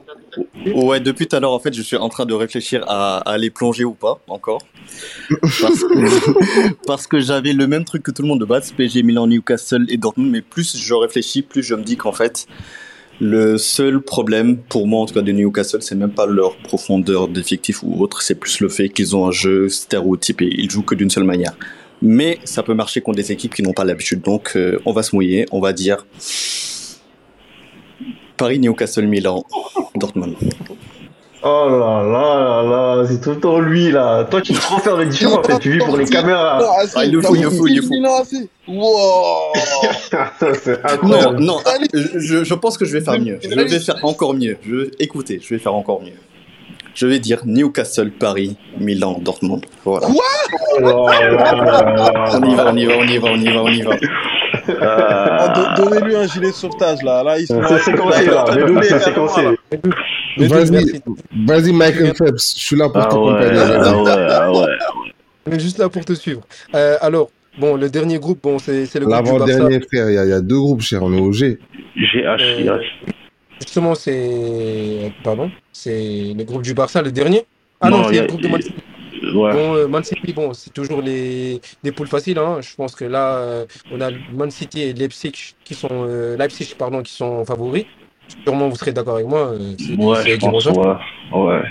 ouais, 0.73 0.99
depuis 0.99 1.27
tout 1.27 1.35
à 1.35 1.39
l'heure, 1.39 1.53
en 1.53 1.59
fait, 1.59 1.73
je 1.73 1.81
suis 1.81 1.97
en 1.97 2.09
train 2.09 2.25
de 2.25 2.33
réfléchir 2.33 2.83
à, 2.87 3.17
à 3.17 3.33
aller 3.33 3.49
plonger 3.49 3.83
ou 3.83 3.93
pas, 3.93 4.19
encore. 4.27 4.61
Parce 5.41 5.83
que, 5.83 6.73
parce 6.87 7.07
que 7.07 7.19
j'avais 7.19 7.53
le 7.53 7.67
même 7.67 7.85
truc 7.85 8.03
que 8.03 8.11
tout 8.11 8.21
le 8.21 8.27
monde 8.27 8.39
de 8.41 8.45
base, 8.45 8.71
PSG, 8.71 9.03
Milan, 9.03 9.27
Newcastle 9.27 9.85
et 9.89 9.97
Dortmund, 9.97 10.31
mais 10.31 10.41
plus 10.41 10.77
je 10.77 10.93
réfléchis, 10.93 11.41
plus 11.41 11.63
je 11.63 11.75
me 11.75 11.83
dis 11.83 11.97
qu'en 11.97 12.13
fait, 12.13 12.47
le 13.21 13.57
seul 13.57 14.01
problème, 14.01 14.57
pour 14.57 14.87
moi 14.87 15.01
en 15.01 15.05
tout 15.05 15.13
cas, 15.13 15.21
de 15.21 15.31
Newcastle, 15.31 15.81
c'est 15.81 15.95
même 15.95 16.11
pas 16.11 16.25
leur 16.25 16.57
profondeur 16.57 17.27
d'effectif 17.27 17.83
ou 17.83 18.01
autre, 18.01 18.21
c'est 18.21 18.35
plus 18.35 18.59
le 18.59 18.69
fait 18.69 18.89
qu'ils 18.89 19.15
ont 19.15 19.27
un 19.27 19.31
jeu 19.31 19.69
stéréotypé, 19.69 20.49
ils 20.51 20.69
jouent 20.69 20.83
que 20.83 20.95
d'une 20.95 21.09
seule 21.09 21.23
manière. 21.23 21.55
Mais 22.05 22.37
ça 22.43 22.63
peut 22.63 22.73
marcher 22.73 22.99
contre 22.99 23.15
des 23.15 23.31
équipes 23.31 23.55
qui 23.55 23.63
n'ont 23.63 23.71
pas 23.71 23.85
l'habitude, 23.85 24.21
donc 24.21 24.51
euh, 24.57 24.77
on 24.85 24.91
va 24.91 25.03
se 25.03 25.15
mouiller, 25.15 25.45
on 25.53 25.61
va 25.61 25.71
dire 25.71 26.05
Paris, 28.37 28.59
Newcastle, 28.59 29.05
Milan, 29.07 29.45
Dortmund. 29.95 30.35
Oh 31.45 31.67
là 31.69 32.03
là 32.03 32.63
là 32.63 32.63
là, 33.01 33.05
c'est 33.07 33.19
tout 33.21 33.31
le 33.31 33.39
temps 33.39 33.59
lui 33.59 33.91
là. 33.91 34.23
Toi, 34.25 34.41
tu 34.41 34.53
te 34.53 34.61
renfermes 34.65 34.97
avec 34.99 35.09
différents, 35.09 35.39
en 35.39 35.43
fait, 35.43 35.59
tu 35.59 35.71
vis 35.71 35.79
pour 35.79 35.97
les 35.97 36.05
caméras. 36.05 36.59
Ah, 36.95 37.05
il 37.05 37.11
le 37.11 37.21
faut, 37.21 37.35
il 37.35 37.43
le 37.43 37.49
faut, 37.49 37.67
il 37.67 37.75
le 37.77 37.81
faut. 37.81 37.89
Milan 37.89 38.21
assez. 38.21 38.49
Wow. 38.67 39.53
Ça, 40.09 40.31
c'est 40.61 40.81
Non, 40.83 40.89
incroyable. 40.89 41.39
non, 41.41 41.57
je, 41.93 42.19
je- 42.19 42.43
je 42.45 42.53
pense 42.53 42.77
que 42.77 42.85
je 42.85 42.93
vais 42.97 43.01
faire 43.01 43.19
mieux. 43.19 43.39
Je 43.41 43.49
vais 43.49 43.79
faire 43.79 44.03
encore 44.03 44.33
mieux. 44.33 44.57
Je, 44.65 44.89
écoutez, 44.99 45.39
je 45.41 45.53
vais 45.53 45.59
faire 45.59 45.73
encore 45.75 46.01
mieux. 46.01 46.13
Je 46.95 47.07
vais 47.07 47.19
dire 47.19 47.39
Newcastle, 47.45 48.11
Paris, 48.11 48.55
Milan, 48.79 49.17
Dortmund. 49.19 49.65
Voilà. 49.83 50.07
Oh 50.75 50.79
là 50.79 51.31
là 51.31 51.53
là 51.55 51.93
là. 51.95 52.25
On 52.39 52.43
y 52.49 52.55
va, 52.55 52.71
on 52.71 52.75
y 52.75 52.85
va, 52.85 52.93
on 52.97 53.03
y 53.07 53.17
va, 53.17 53.29
on 53.31 53.37
y 53.37 53.47
va, 53.51 53.61
on 53.63 53.67
y 53.69 53.81
va. 53.81 53.95
Ah, 54.81 55.53
do- 55.77 55.83
Donnez-lui 55.89 56.15
un 56.15 56.27
gilet 56.27 56.47
de 56.47 56.53
sauvetage 56.53 57.01
là. 57.03 57.23
Là. 57.23 57.35
C'est 57.37 57.79
séquencé 57.79 58.25
là. 58.27 58.45
Vas-y, 60.37 61.01
vas-y, 61.45 61.71
Michael 61.73 62.13
Phelps, 62.15 62.53
je 62.57 62.59
suis 62.63 62.75
là 62.75 62.89
pour 62.89 62.97
Ah 62.97 63.03
t'accompagner. 63.05 63.49
ouais, 63.59 63.65
ah 63.79 64.01
ouais, 64.01 64.11
ah 64.29 64.51
ouais. 64.51 64.67
On 65.47 65.51
est 65.51 65.59
juste 65.59 65.77
là 65.77 65.89
pour 65.89 66.03
te 66.05 66.13
suivre. 66.13 66.41
Euh, 66.75 66.95
alors, 67.01 67.29
bon, 67.59 67.75
le 67.75 67.89
dernier 67.89 68.17
groupe, 68.17 68.39
bon, 68.41 68.57
c'est 68.59 68.85
c'est 68.85 68.99
le 68.99 69.05
groupe. 69.05 69.15
L'avant-dernier, 69.25 69.79
frère, 69.81 70.09
il 70.09 70.15
y, 70.15 70.17
a- 70.17 70.23
il 70.25 70.29
y 70.29 70.33
a 70.33 70.41
deux 70.41 70.57
groupes, 70.57 70.81
cher, 70.81 71.03
on 71.03 71.13
est 71.13 71.19
au 71.19 71.31
G. 71.31 71.59
GH, 71.95 72.41
Euh, 72.41 72.79
Justement, 73.65 73.95
c'est. 73.95 75.11
Pardon 75.23 75.49
C'est 75.71 76.33
le 76.37 76.43
groupe 76.43 76.61
du 76.63 76.73
Barça, 76.73 77.01
le 77.01 77.11
dernier 77.11 77.45
Ah 77.79 77.89
non, 77.89 77.99
Non, 77.99 78.07
c'est 78.11 78.21
le 78.21 78.27
groupe 78.27 78.41
de 78.41 78.47
Man 78.49 78.61
City. 78.61 78.75
Ouais. 79.35 79.53
Bon, 79.53 79.75
euh, 79.75 79.87
Man 79.87 80.03
City, 80.03 80.33
bon, 80.33 80.53
c'est 80.53 80.73
toujours 80.73 81.01
les, 81.01 81.61
des 81.81 81.91
poules 81.93 82.07
faciles. 82.07 82.37
Hein. 82.37 82.57
Je 82.61 82.75
pense 82.75 82.93
que 82.93 83.05
là, 83.05 83.37
euh, 83.37 83.65
on 83.91 84.01
a 84.01 84.09
Man 84.33 84.51
City 84.51 84.81
et 84.81 84.93
Leipzig 84.93 85.31
qui 85.63 85.73
sont, 85.75 85.87
euh, 85.91 86.35
Leipzig, 86.35 86.75
pardon, 86.77 87.01
qui 87.01 87.13
sont 87.13 87.45
favoris. 87.45 87.85
Sûrement, 88.43 88.67
vous 88.67 88.75
serez 88.75 88.91
d'accord 88.91 89.15
avec 89.15 89.27
moi. 89.27 89.53
c'est- 89.79 89.95
Ouais, 89.95 90.17
je 90.25 90.33
qui 90.35 90.39
pense, 90.49 90.65
ouais. 90.65 90.73
Ouais. 91.33 91.61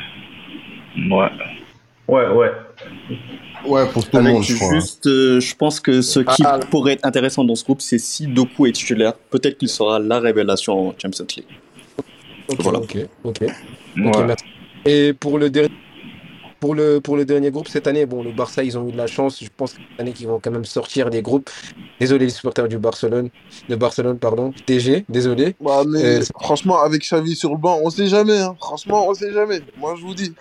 Ouais. 1.11 1.29
Ouais, 2.09 2.29
ouais. 2.29 2.51
Ouais, 3.67 3.87
pour 3.93 4.09
tout 4.09 4.17
le 4.17 4.23
monde, 4.23 4.43
je 4.43 4.55
crois. 4.57 4.75
juste, 4.75 5.07
euh, 5.07 5.39
je 5.41 5.55
pense 5.55 5.79
que 5.79 6.01
ce 6.03 6.21
qui 6.21 6.43
Ah. 6.45 6.59
pourrait 6.71 6.95
être 6.95 7.05
intéressant 7.07 7.45
dans 7.45 7.55
ce 7.55 7.65
groupe, 7.65 7.81
c'est 7.81 7.99
si 7.99 8.27
Doku 8.27 8.67
est 8.67 8.73
titulaire, 8.73 9.13
peut-être 9.31 9.57
qu'il 9.59 9.69
sera 9.69 9.99
la 10.01 10.19
révélation 10.19 10.89
en 10.89 10.95
Champions 11.01 11.27
League. 11.37 11.47
Ok, 12.53 12.61
Voilà. 12.63 12.79
ok, 12.79 12.97
ok. 13.25 13.37
Ouais. 13.41 13.49
Ok, 14.07 14.25
merci. 14.27 14.45
Et 14.85 15.13
pour 15.13 15.39
le 15.39 15.51
dernier. 15.51 15.71
Pour 16.61 16.77
le, 16.77 17.01
pour 17.01 17.17
le 17.17 17.25
dernier 17.25 17.51
groupe 17.51 17.67
cette 17.67 17.89
année, 17.89 18.07
bon, 18.07 18.23
le 18.23 18.31
Barça, 18.31 18.63
ils 18.63 18.79
ont 18.79 18.89
eu 18.89 18.93
de 18.93 18.97
la 18.97 19.09
chance. 19.09 19.43
Je 19.43 19.49
pense 19.57 19.73
que 19.73 19.81
cette 19.81 20.01
année, 20.01 20.13
qu'ils 20.13 20.29
vont 20.29 20.39
quand 20.41 20.53
même 20.53 20.65
sortir 20.65 21.11
des 21.11 21.21
groupes. 21.21 21.51
Désolé, 21.99 22.27
les 22.27 22.31
supporters 22.31 22.69
du 22.69 22.79
Barcelone, 22.79 23.31
de 23.69 23.75
Barcelone, 23.75 24.17
pardon. 24.21 24.53
TG, 24.67 25.05
désolé. 25.09 25.57
Bah, 25.61 25.83
mais 25.85 26.21
Euh, 26.21 26.23
franchement, 26.41 26.81
avec 26.81 27.03
Xavi 27.03 27.35
sur 27.35 27.51
le 27.51 27.57
banc, 27.57 27.81
on 27.83 27.91
sait 27.91 28.07
jamais. 28.07 28.39
Hein. 28.39 28.55
Franchement, 28.61 29.09
on 29.09 29.15
sait 29.15 29.33
jamais. 29.33 29.61
Moi, 29.77 29.97
je 29.99 30.03
vous 30.03 30.15
dis. 30.15 30.33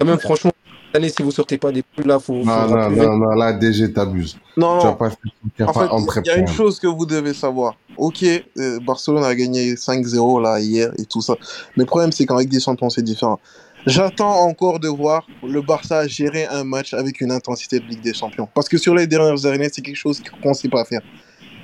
Quand 0.00 0.04
même, 0.04 0.18
franchement, 0.18 0.50
année, 0.94 1.08
si 1.08 1.22
vous 1.22 1.30
sortez 1.30 1.58
pas 1.58 1.72
des 1.72 1.82
poules 1.82 2.06
là, 2.06 2.18
faut. 2.18 2.34
faut 2.40 2.44
Non, 2.44 2.66
non, 2.68 2.90
non, 2.90 3.16
non, 3.18 3.30
là, 3.34 3.52
DG, 3.52 3.92
t'abuses. 3.92 4.36
Non, 4.56 4.78
Tu 4.80 4.86
non. 4.86 4.94
pas, 4.94 5.10
tu 5.10 5.16
vas 5.62 5.68
En 5.68 5.72
pas 5.72 5.80
fait, 5.86 5.92
entrer 5.92 6.20
il 6.24 6.28
y 6.28 6.30
a 6.30 6.36
une 6.38 6.48
chose 6.48 6.78
que 6.80 6.86
vous 6.86 7.06
devez 7.06 7.34
savoir. 7.34 7.74
Ok, 7.96 8.22
euh, 8.24 8.78
Barcelone 8.80 9.24
a 9.24 9.34
gagné 9.34 9.74
5-0 9.76 10.40
là 10.42 10.60
hier 10.60 10.90
et 10.98 11.04
tout 11.04 11.20
ça. 11.22 11.34
Mais 11.76 11.82
le 11.82 11.86
problème, 11.86 12.12
c'est 12.12 12.26
qu'en 12.26 12.38
Ligue 12.38 12.50
des 12.50 12.60
Champions, 12.60 12.90
c'est 12.90 13.02
différent. 13.02 13.38
J'attends 13.86 14.40
encore 14.40 14.80
de 14.80 14.88
voir 14.88 15.26
le 15.42 15.60
Barça 15.62 16.06
gérer 16.08 16.44
un 16.46 16.64
match 16.64 16.92
avec 16.92 17.20
une 17.20 17.30
intensité 17.30 17.78
de 17.78 17.84
Ligue 17.84 18.00
des 18.02 18.14
Champions. 18.14 18.48
Parce 18.52 18.68
que 18.68 18.78
sur 18.78 18.94
les 18.94 19.06
dernières 19.06 19.46
années, 19.46 19.68
c'est 19.72 19.80
quelque 19.82 19.94
chose 19.96 20.20
qu'on 20.42 20.48
ne 20.50 20.54
sait 20.54 20.68
pas 20.68 20.84
faire. 20.84 21.00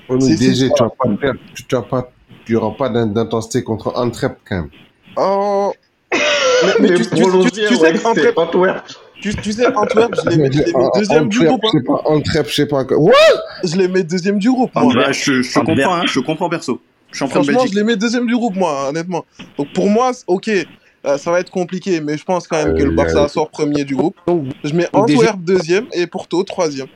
Mais 0.08 0.20
C'est- 0.20 0.36
DG, 0.36 0.70
tu 0.76 0.82
vas 0.82 0.90
pas 0.90 1.16
faire, 1.20 1.34
tu, 1.54 1.64
tu 1.66 1.74
vas 1.74 1.82
pas, 1.82 2.10
tu 2.44 2.54
auras 2.56 2.76
pas 2.76 2.88
d'in- 2.90 3.06
d'intensité 3.06 3.62
contre 3.64 3.92
Antwerp 3.96 4.36
quand 4.48 4.56
même. 4.56 4.70
Oh 5.16 5.72
Mais, 6.12 6.18
mais 6.80 6.88
Mais 6.90 6.94
tu, 6.96 7.02
tu- 7.06 7.66
tu- 7.66 7.76
sais 7.76 7.92
qu'Antwerp. 8.34 8.84
Tu, 9.22 9.34
tu 9.36 9.52
sais, 9.52 9.66
Antwerp, 9.74 10.14
je 10.24 10.28
les 10.30 10.36
mets, 10.36 10.52
je 10.52 10.58
les 10.58 10.64
mets 10.72 10.72
Ah, 10.92 10.98
deuxième 10.98 11.28
du 11.28 11.38
groupe. 11.40 11.60
je 11.62 11.68
hein. 11.68 11.70
sais 11.80 11.84
pas, 11.86 12.02
Antwerp, 12.04 12.48
je 12.48 12.54
sais 12.54 12.66
pas. 12.66 12.84
Je 13.64 13.76
les 13.76 13.88
mets 13.88 14.02
deuxième 14.02 14.38
du 14.38 14.50
groupe. 14.50 14.70
Bah, 14.74 14.82
je, 15.12 15.40
je 15.42 15.58
Antwerp. 15.58 15.78
comprends, 15.78 15.94
hein, 15.96 16.02
je 16.06 16.20
comprends 16.20 16.48
perso. 16.50 16.80
Champion 17.12 17.40
de 17.40 17.44
Franchement, 17.46 17.66
je 17.70 17.74
les 17.74 17.84
mets 17.84 17.96
deuxième 17.96 18.26
du 18.26 18.34
groupe, 18.34 18.56
moi, 18.56 18.88
honnêtement. 18.88 19.24
Donc 19.58 19.72
pour 19.72 19.88
moi, 19.88 20.12
ok, 20.26 20.48
euh, 20.48 21.18
ça 21.18 21.30
va 21.30 21.40
être 21.40 21.50
compliqué, 21.50 22.00
mais 22.00 22.16
je 22.16 22.24
pense 22.24 22.46
quand 22.48 22.62
même 22.64 22.74
que 22.76 22.82
le 22.82 22.90
Aïe, 22.90 22.96
Barça 22.96 23.28
sort 23.28 23.50
premier 23.50 23.84
du 23.84 23.94
groupe. 23.96 24.16
Je 24.64 24.74
mets 24.74 24.88
Antwerp 24.92 25.38
deuxième 25.40 25.86
et 25.92 26.06
Porto 26.06 26.42
troisième. 26.42 26.88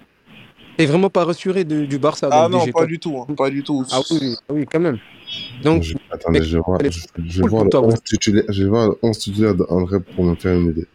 t'es 0.78 0.86
vraiment 0.86 1.10
pas 1.10 1.24
rassuré 1.24 1.64
de- 1.64 1.84
du 1.86 1.98
Barça. 1.98 2.28
Ah 2.32 2.48
non, 2.50 2.58
DG, 2.60 2.72
pas 2.72 2.80
toi. 2.80 2.86
du 2.86 2.98
tout, 2.98 3.16
hein, 3.18 3.34
pas 3.34 3.50
du 3.50 3.62
tout. 3.62 3.84
Ah 3.92 4.00
oui, 4.10 4.36
ah 4.48 4.52
oui, 4.52 4.66
quand 4.70 4.80
même. 4.80 4.98
Donc, 5.62 5.82
Je- 5.82 5.94
attendez, 6.10 6.42
je 6.42 6.56
vais 6.56 6.62
voir, 6.64 6.78
je, 6.82 6.88
je 6.90 7.36
vais 7.36 7.40
cool 7.42 7.50
voir 7.50 7.60
pour 7.60 7.64
le 7.64 7.70
toi, 7.70 7.80
11 7.84 8.02
titulaire, 8.02 8.44
je 8.48 8.62
vais 8.62 8.68
voir 8.68 8.88
le 8.88 8.98
11 9.02 9.18
titulaire 9.18 9.54
d'Antwerp 9.54 10.04
pour 10.14 10.24
me 10.24 10.34
faire 10.36 10.54
une 10.54 10.68
idée. 10.70 10.86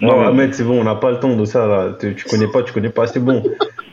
Non, 0.00 0.18
Ouais. 0.20 0.26
Ahmed, 0.26 0.54
c'est 0.54 0.64
bon, 0.64 0.80
on 0.80 0.84
n'a 0.84 0.94
pas 0.94 1.10
le 1.10 1.20
temps 1.20 1.36
de 1.36 1.44
ça 1.44 1.66
là. 1.66 1.96
Tu, 2.00 2.14
tu 2.14 2.24
connais 2.24 2.46
pas, 2.48 2.62
tu 2.62 2.72
connais 2.72 2.88
pas, 2.90 3.06
c'est 3.06 3.20
bon. 3.20 3.42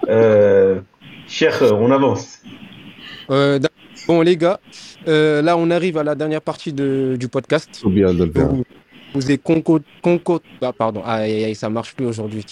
Euh, 0.07 0.79
cher, 1.27 1.61
euh, 1.61 1.71
on 1.73 1.91
avance. 1.91 2.39
euh, 3.29 3.59
bon, 4.07 4.21
les 4.21 4.37
gars, 4.37 4.59
euh, 5.07 5.41
là, 5.41 5.57
on 5.57 5.69
arrive 5.69 5.97
à 5.97 6.03
la 6.03 6.15
dernière 6.15 6.41
partie 6.41 6.71
de- 6.71 7.17
du 7.19 7.27
podcast. 7.27 7.81
Bien 7.85 8.13
de 8.13 8.23
le 8.23 8.31
Je 8.33 8.39
faire. 8.39 8.47
vous, 8.47 8.63
vous 9.13 9.31
ai 9.31 9.37
conco, 9.37 9.79
conco- 10.01 10.39
ah, 10.61 10.71
pardon, 10.71 11.01
aïe, 11.05 11.33
aïe, 11.33 11.43
aïe, 11.45 11.55
ça 11.55 11.69
marche 11.69 11.93
plus 11.93 12.05
aujourd'hui. 12.05 12.45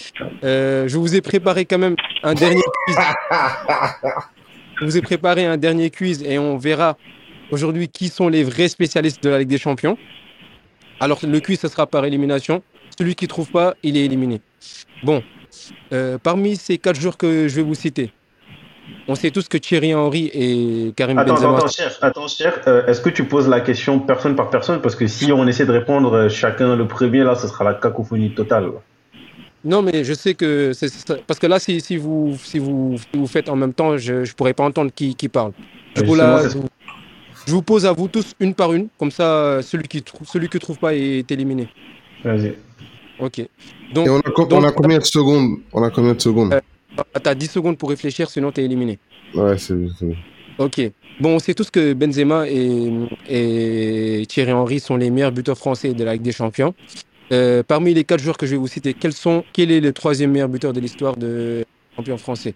Euh, 0.44 0.88
je 0.90 0.98
vous 0.98 1.16
ai 1.16 1.22
préparé 1.22 1.64
quand 1.66 1.78
même 1.80 1.96
un 2.24 2.34
dernier 2.34 2.62
quiz. 2.86 2.98
Je 4.78 4.84
vous 4.84 4.98
ai 4.98 5.02
préparé 5.02 5.46
un 5.46 5.56
dernier 5.56 5.90
quiz 5.90 6.22
et 6.24 6.38
on 6.38 6.58
verra 6.58 6.98
aujourd'hui 7.50 7.88
qui 7.88 8.10
sont 8.10 8.28
les 8.28 8.44
vrais 8.44 8.68
spécialistes 8.68 9.24
de 9.24 9.30
la 9.30 9.40
Ligue 9.40 9.48
des 9.48 9.58
Champions. 9.58 9.98
Alors, 11.00 11.20
le 11.26 11.40
quiz, 11.40 11.60
ce 11.62 11.70
sera 11.70 11.88
par 11.88 12.04
élimination. 12.04 12.62
Celui 12.98 13.16
qui 13.16 13.26
ne 13.26 13.30
trouve 13.30 13.50
pas, 13.50 13.76
il 13.84 13.98
est 13.98 14.06
éliminé. 14.06 14.42
Bon, 15.04 15.22
euh, 15.94 16.18
parmi 16.22 16.56
ces 16.56 16.78
quatre 16.78 17.00
joueurs 17.00 17.18
que 17.18 17.48
je 17.48 17.56
vais 17.56 17.62
vous 17.62 17.76
citer, 17.76 18.12
on 19.08 19.16
sait 19.16 19.32
tous 19.32 19.48
que 19.48 19.58
Thierry 19.58 19.94
Henry 19.94 20.30
et 20.34 20.94
Karim 20.96 21.18
Attends, 21.18 21.34
Benzema. 21.36 21.58
attends, 21.58 21.68
cher, 21.68 21.98
attends, 22.02 22.28
cher. 22.28 22.62
euh, 22.68 22.86
Est-ce 22.88 23.02
que 23.02 23.10
tu 23.10 23.26
poses 23.26 23.48
la 23.50 23.60
question 23.60 24.00
personne 24.00 24.36
par 24.36 24.50
personne? 24.50 24.80
Parce 24.82 24.96
que 24.96 25.08
si 25.08 25.32
on 25.32 25.46
essaie 25.48 25.66
de 25.66 25.72
répondre 25.72 26.14
euh, 26.14 26.30
chacun 26.30 26.76
le 26.76 26.88
premier, 26.88 27.24
là, 27.24 27.36
ce 27.36 27.48
sera 27.48 27.64
la 27.64 27.74
cacophonie 27.74 28.34
totale. 28.34 28.70
Non, 29.64 29.82
mais 29.82 30.04
je 30.04 30.14
sais 30.14 30.36
que 30.36 30.74
c'est 30.74 30.90
parce 31.26 31.40
que 31.40 31.48
là, 31.48 31.58
si, 31.60 31.82
si 31.82 31.98
vous 31.98 32.38
si 32.42 32.60
vous 32.60 32.98
si 33.00 33.18
vous 33.18 33.26
faites 33.28 33.50
en 33.50 33.56
même 33.56 33.74
temps, 33.74 33.98
je 33.98 34.14
ne 34.14 34.26
pourrais 34.38 34.54
pas 34.54 34.64
entendre 34.64 34.92
qui, 34.94 35.16
qui 35.16 35.28
parle. 35.28 35.54
Je 35.96 36.02
vous, 36.04 36.14
justement, 36.14 36.36
la- 36.36 36.42
c'est- 36.44 36.50
je 36.52 36.58
vous- 36.60 36.68
je 37.48 37.52
vous 37.52 37.62
pose 37.64 37.86
à 37.88 37.92
vous 37.92 38.08
tous 38.08 38.34
une 38.40 38.54
par 38.54 38.74
une, 38.74 38.88
comme 39.00 39.10
ça, 39.12 39.62
celui 39.64 39.88
qui 39.88 40.04
celui 40.24 40.50
qui 40.50 40.60
trouve 40.60 40.78
pas 40.78 40.94
est 40.94 41.30
éliminé. 41.32 41.68
Vas-y. 42.24 42.56
Ok. 43.20 43.42
Donc 43.94 44.08
Et 44.08 44.10
on 44.10 44.20
a, 44.20 44.22
co- 44.22 44.46
donc- 44.46 44.60
on 44.62 44.64
a 44.64 44.72
combien 44.72 44.98
de 45.00 45.04
secondes? 45.06 45.60
On 45.74 45.84
a 45.84 45.90
combien 45.90 46.14
de 46.14 46.22
secondes? 46.22 46.54
Euh, 46.54 46.60
T'as 47.22 47.36
10 47.36 47.48
secondes 47.48 47.78
pour 47.78 47.90
réfléchir, 47.90 48.30
sinon 48.30 48.52
t'es 48.52 48.64
éliminé. 48.64 49.00
Ouais, 49.34 49.58
c'est. 49.58 49.76
Ok. 50.58 50.82
Bon, 51.20 51.36
on 51.36 51.40
sait 51.40 51.54
tous 51.54 51.70
que 51.70 51.94
Benzema 51.94 52.48
et, 52.50 52.90
et 53.30 54.26
Thierry 54.28 54.52
Henry 54.54 54.80
sont 54.80 54.96
les 54.98 55.10
meilleurs 55.10 55.32
buteurs 55.32 55.58
français 55.58 55.94
de 55.94 56.04
la 56.04 56.14
Ligue 56.14 56.22
des 56.22 56.32
Champions. 56.32 56.74
Euh, 57.32 57.64
parmi 57.64 57.94
les 57.94 58.04
quatre 58.04 58.22
joueurs 58.22 58.38
que 58.38 58.46
je 58.46 58.52
vais 58.52 58.58
vous 58.58 58.68
citer, 58.68 58.94
quels 58.94 59.14
sont, 59.14 59.44
quel 59.52 59.72
est 59.72 59.80
le 59.82 59.92
troisième 59.94 60.32
meilleur 60.32 60.48
buteur 60.50 60.74
de 60.74 60.80
l'histoire 60.80 61.16
de 61.18 61.66
champion 61.96 62.18
français? 62.18 62.54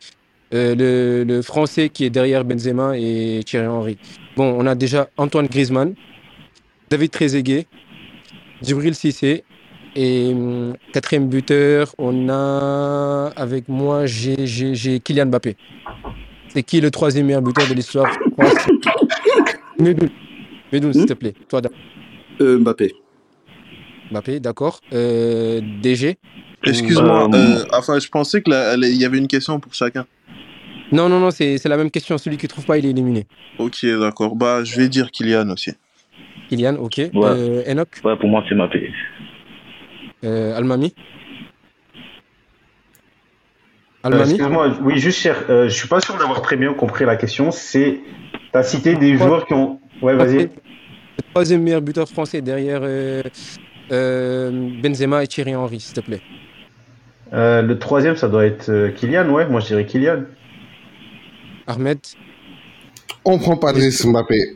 Euh, 0.53 0.75
le, 0.75 1.23
le 1.25 1.41
français 1.41 1.89
qui 1.89 2.05
est 2.05 2.09
derrière 2.09 2.43
Benzema 2.45 2.97
et 2.97 3.41
Thierry 3.45 3.67
Henry. 3.67 3.97
Bon, 4.37 4.55
on 4.57 4.65
a 4.67 4.75
déjà 4.75 5.09
Antoine 5.17 5.47
Griezmann, 5.47 5.95
David 6.89 7.11
Trezeguet, 7.11 7.65
Djibril 8.61 8.95
Cissé 8.95 9.43
et 9.95 10.31
hum, 10.33 10.75
quatrième 10.93 11.27
buteur, 11.29 11.93
on 11.97 12.29
a 12.29 13.31
avec 13.35 13.67
moi 13.69 14.05
j'ai 14.05 14.45
j'ai- 14.45 14.75
j'ai 14.75 14.99
Kylian 14.99 15.27
Mbappé. 15.27 15.55
C'est 16.49 16.63
qui 16.63 16.81
le 16.81 16.89
troisième 16.91 17.25
meilleur 17.27 17.41
buteur 17.41 17.67
de 17.67 17.73
l'histoire 17.73 18.07
Medoun, 19.79 20.09
Medoun, 20.73 20.93
s'il 20.93 21.05
te 21.05 21.13
plaît. 21.13 21.33
Toi. 21.47 21.61
Euh, 22.41 22.57
Mbappé. 22.59 22.93
Mbappé, 24.11 24.39
d'accord. 24.39 24.79
Euh, 24.93 25.61
DG 25.81 26.17
Excuse-moi, 26.65 27.29
Euh, 27.33 27.37
euh, 27.37 27.63
enfin, 27.73 27.99
je 27.99 28.09
pensais 28.09 28.41
qu'il 28.41 28.53
y 28.53 29.05
avait 29.05 29.17
une 29.17 29.27
question 29.27 29.59
pour 29.59 29.73
chacun. 29.73 30.05
Non, 30.91 31.07
non, 31.07 31.19
non, 31.19 31.31
c'est 31.31 31.57
c'est 31.57 31.69
la 31.69 31.77
même 31.77 31.91
question. 31.91 32.17
Celui 32.17 32.37
qui 32.37 32.47
trouve 32.47 32.65
pas, 32.65 32.77
il 32.77 32.85
est 32.85 32.89
éliminé. 32.89 33.27
Ok, 33.59 33.85
d'accord. 33.85 34.35
Bah, 34.35 34.63
je 34.63 34.75
vais 34.75 34.89
dire 34.89 35.11
Kylian 35.11 35.49
aussi. 35.51 35.71
Kylian, 36.49 36.75
ok. 36.77 36.97
Ouais. 36.97 37.11
Euh, 37.13 37.71
Enoch, 37.71 37.89
Ouais, 38.03 38.17
pour 38.17 38.27
moi, 38.27 38.43
c'est 38.49 38.55
Mbappé. 38.55 38.91
Euh, 40.23 40.55
Almami. 40.55 40.93
Euh, 44.05 44.07
Almami 44.07 44.31
Excuse-moi, 44.31 44.69
oui, 44.81 44.97
juste 44.97 45.19
cher, 45.19 45.43
euh, 45.49 45.67
je 45.67 45.73
suis 45.73 45.87
pas 45.87 45.99
sûr 45.99 46.17
d'avoir 46.17 46.41
très 46.41 46.55
bien 46.55 46.73
compris 46.73 47.05
la 47.05 47.15
question. 47.15 47.51
C'est, 47.51 47.99
t'as 48.51 48.63
cité 48.63 48.95
des 48.95 49.17
joueurs 49.17 49.45
qui 49.45 49.53
ont. 49.53 49.79
Ouais, 50.01 50.15
vas-y. 50.15 50.43
Le 50.43 50.49
troisième 51.33 51.63
meilleur 51.63 51.81
buteur 51.81 52.07
français 52.07 52.41
derrière 52.41 52.81
Benzema 53.89 55.23
et 55.23 55.27
Thierry 55.27 55.55
Henry, 55.55 55.79
s'il 55.79 55.95
te 55.95 56.01
plaît. 56.01 56.21
Le 57.31 57.73
troisième, 57.73 58.15
ça 58.15 58.29
doit 58.29 58.45
être 58.45 58.89
Kylian, 58.95 59.29
ouais. 59.29 59.47
Moi, 59.47 59.59
je 59.59 59.67
dirais 59.67 59.85
Kylian. 59.85 60.23
Ahmed. 61.67 61.99
On 63.25 63.37
prend 63.37 63.57
pas 63.57 63.73
de 63.73 63.79
risque, 63.79 64.05
Mbappé. 64.05 64.39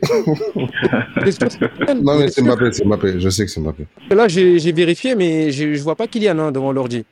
Que 1.24 2.02
Non, 2.02 2.18
mais 2.18 2.28
c'est 2.28 2.42
Mbappé, 2.42 2.72
c'est 2.72 2.84
Mbappé. 2.84 3.20
Je 3.20 3.28
sais 3.28 3.44
que 3.44 3.50
c'est 3.50 3.60
Mbappé. 3.60 3.86
Que 4.08 4.14
Là, 4.14 4.28
j'ai 4.28 4.72
vérifié, 4.72 5.14
mais 5.14 5.50
je 5.50 5.74
je 5.74 5.82
vois 5.82 5.96
pas 5.96 6.06
Kylian 6.06 6.38
hein, 6.38 6.52
devant 6.52 6.72
l'ordi. 6.72 7.04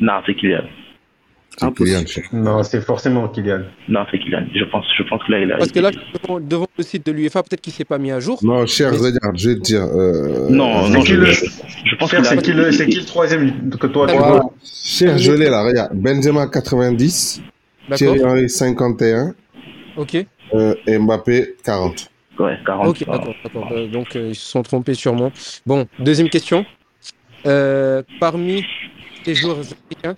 Non, 0.00 0.14
c'est 0.26 0.34
Kylian. 0.34 0.62
C'est 1.58 1.72
Kylian, 1.74 2.06
cher. 2.06 2.24
Non, 2.32 2.62
c'est 2.62 2.80
forcément 2.82 3.28
Kylian. 3.28 3.62
Non, 3.88 4.00
c'est 4.10 4.18
Kylian. 4.18 4.46
Je 4.54 4.64
pense, 4.64 4.84
je 4.96 5.02
pense 5.04 5.22
que 5.24 5.32
là, 5.32 5.40
il 5.40 5.52
a. 5.52 5.56
Parce 5.58 5.72
que 5.72 5.80
là, 5.80 5.90
devant, 5.90 6.40
devant 6.40 6.66
le 6.76 6.84
site 6.84 7.06
de 7.06 7.12
l'UEFA, 7.12 7.42
peut-être 7.42 7.60
qu'il 7.62 7.72
s'est 7.72 7.84
pas 7.84 7.98
mis 7.98 8.10
à 8.10 8.20
jour. 8.20 8.38
Non, 8.42 8.66
cher, 8.66 8.92
regarde, 8.92 9.36
je 9.36 9.50
vais 9.50 9.54
te 9.56 9.60
dire. 9.60 9.82
Euh... 9.84 10.48
Non, 10.50 10.86
C'est 10.86 10.92
non, 10.92 11.00
qui 11.00 11.12
je, 11.12 11.14
le- 11.16 11.26
je, 11.32 11.94
pense 11.98 12.12
a. 12.14 12.24
c'est 12.24 12.42
qui, 12.42 12.52
le, 12.52 12.72
c'est 12.72 12.86
qui 12.86 12.98
le 12.98 13.04
troisième 13.04 13.70
que 13.70 13.86
toi 13.86 14.06
tu 14.06 14.16
vois 14.16 14.52
Cher, 14.64 15.16
je 15.18 15.32
l'ai 15.32 15.48
là, 15.48 15.62
regarde. 15.62 15.92
Benzema 15.94 16.46
90, 16.48 17.40
D'accord. 17.88 17.96
Thierry 17.96 18.24
Henry 18.24 18.50
51 18.50 19.34
Ok. 19.96 20.26
Euh, 20.54 20.74
Mbappé 20.86 21.56
40. 21.64 22.10
Ouais, 22.38 22.58
40. 22.66 22.86
Ok, 22.88 23.04
d'accord, 23.06 23.34
d'accord. 23.44 23.68
Euh, 23.72 23.86
donc, 23.88 24.14
euh, 24.16 24.28
ils 24.28 24.34
se 24.34 24.46
sont 24.50 24.62
trompés 24.62 24.94
sûrement. 24.94 25.32
Bon, 25.64 25.86
deuxième 25.98 26.28
question. 26.28 26.64
Euh, 27.46 28.02
parmi 28.20 28.64
les 29.24 29.34
joueurs 29.34 29.58
africains, 29.60 30.16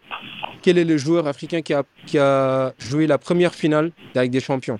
quel 0.62 0.78
est 0.78 0.84
le 0.84 0.96
joueur 0.96 1.26
africain 1.26 1.62
qui 1.62 1.74
a, 1.74 1.82
qui 2.06 2.18
a 2.18 2.72
joué 2.78 3.06
la 3.06 3.18
première 3.18 3.54
finale 3.54 3.90
Ligue 4.14 4.30
des 4.30 4.40
Champions? 4.40 4.78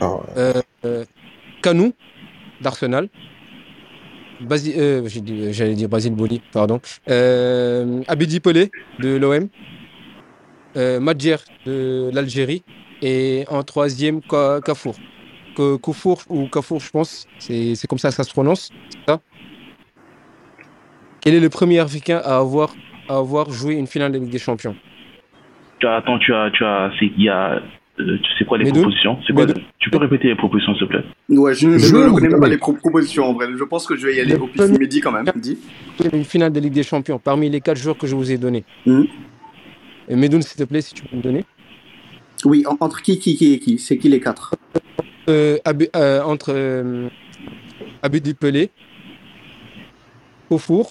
Ah 0.00 0.16
euh, 0.36 0.52
euh, 0.84 1.04
Kanou, 1.62 1.92
d'Arsenal. 2.60 3.08
Basi- 4.42 4.74
euh, 4.76 5.06
j'ai 5.06 5.20
dit- 5.20 5.52
J'allais 5.52 5.74
dire 5.74 5.88
Basile 5.88 6.14
Boli, 6.14 6.42
pardon. 6.52 6.80
Euh, 7.08 8.02
Abedi 8.08 8.40
Pelé, 8.40 8.70
de 8.98 9.16
l'OM. 9.16 9.48
Euh, 10.76 10.98
Madjer, 11.00 11.36
de 11.66 12.10
l'Algérie. 12.12 12.64
Et 13.02 13.44
en 13.50 13.62
troisième, 13.62 14.20
Ka- 14.20 14.60
Kafour. 14.64 14.94
Que 15.56 15.76
Koufour 15.76 16.22
ou 16.28 16.46
Kafour, 16.46 16.80
je 16.80 16.90
pense. 16.90 17.26
C'est 17.38 17.74
c'est 17.74 17.86
comme 17.86 17.98
ça 17.98 18.08
que 18.08 18.14
ça 18.14 18.24
se 18.24 18.30
prononce. 18.32 18.70
c'est 18.90 19.12
ça? 19.12 19.20
Quel 21.20 21.34
est 21.34 21.40
le 21.40 21.50
premier 21.50 21.78
Africain 21.78 22.20
à 22.24 22.36
avoir, 22.38 22.74
à 23.08 23.16
avoir 23.16 23.50
joué 23.50 23.74
une 23.74 23.86
finale 23.86 24.12
de 24.12 24.18
Ligue 24.18 24.30
des 24.30 24.38
Champions? 24.38 24.74
Tu 25.78 25.86
as, 25.86 25.96
attends, 25.96 26.18
tu 26.18 26.32
as, 26.34 26.50
tu 26.52 26.64
as, 26.64 26.90
il 27.00 27.22
y 27.22 27.28
a, 27.28 27.60
euh, 28.00 28.18
tu 28.18 28.38
sais 28.38 28.44
quoi 28.44 28.58
les 28.58 28.70
propositions? 28.70 29.18
C'est 29.26 29.32
quoi 29.32 29.46
Tu 29.78 29.90
peux 29.90 29.98
répéter 29.98 30.28
les 30.28 30.36
propositions, 30.36 30.74
s'il 30.74 30.86
te 30.86 30.92
plaît? 30.92 31.04
Ouais, 31.28 31.54
je, 31.54 31.68
ne 31.68 32.10
connais 32.14 32.28
même 32.28 32.40
pas 32.40 32.48
les 32.48 32.56
pro- 32.58 32.72
propositions 32.72 33.24
en 33.26 33.34
vrai. 33.34 33.46
Je 33.56 33.64
pense 33.64 33.86
que 33.86 33.96
je 33.96 34.06
vais 34.06 34.14
y 34.16 34.20
aller 34.20 34.34
Le 34.34 34.42
au 34.42 34.46
pif. 34.46 34.56
premier- 34.56 34.78
Mais 34.78 34.86
dis 34.86 35.00
quand 35.00 35.12
même, 35.12 35.26
dis. 35.36 35.58
Une 36.12 36.24
finale 36.24 36.52
de 36.52 36.60
Ligue 36.60 36.72
des 36.72 36.82
Champions 36.82 37.18
parmi 37.18 37.50
les 37.50 37.60
quatre 37.60 37.78
joueurs 37.78 37.98
que 37.98 38.06
je 38.06 38.14
vous 38.16 38.30
ai 38.32 38.38
donnés. 38.38 38.64
Mhm. 38.86 39.06
Et 40.08 40.16
Medoun, 40.16 40.42
s'il 40.42 40.56
te 40.58 40.64
plaît, 40.64 40.80
si 40.80 40.94
tu 40.94 41.04
peux 41.04 41.16
me 41.16 41.22
donner. 41.22 41.44
Oui, 42.44 42.64
en- 42.66 42.76
entre 42.80 43.02
qui, 43.02 43.18
qui, 43.18 43.36
qui 43.36 43.52
et 43.54 43.58
qui? 43.58 43.78
C'est 43.78 43.98
qui 43.98 44.08
les 44.08 44.20
quatre? 44.20 44.54
Euh, 45.28 45.58
Abu- 45.64 45.88
euh, 45.94 46.22
entre 46.22 46.52
euh, 46.54 47.08
Abedi 48.02 48.34
Pelé, 48.34 48.70
Koufour, 50.48 50.90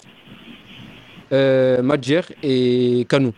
euh, 1.32 1.82
Madjer 1.82 2.22
et 2.42 3.06
Kanou. 3.08 3.32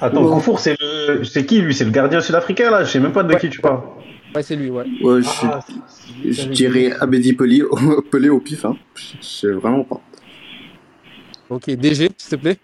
Attends, 0.00 0.24
Ouais. 0.24 0.32
Koufour, 0.34 0.58
c'est 0.58 0.76
le... 0.80 1.22
c'est 1.24 1.46
qui 1.46 1.60
lui? 1.60 1.74
C'est 1.74 1.84
le 1.84 1.90
gardien 1.92 2.20
sud-africain 2.20 2.70
là? 2.70 2.82
Je 2.84 2.90
sais 2.90 3.00
même 3.00 3.12
pas 3.12 3.22
de 3.22 3.34
qui 3.36 3.48
tu 3.48 3.60
parles. 3.60 3.82
Ouais, 4.34 4.42
c'est 4.42 4.56
lui, 4.56 4.70
ouais. 4.70 4.84
Ouais, 5.02 5.22
je, 5.22 5.28
Ah, 5.44 5.60
je 6.24 6.48
dirais 6.48 6.92
Abedi 7.00 7.34
Pelé, 7.34 7.62
Pelé 8.10 8.28
au 8.30 8.40
pif. 8.40 8.64
Hein. 8.64 8.76
Je 8.96 9.24
sais 9.24 9.52
vraiment 9.52 9.84
pas. 9.84 10.00
Ok, 11.50 11.70
DG, 11.70 12.08
s'il 12.16 12.30
te 12.30 12.36
plaît. 12.36 12.56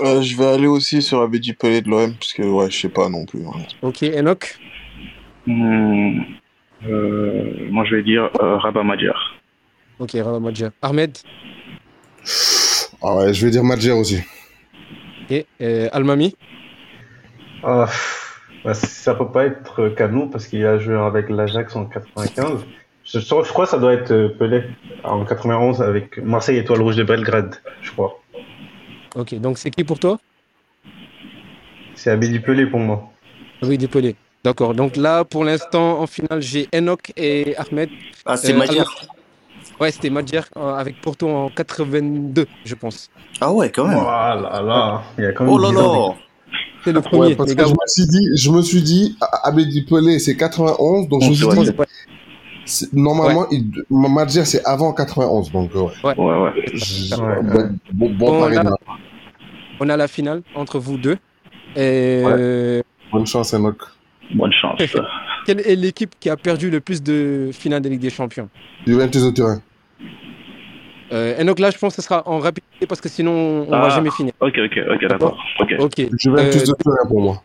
Euh, 0.00 0.22
je 0.22 0.36
vais 0.36 0.46
aller 0.46 0.66
aussi 0.66 1.02
sur 1.02 1.20
Abedi 1.20 1.52
Pelé 1.52 1.82
de 1.82 1.88
l'OM, 1.90 2.14
parce 2.14 2.32
que 2.32 2.42
ouais, 2.42 2.70
je 2.70 2.80
sais 2.80 2.88
pas 2.88 3.08
non 3.08 3.26
plus. 3.26 3.44
hein. 3.46 3.60
Ok, 3.82 4.02
Enoch? 4.02 4.58
Hmm, 5.46 6.20
euh, 6.88 7.68
Moi, 7.70 7.84
je 7.84 7.96
vais 7.96 8.02
dire 8.02 8.30
euh, 8.40 8.56
Rabat 8.56 8.82
Madjer. 8.84 9.12
Ok, 9.98 10.12
Rabat 10.14 10.40
Madjer. 10.40 10.68
Ahmed? 10.80 11.18
Ah 13.02 13.16
ouais, 13.16 13.34
je 13.34 13.44
vais 13.44 13.50
dire 13.50 13.64
Madjer 13.64 13.92
aussi. 13.92 14.20
Ok, 15.30 15.44
euh, 15.60 15.88
Almami? 15.92 16.34
Ah, 17.62 17.86
bah, 18.64 18.74
ça 18.74 19.14
peut 19.14 19.30
pas 19.30 19.46
être 19.46 19.88
Canou 19.90 20.28
parce 20.30 20.46
qu'il 20.46 20.64
a 20.64 20.78
joué 20.78 20.96
avec 20.96 21.28
l'Ajax 21.28 21.76
en 21.76 21.84
95. 21.86 22.64
Je, 23.04 23.18
je 23.18 23.28
crois 23.52 23.64
que 23.64 23.70
ça 23.70 23.78
doit 23.78 23.92
être 23.92 24.28
Pelé 24.38 24.62
en 25.04 25.24
91 25.24 25.82
avec 25.82 26.18
Marseille 26.18 26.58
Étoile 26.58 26.80
Rouge 26.82 26.96
de 26.96 27.02
Belgrade, 27.02 27.56
je 27.82 27.90
crois. 27.90 28.21
Ok, 29.14 29.34
donc 29.40 29.58
c'est 29.58 29.70
qui 29.70 29.84
pour 29.84 29.98
toi? 29.98 30.18
C'est 31.94 32.10
Abedi 32.10 32.38
Pelé 32.40 32.66
pour 32.66 32.80
moi. 32.80 33.10
Oui, 33.62 33.78
des 33.78 33.88
Pelé. 33.88 34.16
D'accord, 34.44 34.74
donc 34.74 34.96
là, 34.96 35.24
pour 35.24 35.44
l'instant, 35.44 36.00
en 36.00 36.06
finale, 36.06 36.42
j'ai 36.42 36.68
Enoch 36.74 37.12
et 37.16 37.54
Ahmed. 37.56 37.90
Ah, 38.26 38.36
c'est 38.36 38.52
Euh, 38.52 38.56
Madjer. 38.58 38.82
Ouais, 39.78 39.90
c'était 39.92 40.10
Madjer 40.10 40.40
euh, 40.56 40.74
avec 40.74 41.00
Porto 41.00 41.28
en 41.28 41.48
82, 41.48 42.46
je 42.64 42.74
pense. 42.74 43.08
Ah 43.40 43.52
ouais, 43.52 43.70
quand 43.70 43.84
Oh 43.84 43.88
même. 43.88 43.98
là 44.04 44.62
là, 44.62 45.02
il 45.18 45.24
y 45.24 45.26
a 45.26 45.32
quand 45.32 45.44
même 45.44 45.52
Oh 45.52 45.58
là 45.58 45.70
10 45.70 45.76
ans 45.76 46.08
là 46.10 46.14
C'est 46.84 46.92
le 46.92 47.00
premier, 47.02 47.26
Ouais, 47.28 47.36
parce 47.36 47.54
que 47.54 47.64
je 47.64 47.70
me 47.70 47.86
suis 47.86 48.06
dit, 48.06 48.28
je 48.36 48.50
me 48.50 48.62
suis 48.62 48.82
dit, 48.82 49.16
Abedi 49.44 49.82
Pelé, 49.82 50.18
c'est 50.18 50.36
91, 50.36 51.08
donc 51.08 51.22
je 51.22 51.28
me 51.30 51.34
suis 51.34 51.44
Ouais. 51.46 51.86
Dit, 52.66 52.84
Ouais, 52.84 52.88
normalement, 53.02 53.46
il- 53.50 53.70
Madjer, 53.90 54.44
c'est 54.44 54.64
avant 54.64 54.92
91, 54.92 55.50
donc 55.52 55.70
euh, 55.74 55.80
ouais. 56.04 56.14
Ouais, 56.16 56.38
ouais. 56.42 56.64
Je- 56.74 57.14
bon, 57.14 57.70
bon, 57.92 58.10
bon 58.14 58.48
là- 58.48 58.58
de 58.62 58.68
ma- 58.68 58.76
On 59.80 59.88
a 59.88 59.96
la 59.96 60.06
finale 60.08 60.42
entre 60.54 60.78
vous 60.78 60.96
deux. 60.96 61.16
Et 61.74 62.22
euh, 62.24 62.82
Bonne 63.10 63.26
chance, 63.26 63.52
Enoch. 63.54 63.78
Bonne 64.34 64.52
chance. 64.52 64.78
quelle 65.46 65.60
est 65.60 65.74
l'équipe 65.76 66.14
qui 66.20 66.30
a 66.30 66.36
perdu 66.36 66.70
le 66.70 66.80
plus 66.80 67.02
de 67.02 67.50
finales 67.52 67.82
de 67.82 67.88
Ligue 67.88 68.00
des 68.00 68.10
Champions? 68.10 68.48
Juventus 68.86 69.22
au 69.22 69.32
terrain. 69.32 69.60
euh, 71.12 71.40
Enoch, 71.40 71.58
là, 71.58 71.70
je 71.70 71.78
pense 71.78 71.94
que 71.96 72.02
ce 72.02 72.06
sera 72.08 72.22
en 72.28 72.38
rapidité 72.38 72.86
parce 72.86 73.00
que 73.00 73.08
sinon, 73.08 73.66
on 73.68 73.72
Ah. 73.72 73.80
va 73.82 73.88
jamais 73.90 74.10
finir. 74.10 74.32
ok, 74.40 74.54
ok, 74.64 74.78
ok, 74.94 75.08
d'accord. 75.08 75.36
Ok. 75.60 75.74
Ok, 75.78 76.08
Juventus 76.18 76.68
Euh, 76.68 76.72
au 76.72 76.74
terrain 76.76 77.08
pour 77.08 77.20
moi. 77.20 77.42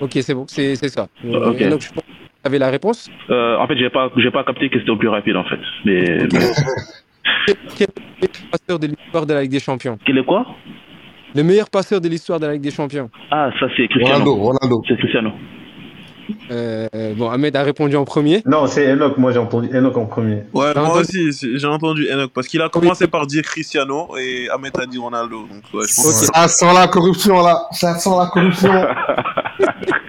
ok, 0.00 0.10
c'est 0.22 0.34
bon, 0.34 0.44
c'est 0.48 0.76
c'est 0.76 0.88
ça. 0.88 1.08
Euh, 1.24 1.50
Ok. 1.50 1.60
Enoch, 1.60 1.80
je 1.82 1.92
pense 1.92 2.04
avais 2.44 2.58
la 2.58 2.70
réponse? 2.70 3.08
Euh, 3.30 3.56
en 3.58 3.66
fait, 3.66 3.76
j'ai 3.76 3.90
pas, 3.90 4.10
j'ai 4.16 4.30
pas 4.30 4.44
capté 4.44 4.68
que 4.68 4.78
c'était 4.78 4.90
au 4.90 4.96
plus 4.96 5.08
rapide, 5.08 5.36
en 5.36 5.44
fait. 5.44 5.58
Mais, 5.84 6.18
mais- 6.32 6.52
Quel 7.76 7.88
est 7.88 7.96
le 8.22 8.28
meilleur 8.28 8.50
passeur 8.50 8.78
de 8.78 8.86
l'histoire 8.86 9.26
de 9.26 9.34
la 9.34 9.42
Ligue 9.42 9.50
des 9.52 9.60
Champions? 9.60 9.98
Quel 10.04 10.18
est 10.18 10.24
quoi? 10.24 10.46
Le 11.34 11.42
meilleur 11.42 11.70
passeur 11.70 12.00
de 12.00 12.08
l'histoire 12.08 12.38
de 12.40 12.46
la 12.46 12.52
Ligue 12.54 12.62
des 12.62 12.70
Champions 12.70 13.08
Ah, 13.30 13.50
ça 13.58 13.66
c'est 13.76 13.88
Cristiano. 13.88 14.34
Ronaldo, 14.34 14.34
Ronaldo. 14.34 14.82
C'est 14.88 14.96
Cristiano. 14.96 15.30
Euh, 16.50 16.88
bon, 17.16 17.30
Ahmed 17.30 17.54
a 17.56 17.62
répondu 17.62 17.96
en 17.96 18.04
premier. 18.04 18.42
Non, 18.46 18.66
c'est 18.66 18.90
Enoch. 18.92 19.18
Moi, 19.18 19.32
j'ai 19.32 19.38
entendu 19.38 19.68
Enoch 19.74 19.96
en 19.96 20.06
premier. 20.06 20.42
Ouais, 20.54 20.72
moi 20.74 20.84
entendu 20.84 21.28
aussi, 21.30 21.58
j'ai 21.58 21.66
entendu 21.66 22.06
Enoch 22.10 22.30
parce 22.34 22.46
qu'il 22.46 22.60
a 22.62 22.68
commencé 22.68 23.06
par 23.06 23.26
dire 23.26 23.42
Cristiano 23.42 24.08
et 24.18 24.48
Ahmed 24.50 24.72
a 24.80 24.86
dit 24.86 24.98
Ronaldo. 24.98 25.40
Donc, 25.40 25.62
ouais, 25.74 25.86
je 25.88 25.94
pense 25.94 26.28
Ok. 26.28 26.34
Ça 26.34 26.48
sent 26.48 26.74
la 26.74 26.86
corruption 26.86 27.42
là. 27.42 27.56
Ça 27.72 27.94
sent 27.94 28.10
la 28.16 28.26
corruption. 28.26 28.72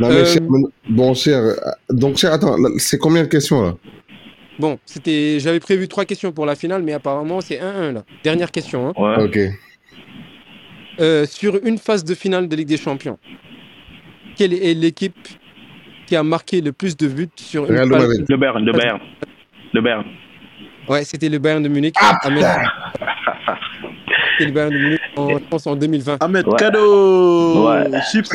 non 0.00 0.08
mais 0.08 0.14
Euh, 0.16 0.24
cher, 0.24 0.42
bon 0.88 1.14
cher. 1.14 1.42
Donc 1.90 2.16
cher, 2.16 2.32
attends, 2.32 2.56
c'est 2.78 2.98
combien 2.98 3.22
de 3.22 3.28
questions 3.28 3.62
là? 3.62 3.74
Bon, 4.58 4.78
c'était, 4.84 5.38
j'avais 5.40 5.60
prévu 5.60 5.88
trois 5.88 6.04
questions 6.04 6.32
pour 6.32 6.44
la 6.44 6.54
finale, 6.54 6.82
mais 6.82 6.92
apparemment 6.92 7.40
c'est 7.40 7.58
1-1 7.58 7.92
là. 7.92 8.02
Dernière 8.24 8.50
question. 8.50 8.88
hein. 8.88 8.92
Ouais. 8.96 9.24
Ok. 9.24 9.38
Euh, 11.00 11.24
sur 11.24 11.58
une 11.64 11.78
phase 11.78 12.04
de 12.04 12.14
finale 12.14 12.46
de 12.48 12.56
Ligue 12.56 12.68
des 12.68 12.76
Champions, 12.76 13.18
quelle 14.36 14.52
est 14.52 14.74
l'équipe 14.74 15.16
qui 16.06 16.14
a 16.16 16.22
marqué 16.22 16.60
le 16.60 16.72
plus 16.72 16.96
de 16.96 17.06
buts 17.06 17.28
sur 17.36 17.64
une 17.64 17.70
Real 17.76 17.88
de 17.88 17.94
phase 17.94 18.02
Madrid. 18.08 18.26
Le 18.28 18.36
Bern, 18.36 18.64
le 18.64 18.72
Bern. 18.72 19.00
Le 19.72 19.80
Bern. 19.80 20.04
Ouais, 20.90 21.04
c'était 21.04 21.28
le 21.28 21.38
Bayern 21.38 21.62
de 21.62 21.68
Munich. 21.68 21.94
Ah, 22.00 22.18
Ahmed. 22.22 22.44
C'était 24.32 24.46
le 24.46 24.52
Bayern 24.52 24.72
de 24.72 24.78
Munich, 24.78 25.00
en, 25.16 25.28
je 25.38 25.44
pense 25.48 25.66
en 25.66 25.76
2020. 25.76 26.16
Ahmed, 26.20 26.46
Ouais. 26.48 26.56
cadeau 26.58 27.68
Ouais. 27.68 27.86
Chips. 28.10 28.28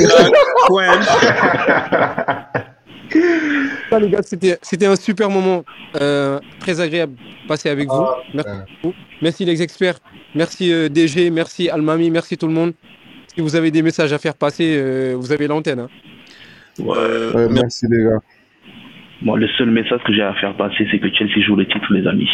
Ça, 3.89 3.99
les 3.99 4.09
gars, 4.09 4.21
c'était, 4.23 4.57
c'était 4.61 4.87
un 4.87 4.95
super 4.95 5.29
moment, 5.29 5.63
euh, 6.01 6.39
très 6.59 6.79
agréable 6.81 7.13
de 7.15 7.47
passer 7.47 7.69
avec 7.69 7.87
vous. 7.87 8.03
Merci 8.33 8.49
beaucoup. 8.81 8.95
Merci 9.21 9.45
les 9.45 9.61
experts, 9.61 9.99
merci 10.33 10.73
euh, 10.73 10.89
DG, 10.89 11.29
merci 11.29 11.69
Almami, 11.69 12.09
merci 12.09 12.37
tout 12.37 12.47
le 12.47 12.53
monde. 12.53 12.73
Si 13.33 13.41
vous 13.41 13.55
avez 13.55 13.69
des 13.71 13.81
messages 13.81 14.11
à 14.11 14.17
faire 14.17 14.33
passer, 14.33 14.75
euh, 14.77 15.13
vous 15.17 15.31
avez 15.31 15.47
l'antenne. 15.47 15.79
hein. 15.81 15.89
Euh, 16.79 17.31
Ouais, 17.33 17.47
merci 17.49 17.85
les 17.89 18.03
gars. 18.03 18.19
Bon, 19.25 19.35
le 19.35 19.47
seul 19.57 19.71
message 19.71 20.01
que 20.05 20.13
j'ai 20.13 20.21
à 20.21 20.35
faire 20.35 20.55
passer, 20.55 20.87
c'est 20.91 20.99
que 20.99 21.11
Chelsea 21.11 21.41
joue 21.45 21.55
le 21.55 21.65
titre, 21.65 21.91
les 21.91 22.05
amis. 22.05 22.29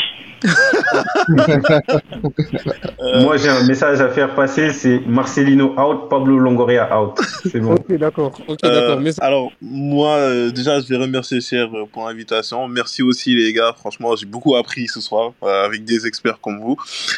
Moi, 3.21 3.37
j'ai 3.37 3.47
un 3.47 3.63
message 3.65 4.01
à 4.01 4.09
faire 4.09 4.35
passer. 4.35 4.73
C'est 4.73 4.99
Marcelino 5.07 5.73
out, 5.79 6.09
Pablo 6.09 6.37
Longoria 6.37 6.89
out. 6.99 7.17
C'est 7.49 7.61
bon. 7.61 7.75
Ok, 7.75 7.93
d'accord. 7.97 8.33
Ok, 8.45 8.59
Euh, 8.65 9.11
alors, 9.21 9.53
moi, 9.61 10.15
euh, 10.17 10.51
déjà, 10.51 10.81
je 10.81 10.87
vais 10.87 10.97
remercier 10.97 11.39
Cher 11.39 11.69
euh, 11.73 11.85
pour 11.89 12.07
l'invitation. 12.09 12.67
Merci 12.67 13.03
aussi, 13.03 13.35
les 13.35 13.53
gars. 13.53 13.73
Franchement, 13.77 14.13
j'ai 14.17 14.25
beaucoup 14.25 14.57
appris 14.57 14.89
ce 14.89 14.99
soir 14.99 15.31
euh, 15.43 15.65
avec 15.65 15.85
des 15.85 16.05
experts 16.05 16.41
comme 16.41 16.59
vous. 16.59 16.75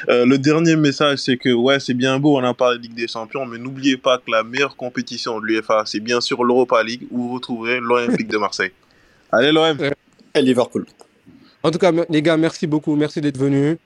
Euh, 0.08 0.26
le 0.28 0.38
dernier 0.38 0.76
message, 0.76 1.18
c'est 1.18 1.38
que, 1.38 1.50
ouais, 1.52 1.80
c'est 1.80 1.96
bien 1.96 2.20
beau, 2.20 2.38
on 2.38 2.44
a 2.44 2.54
parlé 2.54 2.78
de 2.78 2.84
Ligue 2.84 2.94
des 2.94 3.08
Champions, 3.08 3.48
mais 3.48 3.58
n'oubliez 3.58 3.98
pas 3.98 4.20
que 4.20 4.30
la 4.30 4.44
meilleure 4.44 4.76
compétition 4.76 5.40
de 5.40 5.46
l'UEFA, 5.48 5.82
c'est 5.86 6.00
bien 6.00 6.22
sûr 6.22 6.44
l'Europa 6.44 6.84
League, 6.84 7.08
où 7.10 7.24
vous 7.30 7.34
retrouverez 7.34 7.80
l'Olympique 7.80 8.28
de 8.28 8.38
Marseille. 8.38 8.72
Allez, 9.34 9.52
l'OM 9.52 9.78
Et 10.36 10.42
Liverpool. 10.42 10.86
En 11.64 11.72
tout 11.72 11.80
cas, 11.80 11.92
les 12.08 12.22
gars, 12.22 12.38
merci 12.38 12.68
beaucoup. 12.68 12.96
Merci 12.96 13.20
d'être 13.20 13.38
venus. 13.38 13.78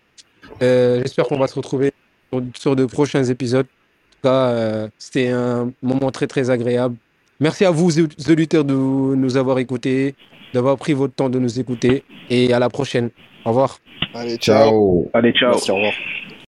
Euh, 0.61 0.99
J'espère 1.01 1.25
qu'on 1.25 1.37
va 1.39 1.47
se 1.47 1.55
retrouver 1.55 1.93
sur, 2.31 2.43
sur 2.55 2.75
de 2.75 2.85
prochains 2.85 3.23
épisodes. 3.23 3.65
En 3.65 4.15
tout 4.15 4.21
cas, 4.23 4.49
euh, 4.49 4.87
c'était 4.97 5.29
un 5.29 5.71
moment 5.81 6.11
très, 6.11 6.27
très 6.27 6.49
agréable. 6.49 6.97
Merci 7.39 7.63
à 7.63 7.71
vous, 7.71 7.97
auditeurs, 7.99 8.65
de 8.65 8.73
nous 8.73 9.37
avoir 9.37 9.59
écoutés, 9.59 10.15
d'avoir 10.53 10.75
pris 10.77 10.93
votre 10.93 11.13
temps 11.13 11.29
de 11.29 11.39
nous 11.39 11.59
écouter. 11.59 12.03
Et 12.29 12.51
à 12.51 12.59
la 12.59 12.69
prochaine. 12.69 13.09
Au 13.45 13.49
revoir. 13.49 13.79
Allez, 14.13 14.35
ciao. 14.37 15.09
Allez, 15.13 15.31
ciao. 15.31 15.51
Merci, 15.51 15.71
au 15.71 15.75
revoir. 15.75 15.93